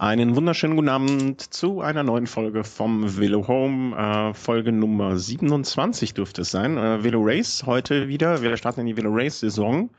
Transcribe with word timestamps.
Einen 0.00 0.36
wunderschönen 0.36 0.76
guten 0.76 0.88
Abend 0.90 1.40
zu 1.52 1.80
einer 1.80 2.04
neuen 2.04 2.28
Folge 2.28 2.62
vom 2.62 3.18
Velo 3.18 3.48
Home. 3.48 3.96
Äh, 3.96 4.32
Folge 4.32 4.70
Nummer 4.70 5.18
27 5.18 6.14
dürfte 6.14 6.42
es 6.42 6.52
sein. 6.52 6.78
Äh, 6.78 7.02
Velo 7.02 7.20
Race 7.20 7.64
heute 7.66 8.06
wieder. 8.06 8.40
Wir 8.40 8.56
starten 8.56 8.82
in 8.82 8.86
die 8.86 8.96
Velo 8.96 9.10
Race 9.12 9.40
Saison. 9.40 9.90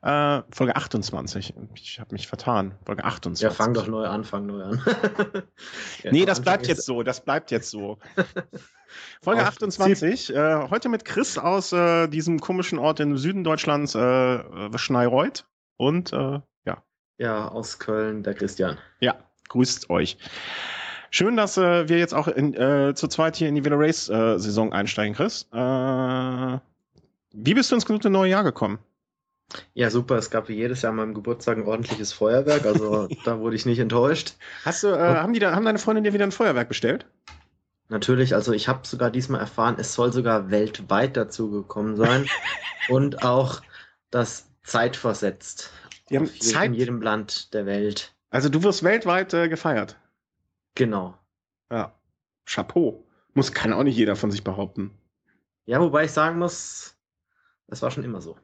Äh, 0.00 0.40
Folge 0.50 0.76
28. 0.76 1.52
Ich 1.74 2.00
habe 2.00 2.14
mich 2.14 2.26
vertan. 2.26 2.74
Folge 2.86 3.04
28. 3.04 3.42
Ja, 3.42 3.50
fang 3.50 3.74
doch 3.74 3.86
neu 3.86 4.06
an, 4.06 4.24
fang 4.24 4.46
neu 4.46 4.62
an. 4.62 4.82
ja, 6.02 6.10
nee, 6.10 6.24
das 6.24 6.40
bleibt 6.40 6.66
jetzt 6.66 6.86
so. 6.86 7.02
Das 7.02 7.22
bleibt 7.22 7.50
jetzt 7.50 7.68
so. 7.68 7.98
Folge 9.20 9.44
28. 9.44 10.34
Äh, 10.34 10.70
heute 10.70 10.88
mit 10.88 11.04
Chris 11.04 11.36
aus 11.36 11.70
äh, 11.74 12.08
diesem 12.08 12.40
komischen 12.40 12.78
Ort 12.78 12.98
im 12.98 13.18
Süden 13.18 13.44
Deutschlands, 13.44 13.94
äh, 13.94 14.78
Schneireuth. 14.78 15.44
Und 15.76 16.14
äh, 16.14 16.40
ja. 16.64 16.82
Ja, 17.18 17.48
aus 17.48 17.78
Köln, 17.78 18.22
der 18.22 18.32
Christian. 18.32 18.78
Ja, 19.00 19.16
grüßt 19.48 19.90
euch. 19.90 20.16
Schön, 21.10 21.36
dass 21.36 21.56
äh, 21.56 21.88
wir 21.88 21.98
jetzt 21.98 22.14
auch 22.14 22.26
in, 22.26 22.54
äh, 22.54 22.94
zu 22.94 23.06
zweit 23.06 23.36
hier 23.36 23.48
in 23.48 23.54
die 23.54 23.64
Villa 23.64 23.76
Race 23.76 24.08
äh, 24.08 24.38
Saison 24.38 24.72
einsteigen, 24.72 25.14
Chris. 25.14 25.46
Äh, 25.52 26.58
wie 27.32 27.54
bist 27.54 27.70
du 27.70 27.76
ins 27.76 27.86
gute 27.86 28.10
neue 28.10 28.30
Jahr 28.30 28.42
gekommen? 28.42 28.78
Ja, 29.74 29.90
super. 29.90 30.16
Es 30.16 30.30
gab 30.30 30.48
wie 30.48 30.54
jedes 30.54 30.82
Jahr 30.82 30.90
an 30.90 30.96
meinem 30.96 31.14
Geburtstag 31.14 31.58
ein 31.58 31.64
ordentliches 31.64 32.12
Feuerwerk, 32.12 32.66
also 32.66 33.08
da 33.24 33.38
wurde 33.38 33.56
ich 33.56 33.66
nicht 33.66 33.78
enttäuscht. 33.78 34.34
Hast 34.64 34.82
du, 34.82 34.88
äh, 34.88 34.98
haben, 34.98 35.32
die 35.32 35.40
da, 35.40 35.54
haben 35.54 35.64
deine 35.64 35.78
Freundin 35.78 36.04
dir 36.04 36.12
wieder 36.12 36.24
ein 36.24 36.32
Feuerwerk 36.32 36.68
bestellt? 36.68 37.06
Natürlich, 37.88 38.34
also 38.34 38.52
ich 38.52 38.66
habe 38.66 38.86
sogar 38.86 39.10
diesmal 39.10 39.40
erfahren, 39.40 39.76
es 39.78 39.94
soll 39.94 40.12
sogar 40.12 40.50
weltweit 40.50 41.16
dazu 41.16 41.50
gekommen 41.50 41.96
sein 41.96 42.26
und 42.88 43.22
auch 43.24 43.60
das 44.10 44.48
zeitversetzt. 44.62 45.70
Die 46.08 46.16
haben 46.16 46.26
Zeit 46.40 46.66
in 46.66 46.74
jedem 46.74 47.02
Land 47.02 47.52
der 47.54 47.66
Welt. 47.66 48.13
Also 48.34 48.48
du 48.48 48.64
wirst 48.64 48.82
weltweit 48.82 49.32
äh, 49.32 49.48
gefeiert. 49.48 49.96
Genau. 50.74 51.16
Ja. 51.70 51.94
Chapeau. 52.46 53.06
Muss, 53.32 53.52
kann 53.52 53.72
auch 53.72 53.84
nicht 53.84 53.96
jeder 53.96 54.16
von 54.16 54.32
sich 54.32 54.42
behaupten. 54.42 54.90
Ja, 55.66 55.80
wobei 55.80 56.06
ich 56.06 56.10
sagen 56.10 56.40
muss, 56.40 56.96
das 57.68 57.80
war 57.80 57.92
schon 57.92 58.02
immer 58.02 58.20
so. 58.20 58.36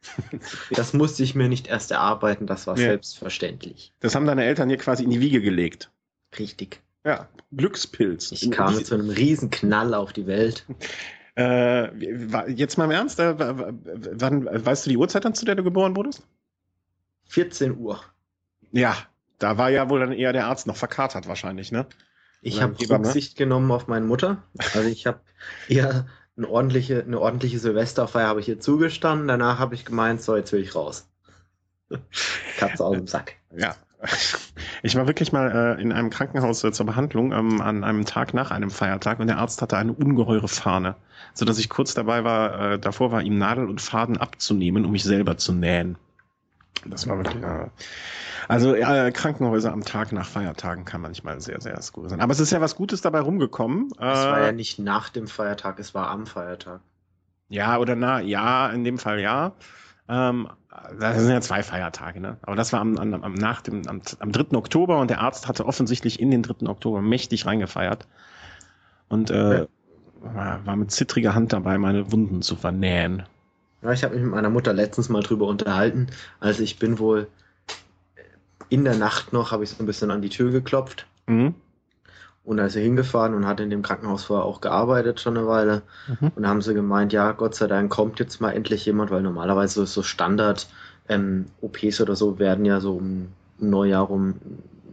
das 0.70 0.94
musste 0.94 1.22
ich 1.22 1.34
mir 1.34 1.50
nicht 1.50 1.66
erst 1.66 1.90
erarbeiten, 1.90 2.46
das 2.46 2.66
war 2.66 2.78
ja. 2.78 2.84
selbstverständlich. 2.84 3.92
Das 4.00 4.14
haben 4.14 4.24
deine 4.24 4.46
Eltern 4.46 4.70
hier 4.70 4.78
quasi 4.78 5.04
in 5.04 5.10
die 5.10 5.20
Wiege 5.20 5.42
gelegt. 5.42 5.90
Richtig. 6.38 6.80
Ja, 7.04 7.28
Glückspilz. 7.52 8.32
Ich 8.32 8.50
kam 8.50 8.74
mit 8.74 8.86
so 8.86 8.94
einem 8.94 9.10
riesen 9.10 9.50
Knall 9.50 9.92
auf 9.92 10.14
die 10.14 10.26
Welt. 10.26 10.64
Äh, 11.36 11.94
jetzt 12.50 12.78
mal 12.78 12.86
im 12.86 12.90
Ernst, 12.90 13.20
äh, 13.20 13.38
wann, 13.38 14.46
weißt 14.46 14.86
du 14.86 14.90
die 14.90 14.96
Uhrzeit 14.96 15.26
dann, 15.26 15.34
zu 15.34 15.44
der 15.44 15.56
du 15.56 15.62
geboren 15.62 15.94
wurdest? 15.94 16.26
14 17.26 17.76
Uhr. 17.76 18.02
Ja, 18.72 18.96
da 19.38 19.58
war 19.58 19.70
ja 19.70 19.88
wohl 19.88 20.00
dann 20.00 20.12
eher 20.12 20.32
der 20.32 20.46
Arzt 20.46 20.66
noch 20.66 20.76
verkatert 20.76 21.26
wahrscheinlich, 21.26 21.72
ne? 21.72 21.86
Ich 22.42 22.62
habe 22.62 22.74
Rücksicht 22.88 23.38
ne? 23.38 23.44
genommen 23.44 23.70
auf 23.70 23.86
meine 23.86 24.06
Mutter. 24.06 24.42
Also 24.74 24.88
ich 24.88 25.06
habe 25.06 25.20
eher 25.68 26.06
eine 26.36 26.48
ordentliche, 26.48 27.02
eine 27.02 27.20
ordentliche 27.20 27.58
Silvesterfeier 27.58 28.28
habe 28.28 28.40
ich 28.40 28.48
ihr 28.48 28.60
zugestanden. 28.60 29.28
Danach 29.28 29.58
habe 29.58 29.74
ich 29.74 29.84
gemeint, 29.84 30.22
so, 30.22 30.36
jetzt 30.36 30.52
will 30.52 30.62
ich 30.62 30.74
raus. 30.74 31.08
Katze 32.58 32.84
aus 32.84 32.96
dem 32.96 33.06
Sack. 33.06 33.34
Ja. 33.54 33.74
Ich 34.82 34.96
war 34.96 35.06
wirklich 35.06 35.32
mal 35.32 35.76
äh, 35.78 35.82
in 35.82 35.92
einem 35.92 36.08
Krankenhaus 36.08 36.64
äh, 36.64 36.72
zur 36.72 36.86
Behandlung 36.86 37.32
ähm, 37.32 37.60
an 37.60 37.84
einem 37.84 38.06
Tag 38.06 38.32
nach 38.32 38.50
einem 38.50 38.70
Feiertag 38.70 39.20
und 39.20 39.26
der 39.26 39.36
Arzt 39.36 39.60
hatte 39.60 39.76
eine 39.76 39.92
ungeheure 39.92 40.48
Fahne, 40.48 40.96
so 41.34 41.44
dass 41.44 41.58
ich 41.58 41.68
kurz 41.68 41.92
dabei 41.92 42.24
war, 42.24 42.72
äh, 42.72 42.78
davor 42.78 43.12
war, 43.12 43.20
ihm 43.20 43.36
Nadel 43.36 43.68
und 43.68 43.82
Faden 43.82 44.16
abzunehmen, 44.16 44.86
um 44.86 44.92
mich 44.92 45.04
selber 45.04 45.36
zu 45.36 45.52
nähen. 45.52 45.98
Das 46.86 47.06
war 47.06 47.18
wirklich, 47.18 47.42
äh, 47.42 47.68
also 48.48 48.74
äh, 48.74 49.12
Krankenhäuser 49.12 49.72
am 49.72 49.84
Tag 49.84 50.12
nach 50.12 50.26
Feiertagen 50.26 50.84
kann 50.84 51.00
manchmal 51.00 51.40
sehr, 51.40 51.60
sehr 51.60 51.80
skurril 51.82 52.10
sein. 52.10 52.20
Aber 52.20 52.32
es 52.32 52.40
ist 52.40 52.52
ja 52.52 52.60
was 52.60 52.76
Gutes 52.76 53.00
dabei 53.00 53.20
rumgekommen. 53.20 53.88
Es 53.92 53.98
war 54.00 54.40
ja 54.40 54.48
äh, 54.48 54.52
nicht 54.52 54.78
nach 54.78 55.08
dem 55.10 55.26
Feiertag, 55.26 55.78
es 55.78 55.94
war 55.94 56.08
am 56.08 56.26
Feiertag. 56.26 56.80
Ja, 57.48 57.78
oder 57.78 57.96
na, 57.96 58.20
ja, 58.20 58.68
in 58.70 58.84
dem 58.84 58.98
Fall 58.98 59.20
ja. 59.20 59.52
Ähm, 60.08 60.48
das 60.98 61.18
sind 61.18 61.30
ja 61.30 61.40
zwei 61.40 61.62
Feiertage, 61.62 62.20
ne? 62.20 62.38
Aber 62.42 62.56
das 62.56 62.72
war 62.72 62.80
am, 62.80 62.96
am, 62.96 63.12
am 63.14 63.34
nach 63.34 63.60
dem, 63.60 63.86
am, 63.86 64.00
am 64.18 64.32
3. 64.32 64.56
Oktober 64.56 64.98
und 64.98 65.10
der 65.10 65.20
Arzt 65.20 65.48
hatte 65.48 65.66
offensichtlich 65.66 66.20
in 66.20 66.30
den 66.30 66.42
3. 66.42 66.68
Oktober 66.68 67.02
mächtig 67.02 67.46
reingefeiert. 67.46 68.06
Und 69.08 69.30
äh, 69.30 69.66
war 70.22 70.76
mit 70.76 70.90
zittriger 70.90 71.34
Hand 71.34 71.52
dabei, 71.52 71.78
meine 71.78 72.12
Wunden 72.12 72.42
zu 72.42 72.56
vernähen. 72.56 73.24
Ja, 73.82 73.92
ich 73.92 74.04
habe 74.04 74.14
mich 74.14 74.22
mit 74.22 74.32
meiner 74.32 74.50
Mutter 74.50 74.72
letztens 74.72 75.08
mal 75.08 75.22
drüber 75.22 75.46
unterhalten. 75.46 76.08
Also 76.38 76.62
ich 76.62 76.78
bin 76.78 76.98
wohl 76.98 77.28
in 78.68 78.84
der 78.84 78.96
Nacht 78.96 79.32
noch, 79.32 79.52
habe 79.52 79.64
ich 79.64 79.70
so 79.70 79.82
ein 79.82 79.86
bisschen 79.86 80.10
an 80.10 80.22
die 80.22 80.28
Tür 80.28 80.50
geklopft. 80.50 81.06
Mhm. 81.26 81.54
Und 82.44 82.56
da 82.56 82.66
ist 82.66 82.72
sie 82.72 82.82
hingefahren 82.82 83.34
und 83.34 83.46
hat 83.46 83.60
in 83.60 83.70
dem 83.70 83.82
Krankenhaus 83.82 84.24
vorher 84.24 84.44
auch 84.44 84.60
gearbeitet 84.60 85.20
schon 85.20 85.36
eine 85.36 85.46
Weile. 85.46 85.82
Mhm. 86.08 86.32
Und 86.34 86.42
da 86.42 86.48
haben 86.48 86.62
sie 86.62 86.74
gemeint, 86.74 87.12
ja, 87.12 87.32
Gott 87.32 87.54
sei 87.54 87.66
Dank 87.66 87.90
kommt 87.90 88.18
jetzt 88.18 88.40
mal 88.40 88.52
endlich 88.52 88.86
jemand, 88.86 89.10
weil 89.10 89.22
normalerweise 89.22 89.86
so 89.86 90.02
Standard 90.02 90.68
ähm, 91.08 91.46
OPs 91.60 92.00
oder 92.00 92.16
so 92.16 92.38
werden 92.38 92.64
ja 92.64 92.80
so 92.80 92.94
um 92.94 93.28
Neujahr 93.58 94.04
rum 94.04 94.36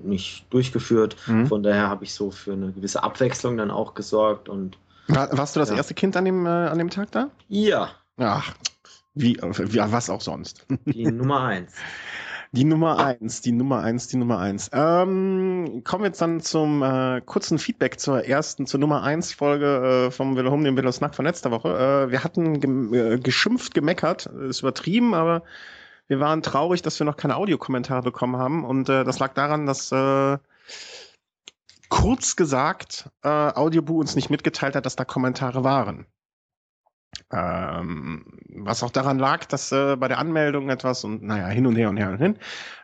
nicht 0.03 0.45
durchgeführt. 0.49 1.15
Mhm. 1.27 1.47
Von 1.47 1.63
daher 1.63 1.87
habe 1.87 2.03
ich 2.03 2.13
so 2.13 2.31
für 2.31 2.53
eine 2.53 2.71
gewisse 2.71 3.03
Abwechslung 3.03 3.57
dann 3.57 3.71
auch 3.71 3.93
gesorgt 3.93 4.49
und 4.49 4.77
warst 5.07 5.55
du 5.55 5.61
das 5.61 5.69
ja. 5.69 5.75
erste 5.75 5.93
Kind 5.93 6.17
an 6.17 6.25
dem, 6.25 6.45
äh, 6.45 6.49
an 6.49 6.77
dem 6.77 6.89
Tag 6.89 7.11
da? 7.11 7.29
Ja. 7.47 7.91
Ach, 8.17 8.53
wie, 9.19 9.37
wie 9.37 9.79
was 9.79 10.09
auch 10.09 10.21
sonst. 10.21 10.65
Die 10.85 11.05
Nummer 11.05 11.43
eins. 11.43 11.73
Die 12.53 12.63
Nummer 12.63 12.97
eins, 12.97 13.41
die 13.41 13.51
Nummer 13.51 13.83
eins, 13.83 14.07
die 14.07 14.15
Nummer 14.15 14.39
eins. 14.39 14.69
Ähm, 14.71 15.81
kommen 15.83 16.03
wir 16.03 16.07
jetzt 16.07 16.21
dann 16.21 16.39
zum 16.39 16.81
äh, 16.81 17.21
kurzen 17.21 17.59
Feedback 17.59 17.99
zur 17.99 18.23
ersten, 18.23 18.65
zur 18.65 18.79
Nummer 18.79 19.03
eins 19.03 19.33
Folge 19.33 20.07
äh, 20.07 20.11
vom 20.11 20.37
Velo 20.37 20.51
Home, 20.51 20.63
dem 20.63 20.77
Velo 20.77 20.91
Snack 20.91 21.13
von 21.13 21.25
letzter 21.25 21.51
Woche. 21.51 22.07
Äh, 22.07 22.11
wir 22.11 22.23
hatten 22.23 22.61
ge 22.61 23.15
äh, 23.15 23.19
geschimpft, 23.19 23.73
gemeckert, 23.73 24.27
ist 24.27 24.61
übertrieben, 24.61 25.13
aber 25.13 25.43
wir 26.07 26.21
waren 26.21 26.41
traurig, 26.41 26.81
dass 26.81 26.97
wir 26.99 27.05
noch 27.05 27.17
keine 27.17 27.35
Audiokommentare 27.35 28.01
bekommen 28.01 28.37
haben 28.37 28.63
und 28.63 28.87
äh, 28.87 29.03
das 29.03 29.19
lag 29.19 29.33
daran, 29.33 29.65
dass 29.65 29.91
äh, 29.91 30.37
kurz 31.89 32.37
gesagt 32.37 33.09
äh, 33.23 33.27
Audioboo 33.27 33.99
uns 33.99 34.15
nicht 34.15 34.29
mitgeteilt 34.29 34.75
hat, 34.75 34.85
dass 34.85 34.95
da 34.95 35.03
Kommentare 35.03 35.65
waren. 35.65 36.05
Ähm, 37.31 38.25
was 38.49 38.83
auch 38.83 38.91
daran 38.91 39.19
lag, 39.19 39.45
dass 39.45 39.71
äh, 39.71 39.95
bei 39.97 40.07
der 40.07 40.17
Anmeldung 40.17 40.69
etwas 40.69 41.03
und 41.03 41.23
naja, 41.23 41.47
hin 41.47 41.67
und 41.67 41.75
her 41.75 41.89
und 41.89 41.97
her 41.97 42.09
und 42.09 42.17
hin. 42.17 42.37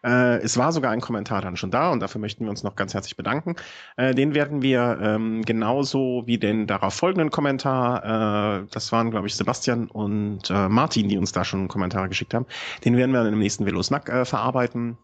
Äh, 0.04 0.38
es 0.40 0.58
war 0.58 0.72
sogar 0.72 0.92
ein 0.92 1.02
Kommentar 1.02 1.42
dann 1.42 1.56
schon 1.56 1.72
da 1.72 1.92
und 1.92 2.02
dafür 2.02 2.20
möchten 2.20 2.44
wir 2.44 2.50
uns 2.50 2.64
noch 2.64 2.76
ganz 2.76 2.94
herzlich 2.94 3.16
bedanken. 3.16 3.56
Äh, 3.96 4.14
den 4.14 4.34
werden 4.36 4.62
wir 4.62 5.00
ähm, 5.02 5.44
genauso 5.44 6.24
wie 6.26 6.38
den 6.38 6.68
darauf 6.68 6.94
folgenden 6.94 7.30
Kommentar, 7.30 8.64
äh, 8.64 8.68
das 8.72 8.92
waren 8.92 9.12
glaube 9.12 9.28
ich 9.28 9.36
Sebastian 9.36 9.88
und 9.88 10.50
äh, 10.50 10.70
Martin, 10.70 11.08
die 11.08 11.18
uns 11.18 11.32
da 11.32 11.46
schon 11.46 11.68
Kommentare 11.68 12.10
geschickt 12.10 12.34
haben, 12.34 12.46
den 12.84 12.98
werden 12.98 13.12
wir 13.12 13.24
dann 13.24 13.34
im 13.34 13.40
nächsten 13.40 13.66
Velosnack 13.66 14.10
äh, 14.10 14.26
verarbeiten 14.26 14.98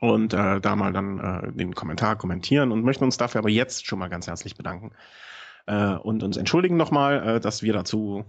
und 0.00 0.32
da 0.32 0.76
mal 0.76 0.92
dann 0.92 1.54
den 1.56 1.74
Kommentar 1.74 2.16
kommentieren 2.16 2.72
und 2.72 2.84
möchten 2.84 3.04
uns 3.04 3.16
dafür 3.16 3.38
aber 3.40 3.48
jetzt 3.48 3.86
schon 3.86 3.98
mal 3.98 4.08
ganz 4.08 4.26
herzlich 4.26 4.54
bedanken 4.54 4.92
äh, 5.68 5.96
und 5.96 6.22
uns 6.22 6.36
entschuldigen 6.36 6.76
nochmal, 6.76 7.36
äh, 7.36 7.40
dass 7.40 7.62
wir 7.62 7.72
dazu 7.72 8.24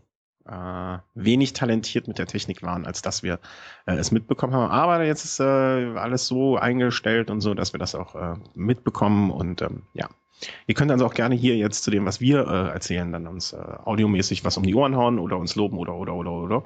äh, 0.45 0.97
wenig 1.15 1.53
talentiert 1.53 2.07
mit 2.07 2.17
der 2.17 2.27
Technik 2.27 2.63
waren, 2.63 2.85
als 2.85 3.01
dass 3.01 3.23
wir 3.23 3.39
äh, 3.85 3.95
es 3.95 4.11
mitbekommen 4.11 4.53
haben. 4.53 4.71
Aber 4.71 5.03
jetzt 5.03 5.25
ist 5.25 5.39
äh, 5.39 5.43
alles 5.43 6.27
so 6.27 6.57
eingestellt 6.57 7.29
und 7.29 7.41
so, 7.41 7.53
dass 7.53 7.73
wir 7.73 7.79
das 7.79 7.95
auch 7.95 8.15
äh, 8.15 8.35
mitbekommen 8.55 9.31
und 9.31 9.61
ähm, 9.61 9.83
ja. 9.93 10.09
Ihr 10.67 10.75
könnt 10.75 10.89
also 10.89 11.05
auch 11.05 11.13
gerne 11.13 11.35
hier 11.35 11.57
jetzt 11.57 11.83
zu 11.83 11.91
dem, 11.91 12.05
was 12.05 12.21
wir 12.21 12.47
äh, 12.47 12.69
erzählen, 12.69 13.11
dann 13.11 13.27
uns 13.27 13.51
äh, 13.51 13.57
audiomäßig 13.57 14.45
was 14.45 14.55
um 14.55 14.63
die 14.63 14.73
Ohren 14.73 14.95
hauen 14.95 15.19
oder 15.19 15.37
uns 15.37 15.55
loben 15.55 15.77
oder 15.77 15.95
oder 15.95 16.13
oder 16.13 16.31
oder. 16.31 16.63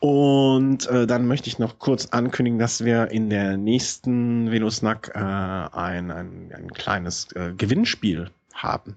Und 0.00 0.86
äh, 0.86 1.06
dann 1.06 1.26
möchte 1.26 1.48
ich 1.48 1.58
noch 1.58 1.78
kurz 1.78 2.06
ankündigen, 2.06 2.58
dass 2.58 2.84
wir 2.84 3.10
in 3.10 3.28
der 3.28 3.58
nächsten 3.58 4.50
Velosnack 4.50 5.12
äh, 5.14 5.18
ein, 5.18 6.10
ein, 6.10 6.52
ein 6.54 6.70
kleines 6.72 7.30
äh, 7.32 7.52
Gewinnspiel 7.56 8.30
haben. 8.54 8.96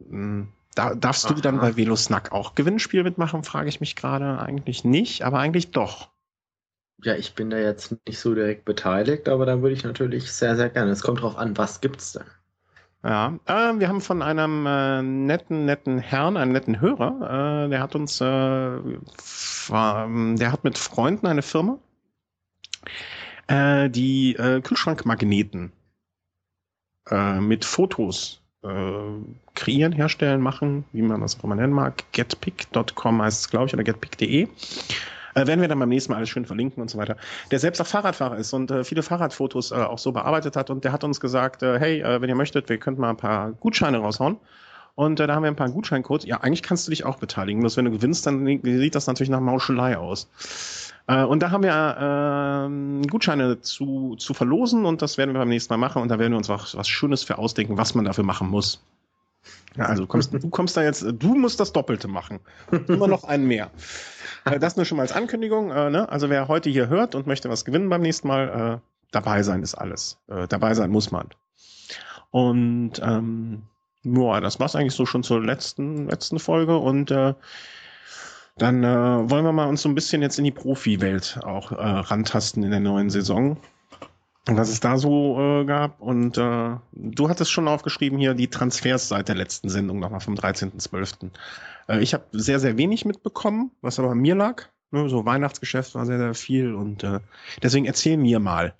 Hm, 0.00 0.48
da, 0.74 0.94
darfst 0.94 1.26
Aha. 1.26 1.34
du 1.34 1.40
dann 1.40 1.58
bei 1.58 1.76
Velosnack 1.76 2.32
auch 2.32 2.54
Gewinnspiel 2.54 3.02
mitmachen, 3.02 3.42
frage 3.42 3.68
ich 3.68 3.80
mich 3.80 3.96
gerade. 3.96 4.38
Eigentlich 4.38 4.84
nicht, 4.84 5.22
aber 5.22 5.38
eigentlich 5.38 5.70
doch. 5.70 6.10
Ja, 7.02 7.14
ich 7.14 7.34
bin 7.34 7.50
da 7.50 7.58
jetzt 7.58 7.96
nicht 8.06 8.18
so 8.18 8.34
direkt 8.34 8.64
beteiligt, 8.64 9.28
aber 9.28 9.46
da 9.46 9.62
würde 9.62 9.74
ich 9.74 9.84
natürlich 9.84 10.32
sehr, 10.32 10.56
sehr 10.56 10.68
gerne. 10.68 10.90
Es 10.90 11.02
kommt 11.02 11.20
drauf 11.20 11.36
an, 11.36 11.56
was 11.56 11.80
gibt's 11.80 12.12
denn? 12.12 12.24
Ja, 13.04 13.38
äh, 13.46 13.78
wir 13.78 13.88
haben 13.88 14.00
von 14.00 14.22
einem 14.22 14.66
äh, 14.66 15.02
netten, 15.02 15.64
netten 15.64 15.98
Herrn, 15.98 16.36
einem 16.36 16.50
netten 16.50 16.80
Hörer, 16.80 17.66
äh, 17.66 17.68
der 17.68 17.80
hat 17.80 17.94
uns, 17.94 18.20
äh, 18.20 18.24
war, 18.24 20.08
der 20.34 20.50
hat 20.50 20.64
mit 20.64 20.76
Freunden 20.76 21.28
eine 21.28 21.42
Firma, 21.42 21.78
äh, 23.46 23.88
die 23.88 24.34
äh, 24.34 24.60
Kühlschrankmagneten 24.60 25.72
mit 27.40 27.64
Fotos 27.64 28.42
kreieren, 29.54 29.92
herstellen, 29.92 30.40
machen, 30.40 30.84
wie 30.92 31.02
man 31.02 31.20
das 31.20 31.38
auch 31.38 31.44
immer 31.44 31.54
nennen 31.54 31.72
mag. 31.72 32.04
Getpick.com 32.12 33.22
heißt 33.22 33.40
es, 33.40 33.50
glaube 33.50 33.66
ich, 33.66 33.74
oder 33.74 33.84
getpick.de. 33.84 34.42
Äh, 34.42 34.48
Äh, 35.38 35.46
werden 35.46 35.60
wir 35.60 35.68
dann 35.68 35.78
beim 35.78 35.88
nächsten 35.88 36.12
Mal 36.12 36.18
alles 36.18 36.30
schön 36.30 36.46
verlinken 36.46 36.80
und 36.82 36.90
so 36.90 36.98
weiter. 36.98 37.16
Der 37.50 37.58
selbst 37.58 37.80
auch 37.80 37.86
Fahrradfahrer 37.86 38.36
ist 38.36 38.52
und 38.52 38.70
äh, 38.70 38.84
viele 38.84 39.02
Fahrradfotos 39.02 39.70
äh, 39.70 39.76
auch 39.76 39.98
so 39.98 40.12
bearbeitet 40.12 40.56
hat 40.56 40.70
und 40.70 40.84
der 40.84 40.92
hat 40.92 41.04
uns 41.04 41.20
gesagt, 41.20 41.62
äh, 41.62 41.78
hey, 41.78 42.00
äh, 42.00 42.20
wenn 42.20 42.28
ihr 42.28 42.34
möchtet, 42.34 42.68
wir 42.68 42.78
könnten 42.78 43.00
mal 43.00 43.10
ein 43.10 43.16
paar 43.16 43.52
Gutscheine 43.52 43.98
raushauen. 43.98 44.38
Und 44.94 45.20
äh, 45.20 45.28
da 45.28 45.34
haben 45.34 45.44
wir 45.44 45.50
ein 45.50 45.56
paar 45.56 45.70
Gutscheincodes. 45.70 46.26
Ja, 46.26 46.40
eigentlich 46.40 46.62
kannst 46.62 46.86
du 46.86 46.90
dich 46.90 47.04
auch 47.04 47.18
beteiligen. 47.18 47.60
Bloß 47.60 47.76
wenn 47.76 47.84
du 47.84 47.92
gewinnst, 47.92 48.26
dann 48.26 48.44
sieht 48.62 48.94
das 48.96 49.06
natürlich 49.06 49.30
nach 49.30 49.40
Mauschelei 49.40 49.96
aus. 49.96 50.87
Äh, 51.08 51.24
und 51.24 51.42
da 51.42 51.50
haben 51.50 51.64
wir 51.64 53.02
äh, 53.02 53.06
Gutscheine 53.08 53.60
zu, 53.60 54.14
zu 54.16 54.34
verlosen 54.34 54.84
und 54.84 55.02
das 55.02 55.18
werden 55.18 55.34
wir 55.34 55.40
beim 55.40 55.48
nächsten 55.48 55.72
Mal 55.72 55.78
machen. 55.78 56.02
Und 56.02 56.08
da 56.08 56.18
werden 56.18 56.32
wir 56.32 56.38
uns 56.38 56.48
was, 56.48 56.76
was 56.76 56.88
Schönes 56.88 57.24
für 57.24 57.38
ausdenken, 57.38 57.76
was 57.76 57.94
man 57.94 58.04
dafür 58.04 58.24
machen 58.24 58.48
muss. 58.48 58.84
Ja, 59.76 59.86
also 59.86 60.02
du 60.02 60.08
kommst, 60.08 60.32
du 60.34 60.50
kommst 60.50 60.76
da 60.76 60.82
jetzt, 60.82 61.04
du 61.18 61.34
musst 61.34 61.60
das 61.60 61.72
Doppelte 61.72 62.08
machen. 62.08 62.40
Immer 62.88 63.08
noch 63.08 63.24
einen 63.24 63.46
mehr. 63.46 63.70
Äh, 64.44 64.60
das 64.60 64.76
nur 64.76 64.86
schon 64.86 64.96
mal 64.96 65.02
als 65.02 65.12
Ankündigung. 65.12 65.72
Äh, 65.72 65.90
ne? 65.90 66.08
Also 66.08 66.30
wer 66.30 66.46
heute 66.46 66.70
hier 66.70 66.88
hört 66.88 67.16
und 67.16 67.26
möchte 67.26 67.50
was 67.50 67.64
gewinnen 67.64 67.88
beim 67.88 68.02
nächsten 68.02 68.28
Mal, 68.28 68.78
äh, 68.78 68.88
dabei 69.10 69.42
sein 69.42 69.64
ist 69.64 69.74
alles. 69.74 70.16
Äh, 70.28 70.46
dabei 70.46 70.74
sein 70.74 70.90
muss 70.90 71.10
man. 71.10 71.26
Und 72.30 72.92
ähm, 73.02 73.62
ja, 74.04 74.40
das 74.40 74.60
war's 74.60 74.76
eigentlich 74.76 74.94
so 74.94 75.06
schon 75.06 75.24
zur 75.24 75.44
letzten, 75.44 76.08
letzten 76.08 76.38
Folge 76.38 76.78
und 76.78 77.10
äh, 77.10 77.34
dann 78.58 78.84
äh, 78.84 79.30
wollen 79.30 79.44
wir 79.44 79.52
mal 79.52 79.68
uns 79.68 79.82
so 79.82 79.88
ein 79.88 79.94
bisschen 79.94 80.22
jetzt 80.22 80.38
in 80.38 80.44
die 80.44 80.50
Profi-Welt 80.50 81.40
auch 81.44 81.72
äh, 81.72 81.76
rantasten 81.76 82.62
in 82.62 82.70
der 82.70 82.80
neuen 82.80 83.10
Saison. 83.10 83.56
Was 84.46 84.70
es 84.70 84.80
da 84.80 84.96
so 84.96 85.38
äh, 85.38 85.64
gab. 85.66 86.00
Und 86.00 86.38
äh, 86.38 86.76
du 86.92 87.28
hattest 87.28 87.50
schon 87.50 87.68
aufgeschrieben 87.68 88.18
hier 88.18 88.32
die 88.32 88.48
Transfers 88.48 89.08
seit 89.08 89.28
der 89.28 89.34
letzten 89.34 89.68
Sendung, 89.68 89.98
nochmal 89.98 90.20
vom 90.20 90.34
13.12. 90.34 91.30
Äh, 91.88 92.00
ich 92.00 92.14
habe 92.14 92.24
sehr, 92.32 92.58
sehr 92.58 92.78
wenig 92.78 93.04
mitbekommen, 93.04 93.72
was 93.82 93.98
aber 93.98 94.10
an 94.10 94.18
mir 94.18 94.34
lag. 94.34 94.64
Ne, 94.90 95.08
so 95.10 95.26
Weihnachtsgeschäft 95.26 95.94
war 95.94 96.06
sehr, 96.06 96.18
sehr 96.18 96.34
viel 96.34 96.74
und 96.74 97.04
äh, 97.04 97.20
deswegen 97.62 97.84
erzähl 97.84 98.16
mir 98.16 98.40
mal. 98.40 98.74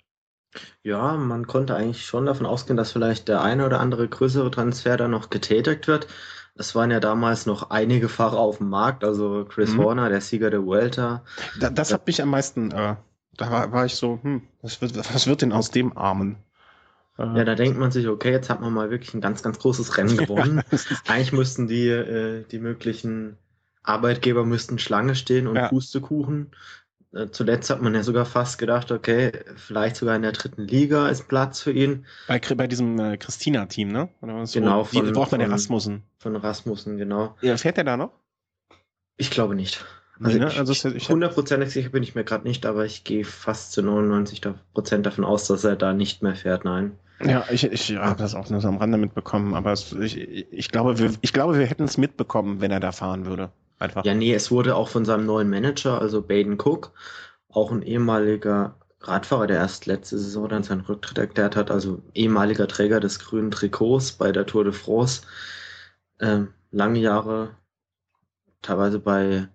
Ja, 0.81 1.15
man 1.15 1.47
konnte 1.47 1.75
eigentlich 1.75 2.05
schon 2.05 2.25
davon 2.25 2.45
ausgehen, 2.45 2.77
dass 2.77 2.91
vielleicht 2.91 3.27
der 3.27 3.41
eine 3.41 3.65
oder 3.65 3.79
andere 3.79 4.07
größere 4.07 4.49
Transfer 4.51 4.97
da 4.97 5.07
noch 5.07 5.29
getätigt 5.29 5.87
wird. 5.87 6.07
Es 6.55 6.75
waren 6.75 6.91
ja 6.91 6.99
damals 6.99 7.45
noch 7.45 7.69
einige 7.69 8.09
Fahrer 8.09 8.39
auf 8.39 8.57
dem 8.57 8.69
Markt, 8.69 9.03
also 9.03 9.45
Chris 9.45 9.73
mhm. 9.73 9.83
Horner, 9.83 10.09
der 10.09 10.21
Sieger 10.21 10.49
der 10.49 10.65
Vuelta. 10.65 11.23
Da, 11.59 11.69
das 11.69 11.93
hat 11.93 12.05
mich 12.07 12.21
am 12.21 12.29
meisten, 12.29 12.71
äh, 12.71 12.95
da 13.37 13.51
war, 13.51 13.71
war 13.71 13.85
ich 13.85 13.95
so, 13.95 14.19
hm, 14.21 14.41
was 14.61 14.81
wird, 14.81 14.97
was 14.97 15.27
wird 15.27 15.41
denn 15.41 15.53
aus 15.53 15.71
dem 15.71 15.95
Armen? 15.97 16.37
Äh, 17.17 17.37
ja, 17.37 17.43
da 17.43 17.55
denkt 17.55 17.77
man 17.77 17.91
sich, 17.91 18.07
okay, 18.07 18.31
jetzt 18.31 18.49
hat 18.49 18.61
man 18.61 18.73
mal 18.73 18.89
wirklich 18.89 19.13
ein 19.13 19.21
ganz, 19.21 19.43
ganz 19.43 19.59
großes 19.59 19.97
Rennen 19.97 20.17
gewonnen. 20.17 20.61
Eigentlich 21.07 21.33
müssten 21.33 21.67
die, 21.67 21.87
äh, 21.87 22.43
die 22.51 22.59
möglichen 22.59 23.37
Arbeitgeber 23.83 24.45
müssten 24.45 24.79
Schlange 24.79 25.15
stehen 25.15 25.47
und 25.47 25.55
ja. 25.55 25.67
Pustekuchen. 25.67 26.51
Äh, 27.13 27.27
zuletzt 27.31 27.69
hat 27.69 27.81
man 27.81 27.95
ja 27.95 28.03
sogar 28.03 28.25
fast 28.25 28.59
gedacht, 28.59 28.91
okay, 28.91 29.31
vielleicht 29.55 29.95
sogar 29.95 30.15
in 30.15 30.21
der 30.21 30.31
dritten 30.31 30.67
Liga 30.67 31.09
ist 31.09 31.27
Platz 31.27 31.61
für 31.61 31.71
ihn. 31.71 32.05
Bei, 32.27 32.39
bei 32.39 32.67
diesem 32.67 32.99
äh, 32.99 33.17
Christina-Team, 33.17 33.91
ne? 33.91 34.09
Genau, 34.21 34.45
so? 34.45 34.99
von, 34.99 35.13
braucht 35.13 35.31
man 35.31 35.41
von, 35.41 35.51
Rasmussen. 35.51 36.03
Von 36.19 36.35
Rasmussen, 36.35 36.97
genau. 36.97 37.35
Ja, 37.41 37.57
fährt 37.57 37.77
der 37.77 37.83
da 37.83 37.97
noch? 37.97 38.11
Ich 39.17 39.31
glaube 39.31 39.55
nicht. 39.55 39.83
Also, 40.21 40.37
nee, 40.37 40.45
ne? 40.45 40.51
also 40.51 40.73
hundertprozentig 40.73 41.71
sicher 41.71 41.89
bin 41.89 42.03
ich 42.03 42.13
mir 42.13 42.25
gerade 42.25 42.47
nicht, 42.47 42.65
aber 42.65 42.85
ich 42.85 43.05
gehe 43.05 43.23
fast 43.23 43.71
zu 43.71 43.81
99 43.81 44.41
Prozent 44.73 45.05
davon 45.05 45.23
aus, 45.23 45.47
dass 45.47 45.63
er 45.63 45.77
da 45.77 45.93
nicht 45.93 46.21
mehr 46.21 46.35
fährt, 46.35 46.65
nein. 46.65 46.97
Ja, 47.23 47.45
ich, 47.49 47.65
ich 47.65 47.95
habe 47.97 48.19
das 48.19 48.35
auch 48.35 48.49
nur 48.49 48.61
so 48.61 48.67
am 48.67 48.77
Rande 48.77 48.97
mitbekommen, 48.97 49.53
aber 49.53 49.71
es, 49.71 49.91
ich, 49.93 50.17
ich, 50.17 50.69
glaube, 50.69 50.99
wir, 50.99 51.11
ich 51.21 51.33
glaube, 51.33 51.57
wir 51.57 51.65
hätten 51.65 51.83
es 51.83 51.97
mitbekommen, 51.97 52.61
wenn 52.61 52.71
er 52.71 52.79
da 52.79 52.91
fahren 52.91 53.25
würde. 53.25 53.51
Einfach. 53.79 54.03
Ja, 54.03 54.13
nee, 54.13 54.33
es 54.33 54.51
wurde 54.51 54.75
auch 54.75 54.89
von 54.89 55.05
seinem 55.05 55.25
neuen 55.25 55.49
Manager, 55.49 55.99
also 55.99 56.21
Baden 56.21 56.59
Cook, 56.59 56.91
auch 57.49 57.71
ein 57.71 57.81
ehemaliger 57.81 58.75
Radfahrer, 59.01 59.47
der 59.47 59.57
erst 59.57 59.85
letzte 59.85 60.17
Saison 60.17 60.49
dann 60.49 60.63
seinen 60.63 60.81
Rücktritt 60.81 61.17
erklärt 61.17 61.55
hat, 61.55 61.71
also 61.71 62.01
ehemaliger 62.13 62.67
Träger 62.67 62.99
des 62.99 63.19
grünen 63.19 63.51
Trikots 63.51 64.11
bei 64.11 64.33
der 64.33 64.45
Tour 64.45 64.65
de 64.65 64.73
France, 64.73 65.21
ähm, 66.19 66.53
lange 66.71 66.99
Jahre 66.99 67.55
teilweise 68.61 68.99
bei 68.99 69.47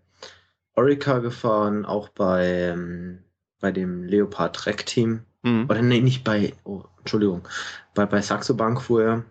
Orica 0.75 1.19
gefahren, 1.19 1.85
auch 1.85 2.09
bei, 2.09 2.47
ähm, 2.47 3.23
bei 3.61 3.71
dem 3.71 4.05
Leopard 4.05 4.57
Trek 4.57 4.87
Team. 4.87 5.25
Mhm. 5.43 5.67
Oder 5.69 5.83
nee, 5.83 6.01
nicht 6.01 6.25
bei, 6.25 6.55
oh, 6.65 6.85
Entschuldigung, 6.99 7.47
bei, 7.95 8.07
bei 8.07 8.23
Saxo 8.23 8.55
Bank 8.55 8.81
fuhr 8.81 9.03
er 9.03 9.25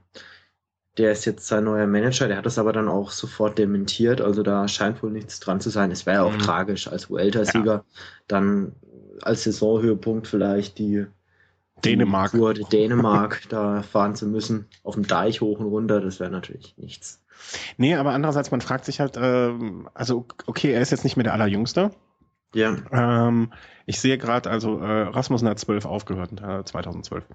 der 0.98 1.12
ist 1.12 1.26
jetzt 1.26 1.48
sein 1.48 1.64
neuer 1.64 1.88
Manager, 1.88 2.28
der 2.28 2.38
hat 2.38 2.46
das 2.46 2.60
aber 2.60 2.72
dann 2.72 2.88
auch 2.88 3.12
sofort 3.12 3.58
dementiert, 3.58 4.22
also 4.22 4.44
da 4.44 4.68
scheint 4.68 5.02
wohl 5.02 5.12
nichts 5.12 5.40
dran 5.40 5.60
zu 5.60 5.70
sein. 5.70 5.92
Es 5.92 6.06
wäre 6.06 6.18
ja 6.18 6.24
auch 6.24 6.34
mhm. 6.34 6.40
tragisch 6.40 6.88
als 6.88 7.10
Vuelta-Sieger, 7.10 7.74
ja. 7.74 7.84
dann 8.28 8.74
als 9.22 9.44
Saisonhöhepunkt 9.44 10.28
vielleicht 10.28 10.78
die 10.78 11.06
Dänemark. 11.84 12.32
Tour 12.32 12.54
Dänemark 12.54 13.42
da 13.50 13.82
fahren 13.82 14.16
zu 14.16 14.28
müssen, 14.28 14.68
auf 14.84 14.94
dem 14.94 15.08
Deich 15.08 15.42
hoch 15.42 15.60
und 15.60 15.66
runter, 15.66 16.00
das 16.00 16.20
wäre 16.20 16.32
natürlich 16.32 16.76
nichts. 16.78 17.22
Nee, 17.78 17.96
aber 17.96 18.12
andererseits, 18.12 18.52
man 18.52 18.62
fragt 18.62 18.86
sich 18.86 19.00
halt, 19.00 19.18
äh, 19.18 19.52
also 19.94 20.26
okay, 20.46 20.72
er 20.72 20.82
ist 20.82 20.92
jetzt 20.92 21.04
nicht 21.04 21.18
mehr 21.18 21.24
der 21.24 21.34
Allerjüngste. 21.34 21.92
Ja. 22.54 22.76
Ähm, 22.92 23.52
ich 23.86 24.00
sehe 24.00 24.18
gerade, 24.18 24.50
also 24.50 24.80
äh, 24.80 25.02
Rasmussen 25.04 25.48
hat 25.50 25.60
12 25.60 25.86
aufgehört, 25.86 26.32
äh, 26.42 26.64
2012. 26.64 27.26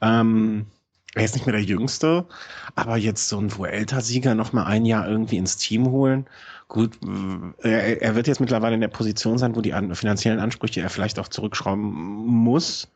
Ähm, 0.00 0.66
er 1.14 1.24
ist 1.24 1.34
nicht 1.34 1.46
mehr 1.46 1.54
der 1.54 1.64
Jüngste, 1.64 2.26
aber 2.74 2.96
jetzt 2.96 3.28
so 3.28 3.38
ein 3.38 3.56
Vuelta-Sieger 3.56 4.34
noch 4.34 4.52
mal 4.52 4.64
ein 4.64 4.84
Jahr 4.84 5.08
irgendwie 5.08 5.36
ins 5.36 5.56
Team 5.56 5.90
holen. 5.90 6.26
Gut, 6.68 6.98
er, 7.62 8.02
er 8.02 8.14
wird 8.14 8.26
jetzt 8.26 8.40
mittlerweile 8.40 8.74
in 8.74 8.80
der 8.80 8.88
Position 8.88 9.38
sein, 9.38 9.54
wo 9.54 9.60
die 9.60 9.74
an, 9.74 9.94
finanziellen 9.94 10.40
Ansprüche 10.40 10.80
er 10.80 10.90
vielleicht 10.90 11.18
auch 11.18 11.28
zurückschrauben 11.28 11.82
muss 11.84 12.88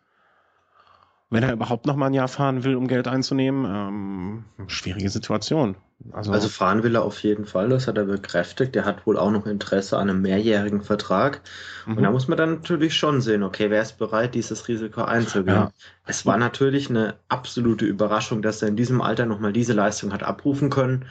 wenn 1.30 1.42
er 1.42 1.52
überhaupt 1.52 1.86
noch 1.86 1.96
mal 1.96 2.06
ein 2.06 2.14
Jahr 2.14 2.28
fahren 2.28 2.64
will, 2.64 2.74
um 2.74 2.88
Geld 2.88 3.06
einzunehmen, 3.06 3.64
ähm, 3.66 4.44
schwierige 4.66 5.10
Situation. 5.10 5.76
Also, 6.12 6.32
also 6.32 6.48
fahren 6.48 6.82
will 6.84 6.94
er 6.94 7.02
auf 7.02 7.22
jeden 7.22 7.44
Fall, 7.44 7.68
das 7.68 7.86
hat 7.86 7.98
er 7.98 8.04
bekräftigt. 8.04 8.76
Er 8.76 8.84
hat 8.84 9.04
wohl 9.06 9.18
auch 9.18 9.30
noch 9.30 9.46
Interesse 9.46 9.98
an 9.98 10.08
einem 10.08 10.22
mehrjährigen 10.22 10.80
Vertrag. 10.80 11.42
Mhm. 11.86 11.96
Und 11.98 12.02
da 12.04 12.10
muss 12.10 12.28
man 12.28 12.38
dann 12.38 12.54
natürlich 12.54 12.96
schon 12.96 13.20
sehen, 13.20 13.42
okay, 13.42 13.68
wer 13.68 13.82
ist 13.82 13.98
bereit, 13.98 14.34
dieses 14.34 14.68
Risiko 14.68 15.02
einzugehen? 15.02 15.56
Ja. 15.56 15.72
Es 16.06 16.24
war 16.24 16.38
natürlich 16.38 16.88
eine 16.88 17.16
absolute 17.28 17.84
Überraschung, 17.84 18.40
dass 18.40 18.62
er 18.62 18.68
in 18.68 18.76
diesem 18.76 19.02
Alter 19.02 19.26
nochmal 19.26 19.52
diese 19.52 19.74
Leistung 19.74 20.12
hat 20.12 20.22
abrufen 20.22 20.70
können. 20.70 21.04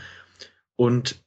Und 0.78 1.22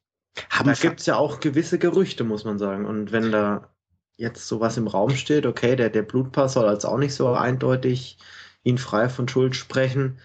Haben 0.48 0.69
da 0.69 0.75
gibt 0.75 1.00
es 1.00 1.06
ja 1.06 1.16
auch 1.16 1.38
gewisse 1.38 1.78
Gerüchte, 1.78 2.25
muss 2.25 2.44
man 2.44 2.58
sagen. 2.58 2.87
Und 2.87 3.12
wenn 3.12 3.31
da 3.31 3.69
jetzt 4.16 4.48
sowas 4.48 4.76
im 4.78 4.88
Raum 4.88 5.10
steht, 5.10 5.46
okay, 5.46 5.76
der, 5.76 5.90
der 5.90 6.02
Blutpass 6.02 6.54
soll 6.54 6.66
als 6.66 6.84
auch 6.84 6.98
nicht 6.98 7.14
so 7.14 7.32
eindeutig 7.32 8.19
ihn 8.62 8.78
frei 8.78 9.08
von 9.08 9.28
Schuld 9.28 9.56
sprechen. 9.56 10.18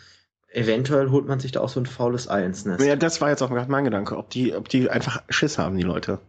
Eventuell 0.52 1.10
holt 1.10 1.28
man 1.28 1.40
sich 1.40 1.52
da 1.52 1.62
auch 1.62 1.70
so 1.70 1.80
ein 1.80 1.86
faules 1.86 2.30
Ei 2.30 2.46
ins 2.46 2.66
Nest. 2.66 2.86
Ja, 2.86 2.96
das 2.96 3.20
war 3.20 3.30
jetzt 3.30 3.42
auch 3.42 3.50
gerade 3.50 3.70
mein 3.70 3.84
Gedanke, 3.84 4.18
ob 4.18 4.30
die, 4.30 4.56
ob 4.56 4.70
die 4.70 4.90
einfach 4.90 5.22
Schiss 5.30 5.58
haben, 5.58 5.76
die 5.76 5.84
Leute. 5.84 6.20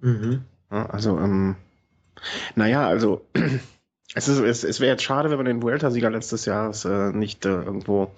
Mhm. 0.00 0.42
Ja, 0.70 0.86
also, 0.86 1.18
ähm, 1.18 1.56
naja, 2.54 2.86
also 2.86 3.26
es, 4.14 4.28
ist, 4.28 4.38
es, 4.38 4.64
es 4.64 4.80
wäre 4.80 4.92
jetzt 4.92 5.02
schade, 5.02 5.30
wenn 5.30 5.36
man 5.36 5.46
den 5.46 5.62
Vuelta-Sieger 5.62 6.10
letztes 6.10 6.46
Jahres 6.46 6.84
äh, 6.84 7.12
nicht 7.12 7.44
äh, 7.44 7.50
irgendwo 7.50 8.10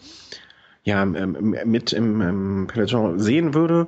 ja, 0.82 1.02
ähm, 1.02 1.56
mit 1.64 1.92
im, 1.92 2.20
im 2.20 2.66
Peloton 2.66 3.18
sehen 3.18 3.54
würde. 3.54 3.86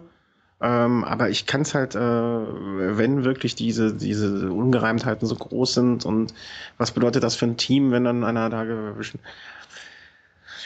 Ähm, 0.63 1.03
aber 1.03 1.29
ich 1.29 1.47
kann 1.47 1.63
es 1.63 1.75
halt, 1.75 1.97
äh, 1.97 1.99
wenn 1.99 3.25
wirklich 3.25 3.57
diese, 3.57 3.93
diese 3.93 4.53
Ungereimtheiten 4.53 5.27
so 5.27 5.35
groß 5.35 5.75
sind 5.75 6.07
und 6.07 6.33
was 6.79 6.93
bedeutet 6.93 7.25
das 7.25 7.35
für 7.35 7.47
ein 7.47 7.57
Team, 7.57 7.91
wenn 7.91 8.05
dann 8.05 8.23
einer 8.23 8.49
da 8.49 8.63
gewischen. 8.63 9.19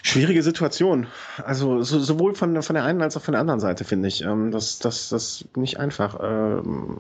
Schwierige 0.02 0.42
Situation. 0.42 1.06
Also 1.42 1.82
so, 1.82 1.98
sowohl 1.98 2.34
von, 2.34 2.62
von 2.62 2.74
der 2.74 2.84
einen 2.84 3.00
als 3.00 3.16
auch 3.16 3.22
von 3.22 3.32
der 3.32 3.40
anderen 3.40 3.58
Seite, 3.58 3.84
finde 3.84 4.08
ich. 4.08 4.22
Ähm, 4.22 4.50
das, 4.50 4.78
das, 4.78 5.08
das 5.08 5.46
nicht 5.56 5.80
einfach. 5.80 6.18
Ähm, 6.22 6.98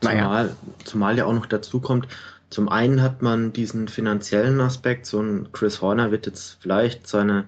naja. 0.00 0.22
Zumal, 0.24 0.56
zumal 0.84 1.18
ja 1.18 1.24
auch 1.26 1.32
noch 1.32 1.46
dazu 1.46 1.80
kommt, 1.80 2.08
zum 2.50 2.68
einen 2.68 3.00
hat 3.02 3.22
man 3.22 3.52
diesen 3.52 3.86
finanziellen 3.88 4.60
Aspekt, 4.60 5.06
so 5.06 5.20
ein 5.20 5.52
Chris 5.52 5.80
Horner 5.80 6.10
wird 6.10 6.26
jetzt 6.26 6.58
vielleicht 6.60 7.06
seine 7.06 7.44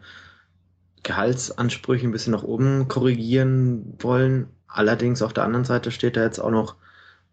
Gehaltsansprüche 1.05 2.07
ein 2.07 2.13
bisschen 2.13 2.33
nach 2.33 2.43
oben 2.43 2.89
korrigieren 2.89 3.95
wollen. 4.01 4.49
Allerdings 4.67 5.23
auf 5.23 5.33
der 5.33 5.45
anderen 5.45 5.65
Seite 5.65 5.93
steht 5.93 6.17
da 6.17 6.25
jetzt 6.25 6.41
auch 6.41 6.51
noch, 6.51 6.75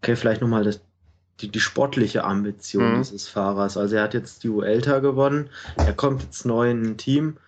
okay, 0.00 0.14
vielleicht 0.14 0.40
nochmal 0.40 0.62
das, 0.62 0.80
die, 1.40 1.48
die 1.48 1.60
sportliche 1.60 2.22
Ambition 2.22 2.92
mhm. 2.92 2.98
dieses 2.98 3.26
Fahrers. 3.26 3.76
Also 3.76 3.96
er 3.96 4.04
hat 4.04 4.14
jetzt 4.14 4.44
die 4.44 4.50
Uelta 4.50 5.00
gewonnen, 5.00 5.50
er 5.76 5.94
kommt 5.94 6.22
jetzt 6.22 6.46
neu 6.46 6.70
in 6.70 6.82
ein 6.82 6.96
Team. 6.96 7.38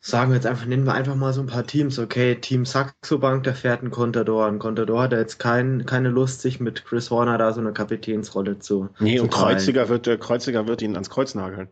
Sagen 0.00 0.32
wir 0.32 0.34
jetzt 0.34 0.46
einfach, 0.46 0.66
nennen 0.66 0.84
wir 0.84 0.92
einfach 0.92 1.14
mal 1.14 1.32
so 1.32 1.40
ein 1.40 1.46
paar 1.46 1.66
Teams. 1.66 1.98
Okay, 1.98 2.34
Team 2.34 2.66
Saxo 2.66 3.18
Bank, 3.18 3.44
der 3.44 3.54
fährt 3.54 3.82
ein 3.82 3.90
Contador. 3.90 4.46
Ein 4.46 4.58
Contador 4.58 5.00
hat 5.00 5.12
jetzt 5.12 5.38
kein, 5.38 5.86
keine 5.86 6.10
Lust, 6.10 6.42
sich 6.42 6.60
mit 6.60 6.84
Chris 6.84 7.10
Horner 7.10 7.38
da 7.38 7.54
so 7.54 7.60
eine 7.60 7.72
Kapitänsrolle 7.72 8.58
zu. 8.58 8.90
Nee, 8.98 9.16
zu 9.16 9.22
und 9.22 9.32
Kreuziger 9.32 9.88
wird, 9.88 10.04
der 10.04 10.18
Kreuziger 10.18 10.66
wird 10.66 10.82
ihn 10.82 10.92
ans 10.92 11.08
Kreuz 11.08 11.34
nageln 11.34 11.68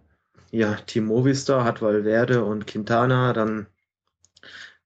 ja, 0.53 0.75
Team 0.75 1.07
Movistar 1.07 1.65
hat 1.65 1.83
Valverde 1.83 2.45
und 2.45 2.67
Quintana, 2.67 3.33
dann 3.33 3.67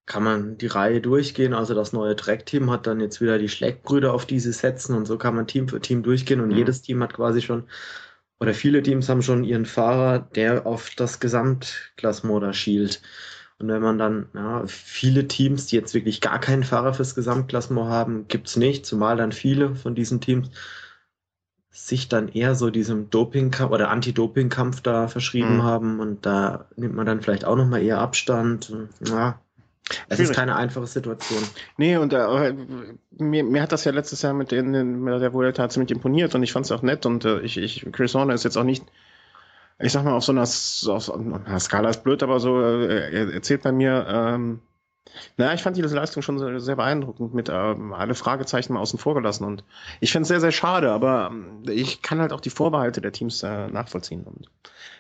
kann 0.06 0.22
man 0.22 0.56
die 0.56 0.68
Reihe 0.68 1.00
durchgehen. 1.00 1.52
Also 1.52 1.74
das 1.74 1.92
neue 1.92 2.14
Track-Team 2.14 2.70
hat 2.70 2.86
dann 2.86 3.00
jetzt 3.00 3.20
wieder 3.20 3.38
die 3.38 3.48
Schleckbrüder 3.48 4.14
auf 4.14 4.24
diese 4.24 4.52
setzen 4.52 4.96
und 4.96 5.06
so 5.06 5.18
kann 5.18 5.34
man 5.34 5.48
Team 5.48 5.68
für 5.68 5.80
Team 5.80 6.04
durchgehen 6.04 6.40
und 6.40 6.50
mhm. 6.50 6.58
jedes 6.58 6.82
Team 6.82 7.02
hat 7.02 7.14
quasi 7.14 7.42
schon, 7.42 7.64
oder 8.38 8.54
viele 8.54 8.82
Teams 8.82 9.08
haben 9.08 9.22
schon 9.22 9.42
ihren 9.42 9.66
Fahrer, 9.66 10.20
der 10.20 10.66
auf 10.66 10.90
das 10.96 11.18
Gesamtklassement 11.18 12.42
da 12.44 12.52
schielt. 12.52 13.02
Und 13.58 13.68
wenn 13.68 13.82
man 13.82 13.98
dann, 13.98 14.28
ja, 14.34 14.64
viele 14.66 15.26
Teams, 15.26 15.66
die 15.66 15.76
jetzt 15.76 15.94
wirklich 15.94 16.20
gar 16.20 16.38
keinen 16.38 16.62
Fahrer 16.62 16.94
fürs 16.94 17.14
Gesamtklassement 17.14 17.88
haben, 17.88 18.28
gibt's 18.28 18.56
nicht, 18.56 18.86
zumal 18.86 19.16
dann 19.16 19.32
viele 19.32 19.74
von 19.74 19.94
diesen 19.96 20.20
Teams 20.20 20.50
sich 21.76 22.08
dann 22.08 22.28
eher 22.28 22.54
so 22.54 22.70
diesem 22.70 23.10
Dopingkampf 23.10 23.70
oder 23.70 23.90
Anti-Doping-Kampf 23.90 24.80
da 24.80 25.08
verschrieben 25.08 25.58
mhm. 25.58 25.62
haben 25.62 26.00
und 26.00 26.24
da 26.24 26.64
nimmt 26.76 26.94
man 26.94 27.04
dann 27.04 27.20
vielleicht 27.20 27.44
auch 27.44 27.54
nochmal 27.54 27.82
eher 27.82 27.98
Abstand. 27.98 28.72
Ja, 29.04 29.38
es 30.08 30.18
ist 30.18 30.34
keine 30.34 30.56
einfache 30.56 30.86
Situation. 30.86 31.42
Nee, 31.76 31.98
und 31.98 32.14
äh, 32.14 32.54
mir, 33.18 33.44
mir 33.44 33.62
hat 33.62 33.72
das 33.72 33.84
ja 33.84 33.92
letztes 33.92 34.22
Jahr 34.22 34.32
mit, 34.32 34.52
den, 34.52 35.02
mit 35.02 35.20
der 35.20 35.34
Vuelta 35.34 35.68
ziemlich 35.68 35.90
imponiert 35.90 36.34
und 36.34 36.42
ich 36.42 36.52
fand 36.52 36.64
es 36.64 36.72
auch 36.72 36.82
nett 36.82 37.04
und 37.04 37.26
äh, 37.26 37.40
ich, 37.40 37.58
ich, 37.58 37.86
Chris 37.92 38.14
Horner 38.14 38.34
ist 38.34 38.44
jetzt 38.44 38.56
auch 38.56 38.64
nicht, 38.64 38.84
ich 39.78 39.92
sag 39.92 40.02
mal, 40.02 40.14
auf 40.14 40.24
so 40.24 40.32
einer, 40.32 40.42
auf 40.42 41.02
so 41.02 41.12
einer 41.12 41.60
Skala 41.60 41.90
ist 41.90 42.02
blöd, 42.02 42.22
aber 42.22 42.40
so, 42.40 42.58
äh, 42.60 43.12
er 43.12 43.34
erzählt 43.34 43.62
bei 43.62 43.72
mir, 43.72 44.06
ähm, 44.08 44.60
naja, 45.36 45.54
ich 45.54 45.62
fand 45.62 45.76
diese 45.76 45.94
Leistung 45.94 46.22
schon 46.22 46.38
sehr, 46.38 46.60
sehr 46.60 46.76
beeindruckend, 46.76 47.34
mit 47.34 47.48
ähm, 47.48 47.92
alle 47.92 48.14
Fragezeichen 48.14 48.72
mal 48.72 48.80
außen 48.80 48.98
vor 48.98 49.14
gelassen. 49.14 49.44
Und 49.44 49.64
ich 50.00 50.12
finde 50.12 50.22
es 50.22 50.28
sehr, 50.28 50.40
sehr 50.40 50.52
schade, 50.52 50.90
aber 50.90 51.30
ähm, 51.32 51.62
ich 51.68 52.02
kann 52.02 52.20
halt 52.20 52.32
auch 52.32 52.40
die 52.40 52.50
Vorbehalte 52.50 53.00
der 53.00 53.12
Teams 53.12 53.42
äh, 53.42 53.68
nachvollziehen. 53.68 54.24
Und 54.24 54.46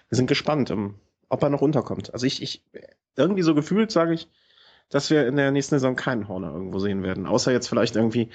wir 0.08 0.16
sind 0.16 0.26
gespannt, 0.26 0.70
ähm, 0.70 0.94
ob 1.28 1.42
er 1.42 1.50
noch 1.50 1.60
runterkommt. 1.60 2.12
Also 2.12 2.26
ich, 2.26 2.42
ich 2.42 2.62
irgendwie 3.16 3.42
so 3.42 3.54
gefühlt 3.54 3.90
sage 3.90 4.14
ich, 4.14 4.28
dass 4.88 5.10
wir 5.10 5.26
in 5.26 5.36
der 5.36 5.50
nächsten 5.50 5.74
Saison 5.74 5.96
keinen 5.96 6.28
Horner 6.28 6.52
irgendwo 6.52 6.78
sehen 6.78 7.02
werden. 7.02 7.26
Außer 7.26 7.50
jetzt 7.50 7.68
vielleicht 7.68 7.96
irgendwie, 7.96 8.28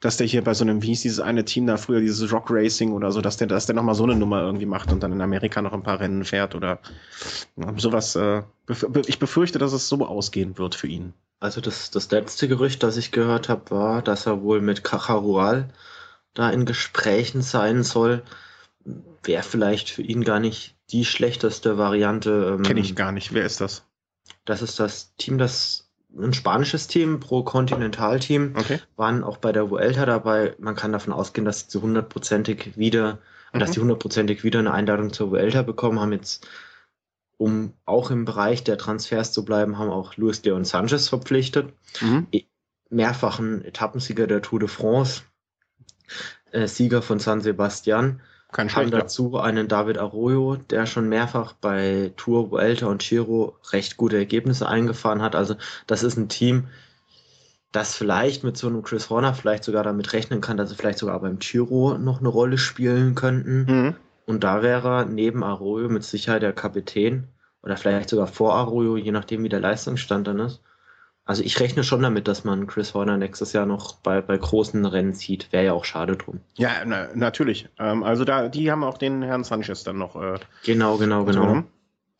dass 0.00 0.16
der 0.16 0.26
hier 0.26 0.42
bei 0.42 0.54
so 0.54 0.64
einem, 0.64 0.82
wie 0.82 0.88
hieß 0.88 1.02
dieses 1.02 1.20
eine 1.20 1.44
Team 1.44 1.66
da 1.66 1.76
früher, 1.76 2.00
dieses 2.00 2.32
Rock 2.32 2.46
Racing 2.50 2.92
oder 2.92 3.12
so, 3.12 3.20
dass 3.20 3.36
der, 3.36 3.46
dass 3.46 3.66
der 3.66 3.74
nochmal 3.74 3.94
so 3.94 4.04
eine 4.04 4.16
Nummer 4.16 4.40
irgendwie 4.40 4.66
macht 4.66 4.90
und 4.90 5.02
dann 5.02 5.12
in 5.12 5.20
Amerika 5.20 5.60
noch 5.60 5.72
ein 5.72 5.82
paar 5.82 6.00
Rennen 6.00 6.24
fährt 6.24 6.54
oder 6.54 6.78
sowas. 7.76 8.16
Äh, 8.16 8.42
ich 9.06 9.18
befürchte, 9.18 9.58
dass 9.58 9.72
es 9.72 9.88
so 9.88 10.06
ausgehen 10.06 10.56
wird 10.56 10.74
für 10.74 10.86
ihn. 10.86 11.12
Also 11.40 11.60
das, 11.60 11.90
das 11.90 12.10
letzte 12.10 12.48
Gerücht, 12.48 12.82
das 12.82 12.96
ich 12.96 13.12
gehört 13.12 13.48
habe, 13.48 13.70
war, 13.70 14.02
dass 14.02 14.26
er 14.26 14.42
wohl 14.42 14.60
mit 14.60 14.82
Cajarual 14.82 15.68
da 16.34 16.50
in 16.50 16.64
Gesprächen 16.64 17.42
sein 17.42 17.84
soll. 17.84 18.22
Wäre 19.22 19.42
vielleicht 19.42 19.90
für 19.90 20.02
ihn 20.02 20.24
gar 20.24 20.40
nicht 20.40 20.74
die 20.90 21.04
schlechteste 21.04 21.78
Variante. 21.78 22.56
Ähm, 22.56 22.62
Kenne 22.62 22.80
ich 22.80 22.96
gar 22.96 23.12
nicht. 23.12 23.32
Wer 23.32 23.44
ist 23.44 23.60
das? 23.60 23.84
Das 24.44 24.62
ist 24.62 24.80
das 24.80 25.14
Team, 25.16 25.38
das 25.38 25.88
ein 26.16 26.32
spanisches 26.32 26.86
Team, 26.86 27.20
Pro 27.20 27.42
Continental 27.42 28.18
Team, 28.18 28.54
okay. 28.56 28.80
waren 28.96 29.22
auch 29.22 29.36
bei 29.36 29.52
der 29.52 29.70
Vuelta 29.70 30.06
dabei. 30.06 30.54
Man 30.58 30.74
kann 30.74 30.92
davon 30.92 31.12
ausgehen, 31.12 31.44
dass 31.44 31.66
sie 31.68 31.80
hundertprozentig 31.80 32.76
wieder, 32.76 33.18
mhm. 33.52 33.58
dass 33.58 33.72
sie 33.72 33.80
hundertprozentig 33.80 34.42
wieder 34.42 34.58
eine 34.58 34.72
Einladung 34.72 35.12
zur 35.12 35.30
Vuelta 35.30 35.62
bekommen, 35.62 36.00
haben 36.00 36.12
jetzt, 36.12 36.46
um 37.38 37.72
auch 37.86 38.10
im 38.10 38.24
Bereich 38.24 38.64
der 38.64 38.76
Transfers 38.76 39.32
zu 39.32 39.44
bleiben, 39.44 39.78
haben 39.78 39.90
auch 39.90 40.16
Luis 40.16 40.42
Leon 40.44 40.64
Sanchez 40.64 41.08
verpflichtet. 41.08 41.72
Mhm. 42.00 42.26
E, 42.32 42.42
mehrfachen 42.90 43.64
Etappensieger 43.64 44.26
der 44.26 44.42
Tour 44.42 44.58
de 44.58 44.68
France, 44.68 45.22
äh, 46.50 46.66
Sieger 46.66 47.00
von 47.00 47.18
San 47.20 47.40
Sebastian. 47.40 48.20
Kein 48.50 48.74
haben 48.74 48.90
dazu 48.90 49.36
einen 49.38 49.68
David 49.68 49.98
Arroyo, 49.98 50.56
der 50.56 50.86
schon 50.86 51.08
mehrfach 51.08 51.52
bei 51.52 52.12
Tour, 52.16 52.50
Vuelta 52.50 52.86
und 52.86 53.02
Giro 53.02 53.56
recht 53.72 53.98
gute 53.98 54.16
Ergebnisse 54.16 54.66
eingefahren 54.66 55.20
hat. 55.20 55.36
Also 55.36 55.54
das 55.86 56.02
ist 56.02 56.16
ein 56.16 56.30
Team, 56.30 56.68
das 57.72 57.94
vielleicht 57.94 58.44
mit 58.44 58.56
so 58.56 58.66
einem 58.66 58.82
Chris 58.82 59.10
Horner 59.10 59.34
vielleicht 59.34 59.64
sogar 59.64 59.84
damit 59.84 60.14
rechnen 60.14 60.40
kann, 60.40 60.56
dass 60.56 60.70
sie 60.70 60.76
vielleicht 60.76 60.98
sogar 60.98 61.20
beim 61.20 61.38
Giro 61.38 61.98
noch 61.98 62.20
eine 62.20 62.28
Rolle 62.28 62.56
spielen 62.56 63.14
könnten. 63.14 63.66
Mhm. 63.68 63.96
Und 64.28 64.44
da 64.44 64.60
wäre 64.60 65.06
neben 65.08 65.42
Arroyo 65.42 65.88
mit 65.88 66.04
Sicherheit 66.04 66.42
der 66.42 66.52
Kapitän 66.52 67.28
oder 67.62 67.78
vielleicht 67.78 68.10
sogar 68.10 68.26
vor 68.26 68.54
Arroyo, 68.56 68.98
je 68.98 69.10
nachdem 69.10 69.42
wie 69.42 69.48
der 69.48 69.58
Leistungsstand 69.58 70.26
dann 70.26 70.38
ist. 70.38 70.60
Also 71.24 71.42
ich 71.42 71.58
rechne 71.60 71.82
schon 71.82 72.02
damit, 72.02 72.28
dass 72.28 72.44
man 72.44 72.66
Chris 72.66 72.92
Horner 72.92 73.16
nächstes 73.16 73.54
Jahr 73.54 73.64
noch 73.64 73.94
bei, 73.94 74.20
bei 74.20 74.36
großen 74.36 74.84
Rennen 74.84 75.14
zieht. 75.14 75.50
Wäre 75.50 75.64
ja 75.64 75.72
auch 75.72 75.86
schade 75.86 76.14
drum. 76.14 76.40
Ja, 76.58 76.72
na, 76.84 77.08
natürlich. 77.14 77.70
Ähm, 77.78 78.02
also 78.02 78.26
da, 78.26 78.50
die 78.50 78.70
haben 78.70 78.84
auch 78.84 78.98
den 78.98 79.22
Herrn 79.22 79.44
Sanchez 79.44 79.82
dann 79.82 79.96
noch. 79.96 80.14
Äh, 80.14 80.38
genau, 80.62 80.98
genau, 80.98 81.24
genau. 81.24 81.64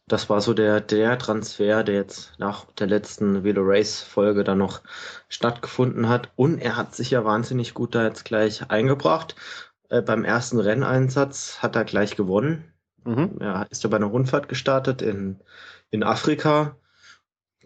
Das 0.06 0.30
war 0.30 0.40
so 0.40 0.54
der, 0.54 0.80
der 0.80 1.18
Transfer, 1.18 1.84
der 1.84 1.96
jetzt 1.96 2.32
nach 2.38 2.64
der 2.78 2.86
letzten 2.86 3.44
Velo 3.44 3.60
Race 3.62 4.00
Folge 4.00 4.44
dann 4.44 4.56
noch 4.56 4.80
stattgefunden 5.28 6.08
hat. 6.08 6.30
Und 6.36 6.58
er 6.58 6.76
hat 6.76 6.94
sich 6.94 7.10
ja 7.10 7.26
wahnsinnig 7.26 7.74
gut 7.74 7.94
da 7.94 8.04
jetzt 8.04 8.24
gleich 8.24 8.70
eingebracht. 8.70 9.36
Äh, 9.88 10.02
beim 10.02 10.24
ersten 10.24 10.58
Renneinsatz 10.60 11.58
hat 11.62 11.76
er 11.76 11.84
gleich 11.84 12.16
gewonnen. 12.16 12.72
Mhm. 13.04 13.36
Er 13.40 13.66
ist 13.70 13.84
ja 13.84 13.90
bei 13.90 13.96
einer 13.96 14.06
Rundfahrt 14.06 14.48
gestartet 14.48 15.02
in, 15.02 15.40
in 15.90 16.02
Afrika 16.02 16.76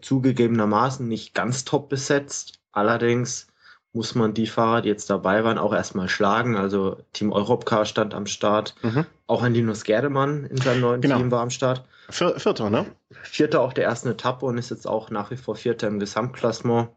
zugegebenermaßen 0.01 1.07
nicht 1.07 1.33
ganz 1.33 1.65
top 1.65 1.89
besetzt. 1.89 2.59
Allerdings 2.71 3.47
muss 3.93 4.15
man 4.15 4.33
die 4.33 4.47
Fahrer, 4.47 4.81
die 4.81 4.89
jetzt 4.89 5.09
dabei 5.09 5.43
waren, 5.43 5.57
auch 5.57 5.73
erstmal 5.73 6.09
schlagen. 6.09 6.57
Also 6.57 6.97
Team 7.13 7.31
Europcar 7.31 7.85
stand 7.85 8.13
am 8.13 8.25
Start. 8.25 8.75
Mhm. 8.81 9.05
Auch 9.27 9.43
ein 9.43 9.53
Linus 9.53 9.83
Gerdemann 9.83 10.45
in 10.45 10.57
seinem 10.57 10.81
neuen 10.81 11.01
genau. 11.01 11.17
Team 11.17 11.31
war 11.31 11.41
am 11.41 11.51
Start. 11.51 11.85
Vierter, 12.09 12.69
ne? 12.69 12.85
Vierter 13.21 13.61
auch 13.61 13.71
der 13.71 13.85
ersten 13.85 14.09
Etappe 14.09 14.45
und 14.45 14.57
ist 14.57 14.71
jetzt 14.71 14.87
auch 14.87 15.09
nach 15.09 15.31
wie 15.31 15.37
vor 15.37 15.55
Vierter 15.55 15.87
im 15.87 15.99
Gesamtklassement. 15.99 16.89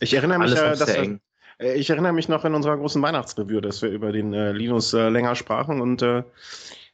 Ich 0.00 0.14
erinnere 0.14 0.38
mich, 0.38 0.52
äh, 0.52 0.76
dass 0.76 0.88
äh, 0.88 1.18
ich 1.58 1.90
erinnere 1.90 2.12
mich 2.12 2.28
noch 2.28 2.44
in 2.44 2.54
unserer 2.54 2.76
großen 2.76 3.02
Weihnachtsreview, 3.02 3.60
dass 3.60 3.82
wir 3.82 3.90
über 3.90 4.12
den 4.12 4.32
äh, 4.32 4.52
Linus 4.52 4.92
äh, 4.94 5.08
länger 5.08 5.34
sprachen 5.34 5.80
und 5.80 6.02
äh, 6.02 6.22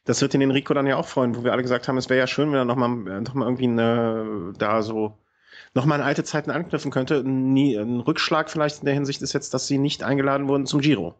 das 0.05 0.21
wird 0.21 0.33
den 0.33 0.41
Enrico 0.41 0.73
dann 0.73 0.87
ja 0.87 0.95
auch 0.97 1.07
freuen, 1.07 1.35
wo 1.35 1.43
wir 1.43 1.51
alle 1.51 1.61
gesagt 1.61 1.87
haben, 1.87 1.97
es 1.97 2.09
wäre 2.09 2.19
ja 2.19 2.27
schön, 2.27 2.51
wenn 2.51 2.57
er 2.59 2.65
nochmal 2.65 2.89
noch 2.89 3.33
mal 3.33 3.45
irgendwie 3.45 3.67
eine, 3.67 4.53
da 4.57 4.81
so 4.81 5.17
nochmal 5.73 6.01
an 6.01 6.07
alte 6.07 6.23
Zeiten 6.23 6.51
anknüpfen 6.51 6.89
könnte. 6.89 7.23
Nie, 7.23 7.75
ein 7.75 7.99
Rückschlag 7.99 8.49
vielleicht 8.49 8.79
in 8.79 8.85
der 8.85 8.93
Hinsicht 8.95 9.21
ist 9.21 9.33
jetzt, 9.33 9.53
dass 9.53 9.67
sie 9.67 9.77
nicht 9.77 10.03
eingeladen 10.03 10.47
wurden 10.47 10.65
zum 10.65 10.81
Giro. 10.81 11.15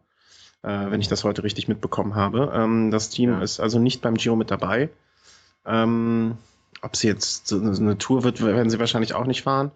Äh, 0.62 0.90
wenn 0.90 1.00
ich 1.00 1.08
das 1.08 1.24
heute 1.24 1.42
richtig 1.42 1.68
mitbekommen 1.68 2.14
habe. 2.14 2.52
Ähm, 2.54 2.90
das 2.90 3.08
Team 3.08 3.30
ja. 3.30 3.42
ist 3.42 3.60
also 3.60 3.78
nicht 3.78 4.02
beim 4.02 4.16
Giro 4.16 4.36
mit 4.36 4.50
dabei. 4.50 4.90
Ähm, 5.64 6.36
ob 6.82 6.96
sie 6.96 7.08
jetzt 7.08 7.48
so 7.48 7.58
eine 7.60 7.96
Tour 7.96 8.24
wird, 8.24 8.44
werden 8.44 8.70
sie 8.70 8.78
wahrscheinlich 8.78 9.14
auch 9.14 9.24
nicht 9.24 9.42
fahren. 9.42 9.70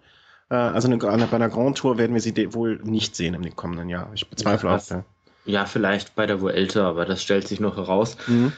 Äh, 0.49 0.55
also 0.55 0.87
eine, 0.87 0.97
bei 0.97 1.09
einer 1.09 1.49
Grand 1.49 1.77
Tour 1.77 1.97
werden 1.97 2.13
wir 2.13 2.21
sie 2.21 2.53
wohl 2.53 2.79
nicht 2.83 3.15
sehen 3.15 3.33
im 3.33 3.55
kommenden 3.55 3.89
Jahr. 3.89 4.09
Ich 4.13 4.29
bezweifle 4.29 4.69
ja, 4.69 4.75
auch. 4.75 4.89
Ja. 4.89 5.03
ja, 5.45 5.65
vielleicht 5.65 6.15
bei 6.15 6.25
der 6.25 6.41
Vuelta, 6.41 6.87
aber 6.87 7.05
das 7.05 7.21
stellt 7.21 7.47
sich 7.47 7.59
noch 7.59 7.77
heraus. 7.77 8.17
Mhm. 8.27 8.53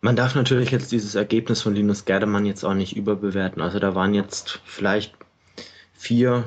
Man 0.00 0.16
darf 0.16 0.34
natürlich 0.34 0.70
jetzt 0.70 0.92
dieses 0.92 1.14
Ergebnis 1.14 1.60
von 1.60 1.74
Linus 1.74 2.06
Gerdemann 2.06 2.46
jetzt 2.46 2.64
auch 2.64 2.74
nicht 2.74 2.96
überbewerten. 2.96 3.60
Also 3.60 3.78
da 3.78 3.94
waren 3.94 4.14
jetzt 4.14 4.60
vielleicht 4.64 5.14
vier, 5.92 6.44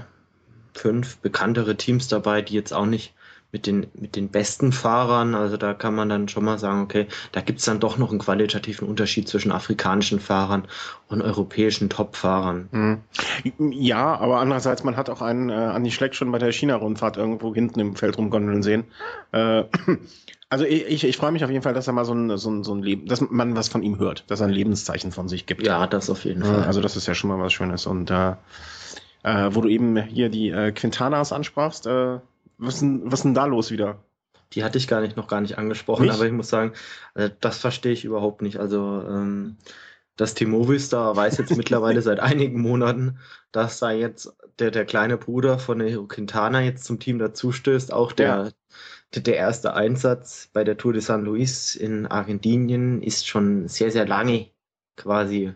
fünf 0.74 1.18
bekanntere 1.18 1.76
Teams 1.78 2.08
dabei, 2.08 2.42
die 2.42 2.56
jetzt 2.56 2.74
auch 2.74 2.88
nicht 2.88 3.14
mit 3.54 3.68
den, 3.68 3.86
mit 3.94 4.16
den 4.16 4.30
besten 4.30 4.72
Fahrern, 4.72 5.36
also 5.36 5.58
da 5.58 5.76
kann 5.76 5.94
man 5.94 6.10
dann 6.10 6.28
schon 6.28 6.44
mal 6.44 6.58
sagen, 6.58 6.82
okay, 6.82 7.06
da 7.32 7.40
gibt 7.40 7.60
es 7.60 7.66
dann 7.66 7.80
doch 7.80 8.00
noch 8.00 8.10
einen 8.10 8.18
qualitativen 8.18 8.88
Unterschied 8.88 9.30
zwischen 9.30 9.52
afrikanischen 9.52 10.20
Fahrern 10.20 10.68
und 11.08 11.22
europäischen 11.22 11.88
Top-Fahrern. 11.88 12.68
Mhm. 12.72 13.72
Ja, 13.72 14.16
aber 14.16 14.40
andererseits, 14.40 14.84
man 14.84 14.98
hat 14.98 15.12
auch 15.12 15.22
einen 15.22 15.52
äh, 15.52 15.54
Andi 15.54 15.92
Schleck 15.92 16.16
schon 16.16 16.32
bei 16.32 16.40
der 16.40 16.52
China-Rundfahrt 16.52 17.16
irgendwo 17.16 17.54
hinten 17.54 17.80
im 17.80 17.96
Feld 17.96 18.18
rumgondeln 18.18 18.64
sehen. 18.64 18.86
Äh, 19.32 19.66
also 20.50 20.66
ich, 20.66 20.88
ich, 20.88 21.04
ich 21.04 21.18
freue 21.18 21.32
mich 21.32 21.44
auf 21.44 21.52
jeden 21.52 21.62
Fall, 21.62 21.76
dass 21.76 21.86
er 21.86 21.94
mal 21.94 22.06
so 22.06 22.16
ein, 22.16 22.36
so, 22.40 22.50
ein, 22.50 22.64
so 22.64 22.74
ein 22.74 22.82
Leben, 22.82 23.06
dass 23.06 23.22
man 23.22 23.56
was 23.56 23.70
von 23.70 23.84
ihm 23.84 24.00
hört, 24.00 24.24
dass 24.32 24.42
er 24.42 24.48
ein 24.48 24.54
Lebenszeichen 24.54 25.12
von 25.12 25.30
sich 25.30 25.46
gibt. 25.46 25.64
Ja, 25.64 25.86
das 25.86 26.10
auf 26.10 26.26
jeden 26.26 26.44
Fall. 26.44 26.64
Also 26.64 26.82
das 26.82 26.96
ist 26.96 27.08
ja 27.08 27.14
schon 27.14 27.30
mal 27.30 27.38
was 27.38 27.54
Schönes 27.54 27.86
und 27.86 28.10
äh, 28.10 28.34
äh, 29.22 29.50
wo 29.52 29.62
du 29.62 29.70
eben 29.70 29.96
hier 30.02 30.30
die 30.30 30.50
äh, 30.50 30.72
Quintanas 30.72 31.32
ansprachst. 31.32 31.86
Äh, 31.86 32.18
was, 32.58 32.80
denn, 32.80 33.02
was 33.06 33.20
ist 33.20 33.24
denn 33.26 33.34
da 33.34 33.46
los 33.46 33.72
wieder? 33.72 34.04
Die 34.54 34.64
hatte 34.64 34.78
ich 34.78 34.88
gar 34.88 35.02
nicht, 35.02 35.18
noch 35.18 35.28
gar 35.28 35.42
nicht 35.42 35.58
angesprochen, 35.58 36.04
nicht? 36.06 36.14
aber 36.14 36.26
ich 36.26 36.32
muss 36.32 36.50
sagen, 36.50 36.74
äh, 37.16 37.30
das 37.40 37.58
verstehe 37.58 37.92
ich 37.94 38.06
überhaupt 38.06 38.42
nicht. 38.42 38.58
Also 38.58 39.04
ähm, 39.08 39.58
das 40.16 40.36
Team 40.36 40.52
Movistar 40.52 41.16
weiß 41.16 41.38
jetzt 41.38 41.56
mittlerweile 41.58 42.02
seit 42.02 42.20
einigen 42.20 42.62
Monaten, 42.62 43.20
dass 43.52 43.80
da 43.80 43.92
jetzt 43.92 44.34
der, 44.60 44.72
der 44.72 44.86
kleine 44.86 45.18
Bruder 45.18 45.58
von 45.60 45.80
der 45.80 45.98
Quintana 46.08 46.62
jetzt 46.62 46.86
zum 46.86 47.00
Team 47.00 47.20
dazustößt. 47.20 47.92
Auch 47.92 48.12
der, 48.12 48.28
ja. 48.28 48.50
der, 49.16 49.22
der 49.24 49.36
erste 49.38 49.74
Einsatz 49.74 50.50
bei 50.54 50.64
der 50.64 50.78
Tour 50.78 50.94
de 50.94 51.02
San 51.02 51.26
Luis 51.26 51.76
in 51.76 52.06
Argentinien 52.06 53.02
ist 53.02 53.28
schon 53.28 53.68
sehr, 53.68 53.92
sehr 53.92 54.08
lange 54.08 54.52
quasi 54.96 55.56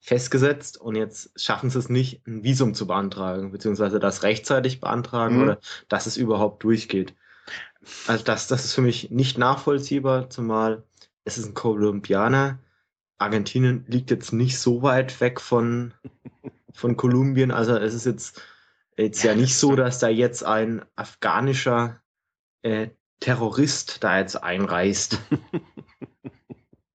festgesetzt 0.00 0.80
und 0.80 0.96
jetzt 0.96 1.30
schaffen 1.38 1.70
sie 1.70 1.78
es 1.78 1.88
nicht, 1.88 2.26
ein 2.26 2.42
Visum 2.42 2.74
zu 2.74 2.86
beantragen, 2.86 3.52
beziehungsweise 3.52 4.00
das 4.00 4.22
rechtzeitig 4.22 4.80
beantragen 4.80 5.36
mhm. 5.36 5.42
oder 5.42 5.58
dass 5.88 6.06
es 6.06 6.16
überhaupt 6.16 6.64
durchgeht. 6.64 7.14
Also 8.06 8.24
das, 8.24 8.46
das 8.46 8.64
ist 8.64 8.74
für 8.74 8.82
mich 8.82 9.10
nicht 9.10 9.38
nachvollziehbar, 9.38 10.30
zumal 10.30 10.84
es 11.24 11.38
ist 11.38 11.46
ein 11.46 11.54
Kolumbianer. 11.54 12.58
Argentinien 13.18 13.84
liegt 13.88 14.10
jetzt 14.10 14.32
nicht 14.32 14.58
so 14.58 14.82
weit 14.82 15.20
weg 15.20 15.40
von 15.40 15.92
von 16.72 16.96
Kolumbien. 16.96 17.50
Also 17.50 17.76
es 17.76 17.94
ist 17.94 18.06
jetzt, 18.06 18.42
jetzt 18.96 19.22
ja 19.22 19.34
nicht 19.34 19.56
so, 19.56 19.76
dass 19.76 19.98
da 19.98 20.08
jetzt 20.08 20.44
ein 20.44 20.82
afghanischer 20.96 22.00
äh, 22.62 22.88
Terrorist 23.20 24.02
da 24.02 24.18
jetzt 24.18 24.42
einreist. 24.42 25.20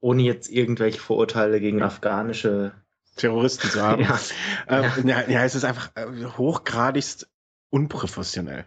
ohne 0.06 0.22
jetzt 0.22 0.52
irgendwelche 0.52 1.00
Vorurteile 1.00 1.60
gegen 1.60 1.82
afghanische 1.82 2.74
Terroristen 3.15 3.69
zu 3.69 3.81
haben. 3.81 4.01
ja. 4.03 4.19
Ähm, 4.67 5.07
ja. 5.07 5.29
ja, 5.29 5.43
es 5.43 5.55
ist 5.55 5.63
einfach 5.63 5.91
äh, 5.95 6.05
hochgradigst 6.38 7.27
unprofessionell. 7.69 8.65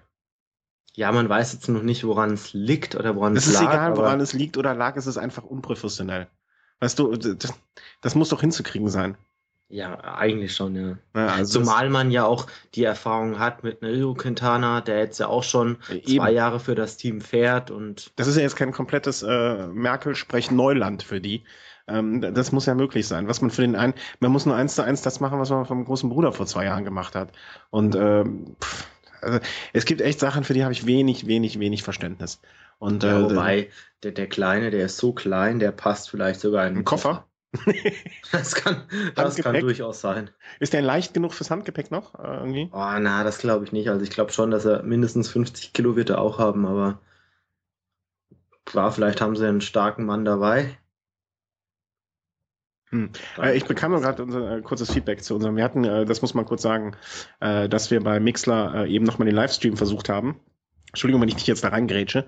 Ja, 0.94 1.12
man 1.12 1.28
weiß 1.28 1.52
jetzt 1.52 1.68
noch 1.68 1.82
nicht, 1.82 2.04
woran 2.04 2.32
es 2.32 2.52
liegt 2.52 2.96
oder 2.96 3.14
woran 3.14 3.36
es 3.36 3.46
lag. 3.46 3.52
Es 3.52 3.60
ist 3.60 3.62
egal, 3.62 3.96
woran 3.96 4.20
es 4.20 4.32
liegt 4.32 4.56
oder 4.56 4.74
lag, 4.74 4.96
es 4.96 5.06
ist 5.06 5.16
einfach 5.16 5.44
unprofessionell. 5.44 6.26
Weißt 6.80 6.98
du, 6.98 7.16
das, 7.16 7.54
das 8.00 8.14
muss 8.14 8.30
doch 8.30 8.40
hinzukriegen 8.40 8.88
sein. 8.88 9.16
Ja, 9.70 10.00
eigentlich 10.00 10.54
schon, 10.54 10.74
ja. 10.74 10.98
ja 11.14 11.26
also 11.26 11.60
Zumal 11.60 11.90
man 11.90 12.10
ja 12.10 12.24
auch 12.24 12.46
die 12.74 12.84
Erfahrung 12.84 13.38
hat 13.38 13.64
mit 13.64 13.82
Nairo 13.82 14.14
Quintana, 14.14 14.80
der 14.80 14.98
jetzt 14.98 15.20
ja 15.20 15.26
auch 15.26 15.42
schon 15.42 15.76
eben. 15.90 16.06
zwei 16.06 16.32
Jahre 16.32 16.58
für 16.58 16.74
das 16.74 16.96
Team 16.96 17.20
fährt 17.20 17.70
und. 17.70 18.10
Das 18.16 18.26
ist 18.28 18.36
ja 18.36 18.42
jetzt 18.42 18.56
kein 18.56 18.72
komplettes 18.72 19.22
äh, 19.22 19.66
Merkel-Sprech-Neuland 19.66 21.02
für 21.02 21.20
die. 21.20 21.44
Ähm, 21.88 22.21
das 22.21 22.52
muss 22.52 22.66
ja 22.66 22.75
möglich 22.75 23.07
sein. 23.07 23.28
Was 23.28 23.40
man 23.40 23.50
für 23.50 23.62
den 23.62 23.76
einen, 23.76 23.95
man 24.21 24.33
muss 24.33 24.47
nur 24.47 24.54
eins 24.54 24.75
zu 24.75 24.83
eins 24.83 25.02
das 25.02 25.21
machen, 25.21 25.38
was 25.38 25.50
man 25.50 25.66
vom 25.66 25.85
großen 25.85 26.09
Bruder 26.09 26.33
vor 26.33 26.47
zwei 26.47 26.64
Jahren 26.64 26.85
gemacht 26.85 27.14
hat. 27.14 27.33
Und 27.71 27.95
ähm, 27.95 28.57
pff, 28.62 28.87
also, 29.21 29.40
es 29.73 29.85
gibt 29.85 30.00
echt 30.00 30.21
Sachen, 30.21 30.45
für 30.45 30.54
die 30.54 30.62
habe 30.62 30.73
ich 30.73 30.87
wenig, 30.87 31.26
wenig, 31.26 31.59
wenig 31.59 31.83
Verständnis. 31.83 32.40
Und, 32.78 33.02
ja, 33.02 33.18
äh, 33.18 33.23
wobei, 33.23 33.71
der, 34.02 34.12
der 34.12 34.28
Kleine, 34.28 34.71
der 34.71 34.87
ist 34.87 34.99
so 34.99 35.12
klein, 35.12 35.59
der 35.59 35.73
passt 35.73 36.11
vielleicht 36.11 36.40
sogar 36.40 36.66
in 36.66 36.76
einen 36.76 36.85
Koffer. 36.85 37.09
Koffer. 37.09 37.25
das 38.33 38.54
kann, 38.54 38.83
das 39.14 39.37
kann 39.37 39.59
durchaus 39.59 40.00
sein. 40.00 40.30
Ist 40.61 40.75
der 40.75 40.83
leicht 40.83 41.14
genug 41.14 41.33
fürs 41.33 41.50
Handgepäck 41.50 41.90
noch? 41.90 42.14
Äh, 42.14 42.37
irgendwie? 42.37 42.68
Oh, 42.73 42.99
na, 43.00 43.25
das 43.25 43.38
glaube 43.38 43.64
ich 43.64 43.73
nicht. 43.73 43.88
Also 43.88 44.02
ich 44.02 44.11
glaube 44.11 44.33
schon, 44.33 44.50
dass 44.50 44.66
er 44.66 44.83
mindestens 44.83 45.28
50 45.30 45.73
Kilo 45.73 45.97
wird 45.97 46.11
er 46.11 46.21
auch 46.21 46.38
haben, 46.38 46.66
aber 46.66 47.00
klar, 48.66 48.92
vielleicht 48.92 49.21
haben 49.21 49.35
sie 49.35 49.49
einen 49.49 49.62
starken 49.62 50.04
Mann 50.04 50.26
dabei. 50.26 50.76
Hm. 52.90 53.11
Äh, 53.40 53.57
ich 53.57 53.64
bekam 53.64 53.92
gerade 53.92 54.23
unser 54.23 54.59
äh, 54.59 54.62
kurzes 54.62 54.92
Feedback 54.92 55.23
zu 55.23 55.35
unserem. 55.35 55.57
Wir 55.57 55.64
hatten, 55.64 55.85
äh, 55.85 56.04
das 56.04 56.23
muss 56.23 56.35
man 56.35 56.45
kurz 56.45 56.62
sagen, 56.62 56.97
äh, 57.40 57.68
dass 57.68 57.90
wir 57.90 58.02
bei 58.02 58.21
Mixler 58.21 58.87
äh, 58.87 58.90
eben 58.90 59.04
nochmal 59.04 59.26
den 59.26 59.35
Livestream 59.35 59.76
versucht 59.76 60.09
haben. 60.09 60.40
Entschuldigung, 60.88 61.21
wenn 61.21 61.28
ich 61.28 61.37
dich 61.37 61.47
jetzt 61.47 61.64
da 61.64 61.68
reingrätsche. 61.68 62.25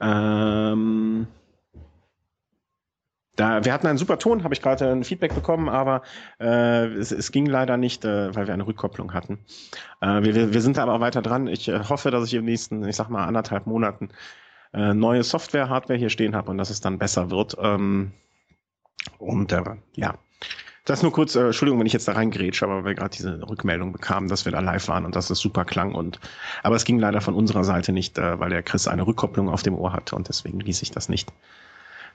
Ähm, 0.00 1.26
da, 3.36 3.64
wir 3.64 3.72
hatten 3.72 3.88
einen 3.88 3.98
super 3.98 4.18
Ton, 4.18 4.44
habe 4.44 4.54
ich 4.54 4.62
gerade 4.62 4.90
ein 4.92 5.02
Feedback 5.02 5.34
bekommen, 5.34 5.68
aber 5.68 6.02
äh, 6.38 6.86
es, 6.86 7.10
es 7.10 7.32
ging 7.32 7.46
leider 7.46 7.76
nicht, 7.76 8.04
äh, 8.04 8.34
weil 8.34 8.46
wir 8.46 8.54
eine 8.54 8.66
Rückkopplung 8.66 9.12
hatten. 9.12 9.40
Äh, 10.00 10.22
wir, 10.22 10.54
wir 10.54 10.60
sind 10.60 10.78
aber 10.78 11.00
weiter 11.00 11.20
dran. 11.22 11.48
Ich 11.48 11.68
äh, 11.68 11.80
hoffe, 11.88 12.12
dass 12.12 12.28
ich 12.28 12.34
im 12.34 12.44
nächsten, 12.44 12.86
ich 12.86 12.94
sag 12.94 13.08
mal, 13.08 13.24
anderthalb 13.24 13.66
Monaten 13.66 14.10
äh, 14.72 14.94
neue 14.94 15.24
Software, 15.24 15.68
Hardware 15.68 15.98
hier 15.98 16.10
stehen 16.10 16.36
habe 16.36 16.50
und 16.52 16.58
dass 16.58 16.70
es 16.70 16.80
dann 16.80 16.98
besser 16.98 17.30
wird. 17.30 17.56
Ähm, 17.58 18.12
und 19.18 19.52
äh, 19.52 19.62
ja, 19.94 20.18
das 20.84 21.02
nur 21.02 21.12
kurz, 21.12 21.34
äh, 21.34 21.46
Entschuldigung, 21.46 21.80
wenn 21.80 21.86
ich 21.86 21.94
jetzt 21.94 22.08
da 22.08 22.12
reingrätsche, 22.12 22.66
aber 22.66 22.84
wir 22.84 22.94
gerade 22.94 23.16
diese 23.16 23.40
Rückmeldung 23.48 23.92
bekamen, 23.92 24.28
dass 24.28 24.44
wir 24.44 24.52
da 24.52 24.60
live 24.60 24.86
waren 24.88 25.06
und 25.06 25.16
dass 25.16 25.30
es 25.30 25.38
super 25.38 25.64
klang. 25.64 25.94
Und 25.94 26.20
aber 26.62 26.76
es 26.76 26.84
ging 26.84 26.98
leider 26.98 27.22
von 27.22 27.34
unserer 27.34 27.64
Seite 27.64 27.92
nicht, 27.92 28.18
äh, 28.18 28.38
weil 28.38 28.50
der 28.50 28.62
Chris 28.62 28.86
eine 28.86 29.06
Rückkopplung 29.06 29.48
auf 29.48 29.62
dem 29.62 29.76
Ohr 29.76 29.94
hatte 29.94 30.14
und 30.14 30.28
deswegen 30.28 30.60
ließ 30.60 30.82
ich 30.82 30.90
das 30.90 31.08
nicht 31.08 31.32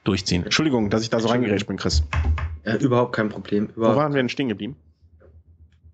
durchziehen. 0.04 0.44
Entschuldigung, 0.44 0.88
dass 0.88 1.02
ich 1.02 1.10
da 1.10 1.18
so 1.18 1.28
reingerätscht 1.28 1.66
bin, 1.66 1.78
Chris. 1.78 2.04
Ja, 2.64 2.76
überhaupt 2.76 3.14
kein 3.14 3.28
Problem. 3.28 3.70
Überhaupt. 3.74 3.96
Wo 3.96 4.00
waren 4.00 4.12
wir 4.12 4.18
denn 4.18 4.28
stehen 4.28 4.48
geblieben? 4.48 4.76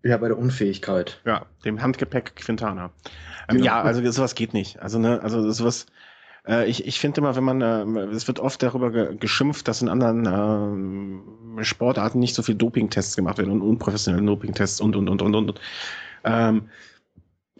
Ja, 0.03 0.19
bei 0.19 0.29
der 0.29 0.39
Unfähigkeit. 0.39 1.21
Ja, 1.25 1.47
dem 1.65 1.83
Handgepäck 1.83 2.37
Quintana. 2.37 2.91
Ähm, 3.49 3.59
ja. 3.59 3.65
ja, 3.65 3.83
also 3.83 4.09
sowas 4.13 4.35
geht 4.35 4.53
nicht. 4.53 4.81
Also, 4.81 4.99
ne, 4.99 5.21
also 5.23 5.51
sowas, 5.51 5.87
äh, 6.47 6.69
ich, 6.69 6.87
ich 6.87 7.01
finde 7.01 7.21
immer, 7.21 7.37
wenn 7.37 7.45
man, 7.45 7.61
äh, 7.61 8.01
es 8.15 8.27
wird 8.29 8.41
oft 8.41 8.63
darüber 8.63 8.91
ge 8.91 9.17
geschimpft, 9.17 9.69
dass 9.69 9.83
in 9.83 9.89
anderen 9.89 11.59
äh, 11.59 11.65
Sportarten 11.65 12.19
nicht 12.19 12.35
so 12.35 12.43
viel 12.43 12.55
Dopingtests 12.55 13.17
gemacht 13.17 13.39
werden 13.39 13.51
und 13.51 13.63
unprofessionelle 13.63 14.25
Dopingtests 14.25 14.81
und, 14.81 14.97
und, 14.97 15.09
und, 15.09 15.23
und, 15.23 15.35
und. 15.35 15.61
Ähm, 16.25 16.69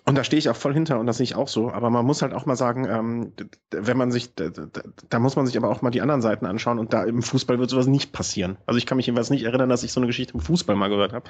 und 0.09 0.17
da 0.17 0.23
stehe 0.23 0.39
ich 0.39 0.49
auch 0.49 0.57
voll 0.57 0.73
hinter 0.73 1.01
und 1.01 1.07
das 1.07 1.17
sehe 1.17 1.25
ich 1.25 1.35
auch 1.35 1.49
so. 1.49 1.73
Aber 1.73 1.91
man 1.91 2.07
muss 2.07 2.23
halt 2.23 2.33
auch 2.33 2.47
mal 2.47 2.55
sagen, 2.55 2.87
ähm, 2.89 3.33
wenn 3.73 3.97
man 3.97 4.13
sich, 4.13 4.35
da, 4.37 5.19
muss 5.19 5.35
man 5.35 5.47
sich 5.47 5.57
aber 5.57 5.69
auch 5.69 5.83
mal 5.83 5.91
die 5.91 6.01
anderen 6.01 6.23
Seiten 6.23 6.47
anschauen 6.47 6.79
und 6.79 6.93
da 6.93 7.03
im 7.03 7.23
Fußball 7.23 7.59
wird 7.59 7.71
sowas 7.71 7.89
nicht 7.89 8.13
passieren. 8.13 8.57
Also 8.67 8.79
ich 8.79 8.87
kann 8.87 8.97
mich 8.97 9.07
jedenfalls 9.07 9.31
nicht 9.31 9.43
erinnern, 9.43 9.69
dass 9.69 9.83
ich 9.83 9.91
so 9.91 9.99
eine 9.99 10.07
Geschichte 10.07 10.35
im 10.35 10.41
Fußball 10.41 10.77
mal 10.77 10.91
gehört 10.91 11.13
habe. 11.13 11.29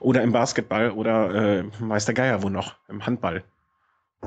Oder 0.00 0.22
im 0.22 0.32
Basketball 0.32 0.90
oder 0.90 1.34
äh, 1.34 1.64
Meister 1.78 2.12
Geier 2.12 2.42
wo 2.42 2.50
noch, 2.50 2.74
im 2.88 3.06
Handball. 3.06 3.42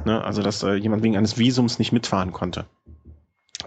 Ne? 0.05 0.23
Also 0.23 0.41
dass 0.41 0.63
äh, 0.63 0.73
jemand 0.75 1.03
wegen 1.03 1.17
eines 1.17 1.37
Visums 1.37 1.79
nicht 1.79 1.91
mitfahren 1.91 2.31
konnte. 2.31 2.65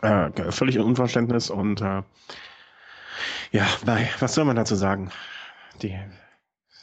Äh, 0.02 0.52
völlig 0.52 0.76
ein 0.76 0.84
Unverständnis 0.84 1.50
und 1.50 1.80
äh, 1.80 2.02
ja, 3.52 3.66
nein, 3.84 4.08
was 4.18 4.34
soll 4.34 4.44
man 4.44 4.56
dazu 4.56 4.74
sagen? 4.74 5.10
Die 5.82 5.96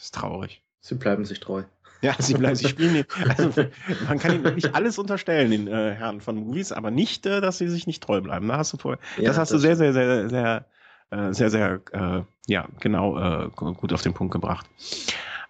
ist 0.01 0.15
traurig. 0.15 0.61
Sie 0.81 0.95
bleiben 0.95 1.25
sich 1.25 1.39
treu. 1.39 1.63
Ja, 2.01 2.15
sie 2.19 2.33
bleiben, 2.33 2.55
sie 2.55 2.67
spielen 2.69 2.93
nicht. 2.93 3.09
Also, 3.37 3.65
man 4.07 4.19
kann 4.19 4.33
ihnen 4.33 4.43
wirklich 4.43 4.75
alles 4.75 4.97
unterstellen, 4.97 5.51
den 5.51 5.67
äh, 5.67 5.93
Herren 5.93 6.19
von 6.19 6.35
Movies, 6.35 6.71
aber 6.71 6.91
nicht, 6.91 7.25
äh, 7.25 7.39
dass 7.39 7.57
sie 7.57 7.69
sich 7.69 7.87
nicht 7.87 8.03
treu 8.03 8.19
bleiben. 8.21 8.47
Da 8.47 8.57
hast 8.57 8.73
du 8.73 8.77
vorher, 8.77 8.99
ja, 9.17 9.29
das 9.29 9.37
hast 9.37 9.51
das 9.51 9.61
du 9.61 9.67
sehr, 9.67 9.77
sehr, 9.77 9.93
sehr, 9.93 10.29
sehr, 10.29 10.65
äh, 11.11 11.33
sehr, 11.33 11.49
sehr, 11.49 11.81
äh, 11.91 12.23
ja, 12.47 12.67
genau, 12.81 13.17
äh, 13.17 13.49
gut 13.55 13.93
auf 13.93 14.01
den 14.01 14.13
Punkt 14.13 14.33
gebracht. 14.33 14.67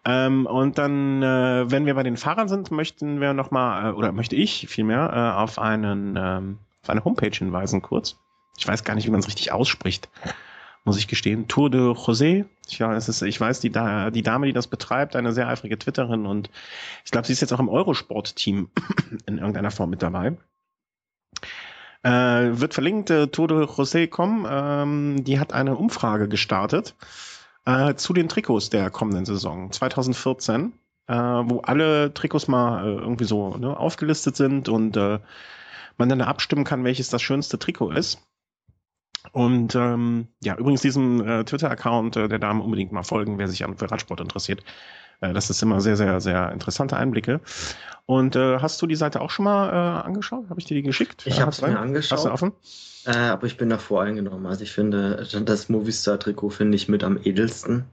Ähm, 0.05 0.45
und 0.45 0.77
dann, 0.77 1.23
äh, 1.23 1.71
wenn 1.71 1.85
wir 1.85 1.95
bei 1.95 2.03
den 2.03 2.17
Fahrern 2.17 2.49
sind, 2.49 2.71
möchten 2.71 3.21
wir 3.21 3.33
nochmal, 3.33 3.91
äh, 3.91 3.93
oder 3.93 4.11
möchte 4.11 4.35
ich 4.35 4.67
vielmehr, 4.67 5.11
äh, 5.13 5.41
auf 5.41 5.59
einen, 5.59 6.15
ähm, 6.17 6.59
auf 6.81 6.89
eine 6.89 7.05
Homepage 7.05 7.31
hinweisen 7.31 7.81
kurz. 7.81 8.17
Ich 8.57 8.67
weiß 8.67 8.83
gar 8.83 8.95
nicht, 8.95 9.07
wie 9.07 9.11
man 9.11 9.21
es 9.21 9.27
richtig 9.27 9.51
ausspricht 9.51 10.09
muss 10.83 10.97
ich 10.97 11.07
gestehen. 11.07 11.47
Tour 11.47 11.69
de 11.69 11.81
José. 11.81 12.45
Ja, 12.67 12.93
es 12.93 13.09
ist, 13.09 13.21
ich 13.21 13.39
weiß, 13.39 13.59
die, 13.59 13.69
die 13.69 14.23
Dame, 14.23 14.45
die 14.45 14.53
das 14.53 14.67
betreibt, 14.67 15.15
eine 15.15 15.33
sehr 15.33 15.47
eifrige 15.47 15.77
Twitterin 15.77 16.25
und 16.25 16.49
ich 17.05 17.11
glaube, 17.11 17.27
sie 17.27 17.33
ist 17.33 17.41
jetzt 17.41 17.53
auch 17.53 17.59
im 17.59 17.69
Eurosport-Team 17.69 18.69
in 19.25 19.37
irgendeiner 19.37 19.71
Form 19.71 19.89
mit 19.89 20.01
dabei. 20.01 20.37
Äh, 22.03 22.59
wird 22.59 22.73
verlinkt, 22.73 23.09
äh, 23.09 23.27
Tour 23.27 23.47
de 23.47 23.57
José.com. 23.65 24.45
Ähm, 24.49 25.23
die 25.23 25.39
hat 25.39 25.53
eine 25.53 25.75
Umfrage 25.75 26.27
gestartet 26.27 26.95
äh, 27.65 27.95
zu 27.95 28.13
den 28.13 28.29
Trikots 28.29 28.69
der 28.69 28.89
kommenden 28.89 29.25
Saison 29.25 29.71
2014, 29.71 30.73
äh, 31.07 31.13
wo 31.13 31.59
alle 31.61 32.13
Trikots 32.13 32.47
mal 32.47 32.85
äh, 32.85 32.95
irgendwie 32.95 33.25
so 33.25 33.55
ne, 33.57 33.75
aufgelistet 33.77 34.35
sind 34.35 34.69
und 34.69 34.97
äh, 34.97 35.19
man 35.97 36.09
dann 36.09 36.21
abstimmen 36.21 36.63
kann, 36.63 36.83
welches 36.83 37.09
das 37.09 37.21
schönste 37.21 37.59
Trikot 37.59 37.91
ist. 37.91 38.19
Und 39.31 39.75
ähm, 39.75 40.27
ja, 40.43 40.57
übrigens 40.57 40.81
diesem 40.81 41.25
äh, 41.25 41.43
Twitter-Account 41.45 42.17
äh, 42.17 42.27
der 42.27 42.39
Dame 42.39 42.61
unbedingt 42.61 42.91
mal 42.91 43.03
folgen, 43.03 43.37
wer 43.37 43.47
sich 43.47 43.63
für 43.77 43.89
Radsport 43.89 44.19
interessiert. 44.19 44.63
Äh, 45.23 45.33
das 45.33 45.49
ist 45.49 45.61
immer 45.61 45.81
sehr, 45.81 45.95
sehr, 45.95 46.19
sehr 46.21 46.51
interessante 46.51 46.97
Einblicke. 46.97 47.39
Und 48.05 48.35
äh, 48.35 48.59
hast 48.59 48.81
du 48.81 48.87
die 48.87 48.95
Seite 48.95 49.21
auch 49.21 49.29
schon 49.29 49.45
mal 49.45 49.69
äh, 49.69 50.05
angeschaut? 50.05 50.49
Habe 50.49 50.59
ich 50.59 50.65
dir 50.65 50.75
die 50.75 50.83
geschickt? 50.83 51.23
Ich 51.25 51.39
habe 51.39 51.51
es 51.51 51.61
mir 51.61 51.79
angeschaut. 51.79 52.17
Hast 52.17 52.25
du 52.25 52.31
offen? 52.31 52.51
Äh, 53.05 53.17
aber 53.17 53.47
ich 53.47 53.57
bin 53.57 53.69
da 53.69 53.77
voreingenommen. 53.77 54.45
Also 54.45 54.63
ich 54.63 54.73
finde, 54.73 55.25
das 55.45 55.69
Movistar-Trikot 55.69 56.49
finde 56.49 56.75
ich 56.75 56.89
mit 56.89 57.03
am 57.03 57.17
edelsten. 57.23 57.85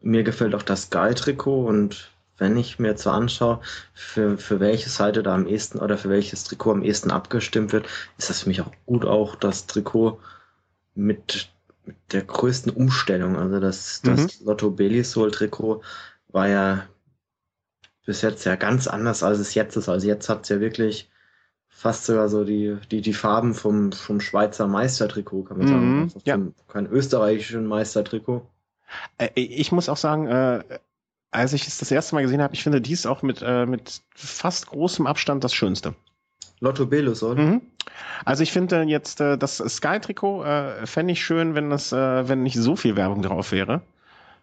Mir 0.00 0.22
gefällt 0.22 0.54
auch 0.54 0.62
das 0.62 0.84
Sky-Trikot 0.84 1.66
und 1.66 2.10
wenn 2.38 2.56
ich 2.56 2.78
mir 2.78 2.96
zwar 2.96 3.14
anschaue, 3.14 3.60
für, 3.94 4.36
für 4.36 4.60
welche 4.60 4.90
Seite 4.90 5.22
da 5.22 5.34
am 5.34 5.46
ehesten 5.46 5.78
oder 5.78 5.96
für 5.96 6.10
welches 6.10 6.44
Trikot 6.44 6.72
am 6.72 6.82
ehesten 6.82 7.10
abgestimmt 7.10 7.72
wird, 7.72 7.86
ist 8.18 8.28
das 8.28 8.42
für 8.42 8.48
mich 8.48 8.60
auch 8.60 8.70
gut 8.84 9.06
auch 9.06 9.36
das 9.36 9.66
Trikot 9.66 10.20
mit, 10.94 11.48
mit 11.86 11.96
der 12.12 12.22
größten 12.22 12.72
Umstellung. 12.72 13.36
Also 13.36 13.58
das, 13.58 14.02
das 14.02 14.40
mhm. 14.40 14.46
Lotto 14.46 14.70
Belisol 14.70 15.30
Trikot 15.30 15.82
war 16.28 16.48
ja 16.48 16.86
bis 18.04 18.22
jetzt 18.22 18.44
ja 18.44 18.56
ganz 18.56 18.86
anders, 18.86 19.22
als 19.22 19.38
es 19.38 19.54
jetzt 19.54 19.76
ist. 19.76 19.88
Also 19.88 20.06
jetzt 20.06 20.28
hat 20.28 20.44
es 20.44 20.48
ja 20.48 20.60
wirklich 20.60 21.10
fast 21.68 22.04
sogar 22.04 22.28
so 22.28 22.44
die, 22.44 22.76
die, 22.90 23.02
die 23.02 23.12
Farben 23.12 23.52
vom, 23.52 23.92
vom 23.92 24.20
Schweizer 24.20 24.66
Meistertrikot, 24.66 25.44
kann 25.44 25.58
man 25.58 25.68
sagen. 25.68 25.96
Mhm, 25.96 26.02
also 26.04 26.20
ja. 26.24 26.38
Kein 26.68 26.86
österreichischen 26.86 27.66
Meistertrikot. 27.66 28.46
Äh, 29.18 29.28
ich 29.34 29.72
muss 29.72 29.88
auch 29.88 29.96
sagen, 29.96 30.26
äh, 30.28 30.62
als 31.30 31.52
ich 31.52 31.66
es 31.66 31.78
das 31.78 31.90
erste 31.90 32.14
Mal 32.14 32.22
gesehen 32.22 32.40
habe, 32.40 32.54
ich 32.54 32.62
finde 32.62 32.80
dies 32.80 33.04
auch 33.04 33.22
mit, 33.22 33.42
äh, 33.42 33.66
mit 33.66 34.00
fast 34.14 34.68
großem 34.68 35.06
Abstand 35.06 35.44
das 35.44 35.52
Schönste. 35.52 35.94
Lotto 36.60 36.86
Belusol. 36.86 37.36
Mhm. 37.36 37.62
Also 38.24 38.42
ich 38.42 38.52
finde 38.52 38.82
jetzt 38.82 39.20
äh, 39.20 39.36
das 39.36 39.58
Sky-Trikot 39.58 40.44
äh, 40.44 40.86
fände 40.86 41.12
ich 41.12 41.24
schön, 41.24 41.54
wenn 41.54 41.70
das, 41.70 41.92
äh, 41.92 42.28
wenn 42.28 42.42
nicht 42.42 42.56
so 42.56 42.76
viel 42.76 42.96
Werbung 42.96 43.22
drauf 43.22 43.52
wäre. 43.52 43.82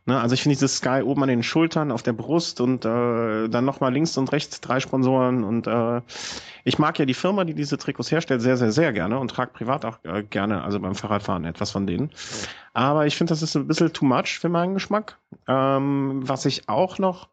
Ne? 0.06 0.20
Also 0.20 0.34
ich 0.34 0.44
finde 0.44 0.56
dieses 0.56 0.78
Sky 0.78 1.02
oben 1.04 1.24
an 1.24 1.30
den 1.30 1.44
Schultern, 1.44 1.92
auf 1.92 2.04
der 2.04 2.14
Brust 2.14 2.60
und 2.60 2.84
äh, 2.84 3.48
dann 3.48 3.66
nochmal 3.66 3.94
links 3.94 4.18
und 4.18 4.32
rechts 4.32 4.60
drei 4.60 4.80
Sponsoren 4.80 5.44
und 5.44 5.68
äh, 5.68 6.02
ich 6.66 6.80
mag 6.80 7.00
ja 7.00 7.06
die 7.06 7.14
Firma, 7.14 7.44
die 7.46 7.54
diese 7.54 7.78
Trikots 7.78 8.12
herstellt, 8.12 8.42
sehr, 8.42 8.58
sehr, 8.58 8.72
sehr 8.72 8.92
gerne 8.94 9.18
und 9.20 9.30
trage 9.30 9.52
privat 9.52 9.86
auch 9.86 10.00
äh, 10.04 10.24
gerne, 10.24 10.64
also 10.64 10.80
beim 10.80 10.96
Fahrradfahren 10.96 11.46
etwas 11.46 11.72
von 11.72 11.88
denen. 11.88 12.12
Aber 12.74 13.06
ich 13.06 13.16
finde, 13.16 13.32
das 13.32 13.42
ist 13.42 13.56
ein 13.56 13.68
bisschen 13.68 13.94
too 13.94 14.06
much 14.06 14.40
für 14.40 14.50
meinen 14.50 14.74
Geschmack. 14.74 15.18
Ähm, 15.48 16.22
was 16.28 16.46
ich 16.46 16.68
auch 16.68 16.98
noch 17.00 17.30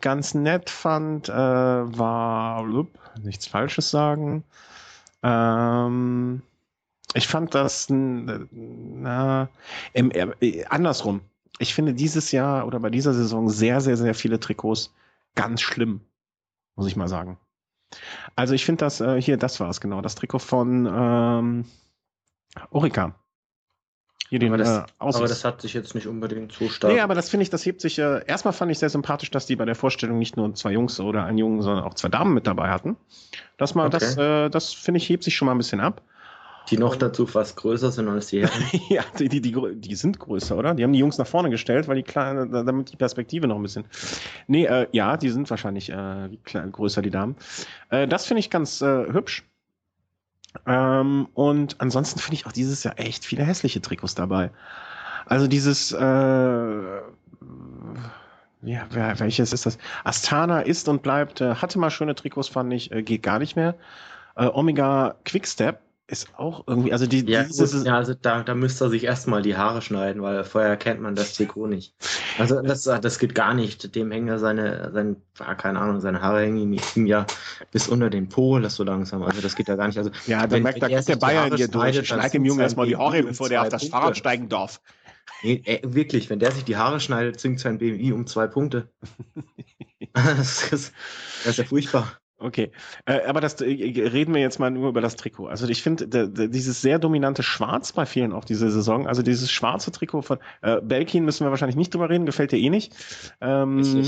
ganz 0.00 0.34
nett 0.34 0.68
fand, 0.68 1.28
äh, 1.28 1.32
war, 1.32 2.64
lup, 2.64 2.90
nichts 3.22 3.46
Falsches 3.46 3.90
sagen. 3.90 4.44
Ähm, 5.22 6.42
ich 7.14 7.28
fand 7.28 7.54
das 7.54 7.86
na, 7.88 9.48
im, 9.92 10.10
äh, 10.10 10.64
andersrum. 10.66 11.20
Ich 11.58 11.74
finde 11.74 11.94
dieses 11.94 12.32
Jahr 12.32 12.66
oder 12.66 12.80
bei 12.80 12.90
dieser 12.90 13.12
Saison 13.12 13.48
sehr, 13.48 13.80
sehr, 13.80 13.96
sehr 13.96 14.14
viele 14.14 14.40
Trikots 14.40 14.92
ganz 15.34 15.60
schlimm, 15.60 16.00
muss 16.76 16.86
ich 16.86 16.96
mal 16.96 17.08
sagen. 17.08 17.38
Also 18.36 18.54
ich 18.54 18.64
finde 18.64 18.84
das, 18.84 19.00
äh, 19.00 19.20
hier, 19.20 19.36
das 19.36 19.60
war 19.60 19.68
es 19.68 19.80
genau, 19.80 20.00
das 20.00 20.14
Trikot 20.14 20.38
von 20.38 20.86
ähm, 20.90 21.64
Orica. 22.70 23.14
Hier 24.32 24.38
den, 24.38 24.48
aber, 24.48 24.56
das, 24.56 24.78
äh, 24.78 24.92
aber 24.98 25.28
das 25.28 25.44
hat 25.44 25.60
sich 25.60 25.74
jetzt 25.74 25.94
nicht 25.94 26.06
unbedingt 26.06 26.52
so 26.52 26.70
stark. 26.70 26.90
Nee, 26.90 27.00
aber 27.00 27.14
das 27.14 27.28
finde 27.28 27.42
ich, 27.42 27.50
das 27.50 27.66
hebt 27.66 27.82
sich. 27.82 27.98
Äh, 27.98 28.24
erstmal 28.26 28.54
fand 28.54 28.72
ich 28.72 28.78
sehr 28.78 28.88
sympathisch, 28.88 29.30
dass 29.30 29.44
die 29.44 29.56
bei 29.56 29.66
der 29.66 29.74
Vorstellung 29.74 30.18
nicht 30.18 30.38
nur 30.38 30.54
zwei 30.54 30.72
Jungs 30.72 30.98
oder 31.00 31.24
einen 31.24 31.36
Jungen, 31.36 31.60
sondern 31.60 31.84
auch 31.84 31.92
zwei 31.92 32.08
Damen 32.08 32.32
mit 32.32 32.46
dabei 32.46 32.70
hatten. 32.70 32.96
Das 33.58 33.74
mal, 33.74 33.88
okay. 33.88 33.98
das, 34.00 34.16
äh, 34.16 34.48
das 34.48 34.72
finde 34.72 34.98
ich, 34.98 35.08
hebt 35.10 35.22
sich 35.22 35.36
schon 35.36 35.46
mal 35.46 35.52
ein 35.52 35.58
bisschen 35.58 35.80
ab. 35.80 36.00
Die 36.70 36.78
noch 36.78 36.96
dazu 36.96 37.26
fast 37.26 37.56
größer 37.56 37.90
sind 37.90 38.08
als 38.08 38.28
die 38.28 38.42
Herren. 38.42 38.64
ja, 38.88 39.02
die, 39.18 39.28
die, 39.28 39.40
die, 39.40 39.54
die, 39.76 39.94
sind 39.94 40.18
größer, 40.18 40.56
oder? 40.56 40.74
Die 40.74 40.84
haben 40.84 40.92
die 40.92 40.98
Jungs 40.98 41.18
nach 41.18 41.26
vorne 41.26 41.50
gestellt, 41.50 41.88
weil 41.88 41.96
die 41.96 42.02
kleine, 42.02 42.46
damit 42.48 42.92
die 42.92 42.96
Perspektive 42.96 43.48
noch 43.48 43.56
ein 43.56 43.62
bisschen. 43.62 43.84
Nee, 44.46 44.66
äh, 44.66 44.86
ja, 44.92 45.16
die 45.16 45.30
sind 45.30 45.50
wahrscheinlich 45.50 45.90
äh, 45.90 46.28
größer, 46.44 47.02
die 47.02 47.10
Damen. 47.10 47.36
Äh, 47.90 48.06
das 48.06 48.26
finde 48.26 48.40
ich 48.40 48.50
ganz 48.50 48.80
äh, 48.80 49.12
hübsch. 49.12 49.44
Ähm, 50.66 51.28
und 51.34 51.80
ansonsten 51.80 52.20
finde 52.20 52.34
ich 52.34 52.46
auch 52.46 52.52
dieses 52.52 52.84
Jahr 52.84 52.98
echt 52.98 53.24
viele 53.24 53.44
hässliche 53.44 53.80
Trikots 53.80 54.14
dabei. 54.14 54.50
Also 55.26 55.46
dieses, 55.48 55.92
äh, 55.92 55.98
ja, 58.64 58.86
wer, 58.90 59.18
welches 59.18 59.52
ist 59.52 59.66
das? 59.66 59.78
Astana 60.04 60.60
ist 60.60 60.88
und 60.88 61.02
bleibt, 61.02 61.40
äh, 61.40 61.56
hatte 61.56 61.78
mal 61.78 61.90
schöne 61.90 62.14
Trikots, 62.14 62.48
fand 62.48 62.72
ich, 62.72 62.92
äh, 62.92 63.02
geht 63.02 63.22
gar 63.22 63.38
nicht 63.38 63.56
mehr. 63.56 63.74
Äh, 64.36 64.46
Omega 64.46 65.16
Quickstep 65.24 65.80
ist 66.08 66.28
auch 66.36 66.64
irgendwie, 66.66 66.92
also 66.92 67.06
die, 67.06 67.24
ja, 67.30 67.44
dieses, 67.44 67.72
gut, 67.72 67.86
ja, 67.86 67.96
also 67.96 68.12
da, 68.12 68.42
da 68.42 68.54
müsste 68.54 68.84
er 68.84 68.90
sich 68.90 69.04
erstmal 69.04 69.40
die 69.40 69.56
Haare 69.56 69.80
schneiden, 69.80 70.20
weil 70.20 70.44
vorher 70.44 70.76
kennt 70.76 71.00
man 71.00 71.14
das 71.14 71.34
Trikot 71.34 71.68
nicht. 71.68 71.94
Also 72.38 72.60
das, 72.60 72.82
das 72.82 73.18
geht 73.18 73.34
gar 73.34 73.54
nicht. 73.54 73.94
Dem 73.94 74.10
hängen 74.10 74.28
ja 74.28 74.38
seine, 74.38 74.90
sein, 74.92 75.16
keine 75.56 75.78
Ahnung, 75.80 76.00
seine 76.00 76.20
Haare 76.20 76.40
hängen 76.40 76.78
ihm 76.94 77.06
ja 77.06 77.26
bis 77.70 77.88
unter 77.88 78.10
den 78.10 78.28
Po, 78.28 78.58
das 78.58 78.74
so 78.74 78.84
langsam. 78.84 79.22
Also 79.22 79.40
das 79.40 79.56
geht 79.56 79.68
ja 79.68 79.76
gar 79.76 79.86
nicht. 79.86 79.98
Also 79.98 80.10
ja, 80.26 80.46
dann 80.46 80.62
merkt, 80.62 80.82
da 80.82 80.88
kommt 80.88 81.08
der 81.08 81.16
Bayern 81.16 81.56
hier 81.56 81.68
durch. 81.68 82.06
Schneid 82.06 82.34
dem 82.34 82.44
Jungen 82.44 82.60
erstmal 82.60 82.86
die 82.86 82.96
Haare, 82.96 83.22
bevor 83.22 83.48
der 83.48 83.62
auf 83.62 83.68
das 83.68 83.82
Punkte. 83.82 83.96
Fahrrad 83.96 84.16
steigen 84.16 84.48
darf. 84.48 84.80
Nee, 85.42 85.62
ey, 85.64 85.76
äh, 85.76 85.94
wirklich, 85.94 86.30
wenn 86.30 86.38
der 86.38 86.52
sich 86.52 86.64
die 86.64 86.76
Haare 86.76 87.00
schneidet, 87.00 87.40
sinkt 87.40 87.60
sein 87.60 87.78
BMI 87.78 88.12
um 88.12 88.26
zwei 88.26 88.46
Punkte. 88.46 88.88
das, 90.12 90.72
ist, 90.72 90.92
das 91.44 91.52
ist 91.52 91.58
ja 91.58 91.64
furchtbar. 91.64 92.18
Okay, 92.42 92.72
äh, 93.06 93.24
aber 93.24 93.40
das 93.40 93.60
äh, 93.60 93.66
reden 93.66 94.34
wir 94.34 94.40
jetzt 94.40 94.58
mal 94.58 94.70
nur 94.70 94.88
über 94.88 95.00
das 95.00 95.16
Trikot. 95.16 95.46
Also 95.46 95.68
ich 95.68 95.82
finde 95.82 96.08
dieses 96.48 96.82
sehr 96.82 96.98
dominante 96.98 97.42
Schwarz 97.42 97.92
bei 97.92 98.04
vielen 98.04 98.32
auch 98.32 98.44
diese 98.44 98.70
Saison, 98.70 99.06
also 99.06 99.22
dieses 99.22 99.50
schwarze 99.50 99.92
Trikot 99.92 100.22
von 100.22 100.38
äh, 100.62 100.80
Belkin 100.80 101.24
müssen 101.24 101.46
wir 101.46 101.50
wahrscheinlich 101.50 101.76
nicht 101.76 101.94
drüber 101.94 102.10
reden, 102.10 102.26
gefällt 102.26 102.52
dir 102.52 102.58
eh 102.58 102.70
nicht. 102.70 102.94
Ähm, 103.40 104.04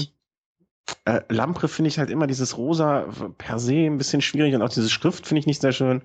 äh, 1.05 1.21
Lampre 1.29 1.69
finde 1.69 1.89
ich 1.89 1.99
halt 1.99 2.11
immer 2.11 2.27
dieses 2.27 2.57
Rosa 2.59 3.07
per 3.39 3.59
se 3.59 3.87
ein 3.87 3.99
bisschen 3.99 4.21
schwierig 4.21 4.55
und 4.55 4.63
auch 4.63 4.69
diese 4.69 4.91
Schrift 4.91 5.27
finde 5.27 5.41
ich 5.41 5.47
nicht 5.47 5.61
sehr 5.61 5.73
schön. 5.73 6.03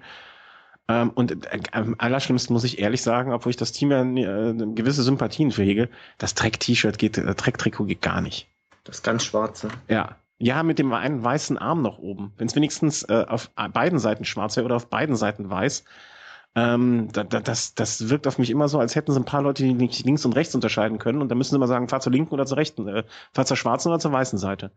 Ähm, 0.87 1.11
und 1.11 1.45
äh, 1.45 1.59
am 1.71 1.95
allerschlimmsten 1.97 2.53
muss 2.53 2.63
ich 2.63 2.79
ehrlich 2.79 3.01
sagen, 3.01 3.31
obwohl 3.33 3.51
ich 3.51 3.57
das 3.57 3.71
Team 3.71 3.91
ja 3.91 4.03
äh, 4.03 4.53
gewisse 4.75 5.03
Sympathien 5.03 5.51
für 5.51 5.63
hege, 5.63 5.89
das 6.17 6.33
Track-T-Shirt 6.35 6.97
geht, 6.97 7.17
äh, 7.17 7.35
Track-Trikot 7.35 7.85
geht 7.85 8.01
gar 8.01 8.21
nicht. 8.21 8.47
Das 8.83 9.03
ganz 9.03 9.23
schwarze. 9.23 9.69
Ja, 9.87 10.15
ja, 10.39 10.63
mit 10.63 10.79
dem 10.79 10.91
einen 10.93 11.23
weißen 11.23 11.57
Arm 11.57 11.81
noch 11.81 11.99
oben. 11.99 12.33
Wenn 12.37 12.47
es 12.47 12.55
wenigstens 12.55 13.03
äh, 13.03 13.25
auf 13.27 13.51
beiden 13.51 13.99
Seiten 13.99 14.23
schwarz 14.23 14.55
wäre 14.55 14.65
oder 14.65 14.77
auf 14.77 14.89
beiden 14.89 15.15
Seiten 15.15 15.49
weiß. 15.49 15.83
Ähm, 16.55 17.09
da, 17.11 17.23
da, 17.25 17.41
das, 17.41 17.75
das 17.75 18.09
wirkt 18.09 18.25
auf 18.25 18.39
mich 18.39 18.49
immer 18.49 18.69
so, 18.69 18.79
als 18.79 18.95
hätten 18.95 19.11
sie 19.11 19.19
ein 19.19 19.25
paar 19.25 19.43
Leute, 19.43 19.63
die 19.63 19.73
nicht 19.73 20.05
links 20.05 20.25
und 20.25 20.35
rechts 20.35 20.55
unterscheiden 20.55 20.97
können. 20.97 21.21
Und 21.21 21.29
da 21.29 21.35
müssen 21.35 21.51
sie 21.51 21.57
immer 21.57 21.67
sagen, 21.67 21.89
fahr 21.89 21.99
zur 21.99 22.13
linken 22.13 22.33
oder 22.33 22.45
zur 22.45 22.57
rechten, 22.57 22.87
äh, 22.87 23.03
fahr 23.33 23.45
zur 23.45 23.57
schwarzen 23.57 23.89
oder 23.89 23.99
zur 23.99 24.13
weißen 24.13 24.39
Seite. 24.39 24.71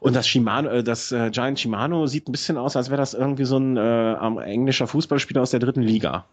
Und 0.00 0.16
das 0.16 0.26
Shimano, 0.26 0.70
äh, 0.70 0.82
das 0.82 1.12
äh, 1.12 1.30
Giant 1.30 1.60
Shimano 1.60 2.06
sieht 2.06 2.28
ein 2.28 2.32
bisschen 2.32 2.56
aus, 2.56 2.74
als 2.74 2.88
wäre 2.88 2.98
das 2.98 3.12
irgendwie 3.14 3.44
so 3.44 3.58
ein 3.58 3.76
äh, 3.76 4.14
englischer 4.44 4.86
Fußballspieler 4.86 5.42
aus 5.42 5.50
der 5.50 5.60
dritten 5.60 5.82
Liga. 5.82 6.24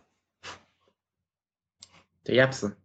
Der 2.28 2.36
Japse. 2.36 2.78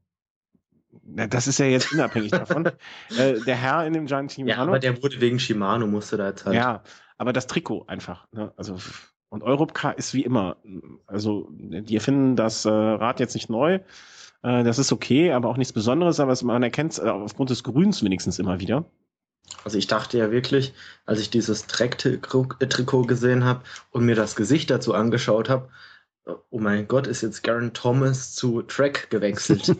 Das 1.03 1.47
ist 1.47 1.59
ja 1.59 1.67
jetzt 1.67 1.93
unabhängig 1.93 2.31
davon. 2.31 2.67
äh, 3.19 3.41
der 3.41 3.57
Herr 3.57 3.87
in 3.87 3.93
dem 3.93 4.07
Giant 4.07 4.33
Shimano. 4.33 4.51
Ja, 4.51 4.63
aber 4.63 4.79
der 4.79 5.03
wurde 5.03 5.21
wegen 5.21 5.39
Shimano, 5.39 5.87
musste 5.87 6.17
da 6.17 6.29
jetzt 6.29 6.45
halt. 6.45 6.57
Ja, 6.57 6.83
aber 7.19 7.33
das 7.33 7.47
Trikot 7.47 7.85
einfach. 7.87 8.27
Ne? 8.33 8.53
Also, 8.57 8.77
und 9.29 9.43
Europcar 9.43 9.97
ist 9.99 10.15
wie 10.15 10.23
immer. 10.23 10.57
Also, 11.07 11.49
die 11.51 11.95
erfinden 11.95 12.37
das 12.37 12.65
äh, 12.65 12.71
Rad 12.71 13.21
jetzt 13.21 13.35
nicht 13.35 13.51
neu. 13.51 13.81
Äh, 14.43 14.65
das 14.65 14.79
ist 14.79 14.93
okay, 14.93 15.33
aber 15.33 15.49
auch 15.49 15.57
nichts 15.57 15.73
Besonderes. 15.73 16.21
Aber 16.21 16.35
man 16.43 16.63
erkennt 16.63 16.93
es 16.93 16.99
äh, 16.99 17.09
aufgrund 17.09 17.51
des 17.51 17.63
Grüns 17.63 18.03
wenigstens 18.03 18.39
immer 18.39 18.61
wieder. 18.61 18.85
Also 19.65 19.79
ich 19.79 19.87
dachte 19.87 20.17
ja 20.17 20.31
wirklich, 20.31 20.73
als 21.07 21.21
ich 21.21 21.31
dieses 21.31 21.67
Track-Trikot 21.67 23.03
gesehen 23.03 23.45
habe 23.45 23.63
und 23.91 24.05
mir 24.05 24.15
das 24.15 24.37
Gesicht 24.37 24.71
dazu 24.71 24.95
angeschaut 24.95 25.49
habe, 25.49 25.69
oh 26.27 26.59
mein 26.59 26.87
Gott, 26.89 27.07
ist 27.07 27.23
jetzt 27.23 27.43
Garen 27.43 27.73
Thomas 27.73 28.35
zu 28.35 28.63
Track 28.63 29.11
gewechselt. 29.11 29.77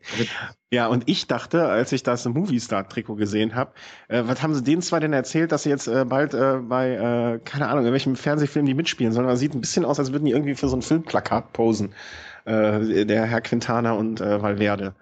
ja, 0.70 0.86
und 0.86 1.04
ich 1.06 1.26
dachte, 1.26 1.66
als 1.66 1.92
ich 1.92 2.02
das 2.02 2.24
Movie-Star-Trikot 2.26 3.16
gesehen 3.16 3.54
habe, 3.54 3.72
äh, 4.08 4.22
was 4.24 4.42
haben 4.42 4.54
sie 4.54 4.62
denen 4.62 4.82
zwei 4.82 5.00
denn 5.00 5.12
erzählt, 5.12 5.52
dass 5.52 5.64
sie 5.64 5.70
jetzt 5.70 5.88
äh, 5.88 6.04
bald 6.04 6.34
äh, 6.34 6.58
bei, 6.62 6.90
äh, 6.90 7.38
keine 7.44 7.68
Ahnung, 7.68 7.86
in 7.86 7.92
welchem 7.92 8.16
Fernsehfilm 8.16 8.66
die 8.66 8.74
mitspielen 8.74 9.12
sollen? 9.12 9.26
Man 9.26 9.36
sieht 9.36 9.54
ein 9.54 9.60
bisschen 9.60 9.84
aus, 9.84 9.98
als 9.98 10.12
würden 10.12 10.24
die 10.24 10.32
irgendwie 10.32 10.54
für 10.54 10.68
so 10.68 10.76
ein 10.76 10.82
Filmplakat 10.82 11.52
posen. 11.52 11.94
Äh, 12.44 13.06
der 13.06 13.24
Herr 13.24 13.40
Quintana 13.40 13.92
und 13.92 14.20
äh, 14.20 14.42
Valverde. 14.42 14.94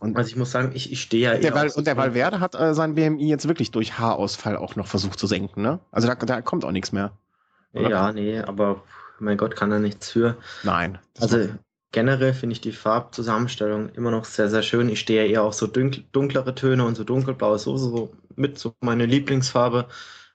Und 0.00 0.16
also 0.16 0.28
ich 0.28 0.36
muss 0.36 0.50
sagen, 0.50 0.72
ich, 0.74 0.90
ich 0.90 1.00
stehe 1.00 1.32
ja 1.32 1.38
der 1.38 1.54
Val 1.54 1.70
Und 1.70 1.86
der 1.86 1.96
Valverde 1.96 2.40
hat 2.40 2.54
sein 2.54 2.96
BMI 2.96 3.28
jetzt 3.28 3.46
wirklich 3.46 3.70
durch 3.70 4.00
Haarausfall 4.00 4.56
auch 4.56 4.74
noch 4.74 4.88
versucht 4.88 5.16
zu 5.16 5.28
senken, 5.28 5.62
ne? 5.62 5.78
Also 5.92 6.08
da, 6.08 6.16
da 6.16 6.40
kommt 6.40 6.64
auch 6.64 6.72
nichts 6.72 6.90
mehr. 6.90 7.12
Oder? 7.72 7.88
Ja, 7.88 8.12
nee, 8.12 8.40
aber 8.40 8.82
mein 9.22 9.38
Gott, 9.38 9.56
kann 9.56 9.72
er 9.72 9.78
nichts 9.78 10.10
für. 10.10 10.36
Nein. 10.62 10.98
Also 11.18 11.48
generell 11.92 12.34
finde 12.34 12.54
ich 12.54 12.60
die 12.60 12.72
Farbzusammenstellung 12.72 13.90
immer 13.90 14.10
noch 14.10 14.24
sehr, 14.24 14.48
sehr 14.48 14.62
schön. 14.62 14.88
Ich 14.88 15.00
stehe 15.00 15.24
ja 15.24 15.30
eher 15.30 15.42
auf 15.42 15.54
so 15.54 15.66
dunklere 15.66 16.54
Töne 16.54 16.84
und 16.84 16.96
so 16.96 17.04
dunkelblau 17.04 17.54
ist 17.54 17.64
so, 17.64 17.76
so 17.76 18.12
mit 18.34 18.58
so 18.58 18.74
meine 18.80 19.06
Lieblingsfarbe. 19.06 19.88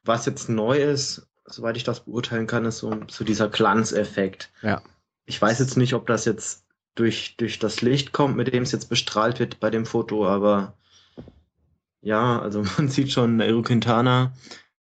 Was 0.03 0.25
jetzt 0.25 0.49
neu 0.49 0.77
ist, 0.77 1.27
soweit 1.45 1.77
ich 1.77 1.83
das 1.83 2.01
beurteilen 2.01 2.47
kann, 2.47 2.65
ist 2.65 2.79
so, 2.79 2.95
so 3.09 3.23
dieser 3.23 3.49
Glanzeffekt. 3.49 4.51
Ja. 4.61 4.81
Ich 5.25 5.41
weiß 5.41 5.59
jetzt 5.59 5.77
nicht, 5.77 5.93
ob 5.93 6.07
das 6.07 6.25
jetzt 6.25 6.65
durch, 6.95 7.35
durch 7.37 7.59
das 7.59 7.81
Licht 7.81 8.13
kommt, 8.13 8.37
mit 8.37 8.53
dem 8.53 8.63
es 8.63 8.71
jetzt 8.71 8.89
bestrahlt 8.89 9.39
wird 9.39 9.59
bei 9.59 9.69
dem 9.69 9.85
Foto, 9.85 10.25
aber 10.27 10.73
ja, 12.01 12.39
also 12.39 12.63
man 12.77 12.87
sieht 12.87 13.11
schon 13.11 13.37
Nairo 13.37 13.61
Quintana, 13.61 14.33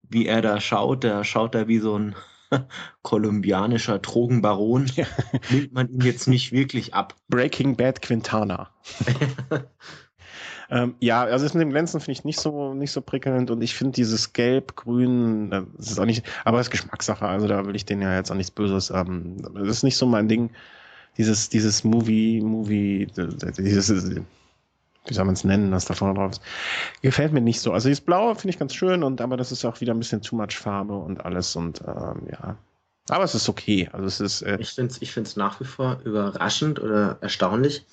wie 0.01 0.25
er 0.25 0.41
da 0.41 0.59
schaut. 0.59 1.03
Der 1.03 1.23
schaut 1.23 1.53
da 1.53 1.67
wie 1.67 1.79
so 1.79 1.97
ein 1.97 2.15
kolumbianischer 3.01 3.99
Drogenbaron, 3.99 4.89
ja. 4.95 5.05
nimmt 5.49 5.73
man 5.73 5.89
ihn 5.89 6.01
jetzt 6.01 6.27
nicht 6.27 6.51
wirklich 6.51 6.93
ab. 6.93 7.15
Breaking 7.29 7.75
Bad 7.75 8.01
Quintana. 8.01 8.69
ähm, 10.69 10.95
ja, 10.99 11.23
also 11.23 11.45
das 11.45 11.53
mit 11.53 11.61
dem 11.61 11.71
Glänzen 11.71 11.99
finde 11.99 12.13
ich 12.13 12.23
nicht 12.23 12.39
so, 12.39 12.73
nicht 12.73 12.91
so 12.91 13.01
prickelnd 13.01 13.51
und 13.51 13.61
ich 13.61 13.75
finde 13.75 13.93
dieses 13.93 14.33
Gelb, 14.33 14.75
Grün, 14.75 15.49
das 15.49 15.91
ist 15.91 15.99
auch 15.99 16.05
nicht, 16.05 16.25
aber 16.45 16.57
das 16.57 16.67
ist 16.67 16.71
Geschmackssache, 16.71 17.25
also 17.27 17.47
da 17.47 17.65
will 17.65 17.75
ich 17.75 17.85
denen 17.85 18.01
ja 18.01 18.15
jetzt 18.15 18.31
auch 18.31 18.35
nichts 18.35 18.51
Böses. 18.51 18.89
Ähm, 18.89 19.37
das 19.53 19.67
ist 19.67 19.83
nicht 19.83 19.97
so 19.97 20.05
mein 20.05 20.27
Ding. 20.27 20.51
Dieses, 21.17 21.49
dieses 21.49 21.83
Movie, 21.83 22.39
Movie, 22.41 23.07
dieses, 23.57 24.21
wie 25.05 25.13
soll 25.13 25.25
man 25.25 25.33
es 25.33 25.43
nennen, 25.43 25.71
was 25.71 25.85
da 25.85 25.93
vorne 25.93 26.13
drauf 26.13 26.31
ist. 26.31 26.41
Gefällt 27.01 27.33
mir 27.33 27.41
nicht 27.41 27.61
so. 27.61 27.73
Also 27.73 27.89
dieses 27.89 28.01
Blaue 28.01 28.35
finde 28.35 28.49
ich 28.49 28.59
ganz 28.59 28.75
schön 28.75 29.03
und 29.03 29.21
aber 29.21 29.37
das 29.37 29.51
ist 29.51 29.65
auch 29.65 29.81
wieder 29.81 29.93
ein 29.93 29.99
bisschen 29.99 30.21
too 30.21 30.35
much 30.35 30.57
Farbe 30.57 30.95
und 30.95 31.25
alles 31.25 31.55
und 31.55 31.81
ähm, 31.81 32.27
ja. 32.31 32.57
Aber 33.09 33.23
es 33.23 33.33
ist 33.33 33.49
okay. 33.49 33.89
Also 33.91 34.05
es 34.05 34.19
ist. 34.19 34.41
Äh 34.43 34.57
ich 34.59 34.69
finde 34.69 34.91
es 34.91 35.01
ich 35.01 35.11
find's 35.11 35.35
nach 35.35 35.59
wie 35.59 35.65
vor 35.65 35.99
überraschend 36.03 36.79
oder 36.79 37.17
erstaunlich, 37.21 37.85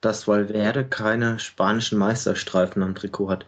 dass 0.00 0.26
Valverde 0.26 0.84
keine 0.84 1.38
spanischen 1.38 1.98
Meisterstreifen 1.98 2.82
am 2.82 2.94
Trikot 2.94 3.30
hat. 3.30 3.46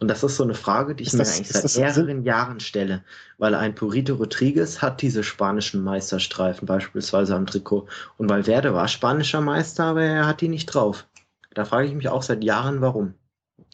Und 0.00 0.06
das 0.06 0.22
ist 0.22 0.36
so 0.36 0.44
eine 0.44 0.54
Frage, 0.54 0.94
die 0.94 1.02
ich 1.02 1.08
ist 1.08 1.14
mir 1.14 1.20
das, 1.20 1.36
eigentlich 1.36 1.48
seit 1.48 1.76
mehreren 1.76 2.22
Jahren 2.22 2.60
stelle, 2.60 3.02
weil 3.38 3.56
ein 3.56 3.74
Purito 3.74 4.14
Rodriguez 4.14 4.80
hat 4.80 5.02
diese 5.02 5.24
spanischen 5.24 5.82
Meisterstreifen 5.82 6.66
beispielsweise 6.66 7.34
am 7.34 7.46
Trikot. 7.46 7.88
Und 8.16 8.28
Valverde 8.28 8.74
war 8.74 8.86
spanischer 8.86 9.40
Meister, 9.40 9.84
aber 9.84 10.02
er 10.02 10.26
hat 10.26 10.40
die 10.40 10.48
nicht 10.48 10.66
drauf. 10.66 11.06
Da 11.54 11.64
frage 11.64 11.88
ich 11.88 11.94
mich 11.94 12.08
auch 12.08 12.22
seit 12.22 12.44
Jahren, 12.44 12.80
warum. 12.80 13.14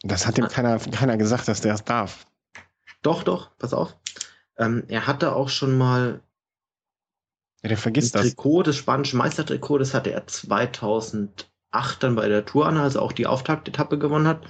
Das 0.03 0.25
hat 0.25 0.37
ihm 0.37 0.47
keiner, 0.47 0.79
keiner 0.79 1.17
gesagt, 1.17 1.47
dass 1.47 1.61
der 1.61 1.75
es 1.75 1.83
darf. 1.83 2.25
Doch, 3.01 3.23
doch, 3.23 3.55
pass 3.57 3.73
auf. 3.73 3.95
Ähm, 4.57 4.83
er 4.87 5.05
hatte 5.07 5.35
auch 5.35 5.49
schon 5.49 5.77
mal 5.77 6.21
ja, 7.65 7.69
der 7.69 7.77
vergisst 7.77 8.13
das. 8.13 8.27
Trikot, 8.27 8.61
das 8.61 8.75
spanische 8.77 9.17
Meistertrikot, 9.17 9.79
das 9.79 9.95
hatte 9.95 10.11
er 10.11 10.27
2008 10.27 11.47
dann 11.99 12.15
bei 12.15 12.27
der 12.27 12.45
Tour 12.45 12.67
an, 12.67 12.77
also 12.77 12.99
auch 12.99 13.11
die 13.11 13.25
Auftaktetappe 13.25 13.97
gewonnen 13.97 14.27
hat. 14.27 14.45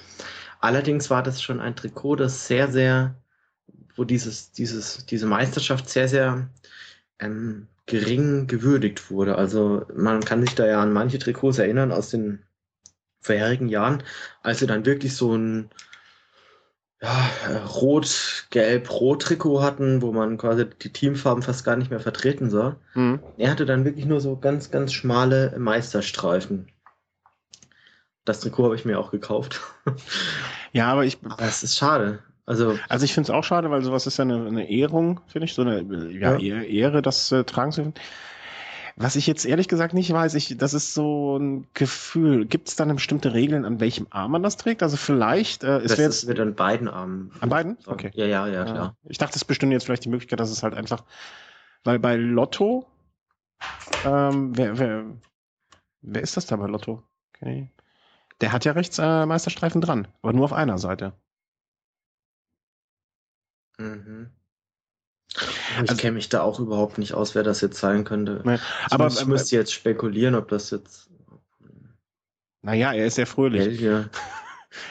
Allerdings 0.59 1.09
war 1.09 1.23
das 1.23 1.41
schon 1.41 1.61
ein 1.61 1.77
Trikot, 1.77 2.17
das 2.17 2.47
sehr, 2.47 2.69
sehr, 2.69 3.15
wo 3.95 4.03
dieses, 4.03 4.51
dieses, 4.51 5.05
diese 5.05 5.27
Meisterschaft 5.27 5.89
sehr, 5.89 6.09
sehr 6.09 6.49
ähm, 7.19 7.67
gering 7.85 8.47
gewürdigt 8.47 9.09
wurde. 9.09 9.37
Also 9.37 9.85
man 9.95 10.19
kann 10.19 10.41
sich 10.41 10.55
da 10.55 10.65
ja 10.65 10.81
an 10.81 10.91
manche 10.91 11.19
Trikots 11.19 11.57
erinnern 11.57 11.93
aus 11.93 12.09
den 12.09 12.43
vorherigen 13.25 13.67
Jahren, 13.67 14.03
als 14.43 14.59
sie 14.59 14.67
dann 14.67 14.85
wirklich 14.85 15.15
so 15.15 15.35
ein 15.35 15.69
ja, 17.01 17.29
Rot-Gelb-Rot-Trikot 17.65 19.61
hatten, 19.61 20.01
wo 20.01 20.11
man 20.11 20.37
quasi 20.37 20.65
die 20.65 20.93
Teamfarben 20.93 21.43
fast 21.43 21.65
gar 21.65 21.75
nicht 21.75 21.91
mehr 21.91 21.99
vertreten 21.99 22.49
sah. 22.49 22.77
Mhm. 22.93 23.19
Er 23.37 23.51
hatte 23.51 23.65
dann 23.65 23.85
wirklich 23.85 24.05
nur 24.05 24.21
so 24.21 24.37
ganz, 24.37 24.71
ganz 24.71 24.93
schmale 24.93 25.53
Meisterstreifen. 25.57 26.67
Das 28.23 28.39
Trikot 28.39 28.63
habe 28.63 28.75
ich 28.75 28.85
mir 28.85 28.99
auch 28.99 29.11
gekauft. 29.11 29.61
Ja, 30.71 30.91
aber 30.91 31.05
ich. 31.05 31.19
Aber 31.23 31.43
es 31.43 31.63
ist 31.63 31.77
schade. 31.77 32.19
Also, 32.45 32.77
also 32.89 33.05
ich 33.05 33.13
finde 33.13 33.31
es 33.31 33.35
auch 33.35 33.43
schade, 33.43 33.71
weil 33.71 33.81
sowas 33.81 34.07
ist 34.07 34.17
ja 34.17 34.23
eine, 34.23 34.45
eine 34.45 34.69
Ehrung, 34.69 35.21
finde 35.25 35.45
ich, 35.45 35.53
so 35.53 35.61
eine 35.61 35.81
ja, 36.11 36.37
ja. 36.37 36.61
Ehre, 36.61 37.01
das 37.01 37.31
äh, 37.31 37.43
tragen 37.43 37.71
zu 37.71 37.81
können. 37.81 37.93
Was 38.97 39.17
ich 39.17 39.27
jetzt 39.27 39.45
ehrlich 39.45 39.67
gesagt 39.67 39.93
nicht 39.93 40.11
weiß, 40.11 40.35
ich, 40.35 40.57
das 40.57 40.73
ist 40.73 40.93
so 40.93 41.37
ein 41.37 41.67
Gefühl. 41.73 42.45
Gibt 42.45 42.69
es 42.69 42.77
dann 42.77 42.93
bestimmte 42.95 43.33
Regeln, 43.33 43.65
an 43.65 43.81
welchem 43.81 44.07
Arm 44.09 44.31
man 44.31 44.41
das 44.41 44.55
trägt? 44.55 44.83
Also 44.83 44.95
vielleicht, 44.95 45.65
äh, 45.65 45.79
es 45.79 45.89
wird 45.89 45.99
jetzt 45.99 46.27
wird 46.27 46.39
an 46.39 46.55
beiden 46.55 46.87
Armen. 46.87 47.31
An 47.41 47.49
beiden? 47.49 47.77
Okay. 47.87 48.11
Ja, 48.13 48.25
ja, 48.25 48.47
ja, 48.47 48.63
klar. 48.63 48.97
Ich 49.03 49.17
dachte, 49.17 49.35
es 49.35 49.43
bestünde 49.43 49.75
jetzt 49.75 49.85
vielleicht 49.85 50.05
die 50.05 50.09
Möglichkeit, 50.09 50.39
dass 50.39 50.49
es 50.49 50.63
halt 50.63 50.75
einfach, 50.75 51.03
weil 51.83 51.99
bei 51.99 52.15
Lotto, 52.15 52.87
ähm, 54.05 54.55
wer, 54.55 54.79
wer, 54.79 55.05
wer 56.01 56.21
ist 56.21 56.37
das 56.37 56.45
da 56.45 56.55
bei 56.55 56.67
Lotto? 56.67 57.03
Okay. 57.35 57.69
Der 58.39 58.53
hat 58.53 58.63
ja 58.63 58.71
rechts 58.71 58.97
äh, 58.97 59.25
Meisterstreifen 59.25 59.81
dran, 59.81 60.07
aber 60.21 60.31
nur 60.31 60.45
auf 60.45 60.53
einer 60.53 60.77
Seite. 60.77 61.11
Mhm. 63.77 64.31
Ich 65.35 65.89
also, 65.89 65.95
kenne 65.95 66.13
mich 66.13 66.29
da 66.29 66.41
auch 66.41 66.59
überhaupt 66.59 66.97
nicht 66.97 67.13
aus, 67.13 67.35
wer 67.35 67.43
das 67.43 67.61
jetzt 67.61 67.79
sein 67.79 68.03
könnte. 68.03 68.41
Nee, 68.43 68.57
aber 68.89 69.07
ich 69.07 69.25
müsste 69.25 69.55
jetzt 69.55 69.73
spekulieren, 69.73 70.35
ob 70.35 70.47
das 70.47 70.71
jetzt. 70.71 71.09
Naja, 72.61 72.93
er 72.93 73.05
ist 73.05 73.15
sehr 73.15 73.27
fröhlich. 73.27 73.65
Belgier. 73.65 74.09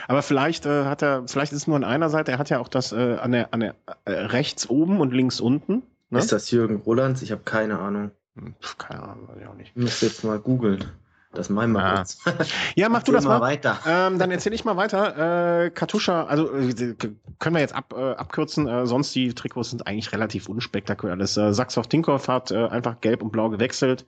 Aber 0.08 0.22
vielleicht 0.22 0.64
äh, 0.64 0.84
hat 0.84 1.02
er, 1.02 1.28
vielleicht 1.28 1.52
ist 1.52 1.58
es 1.58 1.66
nur 1.66 1.76
an 1.76 1.84
einer 1.84 2.08
Seite, 2.08 2.32
er 2.32 2.38
hat 2.38 2.48
ja 2.48 2.58
auch 2.58 2.68
das 2.68 2.92
äh, 2.92 3.16
an 3.16 3.32
der, 3.32 3.52
an 3.52 3.60
der 3.60 3.74
äh, 4.06 4.12
rechts 4.12 4.70
oben 4.70 4.98
und 4.98 5.12
links 5.12 5.40
unten. 5.40 5.82
Ne? 6.08 6.18
Ist 6.18 6.32
das 6.32 6.50
Jürgen 6.50 6.76
Rolands? 6.76 7.20
Ich 7.20 7.32
habe 7.32 7.42
keine 7.44 7.78
Ahnung. 7.78 8.10
Hm, 8.36 8.54
keine 8.78 9.02
Ahnung, 9.02 9.28
weiß 9.28 9.36
ich 9.40 9.46
auch 9.46 9.54
nicht. 9.54 9.72
Ich 9.74 9.82
muss 9.82 10.00
jetzt 10.00 10.24
mal 10.24 10.38
googeln. 10.38 10.84
Das 11.34 11.50
wir 11.72 11.80
ja. 11.80 11.98
jetzt. 11.98 12.20
Ja, 12.76 12.88
mach 12.88 13.02
du 13.02 13.12
das 13.12 13.24
mal. 13.24 13.40
weiter. 13.40 13.78
Ähm, 13.86 14.18
dann 14.18 14.30
erzähle 14.30 14.54
ich 14.54 14.64
mal 14.64 14.76
weiter. 14.76 15.64
Äh, 15.64 15.70
Katusha, 15.70 16.24
also 16.24 16.52
äh, 16.54 16.94
können 17.38 17.54
wir 17.54 17.60
jetzt 17.60 17.74
ab, 17.74 17.94
äh, 17.96 18.12
abkürzen. 18.12 18.66
Äh, 18.66 18.86
sonst 18.86 19.14
die 19.14 19.34
Trikots 19.34 19.70
sind 19.70 19.86
eigentlich 19.86 20.12
relativ 20.12 20.48
unspektakulär. 20.48 21.16
Das 21.16 21.36
äh, 21.36 21.52
Saxhoff 21.52 21.88
Tinkoff 21.88 22.28
hat 22.28 22.50
äh, 22.50 22.66
einfach 22.66 23.00
gelb 23.00 23.22
und 23.22 23.32
blau 23.32 23.48
gewechselt. 23.50 24.06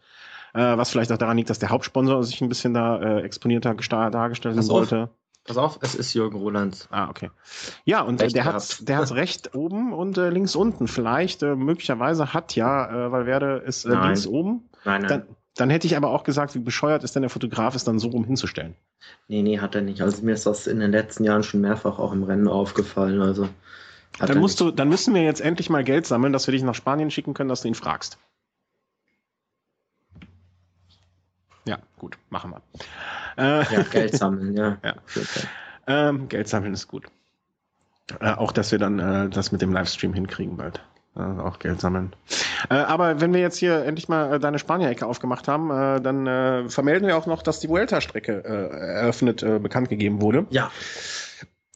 Äh, 0.55 0.79
was 0.79 0.91
vielleicht 0.91 1.13
auch 1.13 1.19
daran 1.19 1.37
liegt, 1.37 1.51
dass 1.51 1.59
der 1.59 1.71
Hauptsponsor 1.71 2.23
sich 2.25 2.41
ein 2.41 2.49
bisschen 2.49 2.73
da 2.75 2.99
äh, 3.01 3.23
exponierter 3.23 3.75
dargestellt 3.75 4.63
sollte. 4.63 5.11
Pass 5.45 5.59
auf, 5.59 5.79
es 5.83 5.95
ist 5.95 6.13
Jürgen 6.15 6.39
Rolands. 6.39 6.89
Ah, 6.91 7.09
okay. 7.09 7.31
Ja, 7.85 8.01
und 8.03 8.21
äh, 8.21 8.29
der 8.29 8.45
hat 8.45 8.89
der 8.89 8.97
hat 8.97 9.13
recht 9.13 9.55
oben 9.55 9.93
und 9.93 10.17
links 10.17 10.57
unten. 10.57 10.89
Vielleicht, 10.89 11.43
möglicherweise 11.43 12.33
hat 12.33 12.57
ja, 12.57 13.07
äh, 13.07 13.13
Valverde 13.13 13.63
ist 13.65 13.85
links 13.85 14.27
oben. 14.27 14.69
Nein, 14.85 15.03
nein. 15.03 15.09
Dann, 15.09 15.37
dann 15.57 15.71
hätte 15.71 15.87
ich 15.87 15.97
aber 15.97 16.11
auch 16.11 16.25
gesagt, 16.25 16.55
wie 16.55 16.61
bescheuert 16.61 17.03
ist 17.03 17.15
denn 17.15 17.23
der 17.23 17.31
Fotograf, 17.31 17.75
es 17.75 17.85
dann 17.85 17.99
so 17.99 18.09
rum 18.09 18.25
hinzustellen? 18.25 18.75
Nee, 19.29 19.43
nee, 19.43 19.59
hat 19.59 19.75
er 19.75 19.83
nicht. 19.83 20.03
Also 20.03 20.23
mir 20.23 20.33
ist 20.33 20.47
das 20.47 20.67
in 20.67 20.81
den 20.81 20.93
letzten 20.93 21.25
Jahren 21.25 21.43
schon 21.43 21.61
mehrfach 21.61 21.99
auch 21.99 22.13
im 22.13 22.23
Rennen 22.23 22.49
aufgefallen. 22.49 23.23
Also 23.23 23.49
dann 24.19 24.39
musst 24.39 24.61
nicht. 24.61 24.73
du, 24.73 24.75
dann 24.75 24.89
müssen 24.89 25.15
wir 25.15 25.23
jetzt 25.23 25.41
endlich 25.41 25.71
mal 25.71 25.85
Geld 25.85 26.07
sammeln, 26.07 26.33
dass 26.33 26.47
wir 26.47 26.53
dich 26.53 26.63
nach 26.63 26.75
Spanien 26.75 27.11
schicken 27.11 27.35
können, 27.35 27.49
dass 27.49 27.63
du 27.63 27.69
ihn 27.69 27.75
fragst. 27.75 28.19
Ja, 31.67 31.79
gut, 31.99 32.17
machen 32.31 32.53
wir. 32.53 32.63
Äh, 33.37 33.75
ja, 33.75 33.83
Geld 33.83 34.15
sammeln, 34.15 34.57
ja. 34.57 34.79
ja. 34.85 34.95
Ähm, 35.87 36.29
Geld 36.29 36.49
sammeln 36.49 36.73
ist 36.73 36.89
gut. 36.89 37.07
Äh, 38.21 38.33
auch, 38.33 38.53
dass 38.53 38.73
wir 38.73 38.79
dann 38.79 38.99
äh, 38.99 39.29
das 39.29 39.53
mit 39.53 39.63
dem 39.63 39.73
Livestream 39.73 40.15
hinkriegen 40.15 40.57
bald. 40.57 40.81
Äh, 41.17 41.41
auch 41.41 41.59
Geld 41.59 41.81
sammeln. 41.81 42.13
Äh, 42.69 42.75
aber 42.75 43.21
wenn 43.21 43.33
wir 43.33 43.41
jetzt 43.41 43.57
hier 43.57 43.85
endlich 43.85 44.09
mal 44.09 44.35
äh, 44.35 44.39
deine 44.39 44.59
Spanier-Ecke 44.59 45.07
aufgemacht 45.07 45.49
haben, 45.49 45.71
äh, 45.71 46.01
dann 46.01 46.27
äh, 46.27 46.69
vermelden 46.69 47.09
wir 47.09 47.17
auch 47.17 47.27
noch, 47.27 47.43
dass 47.43 47.59
die 47.59 47.69
Vuelta-Strecke 47.69 48.45
äh, 48.45 48.77
eröffnet, 49.01 49.45
bekannt 49.63 49.89
gegeben 49.89 50.21
wurde. 50.21 50.47
Ja. 50.51 50.71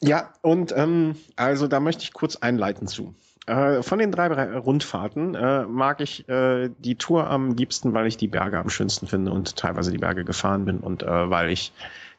Ja, 0.02 0.30
und 0.40 0.72
ähm, 0.76 1.16
also 1.36 1.68
da 1.68 1.78
möchte 1.78 2.02
ich 2.02 2.14
kurz 2.14 2.36
einleiten 2.36 2.86
zu. 2.86 3.14
von 3.46 3.98
den 3.98 4.12
drei 4.12 4.28
Rundfahrten 4.56 5.32
mag 5.70 6.00
ich 6.00 6.24
die 6.26 6.94
Tour 6.96 7.28
am 7.28 7.52
liebsten, 7.52 7.92
weil 7.92 8.06
ich 8.06 8.16
die 8.16 8.28
Berge 8.28 8.58
am 8.58 8.70
schönsten 8.70 9.06
finde 9.08 9.30
und 9.30 9.56
teilweise 9.56 9.90
die 9.90 9.98
Berge 9.98 10.24
gefahren 10.24 10.64
bin 10.64 10.78
und 10.78 11.02
weil 11.02 11.50
ich 11.50 11.72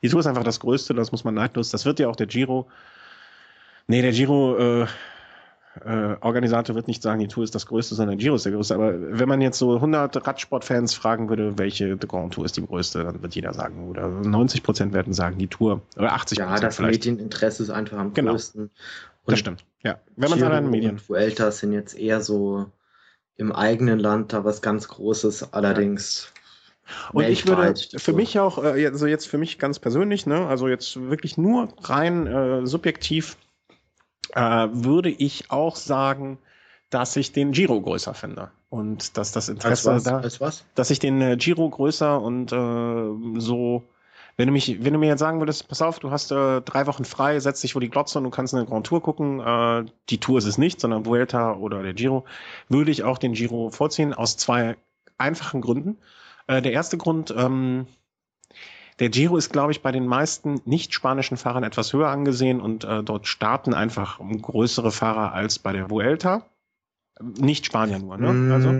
die 0.03 0.09
Tour 0.09 0.19
ist 0.19 0.27
einfach 0.27 0.43
das 0.43 0.59
Größte, 0.59 0.93
das 0.93 1.11
muss 1.11 1.23
man 1.23 1.33
neidlos. 1.33 1.71
Das 1.71 1.85
wird 1.85 1.99
ja 1.99 2.07
auch 2.07 2.15
der 2.15 2.27
Giro. 2.27 2.67
Nee, 3.87 4.01
der 4.03 4.11
Giro 4.11 4.57
äh, 4.57 4.87
Organisator 5.79 6.75
wird 6.75 6.89
nicht 6.89 7.01
sagen, 7.01 7.19
die 7.21 7.27
Tour 7.27 7.45
ist 7.45 7.55
das 7.55 7.65
Größte, 7.65 7.95
sondern 7.95 8.17
Giro 8.17 8.35
ist 8.35 8.45
der 8.45 8.51
Größte. 8.51 8.75
Aber 8.75 8.93
wenn 9.17 9.29
man 9.29 9.39
jetzt 9.39 9.57
so 9.57 9.75
100 9.75 10.27
Radsportfans 10.27 10.93
fragen 10.93 11.29
würde, 11.29 11.57
welche 11.57 11.97
The 11.99 12.07
Grand 12.07 12.33
Tour 12.33 12.43
ist 12.43 12.57
die 12.57 12.65
größte, 12.65 13.03
dann 13.03 13.21
wird 13.21 13.35
jeder 13.35 13.53
sagen, 13.53 13.87
oder 13.87 14.09
90 14.09 14.63
Prozent 14.63 14.93
werden 14.93 15.13
sagen, 15.13 15.37
die 15.37 15.47
Tour. 15.47 15.81
Oder 15.95 16.13
80% 16.13 16.39
Ja, 16.39 16.59
das 16.59 16.75
vielleicht. 16.75 17.05
Medieninteresse 17.05 17.63
ist 17.63 17.69
einfach 17.69 17.97
am 17.97 18.13
genau. 18.13 18.31
größten. 18.31 18.63
Und 18.63 18.71
das 19.25 19.39
stimmt. 19.39 19.63
Ja, 19.83 19.99
wenn 20.17 20.29
man 20.29 20.39
es 20.39 20.43
an 20.43 20.51
den 20.51 20.69
Medien. 20.69 21.01
Vuelta 21.07 21.51
sind 21.51 21.71
jetzt 21.71 21.97
eher 21.97 22.19
so 22.19 22.65
im 23.37 23.53
eigenen 23.53 23.97
Land 23.97 24.33
da 24.33 24.43
was 24.43 24.61
ganz 24.61 24.89
Großes, 24.89 25.53
allerdings. 25.53 26.33
Und 27.13 27.23
ich 27.23 27.47
würde 27.47 27.75
für 27.95 28.11
mich 28.11 28.37
auch, 28.39 28.57
also 28.57 29.07
jetzt 29.07 29.27
für 29.27 29.37
mich 29.37 29.57
ganz 29.57 29.79
persönlich, 29.79 30.25
ne, 30.25 30.47
also 30.47 30.67
jetzt 30.67 30.99
wirklich 31.09 31.37
nur 31.37 31.69
rein 31.81 32.27
äh, 32.27 32.67
subjektiv 32.67 33.37
äh, 34.35 34.67
würde 34.71 35.09
ich 35.09 35.51
auch 35.51 35.75
sagen, 35.75 36.37
dass 36.89 37.15
ich 37.15 37.31
den 37.31 37.51
Giro 37.51 37.81
größer 37.81 38.13
finde. 38.13 38.51
Und 38.69 39.17
dass 39.17 39.31
das 39.31 39.49
Interesse 39.49 39.91
als 39.91 40.05
was? 40.05 40.11
da, 40.11 40.19
als 40.19 40.41
was? 40.41 40.65
dass 40.75 40.89
ich 40.91 40.99
den 40.99 41.21
äh, 41.21 41.37
Giro 41.37 41.69
größer 41.69 42.21
und 42.21 42.51
äh, 42.51 43.39
so, 43.39 43.83
wenn 44.37 44.47
du 44.47 44.53
mich, 44.53 44.83
wenn 44.83 44.93
du 44.93 44.99
mir 44.99 45.07
jetzt 45.07 45.19
sagen 45.19 45.39
würdest, 45.39 45.67
pass 45.67 45.81
auf, 45.81 45.99
du 45.99 46.11
hast 46.11 46.31
äh, 46.31 46.61
drei 46.61 46.87
Wochen 46.87 47.03
frei, 47.03 47.39
setz 47.39 47.61
dich 47.61 47.73
vor 47.73 47.81
die 47.81 47.89
Glotze 47.89 48.17
und 48.17 48.23
du 48.25 48.29
kannst 48.29 48.53
eine 48.53 48.65
Grand 48.65 48.85
Tour 48.85 49.01
gucken, 49.01 49.39
äh, 49.39 49.85
die 50.09 50.19
Tour 50.19 50.37
ist 50.37 50.45
es 50.45 50.57
nicht, 50.57 50.79
sondern 50.79 51.05
Vuelta 51.05 51.53
oder 51.55 51.83
der 51.83 51.93
Giro, 51.93 52.25
würde 52.69 52.91
ich 52.91 53.03
auch 53.03 53.17
den 53.17 53.33
Giro 53.33 53.69
vorziehen, 53.71 54.13
aus 54.13 54.37
zwei 54.37 54.77
einfachen 55.17 55.61
Gründen. 55.61 55.97
Äh, 56.47 56.61
der 56.61 56.71
erste 56.71 56.97
Grund, 56.97 57.33
ähm, 57.37 57.87
der 59.01 59.09
Giro 59.09 59.35
ist, 59.35 59.51
glaube 59.51 59.71
ich, 59.71 59.81
bei 59.81 59.91
den 59.91 60.05
meisten 60.05 60.61
nicht-spanischen 60.65 61.35
Fahrern 61.35 61.63
etwas 61.63 61.91
höher 61.91 62.09
angesehen 62.09 62.61
und 62.61 62.83
äh, 62.83 63.01
dort 63.01 63.27
starten 63.27 63.73
einfach 63.73 64.19
größere 64.19 64.91
Fahrer 64.91 65.33
als 65.33 65.57
bei 65.57 65.73
der 65.73 65.89
Vuelta. 65.89 66.45
Nicht 67.19 67.65
Spanier 67.65 67.97
nur, 67.97 68.17
ne? 68.17 68.31
Mm, 68.31 68.51
also? 68.51 68.71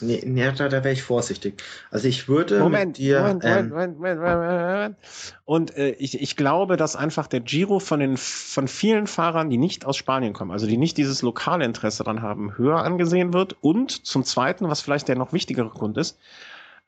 Nee, 0.00 0.22
nee 0.24 0.52
da, 0.52 0.68
da 0.68 0.82
wäre 0.82 0.92
ich 0.92 1.02
vorsichtig. 1.02 1.62
Also 1.90 2.08
ich 2.08 2.26
würde 2.26 2.58
Moment, 2.58 2.96
dir, 2.96 3.20
Moment, 3.20 3.44
ähm, 3.44 3.68
Moment, 3.68 3.96
Moment, 3.98 4.20
Moment, 4.20 4.96
Und 5.44 5.76
äh, 5.76 5.90
ich, 5.90 6.18
ich 6.18 6.36
glaube, 6.36 6.78
dass 6.78 6.96
einfach 6.96 7.26
der 7.26 7.40
Giro 7.40 7.80
von 7.80 8.00
den 8.00 8.16
von 8.16 8.66
vielen 8.66 9.06
Fahrern, 9.06 9.50
die 9.50 9.58
nicht 9.58 9.84
aus 9.84 9.98
Spanien 9.98 10.32
kommen, 10.32 10.52
also 10.52 10.66
die 10.66 10.78
nicht 10.78 10.96
dieses 10.96 11.20
lokale 11.20 11.66
Interesse 11.66 12.02
daran 12.02 12.22
haben, 12.22 12.56
höher 12.56 12.82
angesehen 12.82 13.34
wird. 13.34 13.56
Und 13.60 14.06
zum 14.06 14.24
Zweiten, 14.24 14.70
was 14.70 14.80
vielleicht 14.80 15.08
der 15.08 15.16
noch 15.16 15.34
wichtigere 15.34 15.68
Grund 15.68 15.98
ist, 15.98 16.18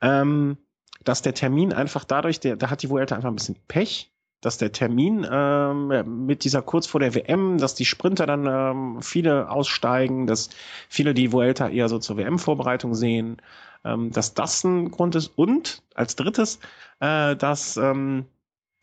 ähm, 0.01 0.57
dass 1.05 1.23
der 1.23 1.35
Termin 1.35 1.73
einfach 1.73 2.05
dadurch, 2.05 2.41
der, 2.41 2.57
da 2.57 2.71
hat 2.71 2.83
die 2.83 2.91
Vuelta 2.91 3.15
einfach 3.15 3.29
ein 3.29 3.37
bisschen 3.37 3.57
Pech, 3.69 4.13
dass 4.43 4.59
der 4.59 4.73
Termin 4.73 5.27
ähm, 5.31 6.27
mit 6.27 6.45
dieser 6.45 6.63
kurz 6.63 6.87
vor 6.87 7.01
der 7.01 7.15
WM, 7.15 7.59
dass 7.59 7.75
die 7.75 7.85
Sprinter 7.85 8.27
dann 8.27 8.47
ähm, 8.47 9.03
viele 9.03 9.49
aussteigen, 9.49 10.27
dass 10.27 10.51
viele 10.89 11.15
die 11.15 11.33
Vuelta 11.33 11.69
eher 11.69 11.89
so 11.89 11.99
zur 11.99 12.17
WM-Vorbereitung 12.17 12.95
sehen, 12.95 13.41
ähm, 13.85 14.11
dass 14.11 14.35
das 14.35 14.65
ein 14.65 14.91
Grund 14.91 15.15
ist. 15.15 15.29
Und 15.37 15.83
als 15.95 16.17
drittes, 16.17 16.59
äh, 16.99 17.37
dass 17.37 17.77
ähm, 17.77 18.27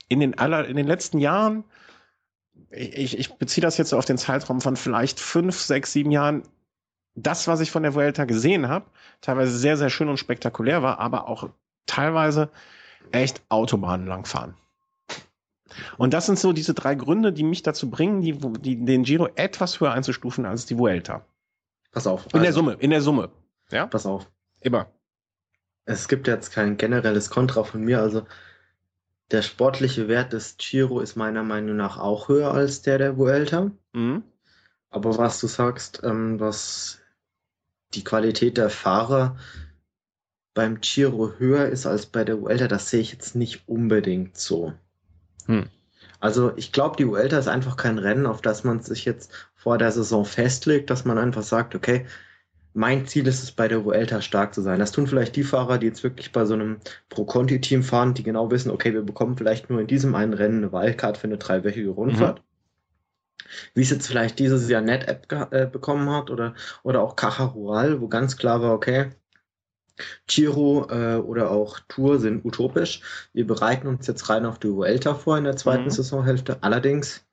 in 0.07 0.21
den 0.21 0.37
aller, 0.37 0.65
in 0.65 0.77
den 0.77 0.87
letzten 0.87 1.19
Jahren, 1.19 1.65
ich, 2.71 3.17
ich 3.17 3.33
beziehe 3.33 3.61
das 3.61 3.77
jetzt 3.77 3.89
so 3.89 3.97
auf 3.97 4.05
den 4.05 4.17
Zeitraum 4.17 4.61
von 4.61 4.77
vielleicht 4.77 5.19
fünf, 5.19 5.59
sechs, 5.59 5.91
sieben 5.91 6.11
Jahren, 6.11 6.43
das, 7.15 7.49
was 7.49 7.59
ich 7.59 7.69
von 7.69 7.83
der 7.83 7.95
Vuelta 7.95 8.23
gesehen 8.23 8.69
habe, 8.69 8.85
teilweise 9.19 9.57
sehr, 9.57 9.75
sehr 9.75 9.89
schön 9.89 10.07
und 10.07 10.17
spektakulär 10.17 10.81
war, 10.81 10.99
aber 10.99 11.27
auch 11.27 11.49
teilweise 11.89 12.49
echt 13.11 13.41
Autobahnen 13.49 14.07
langfahren. 14.07 14.55
Und 15.97 16.13
das 16.13 16.25
sind 16.25 16.39
so 16.39 16.53
diese 16.53 16.73
drei 16.73 16.95
Gründe, 16.95 17.31
die 17.31 17.43
mich 17.43 17.63
dazu 17.63 17.89
bringen, 17.89 18.21
die, 18.21 18.33
die, 18.33 18.83
den 18.83 19.03
Giro 19.03 19.27
etwas 19.35 19.79
höher 19.79 19.91
einzustufen 19.91 20.45
als 20.45 20.65
die 20.65 20.77
Vuelta. 20.77 21.25
Pass 21.91 22.07
auf. 22.07 22.25
In 22.25 22.31
also, 22.33 22.43
der 22.43 22.53
Summe, 22.53 22.73
in 22.73 22.89
der 22.89 23.01
Summe. 23.01 23.29
Ja? 23.71 23.87
Pass 23.87 24.05
auf. 24.05 24.29
Immer. 24.61 24.87
Es 25.85 26.07
gibt 26.07 26.27
jetzt 26.27 26.51
kein 26.51 26.77
generelles 26.77 27.29
Kontra 27.29 27.63
von 27.63 27.81
mir, 27.83 28.01
also 28.01 28.25
der 29.31 29.41
sportliche 29.41 30.07
Wert 30.07 30.33
des 30.33 30.57
Giro 30.57 30.99
ist 31.01 31.15
meiner 31.15 31.43
Meinung 31.43 31.75
nach 31.75 31.97
auch 31.97 32.29
höher 32.29 32.51
als 32.51 32.81
der 32.81 32.97
der 32.97 33.17
Vuelta. 33.17 33.71
Mhm. 33.93 34.23
Aber 34.89 35.17
was 35.17 35.39
du 35.39 35.47
sagst, 35.47 36.01
ähm, 36.03 36.39
was 36.39 36.99
die 37.93 38.03
Qualität 38.03 38.57
der 38.57 38.69
Fahrer 38.69 39.37
beim 40.59 40.81
Giro 40.81 41.31
höher 41.37 41.67
ist 41.67 41.85
als 41.85 42.05
bei 42.05 42.25
der 42.25 42.41
Vuelta, 42.41 42.67
das 42.67 42.89
sehe 42.89 42.99
ich 42.99 43.13
jetzt 43.13 43.33
nicht 43.33 43.69
unbedingt 43.69 44.37
so. 44.37 44.73
Hm. 45.45 45.67
Also 46.19 46.51
ich 46.57 46.73
glaube, 46.73 46.97
die 46.97 47.07
Vuelta 47.07 47.39
ist 47.39 47.47
einfach 47.47 47.77
kein 47.77 47.97
Rennen, 47.97 48.25
auf 48.25 48.41
das 48.41 48.65
man 48.65 48.81
sich 48.81 49.05
jetzt 49.05 49.31
vor 49.55 49.77
der 49.77 49.93
Saison 49.93 50.25
festlegt, 50.25 50.89
dass 50.89 51.05
man 51.05 51.17
einfach 51.17 51.43
sagt, 51.43 51.75
okay, 51.75 52.05
mein 52.73 53.07
Ziel 53.07 53.25
ist 53.27 53.41
es, 53.41 53.53
bei 53.53 53.69
der 53.69 53.85
Vuelta 53.85 54.19
stark 54.19 54.53
zu 54.53 54.61
sein. 54.61 54.79
Das 54.79 54.91
tun 54.91 55.07
vielleicht 55.07 55.37
die 55.37 55.45
Fahrer, 55.45 55.77
die 55.77 55.87
jetzt 55.87 56.03
wirklich 56.03 56.33
bei 56.33 56.43
so 56.43 56.55
einem 56.55 56.81
Pro-Conti-Team 57.07 57.81
fahren, 57.81 58.13
die 58.13 58.23
genau 58.23 58.51
wissen, 58.51 58.69
okay, 58.69 58.93
wir 58.93 59.03
bekommen 59.03 59.37
vielleicht 59.37 59.69
nur 59.69 59.79
in 59.79 59.87
diesem 59.87 60.13
einen 60.13 60.33
Rennen 60.33 60.57
eine 60.65 60.73
Wildcard 60.73 61.17
für 61.17 61.27
eine 61.27 61.37
dreiwöchige 61.37 61.91
Rundfahrt. 61.91 62.39
Mhm. 62.39 62.43
Wie 63.75 63.81
es 63.81 63.91
jetzt 63.91 64.07
vielleicht 64.07 64.39
dieses 64.39 64.67
Jahr 64.67 64.81
NetApp 64.81 65.53
äh, 65.53 65.67
bekommen 65.67 66.09
hat 66.09 66.29
oder, 66.29 66.53
oder 66.83 67.01
auch 67.01 67.15
Caja 67.15 67.45
Rural, 67.45 68.01
wo 68.01 68.09
ganz 68.09 68.35
klar 68.35 68.61
war, 68.61 68.73
okay, 68.73 69.11
Giro 70.27 70.87
äh, 70.89 71.15
oder 71.15 71.51
auch 71.51 71.79
Tour 71.87 72.19
sind 72.19 72.45
utopisch. 72.45 73.01
Wir 73.33 73.47
bereiten 73.47 73.87
uns 73.87 74.07
jetzt 74.07 74.29
rein 74.29 74.45
auf 74.45 74.59
die 74.59 74.71
Vuelta 74.71 75.15
vor 75.15 75.37
in 75.37 75.43
der 75.43 75.55
zweiten 75.55 75.85
mhm. 75.85 75.91
Saisonhälfte. 75.91 76.57
Allerdings 76.61 77.23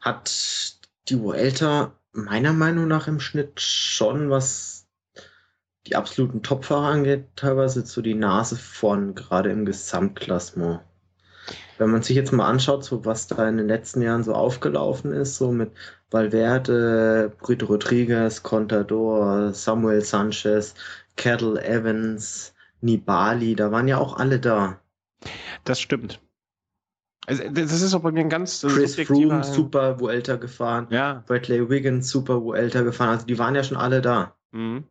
hat 0.00 0.76
die 1.08 1.20
Vuelta 1.20 1.92
meiner 2.12 2.52
Meinung 2.52 2.88
nach 2.88 3.06
im 3.08 3.20
Schnitt 3.20 3.60
schon, 3.60 4.30
was 4.30 4.86
die 5.86 5.96
absoluten 5.96 6.42
Topfahrer 6.42 6.88
angeht, 6.88 7.28
teilweise 7.36 7.84
so 7.86 8.02
die 8.02 8.14
Nase 8.14 8.56
vorn, 8.56 9.14
gerade 9.14 9.50
im 9.50 9.64
Gesamtklassement. 9.64 10.80
Wenn 11.78 11.90
man 11.90 12.02
sich 12.02 12.14
jetzt 12.14 12.32
mal 12.32 12.46
anschaut, 12.46 12.84
so 12.84 13.06
was 13.06 13.26
da 13.26 13.48
in 13.48 13.56
den 13.56 13.66
letzten 13.66 14.02
Jahren 14.02 14.22
so 14.22 14.34
aufgelaufen 14.34 15.12
ist, 15.12 15.36
so 15.36 15.50
mit 15.50 15.72
Valverde, 16.10 17.32
Brito 17.40 17.66
Rodriguez, 17.66 18.42
Contador, 18.42 19.54
Samuel 19.54 20.02
Sanchez, 20.02 20.74
Kettle 21.16 21.62
Evans, 21.62 22.54
Nibali, 22.80 23.54
da 23.54 23.70
waren 23.72 23.88
ja 23.88 23.98
auch 23.98 24.16
alle 24.16 24.40
da. 24.40 24.80
Das 25.64 25.80
stimmt. 25.80 26.20
Also, 27.26 27.44
das 27.48 27.82
ist 27.82 27.94
auch 27.94 28.00
bei 28.00 28.12
mir 28.12 28.20
ein 28.20 28.30
ganz 28.30 28.62
Chris 28.62 28.96
Froome 28.96 29.44
super 29.44 30.00
Vuelta 30.00 30.36
gefahren. 30.36 30.86
Ja. 30.90 31.22
Bradley 31.26 31.68
Wiggins 31.68 32.08
super 32.08 32.42
Vuelta 32.42 32.82
gefahren. 32.82 33.10
Also 33.10 33.26
die 33.26 33.38
waren 33.38 33.54
ja 33.54 33.62
schon 33.62 33.76
alle 33.76 34.00
da. 34.00 34.34
Mhm. 34.52 34.84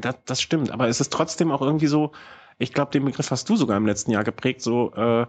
Das, 0.00 0.16
das 0.24 0.42
stimmt. 0.42 0.70
Aber 0.72 0.88
es 0.88 1.00
ist 1.00 1.12
trotzdem 1.12 1.50
auch 1.50 1.62
irgendwie 1.62 1.86
so, 1.86 2.12
ich 2.58 2.72
glaube, 2.72 2.90
den 2.90 3.04
Begriff 3.04 3.30
hast 3.30 3.48
du 3.48 3.56
sogar 3.56 3.76
im 3.76 3.86
letzten 3.86 4.10
Jahr 4.10 4.24
geprägt, 4.24 4.62
so 4.62 4.92
äh, 4.94 5.26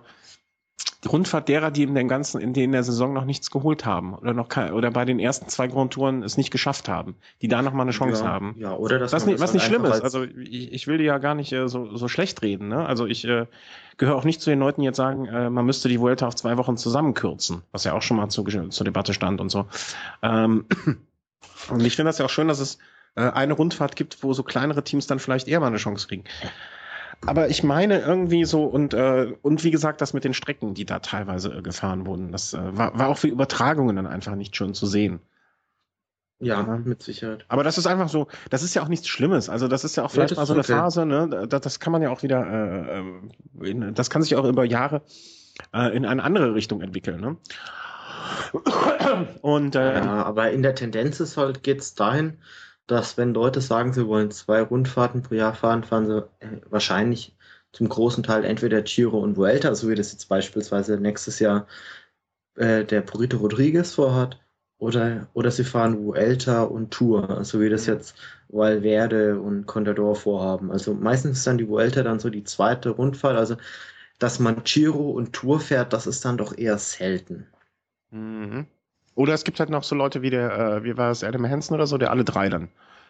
die 1.04 1.08
Rundfahrt 1.08 1.48
derer, 1.48 1.72
die 1.72 1.84
in 1.84 1.96
den 1.96 2.08
ganzen, 2.08 2.42
in 2.42 2.54
denen 2.54 2.74
der 2.74 2.84
Saison 2.84 3.14
noch 3.14 3.26
nichts 3.26 3.52
geholt 3.52 3.86
haben 3.86 4.14
oder 4.14 4.34
noch 4.34 4.50
kein, 4.50 4.74
oder 4.74 4.92
bei 4.92 5.06
den 5.06 5.20
ersten 5.20 5.48
zwei 5.48 5.68
Grand 5.68 5.94
Touren 5.94 6.24
es 6.24 6.38
nicht 6.38 6.52
geschafft 6.52 6.90
haben, 6.90 7.16
die 7.42 7.48
da 7.48 7.62
noch 7.62 7.74
mal 7.74 7.84
eine 7.84 7.92
Chance 7.92 8.24
ja, 8.24 8.30
haben. 8.30 8.56
Ja, 8.58 8.74
oder 8.74 9.00
das 9.00 9.12
was 9.12 9.26
nicht, 9.26 9.40
was 9.40 9.54
nicht 9.54 9.66
schlimm 9.66 9.86
ist. 9.86 10.02
Also 10.02 10.24
ich, 10.24 10.72
ich 10.74 10.88
will 10.88 10.98
die 10.98 11.04
ja 11.04 11.18
gar 11.18 11.36
nicht 11.36 11.52
äh, 11.52 11.68
so, 11.68 11.96
so 11.96 12.08
schlecht 12.08 12.42
reden. 12.42 12.68
Ne? 12.68 12.86
Also 12.86 13.06
ich 13.06 13.26
äh, 13.26 13.46
gehöre 13.98 14.16
auch 14.16 14.24
nicht 14.24 14.42
zu 14.42 14.50
den 14.50 14.60
Leuten, 14.60 14.82
die 14.82 14.86
jetzt 14.86 14.98
sagen, 14.98 15.26
äh, 15.26 15.50
man 15.50 15.66
müsste 15.66 15.90
die 15.90 16.00
Vuelta 16.00 16.28
auf 16.28 16.36
zwei 16.36 16.58
Wochen 16.58 16.78
zusammenkürzen, 16.78 17.62
was 17.72 17.84
ja 17.84 17.94
auch 17.94 18.02
schon 18.02 18.18
mal 18.18 18.30
zu, 18.30 18.44
zur 18.44 18.86
Debatte 18.86 19.14
stand 19.14 19.42
und 19.42 19.50
so. 19.50 19.68
Ähm, 20.22 20.66
und 21.70 21.86
ich 21.86 21.96
finde 21.96 22.10
das 22.10 22.18
ja 22.18 22.26
auch 22.26 22.30
schön, 22.30 22.48
dass 22.48 22.60
es 22.60 22.78
äh, 23.16 23.22
eine 23.22 23.54
Rundfahrt 23.54 23.96
gibt, 23.96 24.24
wo 24.24 24.34
so 24.34 24.44
kleinere 24.44 24.84
Teams 24.84 25.08
dann 25.08 25.20
vielleicht 25.20 25.48
eher 25.48 25.60
mal 25.60 25.68
eine 25.68 25.78
Chance 25.78 26.08
kriegen. 26.08 26.24
Aber 27.26 27.50
ich 27.50 27.64
meine 27.64 28.00
irgendwie 28.00 28.46
so 28.46 28.66
und 28.66 28.94
äh, 28.94 29.34
und 29.42 29.64
wie 29.64 29.72
gesagt, 29.72 30.02
das 30.02 30.14
mit 30.14 30.24
den 30.24 30.34
Strecken, 30.34 30.74
die 30.74 30.86
da 30.86 31.00
teilweise 31.00 31.54
äh, 31.54 31.62
gefahren 31.62 32.06
wurden, 32.06 32.32
das 32.32 32.54
äh, 32.54 32.78
war, 32.78 32.98
war 32.98 33.10
auch 33.10 33.18
für 33.18 33.28
Übertragungen 33.28 33.96
dann 33.96 34.08
einfach 34.08 34.36
nicht 34.36 34.56
schön 34.56 34.74
zu 34.74 34.86
sehen. 34.86 35.20
Ja, 36.40 36.62
mit 36.64 37.02
Sicherheit. 37.02 37.46
Aber 37.48 37.64
das 37.64 37.80
ist 37.80 37.88
einfach 37.88 38.10
so, 38.10 38.28
das 38.52 38.62
ist 38.62 38.76
ja 38.76 38.84
auch 38.84 38.88
nichts 38.88 39.08
Schlimmes. 39.08 39.50
Also 39.50 39.68
das 39.68 39.84
ist 39.84 39.98
ja 39.98 40.04
auch 40.04 40.12
vielleicht 40.12 40.32
ja, 40.32 40.38
mal 40.38 40.46
so 40.46 40.54
eine 40.54 40.62
okay. 40.62 40.74
Phase, 40.74 41.06
ne? 41.06 41.48
Das, 41.50 41.62
das, 41.62 41.80
kann 41.80 41.92
man 41.92 42.04
ja 42.04 42.12
auch 42.12 42.22
wieder, 42.22 42.46
äh, 42.46 43.00
äh, 43.00 43.70
in, 43.72 43.96
das 43.96 44.12
kann 44.12 44.22
sich 44.22 44.36
auch 44.36 44.46
über 44.46 44.64
Jahre 44.64 45.02
äh, 45.74 45.96
in 45.96 46.06
eine 46.06 46.24
andere 46.24 46.54
Richtung 46.54 46.82
entwickeln. 46.82 47.22
Ne? 47.22 47.38
Und 49.42 49.76
äh, 49.76 49.96
ja, 49.96 50.26
aber 50.26 50.52
in 50.52 50.62
der 50.62 50.76
Tendenz 50.76 51.20
ist 51.20 51.38
halt 51.38 51.64
geht's 51.64 51.96
dahin, 51.96 52.38
dass 52.88 53.18
wenn 53.18 53.34
Leute 53.34 53.62
sagen, 53.62 53.94
sie 53.94 54.08
wollen 54.08 54.32
zwei 54.32 54.62
Rundfahrten 54.62 55.22
pro 55.24 55.36
Jahr 55.36 55.54
fahren, 55.54 55.84
fahren 55.84 56.08
sie 56.08 56.20
äh, 56.40 56.62
wahrscheinlich 56.70 57.36
zum 57.74 57.90
großen 57.90 58.24
Teil 58.24 58.46
entweder 58.46 58.82
Giro 58.82 59.20
und 59.20 59.38
Vuelta, 59.38 59.76
so 59.76 59.90
wie 59.90 59.96
das 59.96 60.14
jetzt 60.14 60.30
beispielsweise 60.30 60.98
nächstes 60.98 61.40
Jahr 61.40 61.68
äh, 62.56 62.86
der 62.86 63.02
Purito 63.02 63.38
Rodriguez 63.38 63.94
vorhat, 63.94 64.40
oder, 64.80 65.28
oder 65.34 65.52
sie 65.52 65.64
fahren 65.64 66.06
Vuelta 66.06 66.64
und 66.64 66.92
Tour, 66.92 67.44
so 67.44 67.60
wie 67.60 67.70
das 67.70 67.88
mhm. 67.88 67.94
jetzt 67.94 68.16
Valverde 68.50 69.40
und 69.40 69.66
Contador 69.66 70.16
vorhaben. 70.16 70.72
Also 70.72 70.94
meistens 70.94 71.40
ist 71.40 71.48
dann 71.48 71.58
die 71.58 71.68
Vuelta 71.68 72.04
dann 72.04 72.20
so 72.20 72.30
die 72.30 72.44
zweite 72.44 72.92
Rundfahrt. 72.92 73.38
Also, 73.38 73.58
dass 74.20 74.40
man 74.40 74.64
Giro 74.64 75.10
und 75.12 75.34
Tour 75.34 75.60
fährt, 75.60 75.94
das 75.94 76.08
ist 76.08 76.24
dann 76.26 76.38
doch 76.38 76.58
eher 76.58 76.78
selten. 76.78 77.48
Mhm. 78.12 78.68
Oder 79.18 79.34
es 79.34 79.44
gibt 79.44 79.60
halt 79.60 79.72
noch 79.72 79.84
so 79.84 79.96
Leute 79.96 80.22
wie 80.22 80.30
der, 80.30 80.52
äh, 80.52 80.84
wie 80.84 80.96
war 80.96 81.10
es, 81.10 81.24
Adam 81.24 81.50
Hansen 81.50 81.74
oder 81.74 81.88
so, 81.88 81.98
der 81.98 82.12
alle 82.12 82.24
drei 82.24 82.50
dann. 82.50 82.70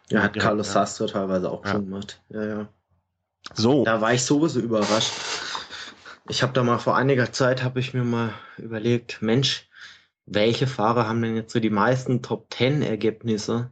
Ja, 0.10 0.24
hat 0.24 0.40
Carlos 0.40 0.68
ja. 0.68 0.74
Sastro 0.74 1.06
teilweise 1.06 1.52
auch 1.52 1.66
ja. 1.66 1.72
schon 1.72 1.84
gemacht. 1.84 2.22
Ja, 2.30 2.46
ja. 2.46 2.68
So. 3.54 3.84
Da 3.84 4.00
war 4.00 4.14
ich 4.14 4.24
sowieso 4.24 4.62
überrascht. 4.62 5.12
Ich 6.30 6.44
habe 6.44 6.54
da 6.54 6.64
mal 6.64 6.78
vor 6.78 6.96
einiger 6.96 7.34
Zeit, 7.34 7.62
habe 7.62 7.82
ich 7.82 7.94
mir 7.94 8.06
mal 8.06 8.30
überlegt, 8.58 9.22
Mensch, 9.22 9.68
welche 10.26 10.66
Fahrer 10.66 11.10
haben 11.10 11.22
denn 11.22 11.36
jetzt 11.36 11.52
so 11.52 11.60
die 11.60 11.70
meisten 11.70 12.22
Top 12.22 12.50
Ten 12.50 12.84
Ergebnisse 12.84 13.72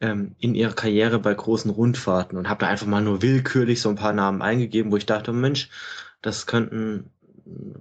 ähm, 0.00 0.34
in 0.40 0.56
ihrer 0.56 0.74
Karriere 0.74 1.20
bei 1.20 1.34
großen 1.34 1.70
Rundfahrten 1.70 2.36
und 2.36 2.48
habe 2.48 2.64
da 2.64 2.66
einfach 2.66 2.86
mal 2.86 3.02
nur 3.02 3.22
willkürlich 3.22 3.80
so 3.80 3.90
ein 3.90 3.96
paar 3.96 4.12
Namen 4.12 4.42
eingegeben, 4.42 4.90
wo 4.90 4.96
ich 4.96 5.06
dachte, 5.06 5.32
Mensch, 5.32 5.70
das 6.20 6.46
könnten 6.46 7.10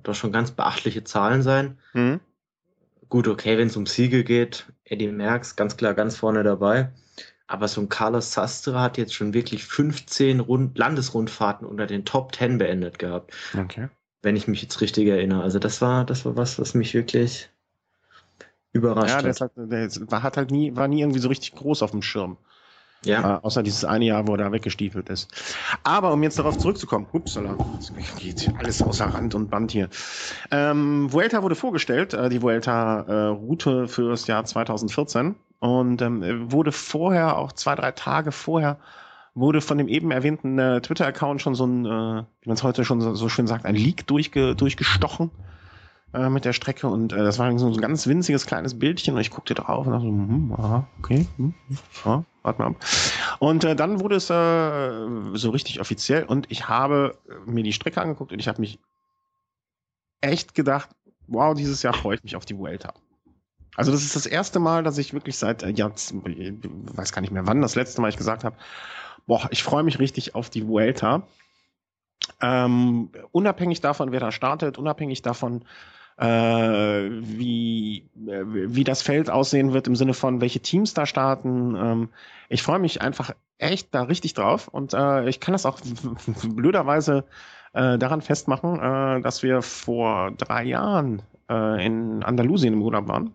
doch 0.03 0.13
schon 0.13 0.31
ganz 0.31 0.51
beachtliche 0.51 1.03
Zahlen 1.03 1.41
sein. 1.41 1.79
Mhm. 1.93 2.19
Gut, 3.15 3.29
okay, 3.29 3.57
wenn 3.57 3.67
es 3.67 3.77
um 3.77 3.85
Siege 3.85 4.25
geht, 4.25 4.65
Eddie 4.83 5.07
Merckx 5.07 5.55
ganz 5.55 5.77
klar 5.77 5.93
ganz 5.93 6.17
vorne 6.17 6.43
dabei. 6.43 6.91
Aber 7.47 7.69
so 7.69 7.79
ein 7.79 7.87
Carlos 7.87 8.33
Sastre 8.33 8.81
hat 8.81 8.97
jetzt 8.97 9.13
schon 9.13 9.33
wirklich 9.33 9.63
15 9.63 10.41
Rund 10.41 10.77
Landesrundfahrten 10.77 11.65
unter 11.65 11.87
den 11.87 12.03
Top 12.03 12.35
10 12.35 12.57
beendet 12.57 12.99
gehabt. 12.99 13.33
Okay. 13.57 13.87
Wenn 14.21 14.35
ich 14.35 14.49
mich 14.49 14.61
jetzt 14.61 14.81
richtig 14.81 15.07
erinnere. 15.07 15.43
Also 15.43 15.59
das 15.59 15.81
war, 15.81 16.03
das 16.03 16.25
war 16.25 16.35
was, 16.35 16.59
was 16.59 16.73
mich 16.73 16.93
wirklich 16.93 17.49
überrascht 18.73 19.11
ja, 19.11 19.29
hat. 19.29 19.39
Ja, 19.39 19.49
der 19.65 19.89
war, 20.11 20.21
hat 20.21 20.35
halt 20.35 20.51
nie, 20.51 20.75
war 20.75 20.89
nie 20.89 20.99
irgendwie 20.99 21.19
so 21.19 21.29
richtig 21.29 21.55
groß 21.55 21.83
auf 21.83 21.91
dem 21.91 22.01
Schirm. 22.01 22.35
Ja. 23.05 23.37
Äh, 23.37 23.39
außer 23.41 23.63
dieses 23.63 23.85
eine 23.85 24.05
Jahr, 24.05 24.27
wo 24.27 24.33
er 24.33 24.37
da 24.37 24.51
weggestiefelt 24.51 25.09
ist. 25.09 25.31
Aber 25.83 26.11
um 26.13 26.23
jetzt 26.23 26.39
darauf 26.39 26.57
zurückzukommen, 26.57 27.07
upsala, 27.11 27.57
geht 28.17 28.51
alles 28.59 28.81
außer 28.81 29.05
Rand 29.05 29.35
und 29.35 29.49
Band 29.49 29.71
hier. 29.71 29.89
Ähm, 30.51 31.11
Vuelta 31.11 31.43
wurde 31.43 31.55
vorgestellt, 31.55 32.13
äh, 32.13 32.29
die 32.29 32.41
Vuelta-Route 32.41 33.83
äh, 33.83 33.87
für 33.87 34.09
das 34.09 34.27
Jahr 34.27 34.45
2014 34.45 35.35
und 35.59 36.01
ähm, 36.01 36.51
wurde 36.51 36.71
vorher, 36.71 37.37
auch 37.37 37.51
zwei, 37.51 37.75
drei 37.75 37.91
Tage 37.91 38.31
vorher, 38.31 38.77
wurde 39.33 39.61
von 39.61 39.77
dem 39.77 39.87
eben 39.87 40.11
erwähnten 40.11 40.57
äh, 40.59 40.81
Twitter-Account 40.81 41.41
schon 41.41 41.55
so 41.55 41.65
ein, 41.65 41.85
äh, 41.85 41.89
wie 42.41 42.49
man 42.49 42.55
es 42.55 42.63
heute 42.63 42.85
schon 42.85 43.01
so, 43.01 43.15
so, 43.15 43.29
schön 43.29 43.47
sagt, 43.47 43.65
ein 43.65 43.75
Leak 43.75 44.07
durchge 44.07 44.55
durchgestochen 44.55 45.31
äh, 46.15 46.29
mit 46.29 46.45
der 46.45 46.53
Strecke 46.53 46.87
und 46.87 47.13
äh, 47.13 47.17
das 47.17 47.39
war 47.39 47.57
so 47.57 47.67
ein 47.67 47.81
ganz 47.81 48.07
winziges 48.07 48.45
kleines 48.45 48.79
Bildchen 48.79 49.15
und 49.15 49.21
ich 49.21 49.31
guckte 49.31 49.53
drauf 49.53 49.85
und 49.85 49.93
dachte 49.93 50.05
so, 50.05 50.11
hm, 50.11 50.53
aha, 50.57 50.87
okay, 50.99 51.27
hm, 51.37 51.53
hm, 51.67 51.77
ja, 52.05 52.23
warte 52.43 52.61
mal 52.61 52.67
ab. 52.69 52.75
Und 53.39 53.63
äh, 53.63 53.75
dann 53.75 53.99
wurde 53.99 54.15
es 54.15 54.29
äh, 54.29 55.37
so 55.37 55.49
richtig 55.49 55.81
offiziell 55.81 56.23
und 56.23 56.49
ich 56.51 56.69
habe 56.69 57.17
mir 57.45 57.63
die 57.63 57.73
Strecke 57.73 58.01
angeguckt 58.01 58.31
und 58.31 58.39
ich 58.39 58.47
habe 58.47 58.61
mich 58.61 58.79
echt 60.21 60.55
gedacht, 60.55 60.89
wow, 61.27 61.53
dieses 61.53 61.83
Jahr 61.83 61.93
freue 61.93 62.15
ich 62.15 62.23
mich 62.23 62.35
auf 62.35 62.45
die 62.45 62.57
Vuelta. 62.57 62.93
Also 63.75 63.91
das 63.91 64.03
ist 64.03 64.15
das 64.15 64.25
erste 64.25 64.59
Mal, 64.59 64.83
dass 64.83 64.97
ich 64.97 65.13
wirklich 65.13 65.37
seit 65.37 65.63
äh, 65.63 65.69
jetzt, 65.69 66.13
weiß 66.15 67.11
gar 67.11 67.21
nicht 67.21 67.31
mehr 67.31 67.45
wann, 67.45 67.61
das 67.61 67.75
letzte 67.75 68.01
Mal 68.01 68.09
ich 68.09 68.17
gesagt 68.17 68.43
habe, 68.43 68.55
boah, 69.27 69.47
ich 69.51 69.63
freue 69.63 69.83
mich 69.83 69.99
richtig 69.99 70.35
auf 70.35 70.49
die 70.49 70.67
Vuelta. 70.67 71.27
Ähm, 72.41 73.09
unabhängig 73.31 73.81
davon, 73.81 74.11
wer 74.11 74.19
da 74.19 74.31
startet, 74.31 74.77
unabhängig 74.77 75.21
davon, 75.21 75.65
äh, 76.17 76.25
wie, 76.25 78.07
äh, 78.27 78.43
wie 78.45 78.83
das 78.83 79.01
Feld 79.01 79.29
aussehen 79.29 79.73
wird 79.73 79.87
im 79.87 79.95
Sinne 79.95 80.13
von, 80.13 80.41
welche 80.41 80.59
Teams 80.59 80.93
da 80.93 81.05
starten. 81.05 81.75
Ähm, 81.75 82.09
ich 82.49 82.63
freue 82.63 82.79
mich 82.79 83.01
einfach 83.01 83.31
echt 83.57 83.93
da 83.93 84.03
richtig 84.03 84.33
drauf 84.33 84.67
und 84.67 84.93
äh, 84.93 85.27
ich 85.27 85.39
kann 85.39 85.53
das 85.53 85.65
auch 85.65 85.79
blöderweise 86.43 87.25
äh, 87.73 87.97
daran 87.97 88.21
festmachen, 88.21 88.79
äh, 88.79 89.21
dass 89.21 89.43
wir 89.43 89.61
vor 89.61 90.31
drei 90.31 90.63
Jahren 90.63 91.21
äh, 91.49 91.85
in 91.85 92.23
Andalusien 92.23 92.73
im 92.73 92.81
Urlaub 92.81 93.07
waren 93.07 93.33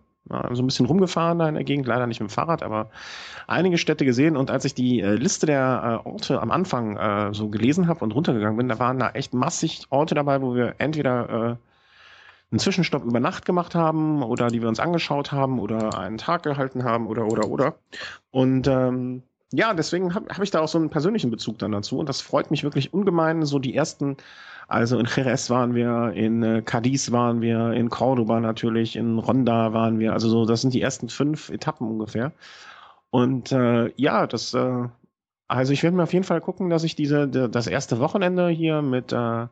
so 0.51 0.63
ein 0.63 0.65
bisschen 0.65 0.85
rumgefahren 0.85 1.39
da 1.39 1.47
in 1.49 1.55
der 1.55 1.63
Gegend, 1.63 1.87
leider 1.87 2.07
nicht 2.07 2.19
mit 2.21 2.29
dem 2.29 2.33
Fahrrad, 2.33 2.63
aber 2.63 2.89
einige 3.47 3.77
Städte 3.77 4.05
gesehen. 4.05 4.37
Und 4.37 4.51
als 4.51 4.65
ich 4.65 4.73
die 4.73 5.01
äh, 5.01 5.15
Liste 5.15 5.45
der 5.45 6.01
äh, 6.05 6.07
Orte 6.07 6.41
am 6.41 6.51
Anfang 6.51 6.97
äh, 6.97 7.33
so 7.33 7.49
gelesen 7.49 7.87
habe 7.87 8.03
und 8.03 8.13
runtergegangen 8.13 8.57
bin, 8.57 8.69
da 8.69 8.79
waren 8.79 8.99
da 8.99 9.09
echt 9.09 9.33
massig 9.33 9.83
Orte 9.89 10.15
dabei, 10.15 10.41
wo 10.41 10.55
wir 10.55 10.75
entweder 10.77 11.51
äh, 11.51 11.55
einen 12.51 12.59
Zwischenstopp 12.59 13.03
über 13.05 13.19
Nacht 13.19 13.45
gemacht 13.45 13.75
haben 13.75 14.23
oder 14.23 14.47
die 14.47 14.61
wir 14.61 14.67
uns 14.67 14.79
angeschaut 14.79 15.31
haben 15.31 15.59
oder 15.59 15.97
einen 15.97 16.17
Tag 16.17 16.43
gehalten 16.43 16.83
haben 16.83 17.07
oder 17.07 17.25
oder 17.25 17.47
oder. 17.49 17.75
Und 18.29 18.67
ähm, 18.67 19.23
ja, 19.53 19.73
deswegen 19.73 20.13
habe 20.13 20.33
hab 20.33 20.43
ich 20.43 20.51
da 20.51 20.61
auch 20.61 20.67
so 20.67 20.77
einen 20.77 20.89
persönlichen 20.89 21.31
Bezug 21.31 21.59
dann 21.59 21.71
dazu 21.71 21.97
und 21.97 22.07
das 22.07 22.21
freut 22.21 22.51
mich 22.51 22.63
wirklich 22.63 22.93
ungemein. 22.93 23.45
So 23.45 23.59
die 23.59 23.75
ersten, 23.75 24.17
also 24.67 24.97
in 24.99 25.07
Jerez 25.13 25.49
waren 25.49 25.75
wir, 25.75 26.11
in 26.13 26.43
äh, 26.43 26.61
Cadiz 26.61 27.11
waren 27.11 27.41
wir, 27.41 27.71
in 27.71 27.89
Cordoba 27.89 28.39
natürlich, 28.39 28.95
in 28.95 29.17
Ronda 29.17 29.73
waren 29.73 29.99
wir. 29.99 30.13
Also 30.13 30.29
so, 30.29 30.45
das 30.45 30.61
sind 30.61 30.73
die 30.73 30.81
ersten 30.81 31.09
fünf 31.09 31.49
Etappen 31.49 31.87
ungefähr. 31.87 32.33
Und 33.09 33.51
äh, 33.51 33.91
ja, 33.97 34.27
das, 34.27 34.53
äh, 34.53 34.87
also 35.47 35.73
ich 35.73 35.83
werde 35.83 35.97
mir 35.97 36.03
auf 36.03 36.13
jeden 36.13 36.25
Fall 36.25 36.41
gucken, 36.41 36.69
dass 36.69 36.83
ich 36.85 36.95
diese, 36.95 37.27
das 37.27 37.67
erste 37.67 37.99
Wochenende 37.99 38.47
hier 38.49 38.81
mit 38.81 39.11
äh, 39.11 39.47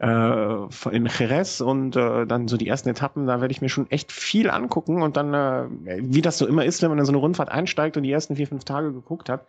äh, 0.00 0.90
in 0.90 1.06
Jerez 1.06 1.60
und 1.60 1.94
äh, 1.94 2.26
dann 2.26 2.48
so 2.48 2.56
die 2.56 2.68
ersten 2.68 2.88
Etappen, 2.88 3.26
da 3.26 3.40
werde 3.40 3.52
ich 3.52 3.60
mir 3.60 3.68
schon 3.68 3.90
echt 3.90 4.12
viel 4.12 4.50
angucken 4.50 5.02
und 5.02 5.16
dann, 5.16 5.34
äh, 5.34 5.98
wie 6.00 6.22
das 6.22 6.38
so 6.38 6.46
immer 6.46 6.64
ist, 6.64 6.80
wenn 6.82 6.88
man 6.88 6.98
in 6.98 7.04
so 7.04 7.12
eine 7.12 7.18
Rundfahrt 7.18 7.50
einsteigt 7.50 7.96
und 7.96 8.02
die 8.02 8.12
ersten 8.12 8.36
vier, 8.36 8.46
fünf 8.46 8.64
Tage 8.64 8.92
geguckt 8.92 9.28
hat, 9.28 9.46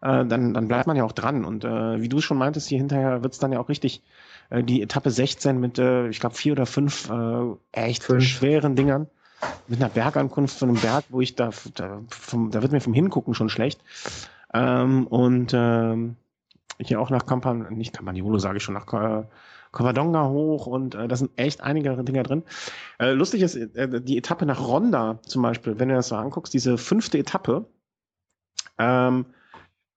äh, 0.00 0.24
dann, 0.26 0.52
dann 0.52 0.66
bleibt 0.66 0.88
man 0.88 0.96
ja 0.96 1.04
auch 1.04 1.12
dran. 1.12 1.44
Und 1.44 1.64
äh, 1.64 2.00
wie 2.00 2.08
du 2.08 2.20
schon 2.20 2.38
meintest, 2.38 2.68
hier 2.68 2.78
hinterher 2.78 3.22
wird's 3.22 3.38
dann 3.38 3.52
ja 3.52 3.60
auch 3.60 3.68
richtig 3.68 4.02
äh, 4.50 4.64
die 4.64 4.82
Etappe 4.82 5.10
16 5.10 5.60
mit, 5.60 5.78
äh, 5.78 6.08
ich 6.08 6.18
glaube, 6.18 6.34
vier 6.34 6.52
oder 6.52 6.66
fünf 6.66 7.08
äh, 7.10 7.54
echt 7.70 8.02
fünf. 8.02 8.24
schweren 8.24 8.74
Dingern. 8.74 9.08
Mit 9.68 9.80
einer 9.80 9.90
Bergankunft 9.90 10.58
von 10.58 10.70
einem 10.70 10.80
Berg, 10.80 11.04
wo 11.10 11.20
ich 11.20 11.36
da, 11.36 11.50
da, 11.74 12.00
vom, 12.08 12.50
da 12.50 12.62
wird 12.62 12.72
mir 12.72 12.80
vom 12.80 12.94
Hingucken 12.94 13.34
schon 13.34 13.48
schlecht. 13.48 13.80
Ähm, 14.52 15.06
und 15.06 15.52
ähm, 15.54 16.16
hier 16.80 17.00
auch 17.00 17.10
nach 17.10 17.26
Campan, 17.26 17.66
nicht 17.74 17.94
Campagnolo 17.94 18.38
sage 18.38 18.56
ich 18.56 18.62
schon, 18.62 18.74
nach 18.74 18.92
äh, 18.92 19.24
Covadonga 19.74 20.28
hoch 20.28 20.66
und 20.66 20.94
äh, 20.94 21.08
da 21.08 21.16
sind 21.16 21.32
echt 21.36 21.60
einige 21.60 22.02
Dinger 22.02 22.22
drin. 22.22 22.44
Äh, 22.98 23.10
lustig 23.12 23.42
ist, 23.42 23.56
äh, 23.56 24.00
die 24.00 24.16
Etappe 24.16 24.46
nach 24.46 24.66
Ronda 24.66 25.18
zum 25.22 25.42
Beispiel, 25.42 25.78
wenn 25.78 25.88
du 25.88 25.94
das 25.94 26.08
so 26.08 26.16
anguckst, 26.16 26.54
diese 26.54 26.78
fünfte 26.78 27.18
Etappe, 27.18 27.66
ähm, 28.78 29.26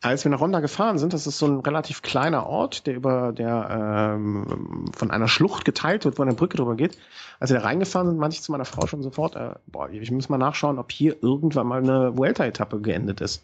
als 0.01 0.23
wir 0.23 0.31
nach 0.31 0.41
Ronda 0.41 0.59
gefahren 0.59 0.99
sind, 0.99 1.13
das 1.13 1.25
ist 1.25 1.39
so 1.39 1.47
ein 1.47 1.59
relativ 1.59 2.03
kleiner 2.03 2.45
Ort, 2.45 2.85
der 2.85 2.95
über 2.95 3.31
der 3.33 4.15
ähm, 4.15 4.85
von 4.95 5.09
einer 5.09 5.27
Schlucht 5.27 5.65
geteilt 5.65 6.05
wird, 6.05 6.19
wo 6.19 6.23
eine 6.23 6.35
Brücke 6.35 6.57
drüber 6.57 6.75
geht. 6.75 6.97
Als 7.39 7.51
wir 7.51 7.59
da 7.59 7.65
reingefahren 7.65 8.07
sind, 8.07 8.19
meinte 8.19 8.35
ich 8.35 8.43
zu 8.43 8.51
meiner 8.51 8.65
Frau 8.65 8.85
schon 8.85 9.01
sofort, 9.01 9.35
äh, 9.35 9.55
boah, 9.65 9.89
ich 9.89 10.11
muss 10.11 10.29
mal 10.29 10.37
nachschauen, 10.37 10.77
ob 10.77 10.91
hier 10.91 11.15
irgendwann 11.21 11.67
mal 11.67 11.81
eine 11.81 12.15
Vuelta-Etappe 12.15 12.79
geendet 12.79 13.21
ist. 13.21 13.43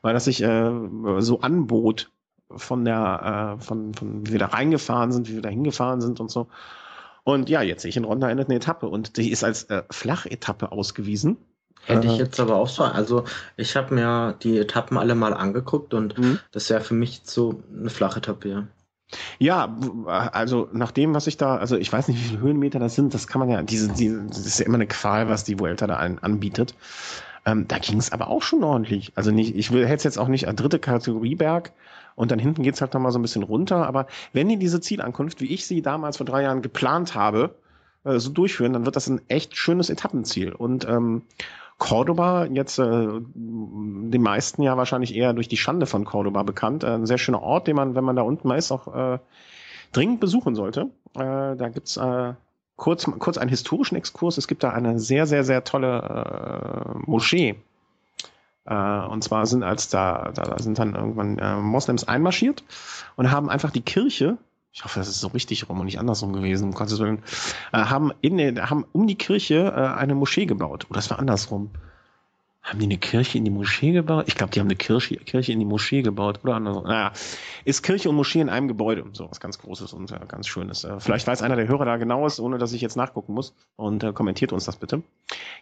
Weil 0.00 0.14
das 0.14 0.26
sich 0.26 0.40
äh, 0.42 0.70
so 1.18 1.40
anbot, 1.40 2.12
von 2.50 2.84
der, 2.84 3.56
äh, 3.58 3.62
von, 3.62 3.94
von 3.94 4.26
wie 4.26 4.32
wir 4.32 4.38
da 4.38 4.46
reingefahren 4.46 5.12
sind, 5.12 5.28
wie 5.28 5.34
wir 5.34 5.42
da 5.42 5.48
hingefahren 5.48 6.00
sind 6.00 6.20
und 6.20 6.30
so. 6.30 6.48
Und 7.24 7.50
ja, 7.50 7.60
jetzt 7.60 7.82
sehe 7.82 7.90
ich 7.90 7.96
in 7.96 8.04
Ronda 8.04 8.30
endet 8.30 8.48
eine 8.48 8.56
Etappe 8.56 8.88
und 8.88 9.16
die 9.16 9.30
ist 9.30 9.44
als 9.44 9.64
äh, 9.64 9.82
Flachetappe 9.90 10.72
ausgewiesen. 10.72 11.36
Hätte 11.84 12.06
ich 12.06 12.14
äh, 12.14 12.18
jetzt 12.18 12.40
aber 12.40 12.56
auch 12.56 12.68
so. 12.68 12.84
Also 12.84 13.24
ich 13.56 13.76
habe 13.76 13.94
mir 13.94 14.34
die 14.42 14.58
Etappen 14.58 14.96
alle 14.96 15.14
mal 15.14 15.34
angeguckt 15.34 15.94
und 15.94 16.18
mhm. 16.18 16.38
das 16.52 16.70
wäre 16.70 16.80
für 16.80 16.94
mich 16.94 17.22
so 17.24 17.62
eine 17.76 17.90
Flachetappe, 17.90 18.48
ja. 18.48 18.66
Ja, 19.38 19.74
also 20.06 20.68
nach 20.72 20.90
dem, 20.90 21.14
was 21.14 21.26
ich 21.26 21.38
da, 21.38 21.56
also 21.56 21.76
ich 21.76 21.90
weiß 21.90 22.08
nicht, 22.08 22.18
wie 22.18 22.28
viele 22.28 22.40
Höhenmeter 22.40 22.78
das 22.78 22.94
sind, 22.94 23.14
das 23.14 23.26
kann 23.26 23.40
man 23.40 23.48
ja, 23.48 23.62
diese, 23.62 23.88
diese 23.88 24.22
das 24.24 24.44
ist 24.44 24.58
ja 24.58 24.66
immer 24.66 24.74
eine 24.74 24.86
Qual, 24.86 25.30
was 25.30 25.44
die 25.44 25.58
Vuelta 25.58 25.86
da 25.86 25.96
an, 25.96 26.18
anbietet. 26.18 26.74
Ähm, 27.46 27.66
da 27.68 27.78
ging 27.78 27.98
es 27.98 28.12
aber 28.12 28.28
auch 28.28 28.42
schon 28.42 28.62
ordentlich. 28.62 29.12
Also 29.14 29.30
nicht, 29.30 29.56
ich 29.56 29.70
hätte 29.70 29.94
es 29.94 30.04
jetzt 30.04 30.18
auch 30.18 30.28
nicht 30.28 30.46
an 30.46 30.56
dritte 30.56 30.78
Kategorie 30.78 31.36
Berg, 31.36 31.72
und 32.18 32.32
dann 32.32 32.40
hinten 32.40 32.64
geht's 32.64 32.80
halt 32.80 32.94
nochmal 32.94 33.12
so 33.12 33.18
ein 33.20 33.22
bisschen 33.22 33.44
runter. 33.44 33.86
Aber 33.86 34.08
wenn 34.32 34.48
die 34.48 34.56
diese 34.56 34.80
Zielankunft, 34.80 35.40
wie 35.40 35.54
ich 35.54 35.66
sie 35.66 35.82
damals 35.82 36.16
vor 36.16 36.26
drei 36.26 36.42
Jahren 36.42 36.62
geplant 36.62 37.14
habe, 37.14 37.54
äh, 38.02 38.18
so 38.18 38.30
durchführen, 38.30 38.72
dann 38.72 38.84
wird 38.84 38.96
das 38.96 39.06
ein 39.06 39.20
echt 39.28 39.56
schönes 39.56 39.88
Etappenziel. 39.88 40.52
Und 40.52 40.84
ähm, 40.84 41.22
Cordoba, 41.78 42.46
jetzt 42.46 42.80
äh, 42.80 43.06
den 43.14 44.20
meisten 44.20 44.62
ja 44.62 44.76
wahrscheinlich 44.76 45.14
eher 45.14 45.32
durch 45.32 45.46
die 45.46 45.56
Schande 45.56 45.86
von 45.86 46.04
Cordoba 46.04 46.42
bekannt. 46.42 46.82
Äh, 46.82 46.88
ein 46.94 47.06
sehr 47.06 47.18
schöner 47.18 47.40
Ort, 47.40 47.68
den 47.68 47.76
man, 47.76 47.94
wenn 47.94 48.02
man 48.02 48.16
da 48.16 48.22
unten 48.22 48.48
mal 48.48 48.58
ist, 48.58 48.72
auch 48.72 48.92
äh, 48.92 49.20
dringend 49.92 50.18
besuchen 50.18 50.56
sollte. 50.56 50.90
Äh, 51.14 51.54
da 51.54 51.68
gibt's 51.72 51.96
äh, 51.98 52.34
kurz, 52.74 53.08
kurz 53.20 53.38
einen 53.38 53.50
historischen 53.50 53.94
Exkurs. 53.94 54.38
Es 54.38 54.48
gibt 54.48 54.64
da 54.64 54.70
eine 54.70 54.98
sehr, 54.98 55.28
sehr, 55.28 55.44
sehr 55.44 55.62
tolle 55.62 56.96
äh, 56.96 56.98
Moschee 57.08 57.62
und 58.74 59.22
zwar 59.24 59.46
sind 59.46 59.62
als 59.62 59.88
da, 59.88 60.30
da, 60.34 60.42
da 60.42 60.58
sind 60.58 60.78
dann 60.78 60.94
irgendwann 60.94 61.38
äh, 61.38 61.56
Moslems 61.56 62.04
einmarschiert 62.04 62.64
und 63.16 63.30
haben 63.30 63.48
einfach 63.48 63.70
die 63.70 63.80
Kirche, 63.80 64.38
ich 64.72 64.84
hoffe, 64.84 64.98
das 64.98 65.08
ist 65.08 65.20
so 65.20 65.28
richtig 65.28 65.68
rum 65.68 65.80
und 65.80 65.86
nicht 65.86 65.98
andersrum 65.98 66.32
gewesen, 66.32 66.68
um 66.68 66.74
Gottes 66.74 66.98
Willen, 66.98 67.22
äh, 67.72 67.78
haben, 67.78 68.12
in, 68.20 68.70
haben 68.70 68.84
um 68.92 69.06
die 69.06 69.16
Kirche 69.16 69.72
äh, 69.74 69.98
eine 69.98 70.14
Moschee 70.14 70.46
gebaut. 70.46 70.86
Oder 70.88 70.98
das 70.98 71.10
war 71.10 71.18
andersrum. 71.18 71.70
Haben 72.68 72.80
die 72.80 72.84
eine 72.84 72.98
Kirche 72.98 73.38
in 73.38 73.46
die 73.46 73.50
Moschee 73.50 73.92
gebaut? 73.92 74.26
Ich 74.28 74.34
glaube, 74.34 74.52
die 74.52 74.60
haben 74.60 74.66
eine 74.66 74.76
Kirche, 74.76 75.16
Kirche 75.16 75.52
in 75.52 75.58
die 75.58 75.64
Moschee 75.64 76.02
gebaut 76.02 76.40
oder 76.42 76.56
andersrum. 76.56 76.84
Naja, 76.84 77.12
ist 77.64 77.82
Kirche 77.82 78.10
und 78.10 78.16
Moschee 78.16 78.40
in 78.40 78.50
einem 78.50 78.68
Gebäude. 78.68 79.04
So 79.14 79.30
was 79.30 79.40
ganz 79.40 79.58
Großes 79.58 79.94
und 79.94 80.12
äh, 80.12 80.20
ganz 80.28 80.48
Schönes. 80.48 80.84
Äh, 80.84 81.00
vielleicht 81.00 81.26
weiß 81.26 81.40
einer 81.40 81.56
der 81.56 81.66
Hörer 81.66 81.86
da 81.86 81.96
genaues, 81.96 82.38
ohne 82.38 82.58
dass 82.58 82.74
ich 82.74 82.82
jetzt 82.82 82.94
nachgucken 82.94 83.32
muss. 83.32 83.54
Und 83.76 84.04
äh, 84.04 84.12
kommentiert 84.12 84.52
uns 84.52 84.66
das 84.66 84.76
bitte. 84.76 85.02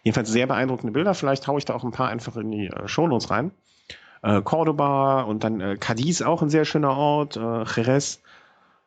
Jedenfalls 0.03 0.29
sehr 0.29 0.47
beeindruckende 0.47 0.91
Bilder. 0.91 1.13
Vielleicht 1.13 1.47
haue 1.47 1.59
ich 1.59 1.65
da 1.65 1.75
auch 1.75 1.85
ein 1.85 1.91
paar 1.91 2.09
einfach 2.09 2.35
in 2.35 2.51
die 2.51 2.67
äh, 2.67 2.87
Shownotes 2.89 3.29
rein. 3.29 3.51
Äh, 4.21 4.41
Cordoba 4.41 5.21
und 5.21 5.45
dann 5.45 5.61
äh, 5.61 5.77
Cadiz 5.77 6.21
auch 6.21 6.41
ein 6.41 6.49
sehr 6.49 6.65
schöner 6.65 6.97
Ort. 6.97 7.37
Äh, 7.37 7.63
Jerez 7.63 8.19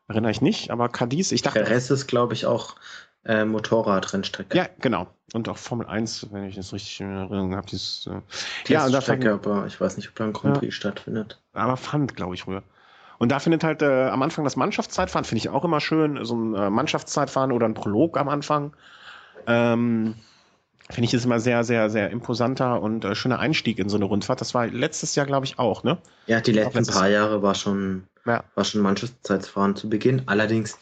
erinnere 0.08 0.32
ich 0.32 0.42
nicht, 0.42 0.70
aber 0.70 0.90
Cadiz, 0.90 1.32
ich 1.32 1.40
dachte. 1.40 1.60
Jerez 1.60 1.88
ist, 1.88 2.06
glaube 2.06 2.34
ich, 2.34 2.44
auch 2.44 2.76
äh, 3.24 3.44
Motorradrennstrecke. 3.44 4.56
Ja, 4.56 4.66
genau. 4.80 5.08
Und 5.32 5.48
auch 5.48 5.58
Formel 5.58 5.86
1, 5.86 6.28
wenn 6.32 6.44
ich 6.44 6.56
das 6.56 6.72
richtig 6.72 7.00
in 7.00 7.14
Erinnerung 7.14 7.54
habe. 7.54 7.66
Dieses, 7.66 8.08
äh, 8.08 8.20
ja, 8.72 8.86
und 8.86 9.02
Strecke, 9.02 9.32
aber 9.32 9.66
ich 9.66 9.80
weiß 9.80 9.96
nicht, 9.96 10.08
ob 10.08 10.16
da 10.16 10.24
ein 10.24 10.32
Grand 10.32 10.58
Prix 10.58 10.74
ja, 10.74 10.76
stattfindet. 10.76 11.40
Aber 11.52 11.76
fand, 11.76 12.16
glaube 12.16 12.34
ich, 12.34 12.42
früher. 12.42 12.62
Und 13.18 13.30
da 13.30 13.38
findet 13.38 13.62
halt 13.62 13.82
äh, 13.82 14.08
am 14.08 14.22
Anfang 14.22 14.44
das 14.44 14.56
Mannschaftszeitfahren, 14.56 15.24
finde 15.26 15.40
ich 15.40 15.50
auch 15.50 15.64
immer 15.64 15.80
schön. 15.80 16.24
So 16.24 16.34
ein 16.34 16.54
äh, 16.54 16.70
Mannschaftszeitfahren 16.70 17.52
oder 17.52 17.66
ein 17.66 17.74
Prolog 17.74 18.16
am 18.16 18.28
Anfang. 18.30 18.74
Ähm, 19.46 20.14
finde 20.88 21.04
ich 21.06 21.14
ist 21.14 21.26
immer 21.26 21.38
sehr, 21.38 21.62
sehr, 21.62 21.90
sehr 21.90 22.10
imposanter 22.10 22.80
und 22.80 23.04
äh, 23.04 23.14
schöner 23.14 23.38
Einstieg 23.38 23.78
in 23.78 23.90
so 23.90 23.96
eine 23.96 24.06
Rundfahrt. 24.06 24.40
Das 24.40 24.54
war 24.54 24.66
letztes 24.66 25.14
Jahr, 25.14 25.26
glaube 25.26 25.44
ich, 25.44 25.58
auch, 25.58 25.84
ne? 25.84 25.98
Ja, 26.26 26.40
die 26.40 26.52
letzten 26.52 26.86
paar 26.86 27.08
Jahre 27.08 27.42
war 27.42 27.54
schon, 27.54 28.04
ja. 28.24 28.42
war 28.54 28.64
schon 28.64 28.80
Mannschaftszeitfahren 28.80 29.76
zu 29.76 29.90
Beginn. 29.90 30.22
Allerdings 30.26 30.78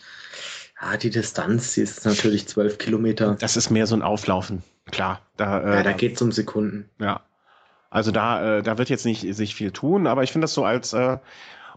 ja, 0.80 0.96
die 0.96 1.10
Distanz, 1.10 1.74
die 1.74 1.82
ist 1.82 2.04
natürlich 2.04 2.48
zwölf 2.48 2.78
Kilometer. 2.78 3.36
Das 3.38 3.56
ist 3.56 3.70
mehr 3.70 3.86
so 3.86 3.96
ein 3.96 4.02
Auflaufen, 4.02 4.62
klar. 4.90 5.20
Da, 5.36 5.60
äh, 5.60 5.76
ja, 5.76 5.82
da 5.82 5.92
geht 5.92 6.16
es 6.16 6.22
um 6.22 6.32
Sekunden. 6.32 6.88
Ja. 7.00 7.20
Also 7.90 8.10
da, 8.10 8.58
äh, 8.58 8.62
da 8.62 8.78
wird 8.78 8.90
jetzt 8.90 9.06
nicht 9.06 9.34
sich 9.34 9.54
viel 9.54 9.72
tun, 9.72 10.06
aber 10.06 10.22
ich 10.22 10.32
finde 10.32 10.44
das 10.44 10.54
so 10.54 10.64
als 10.64 10.92
äh, 10.92 11.18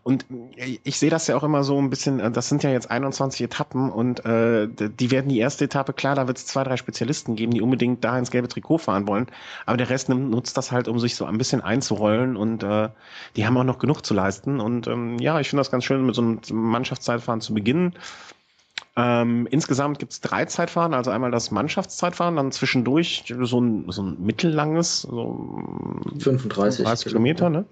und 0.03 0.25
ich 0.57 0.97
sehe 0.97 1.11
das 1.11 1.27
ja 1.27 1.37
auch 1.37 1.43
immer 1.43 1.63
so 1.63 1.79
ein 1.79 1.91
bisschen, 1.91 2.19
äh, 2.19 2.31
das 2.31 2.49
sind 2.49 2.63
ja 2.63 2.71
jetzt 2.71 2.89
21 2.89 3.41
Etappen 3.41 3.91
und 3.91 4.25
äh, 4.25 4.67
die 4.67 5.11
werden 5.11 5.29
die 5.29 5.37
erste 5.37 5.65
Etappe, 5.65 5.93
klar, 5.93 6.15
da 6.15 6.27
wird 6.27 6.37
es 6.37 6.47
zwei, 6.47 6.63
drei 6.63 6.75
Spezialisten 6.75 7.35
geben, 7.35 7.53
die 7.53 7.61
unbedingt 7.61 8.03
da 8.03 8.17
ins 8.17 8.31
gelbe 8.31 8.47
Trikot 8.47 8.79
fahren 8.79 9.07
wollen. 9.07 9.27
Aber 9.67 9.77
der 9.77 9.89
Rest 9.89 10.09
nimmt, 10.09 10.31
nutzt 10.31 10.57
das 10.57 10.71
halt, 10.71 10.87
um 10.87 10.97
sich 10.97 11.15
so 11.15 11.25
ein 11.25 11.37
bisschen 11.37 11.61
einzurollen 11.61 12.35
und 12.35 12.63
äh, 12.63 12.89
die 13.35 13.45
haben 13.45 13.55
auch 13.57 13.63
noch 13.63 13.77
genug 13.77 14.03
zu 14.03 14.15
leisten. 14.15 14.59
Und 14.59 14.87
ähm, 14.87 15.19
ja, 15.19 15.39
ich 15.39 15.49
finde 15.49 15.61
das 15.61 15.71
ganz 15.71 15.83
schön, 15.83 16.03
mit 16.03 16.15
so 16.15 16.23
einem 16.23 16.39
Mannschaftszeitfahren 16.51 17.41
zu 17.41 17.53
beginnen. 17.53 17.93
Ähm, 18.97 19.47
insgesamt 19.49 19.99
gibt 19.99 20.11
es 20.11 20.21
drei 20.21 20.45
Zeitfahren, 20.45 20.93
also 20.93 21.11
einmal 21.11 21.31
das 21.31 21.49
Mannschaftszeitfahren, 21.49 22.35
dann 22.35 22.51
zwischendurch 22.51 23.33
so 23.41 23.61
ein, 23.61 23.85
so 23.89 24.03
ein 24.03 24.21
mittellanges, 24.21 25.01
so 25.03 25.59
35 26.19 26.85
30 26.85 27.07
Kilometer, 27.07 27.49
ne? 27.49 27.65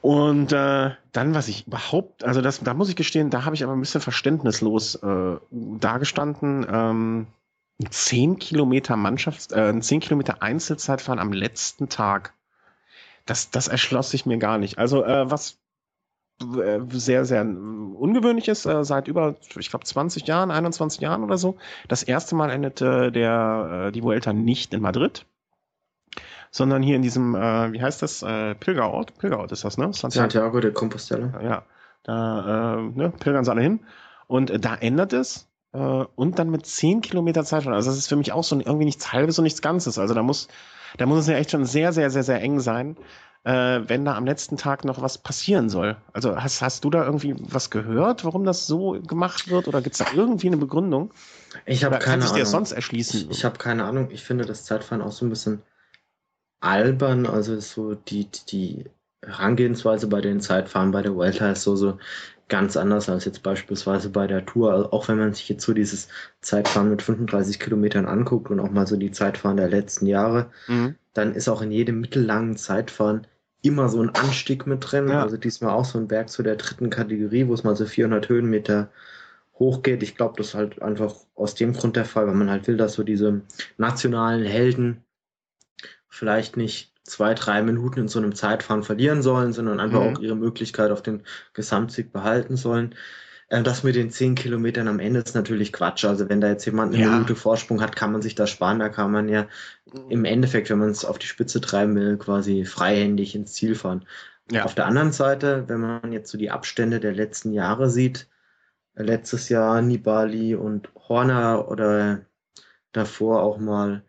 Und 0.00 0.52
äh, 0.52 0.90
dann, 1.12 1.34
was 1.34 1.48
ich 1.48 1.66
überhaupt, 1.66 2.24
also 2.24 2.40
das, 2.40 2.60
da 2.60 2.74
muss 2.74 2.88
ich 2.88 2.96
gestehen, 2.96 3.30
da 3.30 3.44
habe 3.44 3.56
ich 3.56 3.64
aber 3.64 3.72
ein 3.72 3.80
bisschen 3.80 4.00
verständnislos 4.00 4.96
äh, 4.96 5.36
dagestanden. 5.50 6.66
Ähm, 6.70 7.26
10 7.90 8.38
Kilometer 8.38 8.94
Mannschafts-, 8.96 9.52
äh, 9.52 9.78
10 9.78 10.00
Kilometer 10.00 10.42
Einzelzeitfahren 10.42 11.18
am 11.18 11.32
letzten 11.32 11.88
Tag. 11.88 12.34
Das, 13.26 13.50
das 13.50 13.68
erschloss 13.68 14.10
sich 14.10 14.26
mir 14.26 14.38
gar 14.38 14.58
nicht. 14.58 14.78
Also, 14.78 15.04
äh, 15.04 15.30
was 15.30 15.58
sehr, 16.90 17.24
sehr 17.24 17.42
ungewöhnlich 17.42 18.48
ist, 18.48 18.66
äh, 18.66 18.84
seit 18.84 19.08
über, 19.08 19.36
ich 19.58 19.70
glaube, 19.70 19.84
20 19.84 20.26
Jahren, 20.26 20.50
21 20.50 21.00
Jahren 21.00 21.22
oder 21.24 21.38
so. 21.38 21.56
Das 21.88 22.02
erste 22.02 22.34
Mal 22.34 22.50
endete 22.50 23.12
der, 23.12 23.86
äh, 23.88 23.92
die 23.92 24.02
Vuelta 24.02 24.32
nicht 24.32 24.74
in 24.74 24.82
Madrid, 24.82 25.26
sondern 26.50 26.82
hier 26.82 26.96
in 26.96 27.02
diesem, 27.02 27.34
äh, 27.34 27.72
wie 27.72 27.82
heißt 27.82 28.02
das, 28.02 28.22
äh, 28.22 28.54
Pilgerort? 28.54 29.16
Pilgerort 29.18 29.52
ist 29.52 29.64
das, 29.64 29.78
ne? 29.78 29.92
Santiago, 29.92 30.10
Santiago 30.10 30.60
de 30.60 30.72
Compostela. 30.72 31.40
Ja, 31.42 31.64
da 32.04 32.76
äh, 32.78 32.82
ne, 32.98 33.10
pilgern 33.18 33.44
sie 33.44 33.50
alle 33.50 33.62
hin. 33.62 33.80
Und 34.26 34.50
äh, 34.50 34.58
da 34.58 34.74
ändert 34.74 35.12
es. 35.12 35.48
äh, 35.72 35.78
und 35.78 36.38
dann 36.38 36.50
mit 36.50 36.66
10 36.66 37.00
Kilometer 37.00 37.44
Zeitfahren. 37.44 37.74
Also 37.74 37.90
das 37.90 37.98
ist 37.98 38.08
für 38.08 38.16
mich 38.16 38.32
auch 38.32 38.44
so 38.44 38.56
irgendwie 38.58 38.84
nichts 38.84 39.12
Halbes 39.12 39.38
und 39.38 39.44
nichts 39.44 39.62
Ganzes. 39.62 39.98
Also 39.98 40.14
da 40.14 40.22
muss, 40.22 40.48
da 40.98 41.06
muss 41.06 41.20
es 41.20 41.26
ja 41.28 41.34
echt 41.36 41.50
schon 41.50 41.64
sehr, 41.64 41.92
sehr, 41.92 42.10
sehr, 42.10 42.22
sehr 42.22 42.40
eng 42.42 42.60
sein, 42.60 42.96
äh, 43.44 43.80
wenn 43.86 44.04
da 44.04 44.14
am 44.14 44.24
letzten 44.24 44.56
Tag 44.56 44.84
noch 44.84 45.02
was 45.02 45.18
passieren 45.18 45.68
soll. 45.68 45.96
Also 46.12 46.36
hast, 46.36 46.62
hast 46.62 46.84
du 46.84 46.90
da 46.90 47.04
irgendwie 47.04 47.34
was 47.38 47.70
gehört, 47.70 48.24
warum 48.24 48.44
das 48.44 48.66
so 48.66 49.00
gemacht 49.00 49.50
wird? 49.50 49.66
Oder 49.66 49.82
gibt 49.82 49.94
es 49.94 49.98
da 49.98 50.06
irgendwie 50.14 50.46
eine 50.46 50.58
Begründung? 50.58 51.10
Ich 51.66 51.84
habe 51.84 51.98
keine 51.98 52.24
Ahnung. 52.24 52.36
dir 52.36 52.46
sonst 52.46 52.72
erschließen? 52.72 53.22
Ich, 53.22 53.38
ich 53.38 53.44
habe 53.44 53.58
keine 53.58 53.84
Ahnung. 53.84 54.08
Ich 54.10 54.22
finde 54.22 54.44
das 54.44 54.64
Zeitfahren 54.64 55.02
auch 55.02 55.12
so 55.12 55.26
ein 55.26 55.30
bisschen 55.30 55.62
albern. 56.60 57.26
Also 57.26 57.58
so 57.58 57.94
die, 57.94 58.28
die 58.48 58.84
Herangehensweise 59.24 60.06
bei 60.06 60.20
den 60.20 60.40
Zeitfahren 60.40 60.92
bei 60.92 61.02
der 61.02 61.14
Vuelta 61.14 61.50
ist 61.50 61.62
so, 61.62 61.74
so 61.74 61.98
ganz 62.48 62.76
anders 62.76 63.08
als 63.08 63.24
jetzt 63.24 63.42
beispielsweise 63.42 64.10
bei 64.10 64.28
der 64.28 64.46
Tour. 64.46 64.72
Also 64.72 64.92
auch 64.92 65.08
wenn 65.08 65.18
man 65.18 65.34
sich 65.34 65.48
jetzt 65.48 65.64
so 65.64 65.72
dieses 65.72 66.06
Zeitfahren 66.42 66.90
mit 66.90 67.02
35 67.02 67.58
Kilometern 67.58 68.06
anguckt 68.06 68.50
und 68.50 68.60
auch 68.60 68.70
mal 68.70 68.86
so 68.86 68.96
die 68.96 69.10
Zeitfahren 69.10 69.56
der 69.56 69.68
letzten 69.68 70.06
Jahre, 70.06 70.50
mhm. 70.68 70.94
dann 71.12 71.34
ist 71.34 71.48
auch 71.48 71.62
in 71.62 71.72
jedem 71.72 72.00
mittellangen 72.00 72.56
Zeitfahren 72.56 73.26
immer 73.62 73.88
so 73.88 74.02
ein 74.02 74.10
Anstieg 74.10 74.66
mit 74.66 74.90
drin. 74.90 75.08
Ja. 75.08 75.22
Also 75.22 75.36
diesmal 75.36 75.72
auch 75.72 75.84
so 75.84 75.98
ein 75.98 76.08
Berg 76.08 76.28
zu 76.28 76.42
der 76.42 76.56
dritten 76.56 76.90
Kategorie, 76.90 77.46
wo 77.46 77.54
es 77.54 77.64
mal 77.64 77.76
so 77.76 77.86
400 77.86 78.28
Höhenmeter 78.28 78.90
hochgeht. 79.58 80.02
Ich 80.02 80.16
glaube, 80.16 80.34
das 80.36 80.48
ist 80.48 80.54
halt 80.54 80.82
einfach 80.82 81.14
aus 81.34 81.54
dem 81.54 81.72
Grund 81.72 81.96
der 81.96 82.04
Fall, 82.04 82.26
weil 82.26 82.34
man 82.34 82.50
halt 82.50 82.66
will, 82.66 82.76
dass 82.76 82.94
so 82.94 83.04
diese 83.04 83.42
nationalen 83.78 84.44
Helden 84.44 85.04
vielleicht 86.08 86.56
nicht 86.56 86.92
zwei, 87.04 87.34
drei 87.34 87.62
Minuten 87.62 88.00
in 88.00 88.08
so 88.08 88.18
einem 88.18 88.34
Zeitfahren 88.34 88.82
verlieren 88.82 89.22
sollen, 89.22 89.52
sondern 89.52 89.80
einfach 89.80 90.00
mhm. 90.00 90.16
auch 90.16 90.20
ihre 90.20 90.36
Möglichkeit 90.36 90.90
auf 90.90 91.02
den 91.02 91.22
Gesamtsieg 91.52 92.12
behalten 92.12 92.56
sollen. 92.56 92.94
Äh, 93.52 93.62
das 93.62 93.82
mit 93.82 93.94
den 93.94 94.10
zehn 94.10 94.34
Kilometern 94.34 94.88
am 94.88 94.98
Ende 94.98 95.20
ist 95.20 95.34
natürlich 95.34 95.72
Quatsch. 95.72 96.04
Also 96.04 96.28
wenn 96.28 96.40
da 96.40 96.48
jetzt 96.48 96.64
jemand 96.64 96.94
eine 96.94 97.04
ja. 97.04 97.10
Minute 97.10 97.36
Vorsprung 97.36 97.82
hat, 97.82 97.94
kann 97.94 98.10
man 98.10 98.22
sich 98.22 98.34
das 98.34 98.50
sparen. 98.50 98.78
Da 98.78 98.88
kann 98.88 99.12
man 99.12 99.28
ja 99.28 99.46
im 100.08 100.24
Endeffekt, 100.24 100.70
wenn 100.70 100.78
man 100.78 100.90
es 100.90 101.04
auf 101.04 101.18
die 101.18 101.26
Spitze 101.26 101.60
treiben 101.60 101.94
will, 101.94 102.16
quasi 102.16 102.64
freihändig 102.64 103.34
ins 103.34 103.52
Ziel 103.52 103.74
fahren. 103.74 104.06
Ja. 104.50 104.64
Auf 104.64 104.74
der 104.74 104.86
anderen 104.86 105.12
Seite, 105.12 105.64
wenn 105.68 105.80
man 105.80 106.12
jetzt 106.12 106.30
so 106.30 106.38
die 106.38 106.50
Abstände 106.50 106.98
der 106.98 107.12
letzten 107.12 107.52
Jahre 107.52 107.90
sieht, 107.90 108.28
äh, 108.94 109.02
letztes 109.02 109.50
Jahr 109.50 109.82
Nibali 109.82 110.54
und 110.54 110.88
Horner 111.08 111.68
oder 111.68 112.22
davor 112.92 113.42
auch 113.42 113.58
mal 113.58 114.02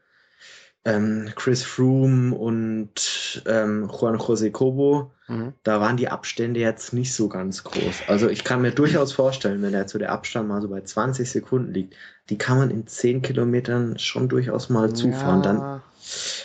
ähm, 0.86 1.30
Chris 1.36 1.64
Froome 1.64 2.36
und 2.36 3.42
ähm, 3.46 3.90
Juan 3.90 4.18
José 4.18 4.52
Cobo, 4.52 5.12
mhm. 5.28 5.54
da 5.64 5.80
waren 5.80 5.96
die 5.96 6.10
Abstände 6.10 6.60
jetzt 6.60 6.92
nicht 6.92 7.14
so 7.14 7.30
ganz 7.30 7.64
groß. 7.64 8.04
Also 8.08 8.28
ich 8.28 8.44
kann 8.44 8.62
mir 8.62 8.72
durchaus 8.72 9.14
vorstellen, 9.14 9.62
wenn 9.62 9.72
der 9.72 9.88
zu 9.88 9.98
der 9.98 10.12
Abstand 10.12 10.50
mal 10.50 10.62
so 10.62 10.68
bei 10.68 10.82
20 10.82 11.30
Sekunden 11.30 11.74
liegt, 11.74 11.96
die 12.30 12.38
kann 12.38 12.58
man 12.58 12.70
in 12.70 12.86
10 12.86 13.22
Kilometern 13.22 13.98
schon 13.98 14.28
durchaus 14.28 14.70
mal 14.70 14.94
zufahren. 14.94 15.44
Ja. 15.44 15.54
Dann 15.54 15.82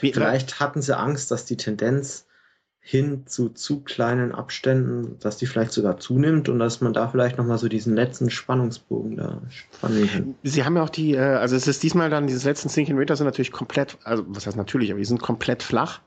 Wie, 0.01 0.13
vielleicht 0.13 0.61
hatten 0.61 0.83
sie 0.83 0.97
Angst, 0.97 1.33
dass 1.33 1.45
die 1.45 1.57
Tendenz 1.57 2.28
hin 2.81 3.27
zu 3.27 3.51
zu 3.51 3.81
kleinen 3.81 4.33
Abständen, 4.33 5.19
dass 5.21 5.37
die 5.37 5.47
vielleicht 5.47 5.73
sogar 5.73 5.99
zunimmt 5.99 6.49
und 6.49 6.59
dass 6.59 6.81
man 6.81 6.93
da 6.95 7.09
vielleicht 7.09 7.37
nochmal 7.37 7.59
so 7.59 7.69
diesen 7.69 7.95
letzten 7.95 8.31
Spannungsbogen 8.31 9.17
da 9.17 9.43
spannen 9.51 10.09
kann. 10.09 10.35
Sie 10.43 10.65
haben 10.65 10.77
ja 10.77 10.83
auch 10.83 10.89
die, 10.89 11.15
äh, 11.15 11.19
also 11.19 11.55
es 11.55 11.67
ist 11.67 11.83
diesmal 11.83 12.09
dann, 12.09 12.27
diese 12.27 12.49
letzten 12.49 12.71
10 12.71 12.87
Kilometer 12.87 13.15
sind 13.15 13.27
natürlich 13.27 13.53
komplett, 13.53 13.99
also 14.05 14.25
was 14.29 14.47
heißt 14.47 14.57
natürlich, 14.57 14.91
aber 14.91 15.01
die 15.01 15.05
sind 15.05 15.21
komplett 15.21 15.63
flach. 15.63 16.01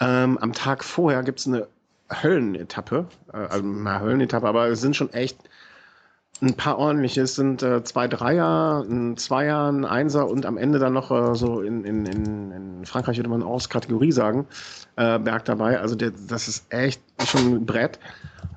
Ähm, 0.00 0.38
am 0.38 0.52
Tag 0.52 0.84
vorher 0.84 1.22
gibt 1.22 1.40
es 1.40 1.46
eine 1.46 1.68
Höllenetappe, 2.10 3.08
äh, 3.32 3.36
also 3.36 3.64
eine 3.64 4.00
Höllenetappe, 4.00 4.46
aber 4.46 4.68
es 4.68 4.80
sind 4.80 4.96
schon 4.96 5.12
echt 5.12 5.36
ein 6.42 6.54
paar 6.54 6.78
ordentliche. 6.78 7.22
Es 7.22 7.34
sind 7.34 7.62
äh, 7.62 7.82
zwei 7.84 8.08
Dreier, 8.08 8.84
ein 8.88 9.16
Zweier, 9.16 9.70
ein 9.70 9.84
Einser 9.84 10.28
und 10.28 10.46
am 10.46 10.58
Ende 10.58 10.78
dann 10.78 10.92
noch 10.92 11.10
äh, 11.10 11.34
so 11.34 11.60
in, 11.60 11.84
in, 11.84 12.06
in, 12.06 12.52
in 12.52 12.86
Frankreich 12.86 13.16
würde 13.16 13.30
man 13.30 13.42
aus 13.42 13.68
Kategorie 13.68 14.12
sagen, 14.12 14.46
äh, 14.96 15.18
Berg 15.18 15.44
dabei. 15.46 15.80
Also 15.80 15.94
der, 15.94 16.12
das 16.28 16.48
ist 16.48 16.72
echt 16.72 17.00
schon 17.26 17.54
ein 17.54 17.66
Brett. 17.66 17.98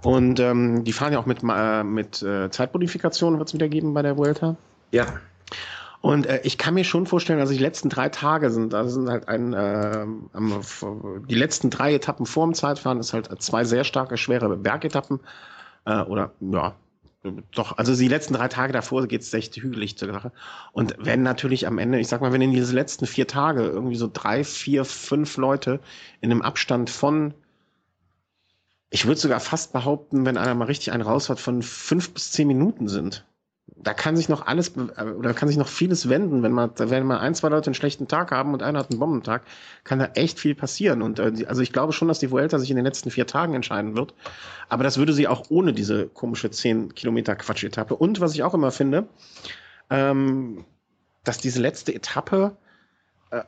Und 0.04 0.40
ähm, 0.40 0.84
die 0.84 0.94
fahren 0.94 1.14
ja 1.14 1.20
auch 1.20 1.26
mit, 1.26 1.40
äh, 1.44 1.84
mit 1.84 2.22
äh, 2.22 2.50
Zeitmodifikation, 2.50 3.38
wird 3.38 3.50
es 3.50 3.54
wieder 3.54 3.70
geben 3.70 3.94
bei 3.94 4.02
der 4.02 4.18
Vuelta. 4.18 4.56
Ja. 4.92 5.06
Und 6.02 6.28
äh, 6.28 6.40
ich 6.44 6.58
kann 6.58 6.74
mir 6.74 6.86
schon 6.86 7.06
vorstellen, 7.06 7.40
also 7.40 7.54
die 7.54 7.60
letzten 7.60 7.90
drei 7.90 8.08
Tage 8.10 8.52
sind, 8.52 8.74
also 8.74 9.02
sind 9.02 9.10
halt 9.10 9.28
ein, 9.28 9.54
äh, 9.54 10.06
die 11.28 11.36
letzten 11.36 11.70
drei 11.70 11.94
Etappen 11.94 12.26
vor 12.26 12.46
dem 12.46 12.54
Zeitfahren 12.54 13.00
ist 13.00 13.14
halt 13.14 13.30
zwei 13.42 13.66
sehr 13.66 13.84
starke, 13.84 14.16
schwere 14.16 14.56
Bergetappen. 14.56 15.20
Äh, 15.86 16.04
oder 16.04 16.32
ja, 16.40 16.76
doch, 17.52 17.78
also 17.78 17.96
die 17.96 18.08
letzten 18.08 18.34
drei 18.34 18.48
Tage 18.48 18.72
davor 18.72 19.06
geht 19.08 19.22
es 19.22 19.34
echt 19.34 19.56
hügelig 19.58 19.98
zur 19.98 20.12
Sache. 20.12 20.32
Und 20.72 20.96
wenn 21.00 21.22
natürlich 21.22 21.68
am 21.68 21.78
Ende, 21.78 22.00
ich 22.00 22.08
sag 22.08 22.22
mal, 22.22 22.32
wenn 22.32 22.42
in 22.42 22.54
diese 22.54 22.74
letzten 22.74 23.06
vier 23.06 23.28
Tage 23.28 23.64
irgendwie 23.64 23.98
so 23.98 24.10
drei, 24.12 24.44
vier, 24.44 24.86
fünf 24.86 25.36
Leute 25.38 25.82
in 26.22 26.32
einem 26.32 26.42
Abstand 26.42 26.90
von, 26.90 27.34
ich 28.90 29.06
würde 29.06 29.20
sogar 29.20 29.42
fast 29.42 29.74
behaupten, 29.74 30.26
wenn 30.26 30.38
einer 30.38 30.56
mal 30.56 30.66
richtig 30.66 30.94
einen 30.94 31.04
raus 31.04 31.30
hat, 31.30 31.40
von 31.40 31.62
fünf 31.62 32.14
bis 32.14 32.32
zehn 32.32 32.48
Minuten 32.48 32.88
sind, 32.88 33.26
da 33.82 33.94
kann 33.94 34.18
sich 34.18 34.28
noch 34.28 34.46
alles 34.46 34.74
oder 34.76 35.34
kann 35.34 35.48
sich 35.48 35.58
noch 35.58 35.68
vieles 35.68 36.10
wenden, 36.10 36.44
wenn 36.44 36.52
man, 36.52 36.72
wenn 36.78 37.06
mal 37.06 37.20
ein, 37.20 37.34
zwei 37.34 37.50
Leute 37.50 37.68
einen 37.68 37.76
schlechten 37.76 38.08
Tag 38.08 38.32
haben 38.32 38.54
und 38.54 38.62
einer 38.62 38.80
hat 38.80 38.92
einen 38.92 39.00
Bombentag, 39.00 39.44
kann 39.84 40.00
da 40.00 40.06
echt 40.16 40.40
viel 40.40 40.54
passieren. 40.54 41.02
Und 41.02 41.20
äh, 41.20 41.46
also 41.48 41.62
ich 41.62 41.72
glaube 41.72 41.94
schon, 41.94 42.08
dass 42.08 42.20
die 42.20 42.32
Vuelta 42.32 42.60
sich 42.60 42.70
in 42.70 42.76
den 42.76 42.86
letzten 42.86 43.10
vier 43.10 43.26
Tagen 43.26 43.54
entscheiden 43.54 43.96
wird. 43.96 44.14
Aber 44.68 44.84
das 44.84 44.98
würde 44.98 45.14
sie 45.14 45.28
auch 45.28 45.50
ohne 45.50 45.74
diese 45.74 46.08
komische 46.08 46.52
10 46.52 46.94
Kilometer 46.94 47.36
Quatsch-Etappe. 47.36 47.96
Und 47.96 48.20
was 48.20 48.34
ich 48.34 48.44
auch 48.44 48.54
immer 48.54 48.72
finde, 48.72 49.08
ähm, 49.90 50.66
dass 51.24 51.38
diese 51.38 51.62
letzte 51.62 51.96
Etappe 51.96 52.58
äh, 53.32 53.44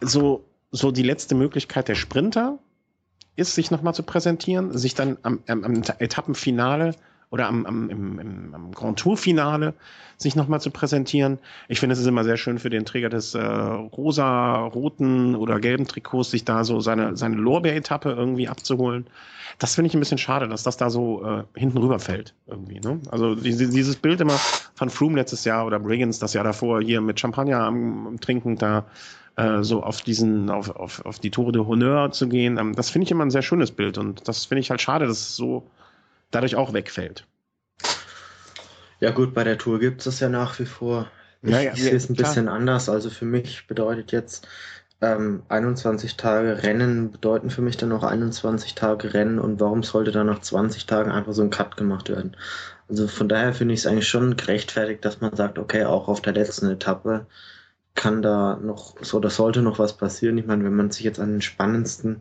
so, 0.00 0.44
so 0.72 0.90
die 0.90 1.02
letzte 1.02 1.34
Möglichkeit 1.34 1.88
der 1.88 1.94
Sprinter 1.94 2.58
ist, 3.36 3.54
sich 3.54 3.70
nochmal 3.70 3.94
zu 3.94 4.02
präsentieren, 4.02 4.76
sich 4.76 4.94
dann 4.94 5.16
am, 5.22 5.42
am, 5.46 5.64
am 5.64 5.82
Etappenfinale 5.98 6.94
oder 7.34 7.48
am, 7.48 7.66
am, 7.66 7.90
im, 7.90 8.18
im, 8.20 8.54
am 8.54 8.70
Grand 8.70 8.96
Tour-Finale 8.96 9.74
sich 10.16 10.36
nochmal 10.36 10.60
zu 10.60 10.70
präsentieren. 10.70 11.40
Ich 11.66 11.80
finde, 11.80 11.94
es 11.94 11.98
ist 11.98 12.06
immer 12.06 12.22
sehr 12.22 12.36
schön 12.36 12.60
für 12.60 12.70
den 12.70 12.84
Träger 12.84 13.08
des 13.08 13.34
äh, 13.34 13.40
rosa, 13.42 14.54
roten 14.66 15.34
oder 15.34 15.58
gelben 15.58 15.88
Trikots, 15.88 16.30
sich 16.30 16.44
da 16.44 16.62
so 16.62 16.78
seine, 16.78 17.16
seine 17.16 17.34
Lorbeer-Etappe 17.34 18.12
irgendwie 18.12 18.46
abzuholen. 18.46 19.08
Das 19.58 19.74
finde 19.74 19.88
ich 19.88 19.94
ein 19.94 19.98
bisschen 19.98 20.18
schade, 20.18 20.46
dass 20.46 20.62
das 20.62 20.76
da 20.76 20.90
so 20.90 21.24
äh, 21.24 21.42
hinten 21.58 21.78
rüberfällt 21.78 22.34
irgendwie. 22.46 22.78
Ne? 22.78 23.00
Also 23.10 23.34
dieses, 23.34 23.70
dieses 23.70 23.96
Bild 23.96 24.20
immer 24.20 24.38
von 24.76 24.88
Froome 24.88 25.16
letztes 25.16 25.44
Jahr 25.44 25.66
oder 25.66 25.80
Briggins 25.80 26.20
das 26.20 26.34
Jahr 26.34 26.44
davor 26.44 26.82
hier 26.82 27.00
mit 27.00 27.18
Champagner 27.18 27.64
am, 27.64 28.06
am 28.06 28.20
Trinken 28.20 28.58
da 28.58 28.84
äh, 29.34 29.64
so 29.64 29.82
auf 29.82 30.02
diesen, 30.02 30.50
auf, 30.50 30.70
auf, 30.70 31.04
auf 31.04 31.18
die 31.18 31.32
Tore 31.32 31.50
de 31.50 31.66
Honneur 31.66 32.12
zu 32.12 32.28
gehen. 32.28 32.58
Ähm, 32.58 32.76
das 32.76 32.90
finde 32.90 33.06
ich 33.06 33.10
immer 33.10 33.24
ein 33.24 33.32
sehr 33.32 33.42
schönes 33.42 33.72
Bild 33.72 33.98
und 33.98 34.28
das 34.28 34.44
finde 34.44 34.60
ich 34.60 34.70
halt 34.70 34.80
schade, 34.80 35.08
dass 35.08 35.18
es 35.18 35.34
so 35.34 35.64
dadurch 36.34 36.56
auch 36.56 36.72
wegfällt. 36.72 37.26
Ja 39.00 39.10
gut, 39.10 39.34
bei 39.34 39.44
der 39.44 39.58
Tour 39.58 39.80
gibt 39.80 40.00
es 40.00 40.04
das 40.04 40.20
ja 40.20 40.28
nach 40.28 40.58
wie 40.58 40.66
vor. 40.66 41.10
Ich 41.42 41.50
ja, 41.50 41.60
ja, 41.60 41.76
sehe 41.76 41.94
es 41.94 42.08
ein 42.08 42.16
klar. 42.16 42.28
bisschen 42.28 42.48
anders. 42.48 42.88
Also 42.88 43.10
für 43.10 43.26
mich 43.26 43.66
bedeutet 43.66 44.12
jetzt 44.12 44.48
ähm, 45.02 45.42
21 45.48 46.16
Tage 46.16 46.62
Rennen 46.62 47.10
bedeuten 47.10 47.50
für 47.50 47.60
mich 47.60 47.76
dann 47.76 47.90
noch 47.90 48.02
21 48.02 48.74
Tage 48.74 49.12
Rennen 49.12 49.38
und 49.38 49.60
warum 49.60 49.82
sollte 49.82 50.12
dann 50.12 50.26
nach 50.26 50.40
20 50.40 50.86
Tagen 50.86 51.10
einfach 51.10 51.32
so 51.32 51.42
ein 51.42 51.50
Cut 51.50 51.76
gemacht 51.76 52.08
werden? 52.08 52.36
Also 52.88 53.08
von 53.08 53.28
daher 53.28 53.52
finde 53.52 53.74
ich 53.74 53.80
es 53.80 53.86
eigentlich 53.86 54.08
schon 54.08 54.36
gerechtfertigt, 54.36 55.04
dass 55.04 55.20
man 55.20 55.36
sagt, 55.36 55.58
okay, 55.58 55.84
auch 55.84 56.08
auf 56.08 56.22
der 56.22 56.32
letzten 56.32 56.70
Etappe 56.70 57.26
kann 57.94 58.22
da 58.22 58.56
noch 58.56 58.96
so, 59.02 59.20
da 59.20 59.30
sollte 59.30 59.62
noch 59.62 59.78
was 59.78 59.96
passieren. 59.96 60.38
Ich 60.38 60.46
meine, 60.46 60.64
wenn 60.64 60.74
man 60.74 60.90
sich 60.90 61.04
jetzt 61.04 61.20
an 61.20 61.32
den 61.32 61.42
spannendsten 61.42 62.20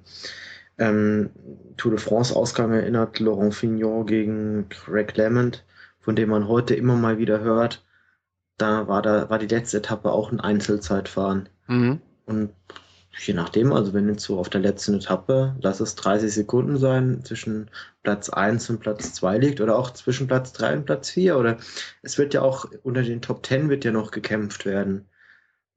ähm, 0.78 1.30
Tour 1.78 1.92
de 1.92 2.00
France-Ausgang 2.00 2.74
erinnert, 2.74 3.20
Laurent 3.20 3.54
Fignon 3.54 4.06
gegen 4.06 4.68
Greg 4.70 5.16
LeMond, 5.16 5.64
von 6.00 6.16
dem 6.16 6.30
man 6.30 6.48
heute 6.48 6.76
immer 6.76 6.96
mal 6.96 7.18
wieder 7.18 7.42
hört. 7.42 7.84
Da 8.58 8.88
war, 8.88 9.02
da 9.02 9.30
war 9.30 9.40
die 9.40 9.48
letzte 9.48 9.78
Etappe 9.78 10.12
auch 10.12 10.32
ein 10.32 10.40
Einzelzeitfahren. 10.40 11.50
Mhm. 11.68 12.02
Und 12.26 12.52
je 13.18 13.34
nachdem, 13.34 13.74
also 13.74 13.94
wenn 13.94 14.10
jetzt 14.10 14.24
so 14.24 14.40
auf 14.40 14.50
der 14.50 14.62
letzten 14.62 14.96
Etappe, 14.96 15.56
lass 15.62 15.80
es 15.80 15.96
30 15.96 16.34
Sekunden 16.34 16.78
sein, 16.78 17.24
zwischen 17.24 17.70
Platz 18.02 18.30
1 18.30 18.70
und 18.70 18.80
Platz 18.80 19.14
2 19.14 19.38
liegt 19.38 19.62
oder 19.62 19.78
auch 19.78 19.92
zwischen 19.92 20.28
Platz 20.28 20.54
3 20.54 20.78
und 20.78 20.86
Platz 20.86 21.12
4 21.12 21.38
oder 21.38 21.58
es 22.02 22.18
wird 22.18 22.34
ja 22.34 22.42
auch 22.42 22.66
unter 22.84 23.04
den 23.04 23.22
Top 23.22 23.46
10 23.46 23.70
wird 23.70 23.86
ja 23.86 23.92
noch 23.92 24.12
gekämpft 24.12 24.66
werden. 24.66 25.06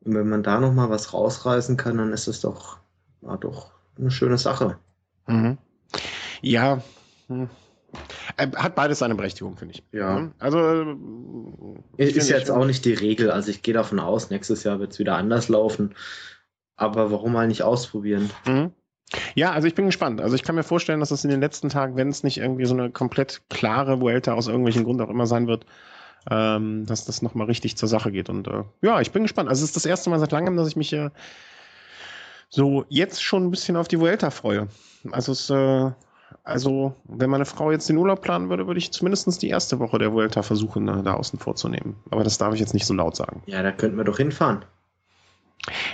Und 0.01 0.15
wenn 0.15 0.29
man 0.29 0.43
da 0.43 0.61
nochmal 0.61 0.91
was 0.91 1.13
rausreißen 1.13 1.77
kann, 1.77 1.99
dann 1.99 2.13
ist 2.13 2.29
es 2.29 2.41
doch, 2.41 2.79
war 3.21 3.39
doch 3.39 3.73
eine 3.99 4.11
schöne 4.11 4.39
Sache. 4.39 4.79
Mhm. 5.27 5.59
Ja, 6.43 6.83
hm. 7.29 7.49
hat 8.39 8.75
beides 8.75 8.99
seine 8.99 9.15
Berechtigung, 9.15 9.57
finde 9.57 9.75
ich. 9.75 9.83
Ja. 9.93 10.31
Also 10.39 10.97
ich 11.97 12.17
ist 12.17 12.29
jetzt 12.29 12.51
auch 12.51 12.67
nicht 12.67 12.85
die 12.85 12.95
Regel. 12.95 13.31
Also 13.31 13.51
ich 13.51 13.63
gehe 13.63 13.75
davon 13.75 13.99
aus, 13.99 14.31
nächstes 14.31 14.65
Jahr 14.65 14.81
wird 14.81 14.93
es 14.93 14.99
wieder 14.99 15.17
anders 15.17 15.49
laufen. 15.49 15.95
Aber 16.77 17.11
warum 17.11 17.33
mal 17.33 17.49
nicht 17.49 17.63
ausprobieren? 17.63 18.31
Mhm. 18.47 18.73
Ja, 19.35 19.53
also 19.53 19.69
ich 19.69 19.75
bin 19.75 19.87
gespannt. 19.87 20.21
Also 20.21 20.35
ich 20.35 20.43
kann 20.43 20.57
mir 20.57 20.63
vorstellen, 20.63 21.01
dass 21.01 21.11
es 21.11 21.25
in 21.25 21.31
den 21.31 21.41
letzten 21.41 21.69
Tagen, 21.69 21.97
wenn 21.97 22.09
es 22.09 22.23
nicht 22.23 22.39
irgendwie 22.39 22.67
so 22.67 22.75
eine 22.75 22.91
komplett 22.91 23.43
klare 23.49 24.01
Vuelta 24.01 24.35
aus 24.35 24.49
irgendwelchen 24.49 24.85
Gründen 24.85 25.03
auch 25.03 25.11
immer 25.11 25.27
sein 25.27 25.47
wird, 25.47 25.65
ähm, 26.31 26.87
dass 26.87 27.05
das 27.05 27.23
nochmal 27.23 27.47
richtig 27.47 27.77
zur 27.77 27.89
Sache 27.89 28.11
geht. 28.11 28.29
Und 28.29 28.49
äh, 28.49 28.65
ja, 28.83 29.01
ich 29.01 29.13
bin 29.13 29.23
gespannt. 29.23 29.49
Also 29.49 29.63
es 29.63 29.71
ist 29.71 29.77
das 29.77 29.87
erste 29.87 30.11
Mal 30.11 30.19
seit 30.19 30.33
langem, 30.33 30.57
dass 30.57 30.69
ich 30.69 30.77
mich 30.77 30.93
äh, 30.93 31.11
so 32.57 32.87
jetzt 32.89 33.23
schon 33.23 33.45
ein 33.45 33.51
bisschen 33.51 33.77
auf 33.77 33.87
die 33.87 34.01
Vuelta 34.01 34.31
freue. 34.31 34.69
Also 35.13 35.33
es, 35.33 35.51
äh, 35.51 35.91
also 36.43 36.95
wenn 37.05 37.31
meine 37.31 37.45
Frau 37.45 37.71
jetzt 37.71 37.89
den 37.89 37.99
Urlaub 37.99 38.23
planen 38.23 38.49
würde, 38.49 38.67
würde 38.67 38.79
ich 38.79 38.93
zumindest 38.93 39.43
die 39.43 39.49
erste 39.49 39.79
Woche 39.79 39.99
der 39.99 40.13
Vuelta 40.13 40.43
versuchen, 40.43 40.87
da 40.87 41.15
außen 41.15 41.39
vorzunehmen. 41.39 41.97
Aber 42.11 42.25
das 42.25 42.39
darf 42.39 42.55
ich 42.55 42.61
jetzt 42.61 42.75
nicht 42.75 42.87
so 42.87 42.95
laut 42.95 43.15
sagen. 43.15 43.43
Ja, 43.47 43.63
da 43.63 43.73
könnten 43.73 43.97
wir 43.99 44.05
doch 44.05 44.17
hinfahren. 44.17 44.65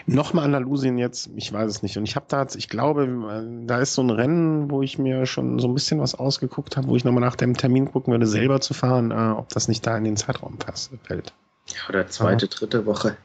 Nochmal 0.06 0.44
Andalusien 0.44 0.98
jetzt, 0.98 1.30
ich 1.34 1.52
weiß 1.52 1.68
es 1.68 1.82
nicht. 1.82 1.96
Und 1.96 2.04
ich 2.04 2.14
habe 2.14 2.26
da, 2.28 2.46
ich 2.54 2.68
glaube, 2.68 3.64
da 3.66 3.78
ist 3.78 3.94
so 3.94 4.02
ein 4.02 4.10
Rennen, 4.10 4.70
wo 4.70 4.82
ich 4.82 4.98
mir 4.98 5.26
schon 5.26 5.58
so 5.58 5.66
ein 5.66 5.74
bisschen 5.74 5.98
was 5.98 6.14
ausgeguckt 6.14 6.76
habe, 6.76 6.88
wo 6.88 6.96
ich 6.96 7.04
nochmal 7.04 7.22
nach 7.22 7.36
dem 7.36 7.56
Termin 7.56 7.90
gucken 7.90 8.12
würde, 8.12 8.26
selber 8.26 8.60
zu 8.60 8.74
fahren, 8.74 9.10
äh, 9.10 9.34
ob 9.36 9.48
das 9.48 9.68
nicht 9.68 9.86
da 9.86 9.96
in 9.96 10.04
den 10.04 10.16
Zeitraum 10.16 10.58
passt, 10.58 10.92
fällt. 11.04 11.32
Ja, 11.68 11.88
oder 11.88 12.06
zweite, 12.06 12.46
Aber, 12.46 12.54
dritte 12.54 12.86
Woche. 12.86 13.16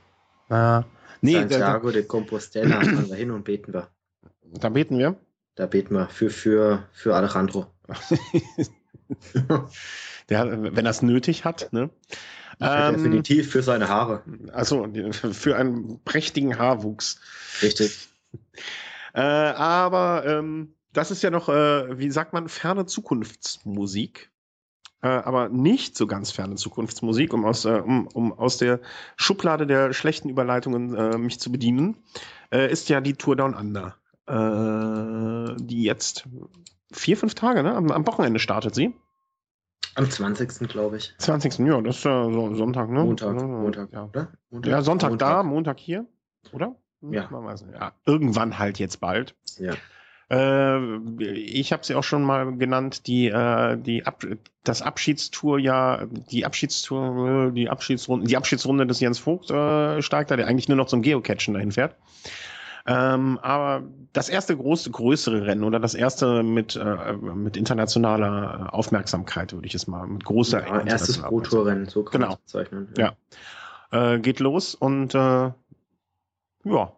Äh, 0.49 0.81
nee, 1.21 1.33
Santiago 1.33 1.91
de 1.91 2.03
Compostela 2.03 2.81
fahren 2.81 3.09
wir 3.09 3.15
hin 3.15 3.31
und 3.31 3.43
beten 3.43 3.73
wir. 3.73 3.89
Da 4.43 4.69
beten 4.69 4.97
wir? 4.97 5.17
Da 5.55 5.65
beten 5.65 5.95
wir 5.95 6.07
für, 6.07 6.29
für, 6.29 6.87
für 6.93 7.15
Alejandro. 7.15 7.67
Der, 10.29 10.75
wenn 10.75 10.85
er 10.85 10.91
es 10.91 11.01
nötig 11.01 11.45
hat, 11.45 11.71
ne? 11.71 11.89
Ähm, 12.59 12.95
definitiv 12.95 13.51
für 13.51 13.63
seine 13.63 13.87
Haare. 13.87 14.23
Also 14.51 14.87
für 15.31 15.55
einen 15.55 16.03
prächtigen 16.03 16.57
Haarwuchs. 16.57 17.19
Richtig. 17.61 18.09
äh, 19.13 19.21
aber 19.21 20.25
ähm, 20.25 20.73
das 20.91 21.11
ist 21.11 21.21
ja 21.23 21.29
noch, 21.29 21.49
äh, 21.49 21.97
wie 21.99 22.09
sagt 22.11 22.33
man, 22.33 22.49
ferne 22.49 22.85
Zukunftsmusik. 22.85 24.31
Äh, 25.01 25.09
aber 25.09 25.49
nicht 25.49 25.95
so 25.95 26.07
ganz 26.07 26.31
ferne 26.31 26.55
Zukunftsmusik, 26.55 27.33
um 27.33 27.45
aus, 27.45 27.65
äh, 27.65 27.81
um, 27.83 28.07
um 28.07 28.33
aus 28.33 28.57
der 28.57 28.79
Schublade 29.15 29.67
der 29.67 29.93
schlechten 29.93 30.29
Überleitungen 30.29 30.95
äh, 30.95 31.17
mich 31.17 31.39
zu 31.39 31.51
bedienen, 31.51 31.97
äh, 32.51 32.71
ist 32.71 32.89
ja 32.89 32.99
die 32.99 33.13
Tour 33.13 33.35
Down 33.35 33.53
Under, 33.53 33.95
äh, 34.25 35.55
die 35.61 35.83
jetzt 35.83 36.27
vier, 36.91 37.15
fünf 37.15 37.35
Tage, 37.35 37.61
ne? 37.61 37.75
Am, 37.75 37.91
am 37.91 38.07
Wochenende 38.07 38.39
startet 38.39 38.73
sie. 38.73 38.93
Am 39.93 40.09
20. 40.09 40.67
glaube 40.67 40.97
ich. 40.97 41.13
20. 41.17 41.59
Ja, 41.59 41.81
das 41.81 41.97
ist 41.97 42.05
ja 42.05 42.31
so 42.31 42.55
Sonntag, 42.55 42.89
ne? 42.89 43.03
Montag, 43.03 43.35
Montag, 43.35 43.93
ja. 43.93 44.05
oder? 44.05 44.31
Montag, 44.49 44.71
ja, 44.71 44.81
Sonntag 44.81 45.09
Montag. 45.11 45.29
da, 45.29 45.43
Montag 45.43 45.79
hier, 45.79 46.05
oder? 46.51 46.75
Hm, 47.01 47.13
ja. 47.13 47.29
ja. 47.73 47.93
Irgendwann 48.05 48.57
halt 48.57 48.79
jetzt 48.79 48.99
bald. 48.99 49.35
Ja. 49.57 49.75
Äh, 50.29 50.97
ich 51.31 51.71
habe 51.71 51.85
sie 51.85 51.95
auch 51.95 52.03
schon 52.03 52.23
mal 52.23 52.57
genannt, 52.57 53.07
die, 53.07 53.27
äh, 53.27 53.77
die 53.77 54.05
Ab 54.05 54.25
das 54.63 54.81
Abschiedstour, 54.81 55.59
ja, 55.59 56.05
die 56.05 56.45
Abschiedstour, 56.45 57.51
die 57.51 57.69
Abschiedsrunde, 57.69 58.27
die 58.27 58.35
Abschiedsrunde 58.35 58.85
des 58.85 58.99
Jens 58.99 59.19
Vogt 59.19 59.49
äh, 59.49 60.01
steigt 60.01 60.29
da, 60.29 60.35
der 60.35 60.47
eigentlich 60.47 60.67
nur 60.67 60.75
noch 60.75 60.87
zum 60.87 61.01
Geocachen 61.01 61.53
dahin 61.53 61.71
fährt. 61.71 61.95
Ähm, 62.85 63.37
aber 63.41 63.83
das 64.13 64.29
erste 64.29 64.55
große, 64.55 64.91
größere 64.91 65.45
Rennen 65.45 65.65
oder 65.65 65.79
das 65.79 65.93
erste 65.93 66.41
mit, 66.41 66.77
äh, 66.77 67.13
mit 67.13 67.57
internationaler 67.57 68.73
Aufmerksamkeit, 68.73 69.51
würde 69.51 69.67
ich 69.67 69.75
es 69.75 69.87
mal, 69.87 70.07
mit 70.07 70.23
großer 70.23 70.65
ja, 70.65 70.81
Erstes 70.81 71.21
Pro-Tour-Rennen, 71.21 71.87
so 71.87 72.03
kann 72.03 72.21
genau. 72.21 72.33
man 72.33 72.37
bezeichnen. 72.45 72.87
Ja. 72.97 73.13
ja. 73.91 74.13
Äh, 74.13 74.19
geht 74.19 74.39
los 74.39 74.73
und 74.73 75.15
äh, 75.15 75.51
ja, 76.63 76.91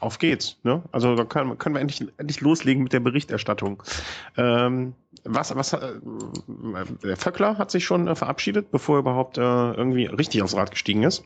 auf 0.00 0.18
geht's. 0.18 0.56
Ne? 0.62 0.82
Also 0.92 1.14
da 1.14 1.24
können, 1.24 1.58
können 1.58 1.74
wir 1.74 1.80
endlich, 1.80 2.06
endlich 2.16 2.40
loslegen 2.40 2.82
mit 2.82 2.92
der 2.92 3.00
Berichterstattung. 3.00 3.82
Ähm, 4.36 4.94
was, 5.24 5.54
was, 5.54 5.72
äh, 5.72 5.94
der 7.02 7.16
Vöckler 7.16 7.58
hat 7.58 7.70
sich 7.70 7.84
schon 7.84 8.08
äh, 8.08 8.14
verabschiedet, 8.14 8.70
bevor 8.70 8.96
er 8.96 9.00
überhaupt 9.00 9.38
äh, 9.38 9.40
irgendwie 9.40 10.06
richtig 10.06 10.42
aufs 10.42 10.54
Rad 10.54 10.70
gestiegen 10.70 11.02
ist. 11.02 11.24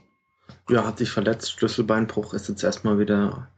Ja, 0.68 0.86
hat 0.86 0.98
sich 0.98 1.10
verletzt, 1.10 1.52
Schlüsselbeinbruch, 1.52 2.34
ist 2.34 2.48
jetzt 2.48 2.62
erstmal 2.62 2.98
wieder 2.98 3.48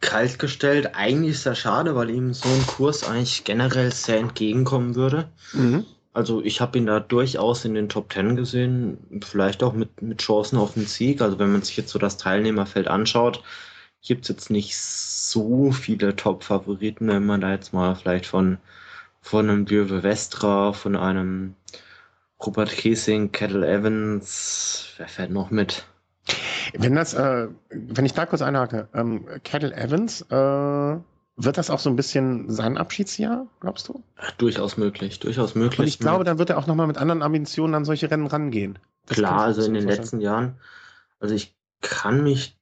kalt 0.00 0.38
gestellt. 0.38 0.90
Eigentlich 0.94 1.40
sehr 1.40 1.54
schade, 1.54 1.96
weil 1.96 2.10
ihm 2.10 2.34
so 2.34 2.48
ein 2.48 2.66
Kurs 2.66 3.08
eigentlich 3.08 3.44
generell 3.44 3.92
sehr 3.92 4.18
entgegenkommen 4.18 4.94
würde. 4.94 5.28
Mhm. 5.52 5.86
Also 6.12 6.42
ich 6.42 6.60
habe 6.60 6.78
ihn 6.78 6.86
da 6.86 7.00
durchaus 7.00 7.64
in 7.64 7.74
den 7.74 7.88
Top 7.88 8.10
Ten 8.10 8.36
gesehen, 8.36 9.20
vielleicht 9.24 9.64
auch 9.64 9.72
mit, 9.72 10.00
mit 10.00 10.20
Chancen 10.20 10.58
auf 10.58 10.74
den 10.74 10.86
Sieg. 10.86 11.20
Also 11.20 11.40
wenn 11.40 11.50
man 11.50 11.62
sich 11.62 11.76
jetzt 11.76 11.90
so 11.90 11.98
das 11.98 12.16
Teilnehmerfeld 12.18 12.86
anschaut, 12.86 13.42
gibt 14.04 14.24
es 14.24 14.28
jetzt 14.28 14.50
nicht 14.50 14.76
so 14.76 15.72
viele 15.72 16.14
Top-Favoriten, 16.14 17.08
wenn 17.08 17.26
man 17.26 17.40
da 17.40 17.50
jetzt 17.52 17.72
mal 17.72 17.96
vielleicht 17.96 18.26
von, 18.26 18.58
von 19.20 19.48
einem 19.48 19.64
Bürwe 19.64 20.02
Vestra, 20.02 20.72
von 20.72 20.94
einem 20.94 21.54
Robert 22.44 22.70
Kiesing, 22.70 23.32
Kettle 23.32 23.66
Evans, 23.66 24.88
wer 24.98 25.08
fährt 25.08 25.30
noch 25.30 25.50
mit? 25.50 25.86
Wenn 26.72 26.94
das, 26.94 27.14
äh, 27.14 27.48
wenn 27.70 28.04
ich 28.04 28.12
da 28.12 28.26
kurz 28.26 28.42
einhake, 28.42 28.88
ähm, 28.94 29.26
Kettle 29.42 29.74
Evans, 29.74 30.22
äh, 30.30 30.96
wird 31.36 31.58
das 31.58 31.70
auch 31.70 31.78
so 31.78 31.90
ein 31.90 31.96
bisschen 31.96 32.50
sein 32.50 32.78
Abschiedsjahr, 32.78 33.46
glaubst 33.60 33.88
du? 33.88 34.02
Ach, 34.16 34.30
durchaus 34.32 34.76
möglich, 34.76 35.18
durchaus 35.20 35.54
möglich. 35.54 35.80
Und 35.80 35.86
ich 35.86 35.98
glaube, 35.98 36.24
dann 36.24 36.38
wird 36.38 36.50
er 36.50 36.58
auch 36.58 36.66
nochmal 36.66 36.86
mit 36.86 36.96
anderen 36.96 37.22
Ambitionen 37.22 37.74
an 37.74 37.84
solche 37.84 38.10
Rennen 38.10 38.26
rangehen. 38.26 38.78
Das 39.06 39.18
Klar, 39.18 39.40
also 39.40 39.62
in 39.62 39.74
den 39.74 39.86
letzten 39.86 40.20
Jahren, 40.20 40.58
also 41.18 41.34
ich 41.34 41.56
kann 41.80 42.22
mich, 42.22 42.56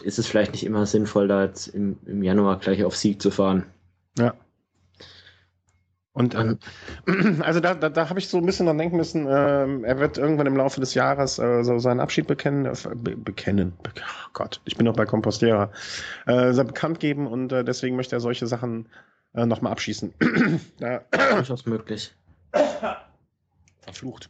ist 0.03 0.19
es 0.19 0.27
vielleicht 0.27 0.51
nicht 0.51 0.65
immer 0.65 0.85
sinnvoll, 0.85 1.27
da 1.27 1.43
jetzt 1.43 1.67
im, 1.67 1.97
im 2.05 2.23
Januar 2.23 2.59
gleich 2.59 2.83
auf 2.83 2.95
Sieg 2.95 3.21
zu 3.21 3.31
fahren. 3.31 3.65
Ja. 4.17 4.33
Und 6.13 6.35
ähm, 6.35 6.59
also 7.41 7.61
da, 7.61 7.73
da, 7.73 7.89
da 7.89 8.09
habe 8.09 8.19
ich 8.19 8.27
so 8.27 8.37
ein 8.37 8.45
bisschen 8.45 8.65
dran 8.65 8.77
denken 8.77 8.97
müssen, 8.97 9.27
ähm, 9.29 9.85
er 9.85 9.97
wird 9.99 10.17
irgendwann 10.17 10.47
im 10.47 10.57
Laufe 10.57 10.81
des 10.81 10.93
Jahres 10.93 11.39
äh, 11.39 11.63
so 11.63 11.79
seinen 11.79 12.01
Abschied 12.01 12.27
bekennen, 12.27 12.65
äh, 12.65 12.75
be 12.95 13.15
bekennen, 13.15 13.73
be 13.81 13.91
oh 13.95 14.29
Gott, 14.33 14.59
ich 14.65 14.75
bin 14.75 14.85
noch 14.85 14.95
bei 14.95 15.05
Compostera, 15.05 15.71
äh, 16.25 16.53
bekannt 16.53 16.99
geben 16.99 17.27
und 17.27 17.53
äh, 17.53 17.63
deswegen 17.63 17.95
möchte 17.95 18.17
er 18.17 18.19
solche 18.19 18.45
Sachen 18.45 18.89
äh, 19.33 19.45
nochmal 19.45 19.71
abschießen. 19.71 20.13
da, 20.79 21.01
Durchaus 21.35 21.65
möglich. 21.65 22.13
Verflucht. 23.79 24.29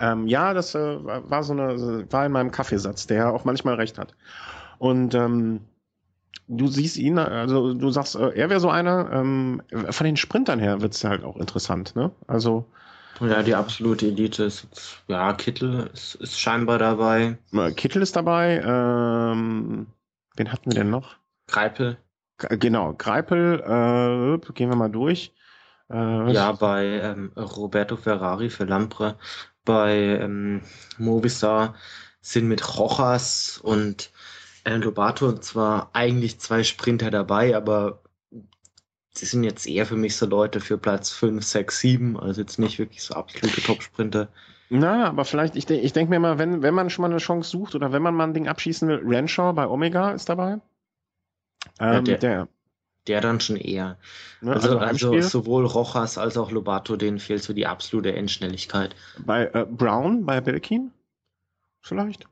Ähm, 0.00 0.26
ja, 0.26 0.54
das 0.54 0.74
äh, 0.74 0.78
war 0.78 1.42
so 1.42 1.52
eine, 1.52 2.10
war 2.10 2.24
in 2.24 2.32
meinem 2.32 2.50
Kaffeesatz, 2.50 3.06
der 3.06 3.32
auch 3.32 3.44
manchmal 3.44 3.74
recht 3.74 3.98
hat. 3.98 4.14
Und 4.78 5.14
ähm, 5.14 5.60
du 6.48 6.68
siehst 6.68 6.96
ihn, 6.96 7.18
also 7.18 7.74
du 7.74 7.90
sagst, 7.90 8.16
äh, 8.16 8.30
er 8.30 8.50
wäre 8.50 8.60
so 8.60 8.70
einer, 8.70 9.10
ähm, 9.12 9.62
von 9.90 10.04
den 10.04 10.16
Sprintern 10.16 10.58
her 10.58 10.80
wird 10.80 10.94
es 10.94 11.04
halt 11.04 11.24
auch 11.24 11.36
interessant, 11.36 11.96
ne? 11.96 12.10
Also. 12.26 12.66
Ja, 13.20 13.42
die 13.42 13.54
absolute 13.54 14.08
Elite 14.08 14.44
ist, 14.44 14.66
ja, 15.06 15.32
Kittel 15.34 15.88
ist, 15.92 16.16
ist 16.16 16.40
scheinbar 16.40 16.78
dabei. 16.78 17.38
Kittel 17.76 18.02
ist 18.02 18.16
dabei, 18.16 18.60
ähm, 18.64 19.86
wen 20.36 20.52
hatten 20.52 20.72
wir 20.72 20.80
denn 20.80 20.90
noch? 20.90 21.14
Greipel. 21.46 21.96
Genau, 22.38 22.92
Greipel, 22.94 23.60
äh, 23.60 24.52
gehen 24.52 24.68
wir 24.68 24.76
mal 24.76 24.90
durch. 24.90 25.32
Äh, 25.90 26.32
ja, 26.32 26.52
bei 26.52 26.84
ähm, 26.84 27.30
Roberto 27.36 27.96
Ferrari 27.96 28.50
für 28.50 28.64
Lampre, 28.64 29.16
bei 29.64 29.94
ähm, 29.94 30.62
Movistar 30.98 31.74
sind 32.20 32.48
mit 32.48 32.78
Rojas 32.78 33.58
und 33.62 34.10
Alan 34.64 34.82
Lobato 34.82 35.32
zwar 35.38 35.90
eigentlich 35.92 36.38
zwei 36.40 36.62
Sprinter 36.62 37.10
dabei, 37.10 37.56
aber 37.56 38.00
sie 39.12 39.26
sind 39.26 39.44
jetzt 39.44 39.66
eher 39.66 39.86
für 39.86 39.96
mich 39.96 40.16
so 40.16 40.26
Leute 40.26 40.60
für 40.60 40.78
Platz 40.78 41.10
5, 41.10 41.44
6, 41.44 41.78
7, 41.78 42.18
also 42.18 42.40
jetzt 42.40 42.58
nicht 42.58 42.78
wirklich 42.78 43.02
so 43.02 43.14
absolute 43.14 43.60
Top-Sprinter. 43.60 44.28
Na, 44.70 45.08
aber 45.08 45.24
vielleicht, 45.24 45.56
ich, 45.56 45.68
ich 45.68 45.92
denke 45.92 46.10
mir 46.10 46.18
mal, 46.18 46.38
wenn, 46.38 46.62
wenn 46.62 46.74
man 46.74 46.90
schon 46.90 47.02
mal 47.02 47.10
eine 47.10 47.20
Chance 47.20 47.50
sucht 47.50 47.74
oder 47.74 47.92
wenn 47.92 48.02
man 48.02 48.14
mal 48.14 48.24
ein 48.24 48.34
Ding 48.34 48.48
abschießen 48.48 48.88
will, 48.88 49.02
Renshaw 49.04 49.52
bei 49.52 49.68
Omega 49.68 50.12
ist 50.12 50.28
dabei. 50.28 50.58
Ähm, 51.78 51.92
ja, 51.92 52.00
der, 52.00 52.18
der, 52.18 52.48
der 53.06 53.20
dann 53.20 53.40
schon 53.40 53.56
eher. 53.56 53.98
Ne, 54.40 54.54
also, 54.54 54.78
also, 54.78 55.12
also 55.12 55.28
sowohl 55.28 55.66
Rojas 55.66 56.18
als 56.18 56.36
auch 56.36 56.50
Lobato, 56.50 56.96
denen 56.96 57.18
fehlt 57.18 57.42
so 57.42 57.52
die 57.52 57.66
absolute 57.66 58.14
Endschnelligkeit. 58.14 58.96
Bei 59.24 59.46
äh, 59.52 59.66
Brown, 59.68 60.24
bei 60.24 60.40
Belkin? 60.40 60.90
Vielleicht? 61.82 62.26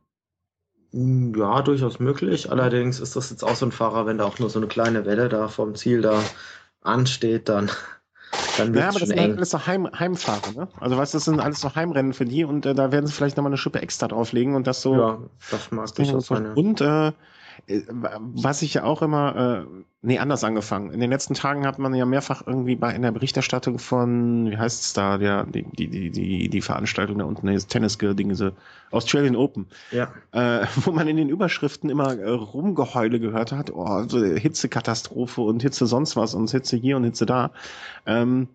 Hm, 0.92 1.34
ja, 1.36 1.62
durchaus 1.62 1.98
möglich. 2.00 2.50
Allerdings 2.50 3.00
ist 3.00 3.16
das 3.16 3.30
jetzt 3.30 3.42
auch 3.44 3.54
so 3.56 3.66
ein 3.66 3.72
Fahrer, 3.72 4.06
wenn 4.06 4.18
da 4.18 4.24
auch 4.24 4.38
nur 4.38 4.50
so 4.50 4.58
eine 4.58 4.68
kleine 4.68 5.04
Welle 5.06 5.28
da 5.28 5.48
vom 5.48 5.74
Ziel 5.74 6.02
da 6.02 6.34
ansteht, 6.82 7.48
dann, 7.48 7.70
dann 8.56 8.74
wird 8.74 8.84
ja, 8.84 8.88
aber 8.88 9.00
das 9.00 9.08
sind 9.08 9.20
halt 9.20 9.36
alles 9.36 9.50
so 9.50 9.66
Heim, 9.66 9.88
Heimfahrer, 9.98 10.52
ne? 10.52 10.68
Also 10.80 10.96
weißt 10.96 11.14
du, 11.14 11.16
das 11.18 11.24
sind 11.24 11.40
alles 11.40 11.60
so 11.60 11.74
Heimrennen 11.74 12.12
für 12.12 12.24
die 12.24 12.44
und 12.44 12.66
äh, 12.66 12.74
da 12.74 12.92
werden 12.92 13.06
sie 13.06 13.12
vielleicht 13.12 13.36
nochmal 13.36 13.50
eine 13.50 13.58
Schippe 13.58 13.80
extra 13.80 14.08
drauflegen 14.08 14.54
und 14.54 14.66
das 14.66 14.82
so. 14.82 14.94
Ja, 14.94 15.18
das 15.50 15.70
mag 15.70 15.94
durchaus 15.94 16.26
sein. 16.26 16.52
Und 16.54 16.80
Äh, 16.80 17.12
was 17.66 18.62
ich 18.62 18.74
ja 18.74 18.84
auch 18.84 19.02
immer, 19.02 19.66
äh, 19.66 19.82
nee, 20.02 20.18
anders 20.18 20.44
angefangen. 20.44 20.90
In 20.90 21.00
den 21.00 21.10
letzten 21.10 21.34
Tagen 21.34 21.66
hat 21.66 21.78
man 21.78 21.94
ja 21.94 22.04
mehrfach 22.04 22.46
irgendwie 22.46 22.76
bei 22.76 22.94
in 22.94 23.02
der 23.02 23.12
Berichterstattung 23.12 23.78
von, 23.78 24.50
wie 24.50 24.56
heißt 24.56 24.82
es 24.82 24.92
da, 24.92 25.18
der, 25.18 25.44
die, 25.44 25.62
die, 25.62 26.10
die, 26.10 26.48
die 26.48 26.60
Veranstaltung 26.60 27.18
da 27.18 27.24
unten, 27.24 27.46
das 27.46 27.66
Tennis-Ding, 27.66 28.28
diese 28.28 28.52
Australian 28.90 29.36
Open. 29.36 29.66
Ja. 29.90 30.12
Äh, 30.32 30.66
wo 30.84 30.92
man 30.92 31.08
in 31.08 31.16
den 31.16 31.28
Überschriften 31.28 31.90
immer 31.90 32.16
äh, 32.16 32.30
Rumgeheule 32.30 33.20
gehört 33.20 33.52
hat, 33.52 33.72
oh, 33.72 34.04
so 34.08 34.22
Hitzekatastrophe 34.22 35.40
und 35.40 35.62
Hitze 35.62 35.86
sonst 35.86 36.16
was 36.16 36.34
und 36.34 36.50
Hitze 36.50 36.76
hier 36.76 36.96
und 36.96 37.04
Hitze 37.04 37.26
da. 37.26 37.50
Ähm, 38.06 38.48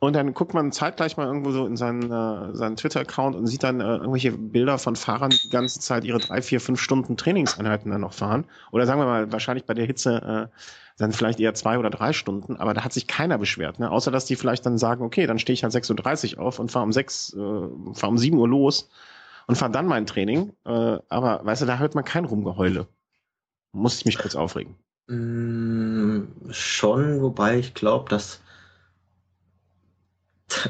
und 0.00 0.14
dann 0.14 0.32
guckt 0.32 0.54
man 0.54 0.72
zeitgleich 0.72 1.18
mal 1.18 1.26
irgendwo 1.26 1.52
so 1.52 1.66
in 1.66 1.76
seinen, 1.76 2.10
äh, 2.10 2.56
seinen 2.56 2.76
Twitter-Account 2.76 3.36
und 3.36 3.46
sieht 3.46 3.62
dann 3.62 3.80
äh, 3.80 3.96
irgendwelche 3.96 4.32
Bilder 4.32 4.78
von 4.78 4.96
Fahrern, 4.96 5.28
die 5.28 5.40
die 5.42 5.50
ganze 5.50 5.78
Zeit 5.78 6.04
ihre 6.04 6.18
drei, 6.18 6.40
vier, 6.40 6.60
fünf 6.60 6.80
Stunden 6.80 7.18
Trainingseinheiten 7.18 7.90
dann 7.90 8.00
noch 8.00 8.14
fahren. 8.14 8.46
Oder 8.72 8.86
sagen 8.86 8.98
wir 8.98 9.04
mal, 9.04 9.30
wahrscheinlich 9.30 9.66
bei 9.66 9.74
der 9.74 9.84
Hitze 9.84 10.48
äh, 10.50 10.56
dann 10.96 11.12
vielleicht 11.12 11.38
eher 11.38 11.52
zwei 11.52 11.78
oder 11.78 11.90
drei 11.90 12.14
Stunden, 12.14 12.56
aber 12.56 12.72
da 12.72 12.82
hat 12.82 12.94
sich 12.94 13.06
keiner 13.06 13.36
beschwert, 13.36 13.78
ne? 13.78 13.90
Außer 13.90 14.10
dass 14.10 14.24
die 14.24 14.36
vielleicht 14.36 14.64
dann 14.66 14.78
sagen, 14.78 15.04
okay, 15.04 15.26
dann 15.26 15.38
stehe 15.38 15.54
ich 15.54 15.64
halt 15.64 15.74
6.30 15.74 16.36
Uhr 16.36 16.44
auf 16.44 16.58
und 16.58 16.70
fahre 16.70 16.84
um 16.84 16.92
sechs, 16.92 17.34
äh, 17.34 17.36
fahre 17.36 18.08
um 18.08 18.18
sieben 18.18 18.38
Uhr 18.38 18.48
los 18.48 18.88
und 19.46 19.56
fahre 19.56 19.70
dann 19.70 19.86
mein 19.86 20.06
Training. 20.06 20.52
Äh, 20.64 20.98
aber 21.10 21.44
weißt 21.44 21.60
du, 21.62 21.66
da 21.66 21.78
hört 21.78 21.94
man 21.94 22.04
kein 22.04 22.24
Rumgeheule. 22.24 22.86
Muss 23.72 23.98
ich 23.98 24.06
mich 24.06 24.18
kurz 24.18 24.34
aufregen. 24.34 24.76
Mm, 25.08 26.22
schon, 26.50 27.20
wobei 27.20 27.58
ich 27.58 27.74
glaube, 27.74 28.08
dass 28.08 28.40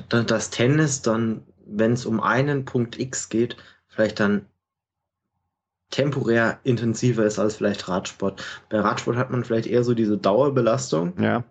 das 0.08 0.50
Tennis 0.50 1.02
dann, 1.02 1.42
wenn 1.66 1.92
es 1.92 2.06
um 2.06 2.20
einen 2.20 2.64
Punkt 2.64 2.98
X 2.98 3.28
geht, 3.28 3.56
vielleicht 3.88 4.20
dann 4.20 4.46
temporär 5.90 6.60
intensiver 6.62 7.24
ist 7.24 7.38
als 7.38 7.56
vielleicht 7.56 7.88
Radsport. 7.88 8.42
Bei 8.68 8.80
Radsport 8.80 9.16
hat 9.16 9.30
man 9.30 9.44
vielleicht 9.44 9.66
eher 9.66 9.84
so 9.84 9.94
diese 9.94 10.18
Dauerbelastung, 10.18 11.20
ja. 11.20 11.44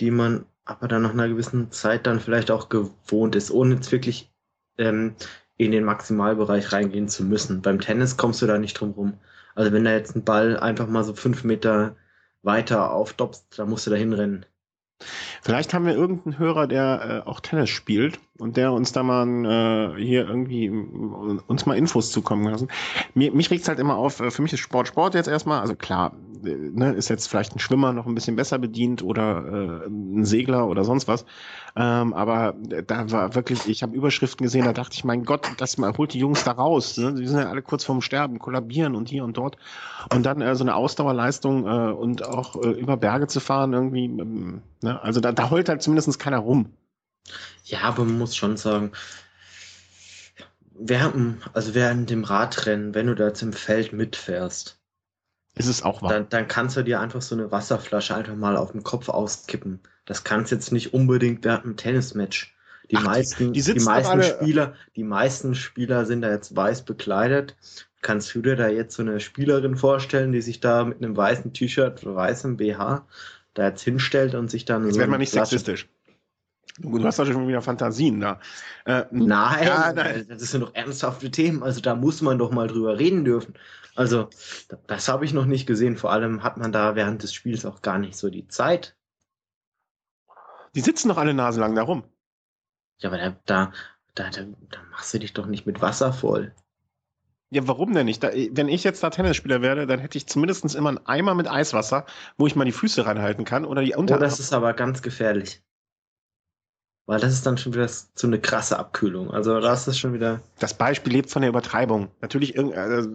die 0.00 0.10
man 0.10 0.46
aber 0.64 0.88
dann 0.88 1.02
nach 1.02 1.10
einer 1.10 1.28
gewissen 1.28 1.70
Zeit 1.70 2.06
dann 2.06 2.20
vielleicht 2.20 2.50
auch 2.50 2.68
gewohnt 2.68 3.36
ist, 3.36 3.50
ohne 3.50 3.74
jetzt 3.74 3.92
wirklich 3.92 4.32
ähm, 4.78 5.14
in 5.56 5.72
den 5.72 5.84
Maximalbereich 5.84 6.72
reingehen 6.72 7.08
zu 7.08 7.24
müssen. 7.24 7.60
Beim 7.60 7.80
Tennis 7.80 8.16
kommst 8.16 8.40
du 8.40 8.46
da 8.46 8.58
nicht 8.58 8.74
drum 8.74 8.92
rum. 8.92 9.14
Also 9.54 9.72
wenn 9.72 9.84
da 9.84 9.92
jetzt 9.92 10.16
ein 10.16 10.24
Ball 10.24 10.58
einfach 10.58 10.86
mal 10.86 11.04
so 11.04 11.14
fünf 11.14 11.44
Meter 11.44 11.96
weiter 12.42 12.92
aufdopst, 12.92 13.58
da 13.58 13.66
musst 13.66 13.86
du 13.86 13.90
da 13.90 13.96
hinrennen. 13.96 14.46
Vielleicht 15.42 15.74
haben 15.74 15.86
wir 15.86 15.94
irgendeinen 15.94 16.38
Hörer, 16.38 16.66
der 16.66 17.22
äh, 17.26 17.28
auch 17.28 17.40
Tennis 17.40 17.70
spielt 17.70 18.18
und 18.38 18.56
der 18.56 18.72
uns 18.72 18.92
da 18.92 19.02
mal 19.02 19.94
äh, 19.96 20.02
hier 20.02 20.26
irgendwie 20.28 20.68
uns 20.68 21.66
mal 21.66 21.76
Infos 21.76 22.10
zukommen 22.10 22.50
lassen. 22.50 22.68
Mir, 23.14 23.32
mich 23.32 23.50
regt's 23.50 23.68
halt 23.68 23.78
immer 23.78 23.96
auf, 23.96 24.20
äh, 24.20 24.30
für 24.30 24.42
mich 24.42 24.52
ist 24.52 24.60
Sport 24.60 24.88
Sport 24.88 25.14
jetzt 25.14 25.28
erstmal, 25.28 25.60
also 25.60 25.74
klar, 25.74 26.12
äh, 26.12 26.33
ne, 26.44 26.92
ist 26.92 27.08
jetzt 27.08 27.26
vielleicht 27.28 27.54
ein 27.54 27.58
Schwimmer 27.58 27.92
noch 27.92 28.06
ein 28.06 28.14
bisschen 28.14 28.36
besser 28.36 28.58
bedient 28.58 29.02
oder 29.02 29.82
äh, 29.84 29.86
ein 29.86 30.24
Segler 30.24 30.68
oder 30.68 30.84
sonst 30.84 31.08
was. 31.08 31.24
Ähm, 31.76 32.14
aber 32.14 32.54
da 32.86 33.10
war 33.10 33.34
wirklich, 33.34 33.66
ich 33.68 33.82
habe 33.82 33.96
Überschriften 33.96 34.44
gesehen, 34.44 34.64
da 34.64 34.72
dachte 34.72 34.94
ich, 34.94 35.04
mein 35.04 35.24
Gott, 35.24 35.48
das 35.58 35.76
mal 35.78 35.96
holt 35.96 36.12
die 36.12 36.20
Jungs 36.20 36.44
da 36.44 36.52
raus. 36.52 36.96
Ne? 36.98 37.14
Die 37.14 37.26
sind 37.26 37.38
ja 37.38 37.48
alle 37.48 37.62
kurz 37.62 37.84
vorm 37.84 38.00
Sterben, 38.00 38.38
kollabieren 38.38 38.94
und 38.94 39.08
hier 39.08 39.24
und 39.24 39.36
dort. 39.36 39.56
Und 40.12 40.24
dann 40.24 40.40
äh, 40.40 40.54
so 40.54 40.64
eine 40.64 40.76
Ausdauerleistung 40.76 41.66
äh, 41.66 41.92
und 41.92 42.24
auch 42.24 42.56
äh, 42.62 42.70
über 42.70 42.96
Berge 42.96 43.26
zu 43.26 43.40
fahren, 43.40 43.72
irgendwie, 43.72 44.04
ähm, 44.04 44.62
ne? 44.82 45.02
also 45.02 45.20
da, 45.20 45.32
da 45.32 45.50
heult 45.50 45.68
halt 45.68 45.82
zumindest 45.82 46.18
keiner 46.18 46.38
rum. 46.38 46.70
Ja, 47.64 47.80
aber 47.82 48.04
man 48.04 48.18
muss 48.18 48.36
schon 48.36 48.56
sagen, 48.56 48.92
während, 50.74 51.42
also 51.54 51.74
während 51.74 52.10
dem 52.10 52.24
Radrennen, 52.24 52.94
wenn 52.94 53.06
du 53.06 53.14
da 53.14 53.28
jetzt 53.28 53.42
im 53.42 53.52
Feld 53.52 53.92
mitfährst, 53.92 54.78
ist 55.54 55.66
es 55.66 55.82
auch 55.82 56.02
wahr. 56.02 56.10
Dann, 56.10 56.28
dann 56.28 56.48
kannst 56.48 56.76
du 56.76 56.82
dir 56.82 57.00
einfach 57.00 57.22
so 57.22 57.34
eine 57.34 57.50
Wasserflasche 57.50 58.14
einfach 58.14 58.34
mal 58.34 58.56
auf 58.56 58.72
den 58.72 58.82
Kopf 58.82 59.08
auskippen. 59.08 59.80
Das 60.04 60.24
kannst 60.24 60.52
jetzt 60.52 60.72
nicht 60.72 60.92
unbedingt 60.94 61.44
während 61.44 61.64
einem 61.64 61.76
Tennismatch. 61.76 62.54
Die 62.90 62.96
Ach, 62.96 63.04
meisten, 63.04 63.52
die, 63.52 63.62
die, 63.62 63.74
die 63.74 63.80
meisten 63.80 64.22
Spieler, 64.22 64.74
die 64.94 65.04
meisten 65.04 65.54
Spieler 65.54 66.04
sind 66.04 66.22
da 66.22 66.30
jetzt 66.30 66.54
weiß 66.54 66.82
bekleidet. 66.82 67.56
Kannst 68.02 68.34
du 68.34 68.42
dir 68.42 68.56
da 68.56 68.68
jetzt 68.68 68.96
so 68.96 69.02
eine 69.02 69.20
Spielerin 69.20 69.76
vorstellen, 69.76 70.32
die 70.32 70.42
sich 70.42 70.60
da 70.60 70.84
mit 70.84 70.98
einem 70.98 71.16
weißen 71.16 71.54
T-Shirt, 71.54 72.04
weißem 72.04 72.58
BH 72.58 73.06
da 73.54 73.68
jetzt 73.68 73.82
hinstellt 73.82 74.34
und 74.34 74.50
sich 74.50 74.66
dann. 74.66 74.84
Jetzt 74.84 74.94
so 74.94 75.00
werden 75.00 75.12
wir 75.12 75.18
nicht 75.18 75.30
sexistisch. 75.30 75.88
Du, 76.78 76.98
du 76.98 77.04
hast 77.04 77.18
doch 77.18 77.26
schon 77.26 77.46
wieder 77.46 77.62
Fantasien 77.62 78.20
da. 78.20 78.40
Äh, 78.84 79.04
nein, 79.12 79.66
ja, 79.66 79.92
nein, 79.92 80.26
das 80.28 80.50
sind 80.50 80.62
doch 80.62 80.74
ernsthafte 80.74 81.30
Themen. 81.30 81.62
Also 81.62 81.80
da 81.80 81.94
muss 81.94 82.20
man 82.20 82.38
doch 82.38 82.50
mal 82.50 82.66
drüber 82.66 82.98
reden 82.98 83.24
dürfen. 83.24 83.54
Also 83.94 84.28
das 84.86 85.08
habe 85.08 85.24
ich 85.24 85.32
noch 85.32 85.46
nicht 85.46 85.66
gesehen. 85.66 85.96
Vor 85.96 86.10
allem 86.10 86.42
hat 86.42 86.56
man 86.56 86.72
da 86.72 86.96
während 86.96 87.22
des 87.22 87.32
Spiels 87.32 87.64
auch 87.64 87.80
gar 87.80 87.98
nicht 87.98 88.16
so 88.16 88.28
die 88.28 88.48
Zeit. 88.48 88.96
Die 90.74 90.80
sitzen 90.80 91.08
doch 91.08 91.16
alle 91.16 91.34
naselang 91.34 91.74
da 91.76 91.82
rum. 91.82 92.02
Ja, 92.98 93.10
aber 93.10 93.18
da, 93.18 93.36
da, 93.46 93.72
da, 94.14 94.30
da, 94.30 94.78
machst 94.90 95.14
du 95.14 95.18
dich 95.18 95.32
doch 95.32 95.46
nicht 95.46 95.66
mit 95.66 95.80
Wasser 95.80 96.12
voll. 96.12 96.52
Ja, 97.50 97.68
warum 97.68 97.94
denn 97.94 98.06
nicht? 98.06 98.22
Da, 98.22 98.30
wenn 98.32 98.68
ich 98.68 98.82
jetzt 98.82 99.02
da 99.02 99.10
Tennisspieler 99.10 99.62
wäre, 99.62 99.86
dann 99.86 100.00
hätte 100.00 100.18
ich 100.18 100.26
zumindest 100.26 100.74
immer 100.74 100.88
einen 100.88 101.06
Eimer 101.06 101.34
mit 101.34 101.48
Eiswasser, 101.48 102.06
wo 102.36 102.48
ich 102.48 102.56
mal 102.56 102.64
die 102.64 102.72
Füße 102.72 103.06
reinhalten 103.06 103.44
kann 103.44 103.64
oder 103.64 103.82
die 103.82 103.94
Unterarme. 103.94 104.24
Oh, 104.24 104.28
das 104.28 104.40
ist 104.40 104.52
aber 104.52 104.72
ganz 104.74 105.02
gefährlich. 105.02 105.62
Weil 107.06 107.20
das 107.20 107.32
ist 107.32 107.44
dann 107.44 107.58
schon 107.58 107.74
wieder 107.74 107.88
so 107.88 108.26
eine 108.26 108.40
krasse 108.40 108.78
Abkühlung. 108.78 109.30
Also 109.30 109.60
da 109.60 109.74
ist 109.74 109.86
das 109.86 109.98
schon 109.98 110.14
wieder. 110.14 110.40
Das 110.58 110.74
Beispiel 110.74 111.12
lebt 111.12 111.30
von 111.30 111.42
der 111.42 111.50
Übertreibung. 111.50 112.08
Natürlich 112.22 112.56
irgendwie. 112.56 112.78
Also, 112.78 113.10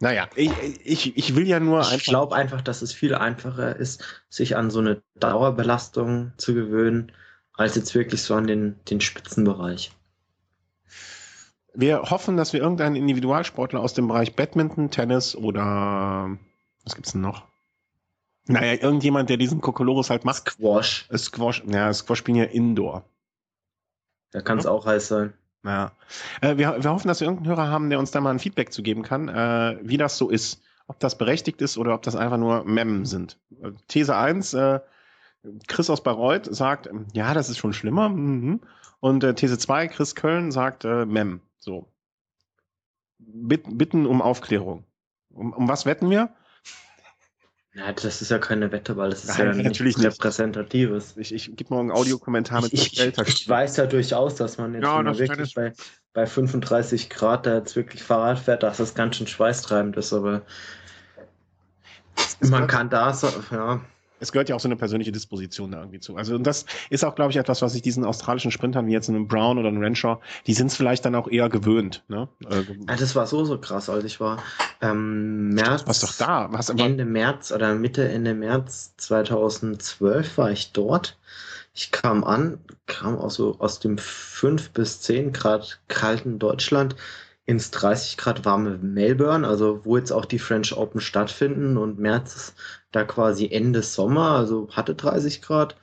naja, 0.00 0.28
ich, 0.34 0.50
ich, 0.84 1.16
ich 1.16 1.36
will 1.36 1.46
ja 1.46 1.60
nur 1.60 1.78
einfach. 1.78 1.94
Ich 1.94 2.04
glaube 2.04 2.34
einfach, 2.34 2.62
dass 2.62 2.82
es 2.82 2.92
viel 2.92 3.14
einfacher 3.14 3.76
ist, 3.76 4.24
sich 4.28 4.56
an 4.56 4.70
so 4.70 4.80
eine 4.80 5.02
Dauerbelastung 5.14 6.32
zu 6.36 6.52
gewöhnen, 6.52 7.12
als 7.52 7.76
jetzt 7.76 7.94
wirklich 7.94 8.22
so 8.22 8.34
an 8.34 8.48
den, 8.48 8.80
den 8.90 9.00
Spitzenbereich. 9.00 9.92
Wir 11.74 12.02
hoffen, 12.02 12.36
dass 12.36 12.52
wir 12.52 12.60
irgendeinen 12.60 12.96
Individualsportler 12.96 13.80
aus 13.80 13.94
dem 13.94 14.08
Bereich 14.08 14.34
Badminton, 14.34 14.90
Tennis 14.90 15.36
oder 15.36 16.36
was 16.84 16.94
gibt's 16.94 17.12
denn 17.12 17.20
noch? 17.20 17.46
Naja, 18.46 18.74
irgendjemand, 18.82 19.30
der 19.30 19.36
diesen 19.36 19.60
Kokolores 19.60 20.10
halt 20.10 20.24
macht. 20.24 20.50
Squash. 20.50 21.06
Äh, 21.10 21.18
Squash, 21.18 21.62
ja, 21.66 21.92
Squash 21.92 22.18
spielen 22.18 22.36
ja 22.36 22.44
Indoor. 22.44 23.04
Da 24.32 24.42
kann 24.42 24.58
es 24.58 24.64
ja. 24.64 24.70
auch 24.70 24.84
heiß 24.84 25.08
sein. 25.08 25.32
Ja. 25.64 25.92
Äh, 26.42 26.58
wir, 26.58 26.82
wir 26.82 26.90
hoffen, 26.90 27.08
dass 27.08 27.20
wir 27.20 27.26
irgendeinen 27.26 27.56
Hörer 27.56 27.68
haben, 27.68 27.88
der 27.88 27.98
uns 27.98 28.10
da 28.10 28.20
mal 28.20 28.30
ein 28.30 28.38
Feedback 28.38 28.72
zu 28.72 28.82
geben 28.82 29.02
kann, 29.02 29.28
äh, 29.28 29.78
wie 29.82 29.96
das 29.96 30.18
so 30.18 30.28
ist. 30.28 30.60
Ob 30.86 31.00
das 31.00 31.16
berechtigt 31.16 31.62
ist 31.62 31.78
oder 31.78 31.94
ob 31.94 32.02
das 32.02 32.14
einfach 32.14 32.36
nur 32.36 32.64
Mem 32.64 33.06
sind. 33.06 33.38
These 33.88 34.14
1, 34.14 34.52
äh, 34.52 34.80
Chris 35.66 35.88
aus 35.88 36.02
Bayreuth 36.02 36.54
sagt, 36.54 36.86
ähm, 36.86 37.06
ja, 37.14 37.32
das 37.32 37.48
ist 37.48 37.56
schon 37.56 37.72
schlimmer. 37.72 38.10
Mhm. 38.10 38.60
Und 39.00 39.20
These 39.36 39.58
2, 39.58 39.88
Chris 39.88 40.14
Köln 40.14 40.50
sagt 40.50 40.84
Mem. 40.84 41.40
So. 41.58 41.88
Bitt, 43.18 43.64
bitten 43.66 44.06
um 44.06 44.22
Aufklärung. 44.22 44.84
Um, 45.30 45.52
um 45.52 45.68
was 45.68 45.84
wetten 45.84 46.08
wir? 46.08 46.30
Ja, 47.74 47.92
das 47.92 48.22
ist 48.22 48.30
ja 48.30 48.38
keine 48.38 48.70
Wette, 48.70 48.96
weil 48.96 49.10
das 49.10 49.24
ist 49.24 49.36
Nein, 49.36 49.58
ja 49.58 49.62
natürlich 49.64 49.98
nicht. 49.98 50.06
Repräsentatives. 50.06 51.16
Ich, 51.16 51.34
ich 51.34 51.56
gebe 51.56 51.74
morgen 51.74 51.90
einen 51.90 51.98
Audiokommentar 51.98 52.62
mit 52.62 52.72
ich, 52.72 53.00
ich, 53.00 53.18
ich 53.18 53.48
weiß 53.48 53.76
ja 53.78 53.86
durchaus, 53.86 54.36
dass 54.36 54.58
man 54.58 54.74
jetzt 54.74 54.84
ja, 54.84 55.18
wirklich 55.18 55.54
bei, 55.54 55.72
bei 56.12 56.26
35 56.26 57.10
Grad 57.10 57.46
da 57.46 57.56
jetzt 57.56 57.74
wirklich 57.74 58.02
Fahrrad 58.02 58.38
fährt, 58.38 58.62
dass 58.62 58.76
das 58.76 58.94
ganz 58.94 59.16
schön 59.16 59.26
schweißtreibend 59.26 59.96
ist, 59.96 60.12
aber 60.12 60.42
man 62.40 62.68
kann 62.68 62.90
da 62.90 63.12
so, 63.12 63.28
ja, 63.50 63.80
es 64.24 64.32
gehört 64.32 64.48
ja 64.48 64.56
auch 64.56 64.60
so 64.60 64.68
eine 64.68 64.76
persönliche 64.76 65.12
Disposition 65.12 65.70
da 65.70 65.78
irgendwie 65.78 66.00
zu. 66.00 66.16
Also 66.16 66.34
und 66.34 66.44
das 66.44 66.66
ist 66.90 67.04
auch, 67.04 67.14
glaube 67.14 67.30
ich, 67.30 67.36
etwas, 67.36 67.62
was 67.62 67.74
ich 67.74 67.82
diesen 67.82 68.04
australischen 68.04 68.50
Sprintern 68.50 68.86
wie 68.86 68.92
jetzt 68.92 69.08
einem 69.08 69.28
Brown 69.28 69.58
oder 69.58 69.68
einem 69.68 69.80
Renshaw, 69.80 70.18
die 70.46 70.54
sind 70.54 70.68
es 70.68 70.76
vielleicht 70.76 71.04
dann 71.04 71.14
auch 71.14 71.28
eher 71.28 71.48
gewöhnt. 71.48 72.02
Ne? 72.08 72.28
Äh, 72.50 72.62
ja, 72.88 72.96
das 72.96 73.14
war 73.14 73.26
so 73.26 73.44
so 73.44 73.58
krass, 73.58 73.88
als 73.88 74.04
ich 74.04 74.20
war 74.20 74.42
ähm, 74.80 75.50
März. 75.50 75.84
Was 75.86 76.00
doch 76.00 76.14
da? 76.16 76.48
Was 76.50 76.70
Ende 76.70 77.04
März 77.04 77.52
oder 77.52 77.74
Mitte 77.74 78.08
Ende 78.08 78.34
März 78.34 78.94
2012 78.96 80.38
war 80.38 80.50
ich 80.50 80.72
dort. 80.72 81.16
Ich 81.76 81.90
kam 81.90 82.22
an, 82.22 82.58
kam 82.86 83.18
auch 83.18 83.30
so 83.30 83.56
aus 83.58 83.80
dem 83.80 83.98
5 83.98 84.70
bis 84.70 85.00
10 85.00 85.32
Grad 85.32 85.80
kalten 85.88 86.38
Deutschland 86.38 86.94
ins 87.46 87.70
30 87.70 88.16
Grad 88.16 88.44
warme 88.44 88.78
Melbourne, 88.78 89.46
also 89.46 89.84
wo 89.84 89.96
jetzt 89.96 90.12
auch 90.12 90.24
die 90.24 90.38
French 90.38 90.76
Open 90.76 91.00
stattfinden 91.00 91.76
und 91.76 91.98
März 91.98 92.34
ist 92.36 92.54
da 92.90 93.04
quasi 93.04 93.50
Ende 93.50 93.82
Sommer, 93.82 94.30
also 94.30 94.68
hatte 94.70 94.94
30 94.94 95.42
Grad. 95.42 95.76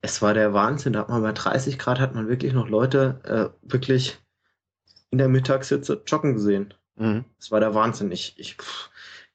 Es 0.00 0.22
war 0.22 0.34
der 0.34 0.52
Wahnsinn, 0.52 0.94
da 0.94 1.00
hat 1.00 1.08
man 1.08 1.22
bei 1.22 1.32
30 1.32 1.78
Grad 1.78 2.00
hat 2.00 2.14
man 2.14 2.28
wirklich 2.28 2.52
noch 2.52 2.68
Leute 2.68 3.20
äh, 3.62 3.70
wirklich 3.70 4.18
in 5.10 5.18
der 5.18 5.28
Mittagshitze 5.28 6.02
joggen 6.06 6.34
gesehen. 6.34 6.74
Mhm. 6.96 7.24
Das 7.38 7.50
war 7.50 7.60
der 7.60 7.74
Wahnsinn. 7.74 8.10
Ich, 8.10 8.34
ich, 8.36 8.56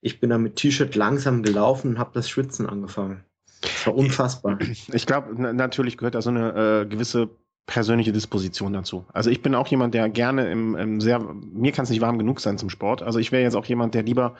ich 0.01 0.19
bin 0.19 0.29
da 0.29 0.37
mit 0.37 0.57
T-Shirt 0.57 0.95
langsam 0.95 1.43
gelaufen 1.43 1.91
und 1.91 1.99
habe 1.99 2.11
das 2.13 2.29
Schwitzen 2.29 2.67
angefangen. 2.67 3.23
Das 3.61 3.87
war 3.87 3.95
unfassbar. 3.95 4.57
Ich 4.93 5.05
glaube, 5.05 5.33
natürlich 5.41 5.97
gehört 5.97 6.15
da 6.15 6.21
so 6.21 6.29
eine 6.29 6.81
äh, 6.81 6.85
gewisse 6.85 7.29
persönliche 7.65 8.11
Disposition 8.11 8.73
dazu. 8.73 9.05
Also 9.13 9.29
ich 9.29 9.41
bin 9.41 9.55
auch 9.55 9.67
jemand, 9.67 9.93
der 9.93 10.09
gerne 10.09 10.51
im, 10.51 10.75
im 10.75 11.01
sehr, 11.01 11.19
mir 11.19 11.71
kann 11.71 11.83
es 11.83 11.89
nicht 11.89 12.01
warm 12.01 12.17
genug 12.17 12.39
sein 12.39 12.57
zum 12.57 12.69
Sport. 12.69 13.01
Also 13.01 13.19
ich 13.19 13.31
wäre 13.31 13.43
jetzt 13.43 13.55
auch 13.55 13.65
jemand, 13.65 13.93
der 13.93 14.03
lieber 14.03 14.35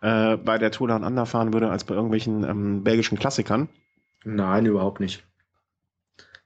äh, 0.00 0.36
bei 0.36 0.58
der 0.58 0.70
Tour 0.70 0.88
Down 0.88 1.04
Under 1.04 1.26
fahren 1.26 1.52
würde, 1.52 1.70
als 1.70 1.84
bei 1.84 1.94
irgendwelchen 1.94 2.44
ähm, 2.44 2.84
belgischen 2.84 3.18
Klassikern. 3.18 3.68
Nein, 4.24 4.66
überhaupt 4.66 5.00
nicht. 5.00 5.24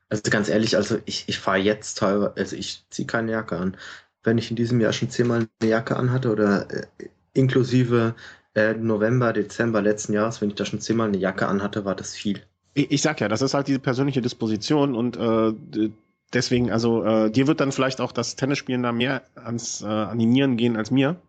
Also 0.09 0.23
ganz 0.31 0.49
ehrlich, 0.49 0.77
also 0.77 0.99
ich, 1.05 1.25
ich 1.29 1.39
fahre 1.39 1.59
jetzt 1.59 1.99
teilweise, 1.99 2.35
also 2.37 2.57
ich 2.57 2.85
ziehe 2.91 3.07
keine 3.07 3.33
Jacke 3.33 3.57
an. 3.57 3.77
Wenn 4.23 4.39
ich 4.39 4.51
in 4.51 4.57
diesem 4.57 4.81
Jahr 4.81 4.93
schon 4.93 5.11
zehnmal 5.11 5.47
eine 5.61 5.71
Jacke 5.71 5.97
anhatte 5.97 6.31
oder 6.31 6.71
äh, 6.71 6.87
inklusive 7.33 8.15
äh, 8.55 8.75
November, 8.75 9.33
Dezember 9.33 9.83
letzten 9.83 10.13
Jahres, 10.13 10.41
wenn 10.41 10.51
ich 10.51 10.57
da 10.57 10.65
schon 10.65 10.81
zehnmal 10.81 11.09
eine 11.09 11.19
Jacke 11.19 11.47
anhatte, 11.47 11.85
war 11.85 11.95
das 11.95 12.15
viel. 12.15 12.41
Ich, 12.75 12.91
ich 12.91 13.03
sag 13.03 13.21
ja, 13.21 13.29
das 13.29 13.43
ist 13.43 13.55
halt 13.55 13.69
diese 13.69 13.79
persönliche 13.79 14.23
Disposition 14.23 14.95
und 14.95 15.17
äh, 15.17 15.91
deswegen, 16.37 16.71
also 16.71 17.05
äh, 17.05 17.31
dir 17.31 17.47
wird 17.47 17.61
dann 17.61 17.73
vielleicht 17.73 18.01
auch 18.01 18.13
das 18.13 18.37
Tennisspielen 18.37 18.83
da 18.83 18.93
mehr 18.93 19.23
ans 19.35 19.83
äh, 19.83 19.87
Animieren 19.87 20.57
gehen 20.57 20.77
als 20.77 20.91
mir. 20.91 21.21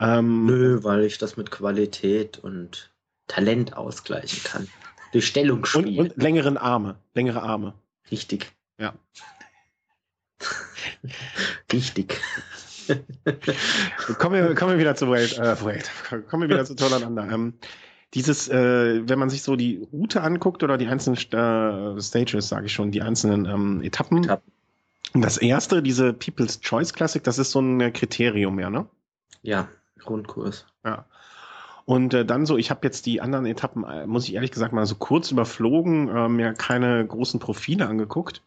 Ähm, 0.00 0.46
Nö, 0.46 0.82
weil 0.82 1.04
ich 1.04 1.18
das 1.18 1.36
mit 1.36 1.50
Qualität 1.50 2.38
und 2.38 2.92
Talent 3.28 3.76
ausgleichen 3.76 4.42
kann. 4.44 4.68
Durch 5.12 5.26
Stellungsspiel. 5.26 6.00
Und, 6.00 6.12
und 6.12 6.22
längeren 6.22 6.56
Arme. 6.56 6.96
Längere 7.14 7.42
Arme. 7.42 7.74
Richtig. 8.10 8.52
Ja. 8.78 8.94
Richtig. 11.72 12.20
kommen, 14.18 14.34
wir, 14.34 14.54
kommen 14.54 14.72
wir 14.72 14.78
wieder 14.78 14.94
zu 14.94 15.10
Welt, 15.10 15.38
äh, 15.38 15.64
Welt. 15.64 15.90
Kommen 16.28 16.42
wir 16.42 16.50
wieder 16.50 16.64
zu 16.64 16.76
Tollanander. 16.76 17.28
Ähm, 17.30 17.54
dieses, 18.14 18.48
äh, 18.48 19.08
wenn 19.08 19.18
man 19.18 19.30
sich 19.30 19.42
so 19.42 19.56
die 19.56 19.86
Route 19.92 20.22
anguckt 20.22 20.62
oder 20.62 20.78
die 20.78 20.86
einzelnen 20.86 21.16
äh, 21.16 22.00
Stages, 22.00 22.48
sage 22.48 22.66
ich 22.66 22.72
schon, 22.72 22.90
die 22.90 23.02
einzelnen 23.02 23.44
ähm, 23.46 23.82
Etappen. 23.82 24.24
Etappen. 24.24 24.52
Das 25.14 25.38
erste, 25.38 25.82
diese 25.82 26.12
People's 26.12 26.60
Choice 26.60 26.92
Classic, 26.92 27.22
das 27.22 27.38
ist 27.38 27.50
so 27.50 27.60
ein 27.60 27.92
Kriterium, 27.92 28.58
ja, 28.58 28.70
ne? 28.70 28.86
Ja, 29.42 29.68
Grundkurs. 29.98 30.66
Ja. 30.84 31.06
Und 31.84 32.14
äh, 32.14 32.24
dann 32.24 32.46
so, 32.46 32.58
ich 32.58 32.70
habe 32.70 32.80
jetzt 32.82 33.06
die 33.06 33.20
anderen 33.20 33.46
Etappen, 33.46 33.84
äh, 33.84 34.06
muss 34.06 34.24
ich 34.24 34.34
ehrlich 34.34 34.50
gesagt 34.50 34.72
mal 34.72 34.86
so 34.86 34.96
kurz 34.96 35.30
überflogen, 35.30 36.08
äh, 36.08 36.28
mir 36.28 36.52
keine 36.52 37.06
großen 37.06 37.38
Profile 37.40 37.86
angeguckt. 37.86 38.42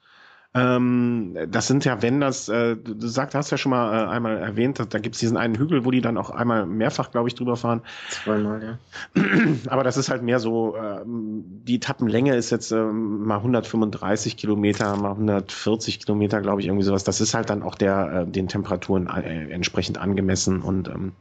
Ähm, 0.56 1.38
das 1.47 1.68
sind 1.68 1.86
ja, 1.86 2.02
wenn 2.02 2.20
das, 2.20 2.50
äh, 2.50 2.76
du 2.76 3.08
sagst, 3.08 3.36
hast 3.36 3.52
ja 3.52 3.58
schon 3.58 3.70
mal 3.70 3.93
äh, 3.93 4.10
einmal 4.10 4.38
erwähnt, 4.38 4.82
da 4.89 4.97
gibt 4.97 5.14
es 5.14 5.20
diesen 5.20 5.38
einen 5.38 5.56
Hügel, 5.56 5.86
wo 5.86 5.91
die 5.91 6.02
dann 6.02 6.18
auch 6.18 6.32
einmal 6.32 6.66
mehrfach, 6.66 7.12
glaube 7.12 7.28
ich, 7.28 7.36
drüber 7.36 7.56
fahren. 7.56 7.82
Zweimal, 8.10 8.64
ja. 8.64 9.24
Aber 9.68 9.84
das 9.84 9.97
ist 9.97 10.10
halt 10.10 10.24
mehr 10.24 10.39
so, 10.39 10.76
äh, 10.76 11.02
die 11.06 11.76
Etappenlänge 11.76 12.36
ist 12.36 12.50
jetzt 12.50 12.72
äh, 12.72 12.82
mal 12.82 13.38
135 13.38 14.38
Kilometer, 14.38 14.95
mal 14.97 15.12
140 15.12 16.00
Kilometer, 16.00 16.41
glaube 16.41 16.62
ich, 16.62 16.68
irgendwie 16.68 16.86
sowas. 16.86 17.04
Das 17.04 17.22
ist 17.22 17.36
halt 17.36 17.52
dann 17.52 17.62
auch 17.62 17.76
der, 17.76 18.26
äh, 18.28 18.32
den 18.32 18.47
Temperaturen 18.47 19.06
äh, 19.06 19.52
entsprechend 19.52 20.00
angemessen 20.00 20.64
und 20.64 20.88
ähm, 20.88 21.12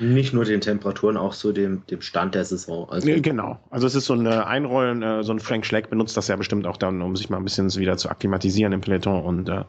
nicht 0.00 0.34
nur 0.34 0.44
den 0.44 0.60
Temperaturen, 0.60 1.16
auch 1.16 1.34
so 1.34 1.52
dem, 1.52 1.86
dem 1.86 2.00
Stand 2.00 2.34
der 2.34 2.44
Saison. 2.44 2.90
Also 2.90 3.08
genau. 3.20 3.60
Also 3.70 3.86
es 3.86 3.94
ist 3.94 4.06
so 4.06 4.14
ein 4.14 4.26
Einrollen, 4.26 5.04
äh, 5.04 5.22
so 5.22 5.32
ein 5.32 5.38
Frank 5.38 5.66
Schleck 5.66 5.88
benutzt 5.88 6.16
das 6.16 6.26
ja 6.26 6.34
bestimmt 6.34 6.66
auch 6.66 6.76
dann, 6.76 7.00
um 7.00 7.14
sich 7.14 7.30
mal 7.30 7.36
ein 7.36 7.44
bisschen 7.44 7.72
wieder 7.76 7.96
zu 7.96 8.10
akklimatisieren 8.10 8.71
im 8.72 8.80
Peloton 8.80 9.22
und 9.22 9.48
äh, 9.48 9.64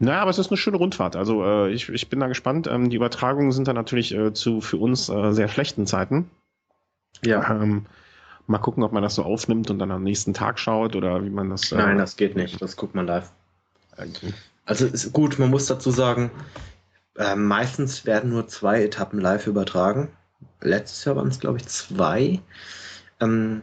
naja, 0.00 0.20
aber 0.20 0.30
es 0.30 0.38
ist 0.38 0.50
eine 0.50 0.56
schöne 0.56 0.76
Rundfahrt. 0.76 1.16
Also 1.16 1.44
äh, 1.44 1.72
ich, 1.72 1.88
ich 1.88 2.08
bin 2.08 2.20
da 2.20 2.28
gespannt. 2.28 2.68
Ähm, 2.68 2.88
die 2.88 2.96
Übertragungen 2.96 3.50
sind 3.50 3.66
dann 3.66 3.74
natürlich 3.74 4.14
äh, 4.14 4.32
zu 4.32 4.60
für 4.60 4.76
uns 4.76 5.08
äh, 5.08 5.32
sehr 5.32 5.48
schlechten 5.48 5.86
Zeiten. 5.86 6.30
Ja. 7.24 7.50
Ähm, 7.50 7.86
mal 8.46 8.58
gucken, 8.58 8.84
ob 8.84 8.92
man 8.92 9.02
das 9.02 9.16
so 9.16 9.24
aufnimmt 9.24 9.70
und 9.70 9.80
dann 9.80 9.90
am 9.90 10.04
nächsten 10.04 10.34
Tag 10.34 10.60
schaut 10.60 10.94
oder 10.94 11.24
wie 11.24 11.30
man 11.30 11.50
das. 11.50 11.72
Äh, 11.72 11.76
Nein, 11.76 11.98
das 11.98 12.16
geht 12.16 12.36
nicht. 12.36 12.62
Das 12.62 12.76
guckt 12.76 12.94
man 12.94 13.06
live. 13.06 13.32
Okay. 13.96 14.32
Also 14.64 14.86
ist 14.86 15.12
gut, 15.12 15.38
man 15.38 15.50
muss 15.50 15.66
dazu 15.66 15.90
sagen, 15.90 16.30
äh, 17.16 17.34
meistens 17.34 18.06
werden 18.06 18.30
nur 18.30 18.46
zwei 18.46 18.82
Etappen 18.84 19.20
live 19.20 19.46
übertragen. 19.46 20.08
Letztes 20.60 21.04
Jahr 21.04 21.16
waren 21.16 21.28
es, 21.28 21.40
glaube 21.40 21.58
ich, 21.58 21.66
zwei. 21.66 22.40
Ähm, 23.20 23.62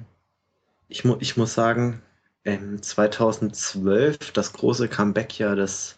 ich, 0.90 1.06
mu 1.06 1.16
ich 1.20 1.38
muss 1.38 1.54
sagen, 1.54 2.02
2012 2.46 4.32
das 4.32 4.54
große 4.54 4.88
Comeback 4.88 5.40
ja 5.40 5.56
des 5.56 5.98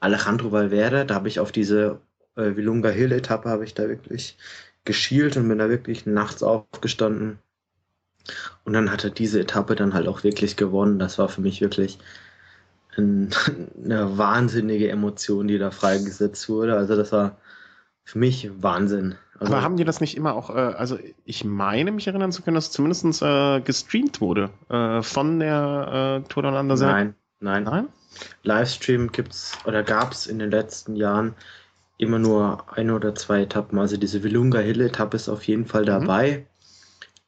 Alejandro 0.00 0.52
Valverde, 0.52 1.06
da 1.06 1.14
habe 1.14 1.28
ich 1.28 1.40
auf 1.40 1.52
diese 1.52 2.00
äh, 2.36 2.56
Vilunga 2.56 2.88
Hill 2.88 3.12
Etappe 3.12 3.48
habe 3.48 3.64
ich 3.64 3.74
da 3.74 3.88
wirklich 3.88 4.36
geschielt 4.84 5.36
und 5.36 5.48
bin 5.48 5.58
da 5.58 5.68
wirklich 5.68 6.06
nachts 6.06 6.42
aufgestanden. 6.42 7.38
Und 8.64 8.72
dann 8.72 8.90
hat 8.90 9.04
er 9.04 9.10
diese 9.10 9.40
Etappe 9.40 9.74
dann 9.74 9.94
halt 9.94 10.08
auch 10.08 10.24
wirklich 10.24 10.56
gewonnen. 10.56 10.98
Das 10.98 11.18
war 11.18 11.28
für 11.28 11.40
mich 11.42 11.60
wirklich 11.60 11.98
ein, 12.96 13.30
eine 13.84 14.16
wahnsinnige 14.18 14.88
Emotion, 14.88 15.48
die 15.48 15.58
da 15.58 15.70
freigesetzt 15.70 16.48
wurde. 16.48 16.76
Also 16.76 16.96
das 16.96 17.12
war 17.12 17.38
für 18.04 18.18
mich 18.18 18.50
Wahnsinn. 18.62 19.16
Also, 19.38 19.52
Aber 19.52 19.62
haben 19.62 19.76
die 19.76 19.84
das 19.84 20.00
nicht 20.00 20.16
immer 20.16 20.34
auch, 20.34 20.50
äh, 20.50 20.58
also 20.58 20.98
ich 21.24 21.44
meine 21.44 21.90
mich 21.90 22.06
erinnern 22.06 22.32
zu 22.32 22.42
können, 22.42 22.54
dass 22.54 22.70
zumindest 22.70 23.22
äh, 23.22 23.60
gestreamt 23.60 24.20
wurde 24.20 24.50
äh, 24.68 25.02
von 25.02 25.40
der 25.40 26.22
äh, 26.24 26.28
Tour 26.28 26.44
d'Ananda 26.44 26.76
selbst? 26.76 26.94
Nein, 26.94 27.14
nein. 27.40 27.64
Nein? 27.64 27.88
Livestream 28.42 29.10
gibt's 29.10 29.58
oder 29.64 29.82
gab's 29.82 30.26
in 30.26 30.38
den 30.38 30.50
letzten 30.50 30.94
Jahren 30.94 31.34
immer 31.98 32.18
nur 32.18 32.64
eine 32.72 32.94
oder 32.94 33.14
zwei 33.14 33.42
Etappen. 33.42 33.78
Also 33.78 33.96
diese 33.96 34.22
Vilunga 34.22 34.60
Hill 34.60 34.80
Etappe 34.80 35.16
ist 35.16 35.28
auf 35.28 35.42
jeden 35.44 35.66
Fall 35.66 35.82
mhm. 35.82 35.86
dabei. 35.86 36.38
Mhm. 36.38 36.46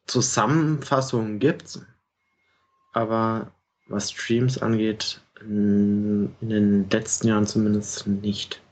Zusammenfassungen 0.07 1.41
gibt's, 1.41 1.85
aber 2.93 3.51
was 3.89 4.13
Streams 4.13 4.59
angeht, 4.59 5.21
in 5.41 6.35
den 6.41 6.89
letzten 6.89 7.29
Jahren 7.29 7.47
zumindest 7.47 8.07
nicht. 8.07 8.63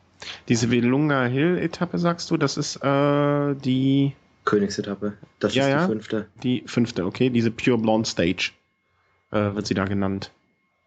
Diese 0.49 0.71
Velunga 0.71 1.25
Hill 1.25 1.59
Etappe, 1.59 1.99
sagst 1.99 2.31
du, 2.31 2.37
das 2.37 2.57
ist 2.57 2.77
äh, 2.77 3.55
die 3.55 4.15
Königsetappe. 4.45 5.15
Das 5.39 5.55
ja, 5.55 5.65
ist 5.65 5.69
die 5.69 5.73
ja, 5.73 5.87
fünfte. 5.87 6.27
Die 6.43 6.65
fünfte, 6.67 7.07
okay. 7.07 7.31
Diese 7.31 7.51
Pure 7.51 7.79
Blonde 7.79 8.09
Stage 8.09 8.53
äh, 9.31 9.55
wird 9.55 9.67
sie 9.67 9.75
da 9.75 9.85
genannt. 9.85 10.31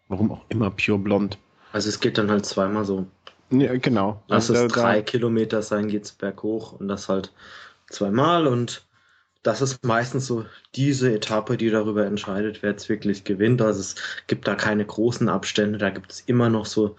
Warum 0.08 0.30
auch 0.32 0.44
immer 0.48 0.70
Pure 0.70 0.98
Blonde. 0.98 1.36
Also 1.72 1.88
es 1.88 2.00
geht 2.00 2.18
dann 2.18 2.30
halt 2.30 2.46
zweimal 2.46 2.84
so. 2.84 3.06
Ja, 3.50 3.76
genau. 3.76 4.22
Lass 4.28 4.48
es 4.48 4.72
drei 4.72 4.96
da, 4.96 5.02
Kilometer 5.02 5.62
sein, 5.62 5.88
geht's 5.88 6.12
berghoch 6.12 6.72
und 6.72 6.88
das 6.88 7.08
halt 7.08 7.32
zweimal 7.88 8.46
und 8.46 8.84
das 9.42 9.62
ist 9.62 9.84
meistens 9.84 10.26
so 10.26 10.44
diese 10.74 11.14
Etappe, 11.14 11.56
die 11.56 11.70
darüber 11.70 12.04
entscheidet, 12.04 12.62
wer 12.62 12.70
jetzt 12.70 12.88
wirklich 12.88 13.24
gewinnt. 13.24 13.62
Also 13.62 13.80
es 13.80 13.94
gibt 14.26 14.46
da 14.46 14.54
keine 14.54 14.84
großen 14.84 15.28
Abstände, 15.28 15.78
da 15.78 15.90
gibt 15.90 16.12
es 16.12 16.20
immer 16.20 16.50
noch 16.50 16.66
so 16.66 16.96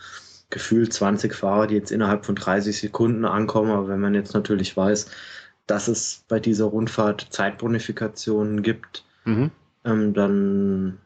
gefühlt 0.50 0.94
20 0.94 1.34
Fahrer, 1.34 1.68
die 1.68 1.76
jetzt 1.76 1.92
innerhalb 1.92 2.26
von 2.26 2.36
30 2.36 2.78
Sekunden 2.78 3.26
ankommen. 3.26 3.72
Aber 3.72 3.88
wenn 3.88 4.00
man 4.00 4.16
jetzt 4.16 4.34
natürlich 4.34 4.76
weiß, 4.76 5.10
dass 5.68 5.88
es 5.88 6.24
bei 6.28 6.40
dieser 6.40 6.66
Rundfahrt 6.66 7.28
Zeitbonifikationen 7.30 8.64
gibt, 8.64 9.06
mhm. 9.26 9.52
ähm, 9.86 10.14
dann 10.14 10.98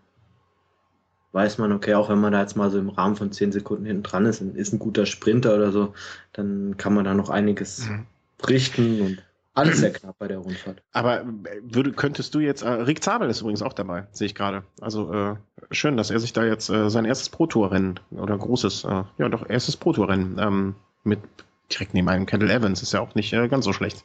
weiß 1.34 1.58
man, 1.58 1.72
okay, 1.72 1.96
auch 1.96 2.10
wenn 2.10 2.22
man 2.22 2.32
da 2.32 2.42
jetzt 2.42 2.56
mal 2.56 2.70
so 2.70 2.80
im 2.80 2.90
Rahmen 2.90 3.16
von 3.16 3.32
10 3.32 3.52
Sekunden 3.52 3.86
hinten 3.86 4.04
dran 4.04 4.26
ist, 4.26 4.42
ist 4.42 4.72
ein 4.72 4.80
guter 4.80 5.06
Sprinter 5.06 5.56
oder 5.56 5.72
so, 5.72 5.94
dann 6.32 6.78
kann 6.78 6.94
man 6.94 7.04
da 7.04 7.14
noch 7.14 7.30
einiges 7.30 7.90
mhm. 7.90 8.06
richten 8.48 9.02
und 9.02 9.24
alles 9.54 9.80
sehr 9.80 9.92
knapp 9.92 10.18
bei 10.18 10.28
der 10.28 10.40
Rundfahrt. 10.40 10.82
Aber 10.92 11.22
äh, 11.22 11.26
würde, 11.62 11.92
könntest 11.92 12.34
du 12.34 12.40
jetzt, 12.40 12.64
äh, 12.64 12.70
Rick 12.70 13.04
Zabel 13.04 13.30
ist 13.30 13.42
übrigens 13.42 13.62
auch 13.62 13.74
dabei, 13.74 14.08
sehe 14.12 14.26
ich 14.26 14.36
gerade. 14.36 14.64
Also 14.82 15.14
äh, 15.14 15.36
schön, 15.72 15.98
dass 15.98 16.10
er 16.10 16.20
sich 16.20 16.34
da 16.34 16.44
jetzt 16.44 16.70
äh, 16.70 16.90
sein 16.90 17.06
erstes 17.06 17.30
Pro-Tour-Rennen 17.30 18.00
oder 18.12 18.38
großes, 18.38 18.84
äh, 18.86 19.04
ja 19.18 19.30
doch, 19.30 19.48
erstes 19.48 19.78
Pro-Tour-Rennen 19.78 20.38
ähm, 20.40 20.76
mit 21.04 21.20
direkt 21.72 21.94
neben 21.94 22.10
einem 22.10 22.26
Kendall 22.26 22.50
Evans, 22.50 22.82
ist 22.82 22.94
ja 22.94 23.00
auch 23.00 23.16
nicht 23.16 23.34
äh, 23.34 23.48
ganz 23.48 23.66
so 23.66 23.74
schlecht. 23.74 24.04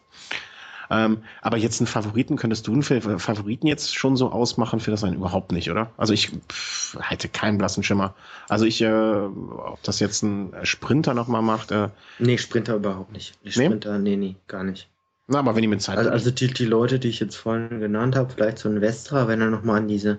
Ähm, 0.90 1.22
aber 1.42 1.59
jetzt 1.59 1.80
einen 1.80 1.86
Favoriten, 1.86 2.36
könntest 2.36 2.66
du 2.66 2.72
einen 2.72 2.82
Favoriten 2.82 3.66
jetzt 3.66 3.94
schon 3.94 4.16
so 4.16 4.30
ausmachen 4.30 4.80
für 4.80 4.90
das 4.90 5.05
einen? 5.05 5.16
Überhaupt 5.16 5.53
nicht, 5.53 5.70
oder? 5.70 5.90
Also 5.99 6.14
ich 6.14 6.30
pff, 6.51 6.96
hätte 7.01 7.28
keinen 7.28 7.59
blassen 7.59 7.82
Schimmer. 7.82 8.14
Also 8.49 8.64
ich, 8.64 8.80
äh, 8.80 8.88
ob 8.88 9.82
das 9.82 10.01
jetzt 10.01 10.22
ein 10.22 10.55
Sprinter 10.62 11.12
nochmal 11.12 11.42
macht. 11.42 11.72
Äh, 11.72 11.88
nee, 12.18 12.38
Sprinter 12.38 12.76
überhaupt 12.76 13.12
nicht. 13.12 13.34
Die 13.44 13.53
Sprinter, 13.53 13.99
nee, 13.99 14.16
nee, 14.16 14.28
nee 14.28 14.36
gar 14.46 14.64
nicht. 14.64 14.88
Na, 15.31 15.41
aber 15.41 15.55
wenn 15.55 15.62
die 15.62 15.68
mit 15.68 15.83
Zeit 15.83 15.99
Also, 15.99 16.11
also 16.11 16.31
die, 16.31 16.49
die 16.49 16.64
Leute, 16.64 16.99
die 16.99 17.09
ich 17.09 17.20
jetzt 17.20 17.37
vorhin 17.37 17.81
genannt 17.81 18.16
habe, 18.16 18.33
vielleicht 18.33 18.59
so 18.59 18.68
ein 18.70 18.81
Vestra, 18.81 19.29
wenn 19.29 19.43
er 19.43 19.51
nochmal 19.51 19.76
an 19.76 19.89
diese 19.89 20.18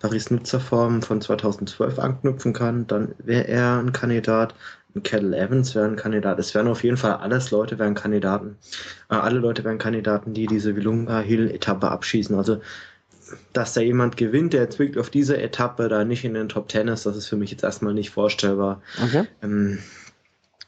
Paris-Nutzer-Form 0.00 1.00
von 1.00 1.22
2012 1.22 1.98
anknüpfen 1.98 2.52
kann, 2.52 2.86
dann 2.86 3.14
wäre 3.18 3.48
er 3.48 3.78
ein 3.78 3.92
Kandidat. 3.92 4.54
Ein 4.94 5.02
Kettle 5.02 5.36
Evans 5.36 5.74
wäre 5.74 5.86
ein 5.86 5.96
Kandidat. 5.96 6.38
Es 6.38 6.54
wären 6.54 6.68
auf 6.68 6.84
jeden 6.84 6.98
Fall 6.98 7.14
alles 7.14 7.50
Leute 7.50 7.78
wären 7.78 7.94
Kandidaten. 7.94 8.58
Äh, 9.08 9.14
alle 9.14 9.38
Leute 9.38 9.64
wären 9.64 9.78
Kandidaten, 9.78 10.34
die 10.34 10.46
diese 10.46 10.76
Vilunga 10.76 11.20
Hill-Etappe 11.20 11.90
abschießen. 11.90 12.36
Also, 12.36 12.60
dass 13.54 13.72
da 13.72 13.80
jemand 13.80 14.18
gewinnt, 14.18 14.52
der 14.52 14.62
jetzt 14.62 14.78
wirklich 14.78 14.98
auf 14.98 15.08
dieser 15.08 15.40
Etappe 15.40 15.88
da 15.88 16.04
nicht 16.04 16.24
in 16.24 16.34
den 16.34 16.50
Top 16.50 16.68
Ten 16.68 16.88
ist, 16.88 17.06
das 17.06 17.16
ist 17.16 17.28
für 17.28 17.36
mich 17.36 17.50
jetzt 17.50 17.62
erstmal 17.62 17.94
nicht 17.94 18.10
vorstellbar. 18.10 18.82
Okay. 19.02 19.24
Ähm, 19.42 19.78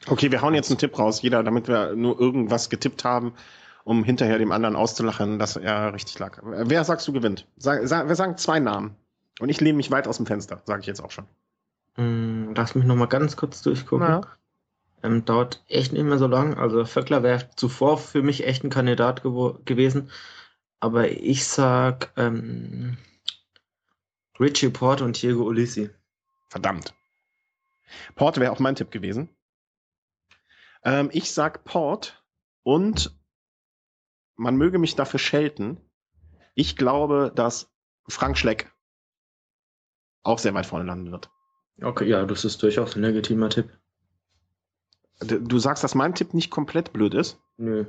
okay, 0.07 0.31
wir 0.31 0.41
hauen 0.41 0.55
jetzt 0.55 0.71
einen 0.71 0.79
Tipp 0.79 0.97
raus, 0.97 1.21
jeder, 1.21 1.43
damit 1.43 1.67
wir 1.67 1.93
nur 1.95 2.19
irgendwas 2.19 2.71
getippt 2.71 3.03
haben 3.03 3.33
um 3.83 4.03
hinterher 4.03 4.37
dem 4.37 4.51
anderen 4.51 4.75
auszulachen, 4.75 5.39
dass 5.39 5.55
er 5.55 5.93
richtig 5.93 6.17
lag. 6.19 6.39
Wer 6.43 6.83
sagst 6.83 7.07
du 7.07 7.13
gewinnt? 7.13 7.47
Sag, 7.57 7.87
sag, 7.87 8.07
wir 8.07 8.15
sagen 8.15 8.37
zwei 8.37 8.59
Namen. 8.59 8.95
Und 9.39 9.49
ich 9.49 9.59
lehne 9.61 9.77
mich 9.77 9.91
weit 9.91 10.07
aus 10.07 10.17
dem 10.17 10.25
Fenster, 10.25 10.61
sage 10.65 10.81
ich 10.81 10.87
jetzt 10.87 11.03
auch 11.03 11.11
schon. 11.11 11.25
Mm, 11.97 12.53
lass 12.55 12.75
mich 12.75 12.85
nochmal 12.85 13.07
ganz 13.07 13.35
kurz 13.35 13.61
durchgucken. 13.61 14.07
Ja. 14.07 14.21
Ähm, 15.01 15.25
dauert 15.25 15.63
echt 15.67 15.91
nicht 15.91 16.03
mehr 16.03 16.17
so 16.17 16.27
lang. 16.27 16.57
Also 16.57 16.85
Vöckler 16.85 17.23
wäre 17.23 17.49
zuvor 17.55 17.97
für 17.97 18.21
mich 18.21 18.45
echt 18.45 18.63
ein 18.63 18.69
Kandidat 18.69 19.23
gewesen. 19.23 20.09
Aber 20.79 21.09
ich 21.09 21.45
sag 21.45 22.11
ähm, 22.15 22.97
Richie 24.39 24.69
Port 24.69 25.01
und 25.01 25.21
Diego 25.21 25.43
Ulisi. 25.43 25.89
Verdammt. 26.47 26.93
Port 28.15 28.39
wäre 28.39 28.51
auch 28.51 28.59
mein 28.59 28.75
Tipp 28.75 28.91
gewesen. 28.91 29.29
Ähm, 30.83 31.09
ich 31.11 31.31
sag 31.31 31.63
Port 31.63 32.23
und 32.63 33.13
man 34.35 34.55
möge 34.55 34.79
mich 34.79 34.95
dafür 34.95 35.19
schelten. 35.19 35.77
Ich 36.55 36.75
glaube, 36.75 37.31
dass 37.33 37.71
Frank 38.07 38.37
Schleck 38.37 38.71
auch 40.23 40.39
sehr 40.39 40.53
weit 40.53 40.65
vorne 40.65 40.85
landen 40.85 41.11
wird. 41.11 41.29
Okay, 41.81 42.07
ja, 42.07 42.25
das 42.25 42.45
ist 42.45 42.61
durchaus 42.63 42.95
ein 42.95 43.01
legitimer 43.01 43.49
Tipp. 43.49 43.69
Du 45.19 45.59
sagst, 45.59 45.83
dass 45.83 45.95
mein 45.95 46.15
Tipp 46.15 46.33
nicht 46.33 46.49
komplett 46.49 46.93
blöd 46.93 47.13
ist? 47.13 47.39
Nö. 47.57 47.85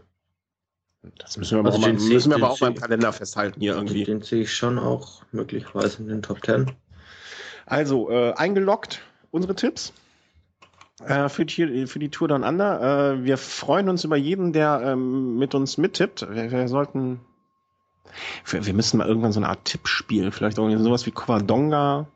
Das 1.18 1.36
müssen 1.36 1.56
wir 1.56 1.58
aber, 1.60 1.72
also 1.72 1.80
auch, 1.80 1.82
mal, 1.82 1.92
müssen 1.92 2.30
wir 2.30 2.36
aber 2.36 2.50
auch 2.50 2.58
beim 2.58 2.74
Kalender 2.74 3.12
festhalten 3.12 3.60
hier 3.60 3.74
irgendwie. 3.74 4.04
Den 4.04 4.22
sehe 4.22 4.42
ich 4.42 4.54
schon 4.54 4.78
auch 4.78 5.22
möglicherweise 5.32 5.98
in 5.98 6.08
den 6.08 6.22
Top 6.22 6.40
Ten. 6.42 6.72
Also, 7.66 8.10
äh, 8.10 8.32
eingeloggt 8.34 9.02
unsere 9.30 9.54
Tipps 9.54 9.92
äh, 11.02 11.28
für, 11.28 11.44
die, 11.44 11.86
für 11.86 11.98
die 11.98 12.10
Tour 12.10 12.28
Down 12.28 12.44
Under. 12.44 13.14
Äh, 13.14 13.24
wir 13.24 13.36
freuen 13.36 13.88
uns 13.88 14.04
über 14.04 14.16
jeden, 14.16 14.52
der 14.52 14.80
ähm, 14.84 15.38
mit 15.38 15.54
uns 15.54 15.76
mittippt. 15.78 16.26
Wir, 16.30 16.50
wir 16.50 16.68
sollten. 16.68 17.20
Wir, 18.46 18.64
wir, 18.64 18.74
müssen 18.74 18.98
mal 18.98 19.08
irgendwann 19.08 19.32
so 19.32 19.40
eine 19.40 19.48
Art 19.48 19.64
Tippspiel, 19.64 20.30
vielleicht 20.30 20.58
irgendwie 20.58 20.80
sowas 20.82 21.04
wie 21.06 21.10
Covadonga. 21.10 22.06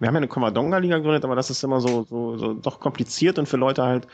Wir 0.00 0.08
haben 0.08 0.14
ja 0.14 0.20
eine 0.20 0.28
Covadonga-Liga 0.28 0.96
gegründet, 0.96 1.24
aber 1.24 1.36
das 1.36 1.50
ist 1.50 1.62
immer 1.62 1.80
so, 1.80 2.04
so, 2.04 2.38
so 2.38 2.54
doch 2.54 2.80
kompliziert 2.80 3.38
und 3.38 3.46
für 3.46 3.58
Leute 3.58 3.82
halt, 3.84 4.08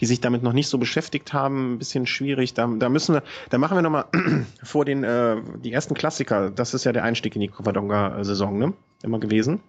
die 0.00 0.06
sich 0.06 0.20
damit 0.20 0.42
noch 0.42 0.54
nicht 0.54 0.68
so 0.68 0.78
beschäftigt 0.78 1.34
haben, 1.34 1.74
ein 1.74 1.78
bisschen 1.78 2.06
schwierig. 2.06 2.54
Da, 2.54 2.66
da 2.66 2.88
müssen 2.88 3.14
wir, 3.14 3.22
da 3.50 3.58
machen 3.58 3.76
wir 3.76 3.82
nochmal 3.82 4.06
vor 4.62 4.86
den 4.86 5.04
äh, 5.04 5.36
die 5.62 5.72
ersten 5.72 5.94
Klassiker. 5.94 6.50
Das 6.50 6.72
ist 6.72 6.84
ja 6.84 6.92
der 6.92 7.04
Einstieg 7.04 7.36
in 7.36 7.42
die 7.42 7.48
Covadonga-Saison, 7.48 8.58
ne? 8.58 8.72
Immer 9.02 9.20
gewesen. 9.20 9.60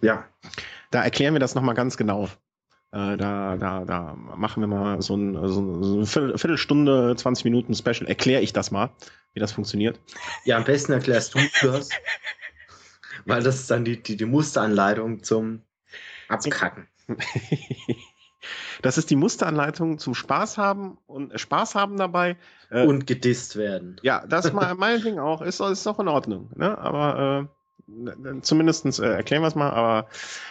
Ja. 0.00 0.24
Da 0.92 1.02
erklären 1.02 1.34
wir 1.34 1.40
das 1.40 1.56
nochmal 1.56 1.74
ganz 1.74 1.96
genau. 1.96 2.28
Äh, 2.92 3.16
da, 3.16 3.56
da, 3.56 3.84
da 3.86 4.14
machen 4.14 4.62
wir 4.62 4.66
mal 4.66 5.00
so, 5.00 5.16
ein, 5.16 5.48
so 5.48 6.20
eine 6.20 6.36
Viertelstunde, 6.38 7.16
20 7.16 7.44
Minuten 7.44 7.74
Special. 7.74 8.06
Erkläre 8.06 8.42
ich 8.42 8.52
das 8.52 8.70
mal, 8.70 8.90
wie 9.32 9.40
das 9.40 9.52
funktioniert. 9.52 9.98
Ja, 10.44 10.58
am 10.58 10.64
besten 10.64 10.92
erklärst 10.92 11.34
du 11.34 11.38
das. 11.62 11.88
weil 13.24 13.42
das 13.42 13.60
ist 13.60 13.70
dann 13.70 13.84
die, 13.84 14.02
die, 14.02 14.16
die 14.16 14.26
Musteranleitung 14.26 15.22
zum 15.22 15.62
Abkacken. 16.28 16.86
Das 18.82 18.98
ist 18.98 19.10
die 19.10 19.16
Musteranleitung 19.16 19.98
zum 19.98 20.16
Spaß 20.16 20.58
haben 20.58 20.98
und 21.06 21.32
äh, 21.32 21.38
Spaß 21.38 21.76
haben 21.76 21.96
dabei. 21.96 22.36
Äh, 22.70 22.84
und 22.84 23.06
gedisst 23.06 23.54
werden. 23.54 24.00
Ja, 24.02 24.26
das 24.26 24.46
ist 24.46 24.52
mein 24.52 25.02
Ding 25.02 25.20
auch. 25.20 25.42
Ist, 25.42 25.60
ist 25.60 25.86
doch 25.86 26.00
in 26.00 26.08
Ordnung. 26.08 26.50
Ne? 26.56 26.76
Aber 26.76 27.48
äh, 27.48 27.61
zumindest 28.42 28.98
äh, 28.98 29.14
erklären 29.14 29.42
wir 29.42 29.48
es 29.48 29.54
mal, 29.54 29.70
aber 29.70 30.08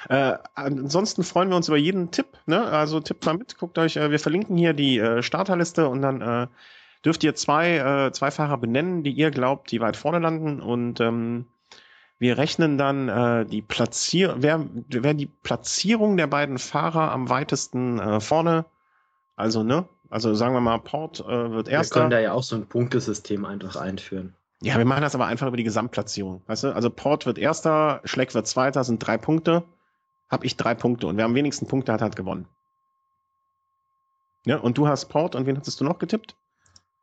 äh, 0.10 0.38
ansonsten 0.56 1.24
freuen 1.24 1.50
wir 1.50 1.56
uns 1.56 1.68
über 1.68 1.78
jeden 1.78 2.12
Tipp. 2.12 2.28
Ne? 2.46 2.64
Also 2.64 3.00
tippt 3.00 3.26
mal 3.26 3.38
mit, 3.38 3.58
guckt 3.58 3.78
euch, 3.78 3.98
äh, 3.98 4.12
wir 4.12 4.20
verlinken 4.20 4.58
hier 4.58 4.74
die 4.74 5.00
äh, 5.00 5.24
Starterliste 5.24 5.88
und 5.88 6.02
dann 6.02 6.22
äh, 6.22 6.48
dürft 7.04 7.24
ihr 7.24 7.36
zwei, 7.36 7.78
äh, 7.78 8.12
zwei 8.12 8.32
Fahrer 8.32 8.58
benennen, 8.58 9.04
die 9.04 9.12
ihr 9.12 9.32
glaubt, 9.32 9.72
die 9.72 9.82
weit 9.82 9.98
vorne 9.98 10.20
landen 10.20 10.62
und 10.62 11.00
ähm, 11.00 11.46
wir 12.20 12.38
rechnen 12.38 12.78
dann 12.78 13.10
äh, 13.10 13.46
die 13.46 13.64
Platzierung, 13.64 14.44
wer, 14.44 14.68
wer 14.90 15.14
die 15.16 15.26
Platzierung 15.26 16.18
der 16.18 16.28
beiden 16.28 16.60
Fahrer 16.60 17.12
am 17.12 17.30
weitesten 17.30 18.00
äh, 18.00 18.20
vorne, 18.20 18.66
also 19.36 19.64
ne, 19.64 19.88
also 20.12 20.36
sagen 20.36 20.54
wir 20.54 20.62
mal, 20.62 20.78
Port 20.78 21.22
äh, 21.22 21.52
wird 21.52 21.68
erster. 21.70 21.96
Wir 21.96 22.00
können 22.02 22.12
da 22.12 22.20
ja 22.20 22.34
auch 22.34 22.44
so 22.44 22.58
ein 22.58 22.68
Punktesystem 22.68 23.46
einfach 23.46 23.78
einführen. 23.78 24.36
Ja, 24.64 24.78
wir 24.78 24.86
machen 24.86 25.02
das 25.02 25.16
aber 25.16 25.26
einfach 25.26 25.48
über 25.48 25.58
die 25.58 25.64
Gesamtplatzierung. 25.64 26.44
Weißt 26.46 26.64
du? 26.66 26.76
Also 26.76 26.92
Port 26.92 27.26
wird 27.26 27.40
erster, 27.40 28.00
Schleck 28.04 28.34
wird 28.36 28.46
zweiter, 28.48 28.84
sind 28.84 29.00
drei 29.00 29.18
Punkte. 29.18 29.64
Hab 30.30 30.44
ich 30.44 30.56
drei 30.56 30.76
Punkte 30.76 31.08
und 31.08 31.18
wer 31.18 31.26
am 31.26 31.36
wenigsten 31.36 31.68
Punkte 31.68 31.92
hat, 31.92 32.02
hat 32.02 32.16
gewonnen. 32.16 32.48
Ja, 34.46 34.58
und 34.58 34.78
du 34.78 34.88
hast 34.88 35.06
Port 35.06 35.36
und 35.36 35.46
wen 35.46 35.58
hattest 35.58 35.80
du 35.82 35.84
noch 35.84 36.00
getippt? 36.00 36.36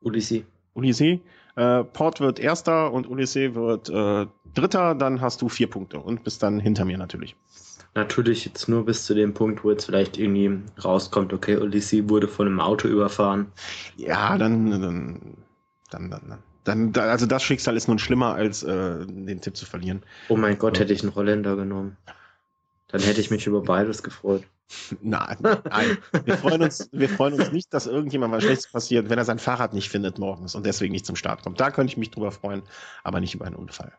Ulysses. 0.00 0.44
Ulysses. 0.74 1.18
Äh, 1.56 1.84
Port 1.84 2.20
wird 2.20 2.38
erster 2.38 2.92
und 2.92 3.08
Ulysses 3.08 3.54
wird 3.54 3.88
äh, 3.88 4.26
dritter, 4.54 4.94
dann 4.94 5.20
hast 5.20 5.42
du 5.42 5.48
vier 5.48 5.68
Punkte 5.68 5.98
und 5.98 6.22
bist 6.22 6.42
dann 6.42 6.60
hinter 6.60 6.84
mir 6.84 6.96
natürlich. 6.96 7.34
Natürlich 7.94 8.44
jetzt 8.44 8.68
nur 8.68 8.84
bis 8.84 9.04
zu 9.04 9.14
dem 9.14 9.34
Punkt, 9.34 9.64
wo 9.64 9.70
jetzt 9.70 9.86
vielleicht 9.86 10.16
irgendwie 10.16 10.62
rauskommt, 10.82 11.32
okay, 11.32 11.56
Ulysses 11.56 12.08
wurde 12.08 12.28
von 12.28 12.46
einem 12.46 12.60
Auto 12.60 12.86
überfahren. 12.86 13.50
Ja, 13.96 14.38
dann, 14.38 14.70
dann, 14.70 14.80
dann, 15.90 16.10
dann, 16.10 16.10
dann, 16.10 16.38
also 16.68 17.26
das 17.26 17.42
Schicksal 17.42 17.76
ist 17.76 17.88
nun 17.88 17.98
schlimmer, 17.98 18.34
als 18.34 18.62
äh, 18.62 19.06
den 19.06 19.40
Tipp 19.40 19.56
zu 19.56 19.66
verlieren. 19.66 20.02
Oh 20.28 20.36
mein 20.36 20.58
Gott, 20.58 20.78
hätte 20.78 20.92
ich 20.92 21.02
einen 21.02 21.14
Holländer 21.14 21.56
genommen. 21.56 21.96
Dann 22.88 23.02
hätte 23.02 23.20
ich 23.20 23.30
mich 23.30 23.46
über 23.46 23.62
beides 23.62 24.02
gefreut. 24.02 24.44
Nein, 25.00 25.38
nein. 25.40 25.96
Wir 26.26 26.36
freuen, 26.36 26.62
uns, 26.62 26.90
wir 26.92 27.08
freuen 27.08 27.32
uns 27.32 27.52
nicht, 27.52 27.72
dass 27.72 27.86
irgendjemand 27.86 28.34
was 28.34 28.44
Schlechtes 28.44 28.70
passiert, 28.70 29.08
wenn 29.08 29.16
er 29.16 29.24
sein 29.24 29.38
Fahrrad 29.38 29.72
nicht 29.72 29.88
findet 29.88 30.18
morgens 30.18 30.54
und 30.54 30.66
deswegen 30.66 30.92
nicht 30.92 31.06
zum 31.06 31.16
Start 31.16 31.42
kommt. 31.42 31.58
Da 31.58 31.70
könnte 31.70 31.90
ich 31.90 31.96
mich 31.96 32.10
drüber 32.10 32.32
freuen, 32.32 32.62
aber 33.02 33.20
nicht 33.20 33.34
über 33.34 33.46
einen 33.46 33.56
Unfall. 33.56 33.94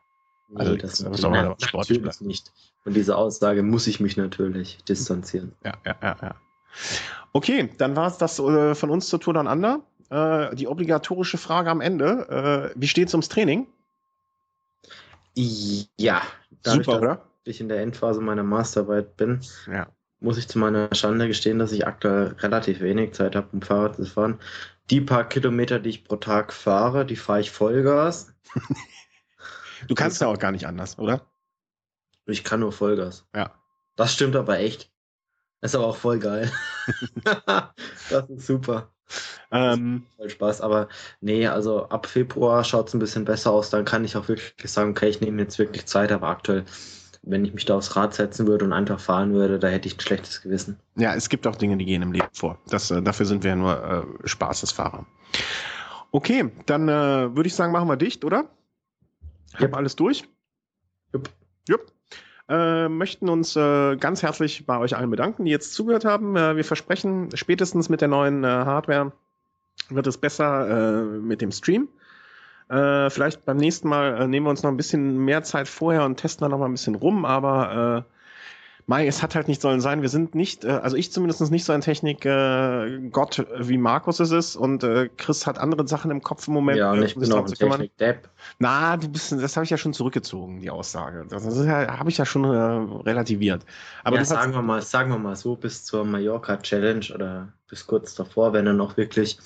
Nee, 0.49 0.59
also, 0.59 0.75
das, 0.75 0.99
das 0.99 1.19
ist 1.19 1.25
auch 1.25 1.31
nein, 1.31 1.55
sportlich 1.59 2.01
natürlich 2.01 2.27
nicht. 2.27 2.51
Und 2.85 2.95
diese 2.95 3.17
Aussage 3.17 3.63
muss 3.63 3.87
ich 3.87 3.99
mich 3.99 4.15
natürlich 4.15 4.77
distanzieren. 4.83 5.53
Ja, 5.65 5.73
ja, 5.85 5.95
ja, 6.03 6.17
ja. 6.21 6.35
Okay, 7.33 7.69
dann 7.77 7.95
war 7.95 8.07
es 8.07 8.17
das 8.17 8.37
äh, 8.39 8.75
von 8.75 8.89
uns 8.89 9.07
zur 9.07 9.19
Tour 9.19 9.33
Down 9.33 9.47
Under 9.47 9.81
äh, 10.09 10.55
die 10.55 10.67
obligatorische 10.67 11.37
Frage 11.37 11.69
am 11.69 11.81
Ende. 11.81 12.71
Äh, 12.73 12.79
wie 12.79 12.87
steht's 12.87 13.13
ums 13.13 13.29
Training? 13.29 13.67
Ja, 15.35 16.21
dadurch, 16.63 16.85
super, 16.85 16.97
oder? 16.99 17.25
ich 17.45 17.61
in 17.61 17.69
der 17.69 17.81
Endphase 17.81 18.21
meiner 18.21 18.43
Masterarbeit 18.43 19.17
bin, 19.17 19.41
ja. 19.71 19.87
muss 20.19 20.37
ich 20.37 20.47
zu 20.47 20.59
meiner 20.59 20.93
Schande 20.93 21.27
gestehen, 21.27 21.59
dass 21.59 21.71
ich 21.71 21.87
aktuell 21.87 22.35
relativ 22.39 22.79
wenig 22.81 23.13
Zeit 23.13 23.35
habe, 23.35 23.47
um 23.51 23.61
Fahrrad 23.61 23.95
zu 23.95 24.05
fahren. 24.05 24.39
Die 24.89 25.01
paar 25.01 25.27
Kilometer, 25.27 25.79
die 25.79 25.89
ich 25.89 26.03
pro 26.03 26.15
Tag 26.15 26.51
fahre, 26.53 27.05
die 27.05 27.15
fahre 27.15 27.41
ich 27.41 27.51
Vollgas. 27.51 28.33
du 29.87 29.95
kannst 29.95 30.21
ja 30.21 30.27
auch 30.27 30.39
gar 30.39 30.51
nicht 30.51 30.67
anders, 30.67 30.97
oder? 30.97 31.25
Ich 32.25 32.43
kann 32.43 32.59
nur 32.59 32.71
Vollgas. 32.71 33.25
Ja. 33.35 33.53
Das 33.95 34.13
stimmt 34.13 34.35
aber 34.35 34.59
echt. 34.59 34.91
Ist 35.61 35.75
aber 35.75 35.87
auch 35.87 35.97
voll 35.97 36.19
geil. 36.19 36.51
das 38.09 38.29
ist 38.29 38.47
super. 38.47 38.91
Ähm, 39.51 40.03
voll 40.15 40.29
Spaß, 40.29 40.61
aber 40.61 40.89
nee, 41.21 41.47
also 41.47 41.89
ab 41.89 42.05
Februar 42.05 42.63
schaut 42.63 42.87
es 42.87 42.93
ein 42.93 42.99
bisschen 42.99 43.25
besser 43.25 43.49
aus. 43.49 43.71
Dann 43.71 43.83
kann 43.83 44.05
ich 44.05 44.15
auch 44.15 44.27
wirklich 44.27 44.71
sagen, 44.71 44.91
okay, 44.91 45.09
ich 45.09 45.21
nehme 45.21 45.41
jetzt 45.41 45.57
wirklich 45.57 45.87
Zeit, 45.87 46.11
aber 46.11 46.27
aktuell, 46.27 46.65
wenn 47.23 47.43
ich 47.45 47.53
mich 47.55 47.65
da 47.65 47.77
aufs 47.77 47.95
Rad 47.95 48.13
setzen 48.13 48.45
würde 48.45 48.65
und 48.65 48.73
einfach 48.73 48.99
fahren 48.99 49.33
würde, 49.33 49.57
da 49.57 49.67
hätte 49.67 49.87
ich 49.87 49.97
ein 49.97 50.01
schlechtes 50.01 50.43
Gewissen. 50.43 50.79
Ja, 50.97 51.15
es 51.15 51.29
gibt 51.29 51.47
auch 51.47 51.55
Dinge, 51.55 51.77
die 51.77 51.85
gehen 51.85 52.03
im 52.03 52.11
Leben 52.11 52.27
vor. 52.31 52.59
Das, 52.69 52.91
äh, 52.91 53.01
dafür 53.01 53.25
sind 53.25 53.43
wir 53.43 53.49
ja 53.49 53.55
nur 53.55 53.83
äh, 54.23 54.27
Spaßesfahrer. 54.27 55.07
Okay, 56.11 56.51
dann 56.67 56.87
äh, 56.87 57.35
würde 57.35 57.47
ich 57.47 57.55
sagen, 57.55 57.71
machen 57.71 57.87
wir 57.87 57.97
dicht, 57.97 58.23
oder? 58.23 58.49
Ich 59.47 59.61
yep. 59.61 59.71
habe 59.71 59.77
alles 59.77 59.95
durch. 59.95 60.25
Jupp. 61.11 61.29
Jupp. 61.67 61.91
Äh, 62.49 62.89
möchten 62.89 63.29
uns 63.29 63.55
äh, 63.55 63.95
ganz 63.97 64.23
herzlich 64.23 64.65
bei 64.65 64.79
euch 64.79 64.97
allen 64.97 65.11
bedanken, 65.11 65.45
die 65.45 65.51
jetzt 65.51 65.73
zugehört 65.73 66.03
haben. 66.03 66.35
Äh, 66.35 66.55
wir 66.55 66.65
versprechen, 66.65 67.29
spätestens 67.35 67.89
mit 67.89 68.01
der 68.01 68.07
neuen 68.07 68.43
äh, 68.43 68.47
Hardware 68.47 69.11
wird 69.89 70.07
es 70.07 70.17
besser 70.17 70.67
äh, 70.67 71.03
mit 71.03 71.41
dem 71.41 71.51
Stream. 71.51 71.89
Äh, 72.67 73.11
vielleicht 73.11 73.45
beim 73.45 73.57
nächsten 73.57 73.87
Mal 73.87 74.27
nehmen 74.27 74.47
wir 74.47 74.49
uns 74.49 74.63
noch 74.63 74.71
ein 74.71 74.77
bisschen 74.77 75.17
mehr 75.19 75.43
Zeit 75.43 75.67
vorher 75.67 76.03
und 76.05 76.17
testen 76.17 76.43
dann 76.43 76.51
noch 76.51 76.57
mal 76.57 76.65
ein 76.65 76.71
bisschen 76.71 76.95
rum, 76.95 77.23
aber 77.23 78.05
Mai, 78.89 79.05
es 79.05 79.21
hat 79.21 79.35
halt 79.35 79.47
nicht 79.47 79.61
sollen 79.61 79.81
sein. 79.81 80.01
Wir 80.01 80.09
sind 80.09 80.33
nicht, 80.33 80.65
äh, 80.65 80.69
also 80.69 80.97
ich 80.97 81.11
zumindest 81.11 81.51
nicht 81.51 81.63
so 81.63 81.73
ein 81.73 81.81
Technik-Gott, 81.81 83.37
äh, 83.37 83.67
wie 83.67 83.77
Markus 83.77 84.19
es 84.19 84.31
ist. 84.31 84.55
Und 84.55 84.83
äh, 84.83 85.09
Chris 85.15 85.45
hat 85.45 85.59
andere 85.59 85.87
Sachen 85.87 86.09
im 86.09 86.23
Kopf 86.23 86.47
im 86.47 86.55
Moment. 86.55 86.79
Ja, 86.79 86.93
und 86.93 87.03
ich 87.03 87.13
bin 87.13 87.31
auch 87.31 87.45
ein 87.45 87.53
Technik-Depp. 87.53 88.27
Na, 88.57 88.97
du 88.97 89.07
bist, 89.07 89.31
das 89.31 89.55
habe 89.55 89.63
ich 89.63 89.69
ja 89.69 89.77
schon 89.77 89.93
zurückgezogen, 89.93 90.59
die 90.59 90.71
Aussage. 90.71 91.23
Das, 91.29 91.43
das 91.43 91.63
ja, 91.63 91.99
habe 91.99 92.09
ich 92.09 92.17
ja 92.17 92.25
schon 92.25 92.45
äh, 92.45 92.47
relativiert. 93.07 93.63
Aber 94.03 94.17
ja, 94.17 94.25
sagen 94.25 94.53
wir 94.53 94.63
mal, 94.63 94.81
sagen 94.81 95.11
wir 95.11 95.19
mal 95.19 95.35
so, 95.35 95.55
bis 95.55 95.85
zur 95.85 96.03
Mallorca-Challenge 96.03 97.13
oder 97.13 97.49
bis 97.69 97.85
kurz 97.85 98.15
davor, 98.15 98.53
wenn 98.53 98.65
er 98.65 98.73
noch 98.73 98.97
wirklich 98.97 99.37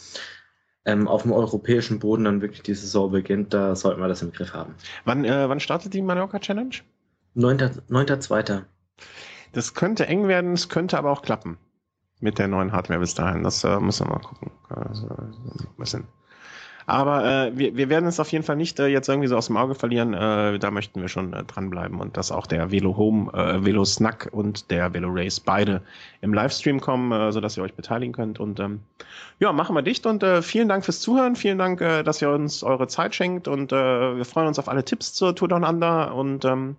ähm, 0.86 1.06
auf 1.06 1.24
dem 1.24 1.34
europäischen 1.34 2.00
Boden 2.00 2.24
dann 2.24 2.42
wirklich 2.42 2.62
die 2.62 2.76
Saison 2.76 3.12
beginnt, 3.12 3.54
da 3.54 3.76
sollten 3.76 4.00
wir 4.00 4.08
das 4.08 4.22
im 4.22 4.32
Griff 4.32 4.54
haben. 4.54 4.76
Wann, 5.04 5.26
äh, 5.26 5.50
wann 5.50 5.60
startet 5.60 5.94
die 5.94 6.02
Mallorca-Challenge? 6.02 6.76
9.2. 7.36 8.64
9. 9.54 9.56
Das 9.56 9.74
könnte 9.74 10.08
eng 10.08 10.28
werden, 10.28 10.54
es 10.54 10.70
könnte 10.70 10.98
aber 10.98 11.12
auch 11.12 11.22
klappen. 11.22 11.58
Mit 12.20 12.40
der 12.40 12.48
neuen 12.48 12.72
Hardware 12.72 13.00
bis 13.00 13.16
dahin. 13.16 13.44
Das 13.44 13.64
äh, 13.64 13.80
müssen 13.80 14.08
wir 14.08 14.14
mal 14.14 14.20
gucken. 14.20 14.52
Also, 14.70 15.10
bisschen. 15.78 16.08
Aber 16.86 17.24
äh, 17.26 17.58
wir, 17.58 17.78
wir 17.78 17.90
werden 17.90 18.08
es 18.08 18.20
auf 18.20 18.32
jeden 18.32 18.44
Fall 18.44 18.56
nicht 18.56 18.80
äh, 18.80 18.88
jetzt 18.88 19.08
irgendwie 19.08 19.28
so 19.28 19.38
aus 19.38 19.48
dem 19.48 19.58
Auge 19.58 19.76
verlieren. 19.76 20.14
Äh, 20.14 20.60
da 20.60 20.72
möchten 20.72 21.02
wir 21.02 21.08
schon 21.08 21.34
äh, 21.34 21.44
dranbleiben 21.44 22.00
und 22.00 22.18
dass 22.18 22.32
auch 22.32 22.46
der 22.46 22.72
Velo 22.72 22.98
Home, 22.98 23.32
äh, 23.34 23.64
Velo 23.64 23.86
Snack 23.86 24.30
und 24.32 24.70
der 24.70 24.94
Velo 24.94 25.10
Race 25.12 25.40
beide 25.40 25.82
im 26.22 26.34
Livestream 26.34 26.82
kommen, 26.82 27.12
äh, 27.12 27.32
sodass 27.32 27.58
ihr 27.58 27.64
euch 27.64 27.74
beteiligen 27.74 28.14
könnt. 28.14 28.40
Und 28.40 28.60
ähm, 28.60 28.82
ja, 29.40 29.54
machen 29.54 29.76
wir 29.76 29.82
dicht 29.82 30.06
und 30.06 30.24
äh, 30.24 30.42
vielen 30.42 30.68
Dank 30.68 30.84
fürs 30.84 31.00
Zuhören. 31.00 31.36
Vielen 31.36 31.58
Dank, 31.58 31.80
äh, 31.80 32.04
dass 32.04 32.22
ihr 32.22 32.30
uns 32.30 32.64
eure 32.64 32.88
Zeit 32.88 33.16
schenkt 33.16 33.48
und 33.48 33.72
äh, 33.72 34.18
wir 34.18 34.26
freuen 34.26 34.48
uns 34.48 34.60
auf 34.60 34.68
alle 34.68 34.84
Tipps 34.84 35.14
zur 35.14 35.36
Tour 35.36 35.48
Down 35.48 35.64
Under 35.64 36.14
und 36.14 36.44
ähm, 36.44 36.76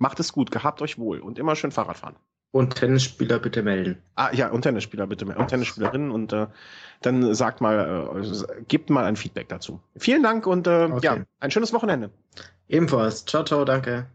macht 0.00 0.18
es 0.18 0.32
gut, 0.32 0.50
gehabt 0.50 0.82
euch 0.82 0.98
wohl 0.98 1.20
und 1.20 1.38
immer 1.38 1.54
schön 1.54 1.70
Fahrrad 1.70 1.98
fahren. 1.98 2.16
Und 2.52 2.74
Tennisspieler 2.74 3.38
bitte 3.38 3.62
melden. 3.62 4.02
Ah 4.16 4.30
ja, 4.32 4.50
und 4.50 4.62
Tennisspieler 4.62 5.06
bitte 5.06 5.24
melden. 5.24 5.40
Und 5.40 5.48
Tennisspielerinnen 5.48 6.10
und 6.10 6.32
äh, 6.32 6.48
dann 7.00 7.32
sagt 7.34 7.60
mal, 7.60 8.10
äh, 8.20 8.62
gebt 8.66 8.90
mal 8.90 9.04
ein 9.04 9.14
Feedback 9.14 9.48
dazu. 9.48 9.80
Vielen 9.96 10.24
Dank 10.24 10.48
und 10.48 10.66
äh, 10.66 10.88
okay. 10.90 11.00
ja, 11.04 11.16
ein 11.38 11.50
schönes 11.52 11.72
Wochenende. 11.72 12.10
Ebenfalls. 12.66 13.24
Ciao, 13.24 13.44
ciao, 13.44 13.64
danke. 13.64 14.08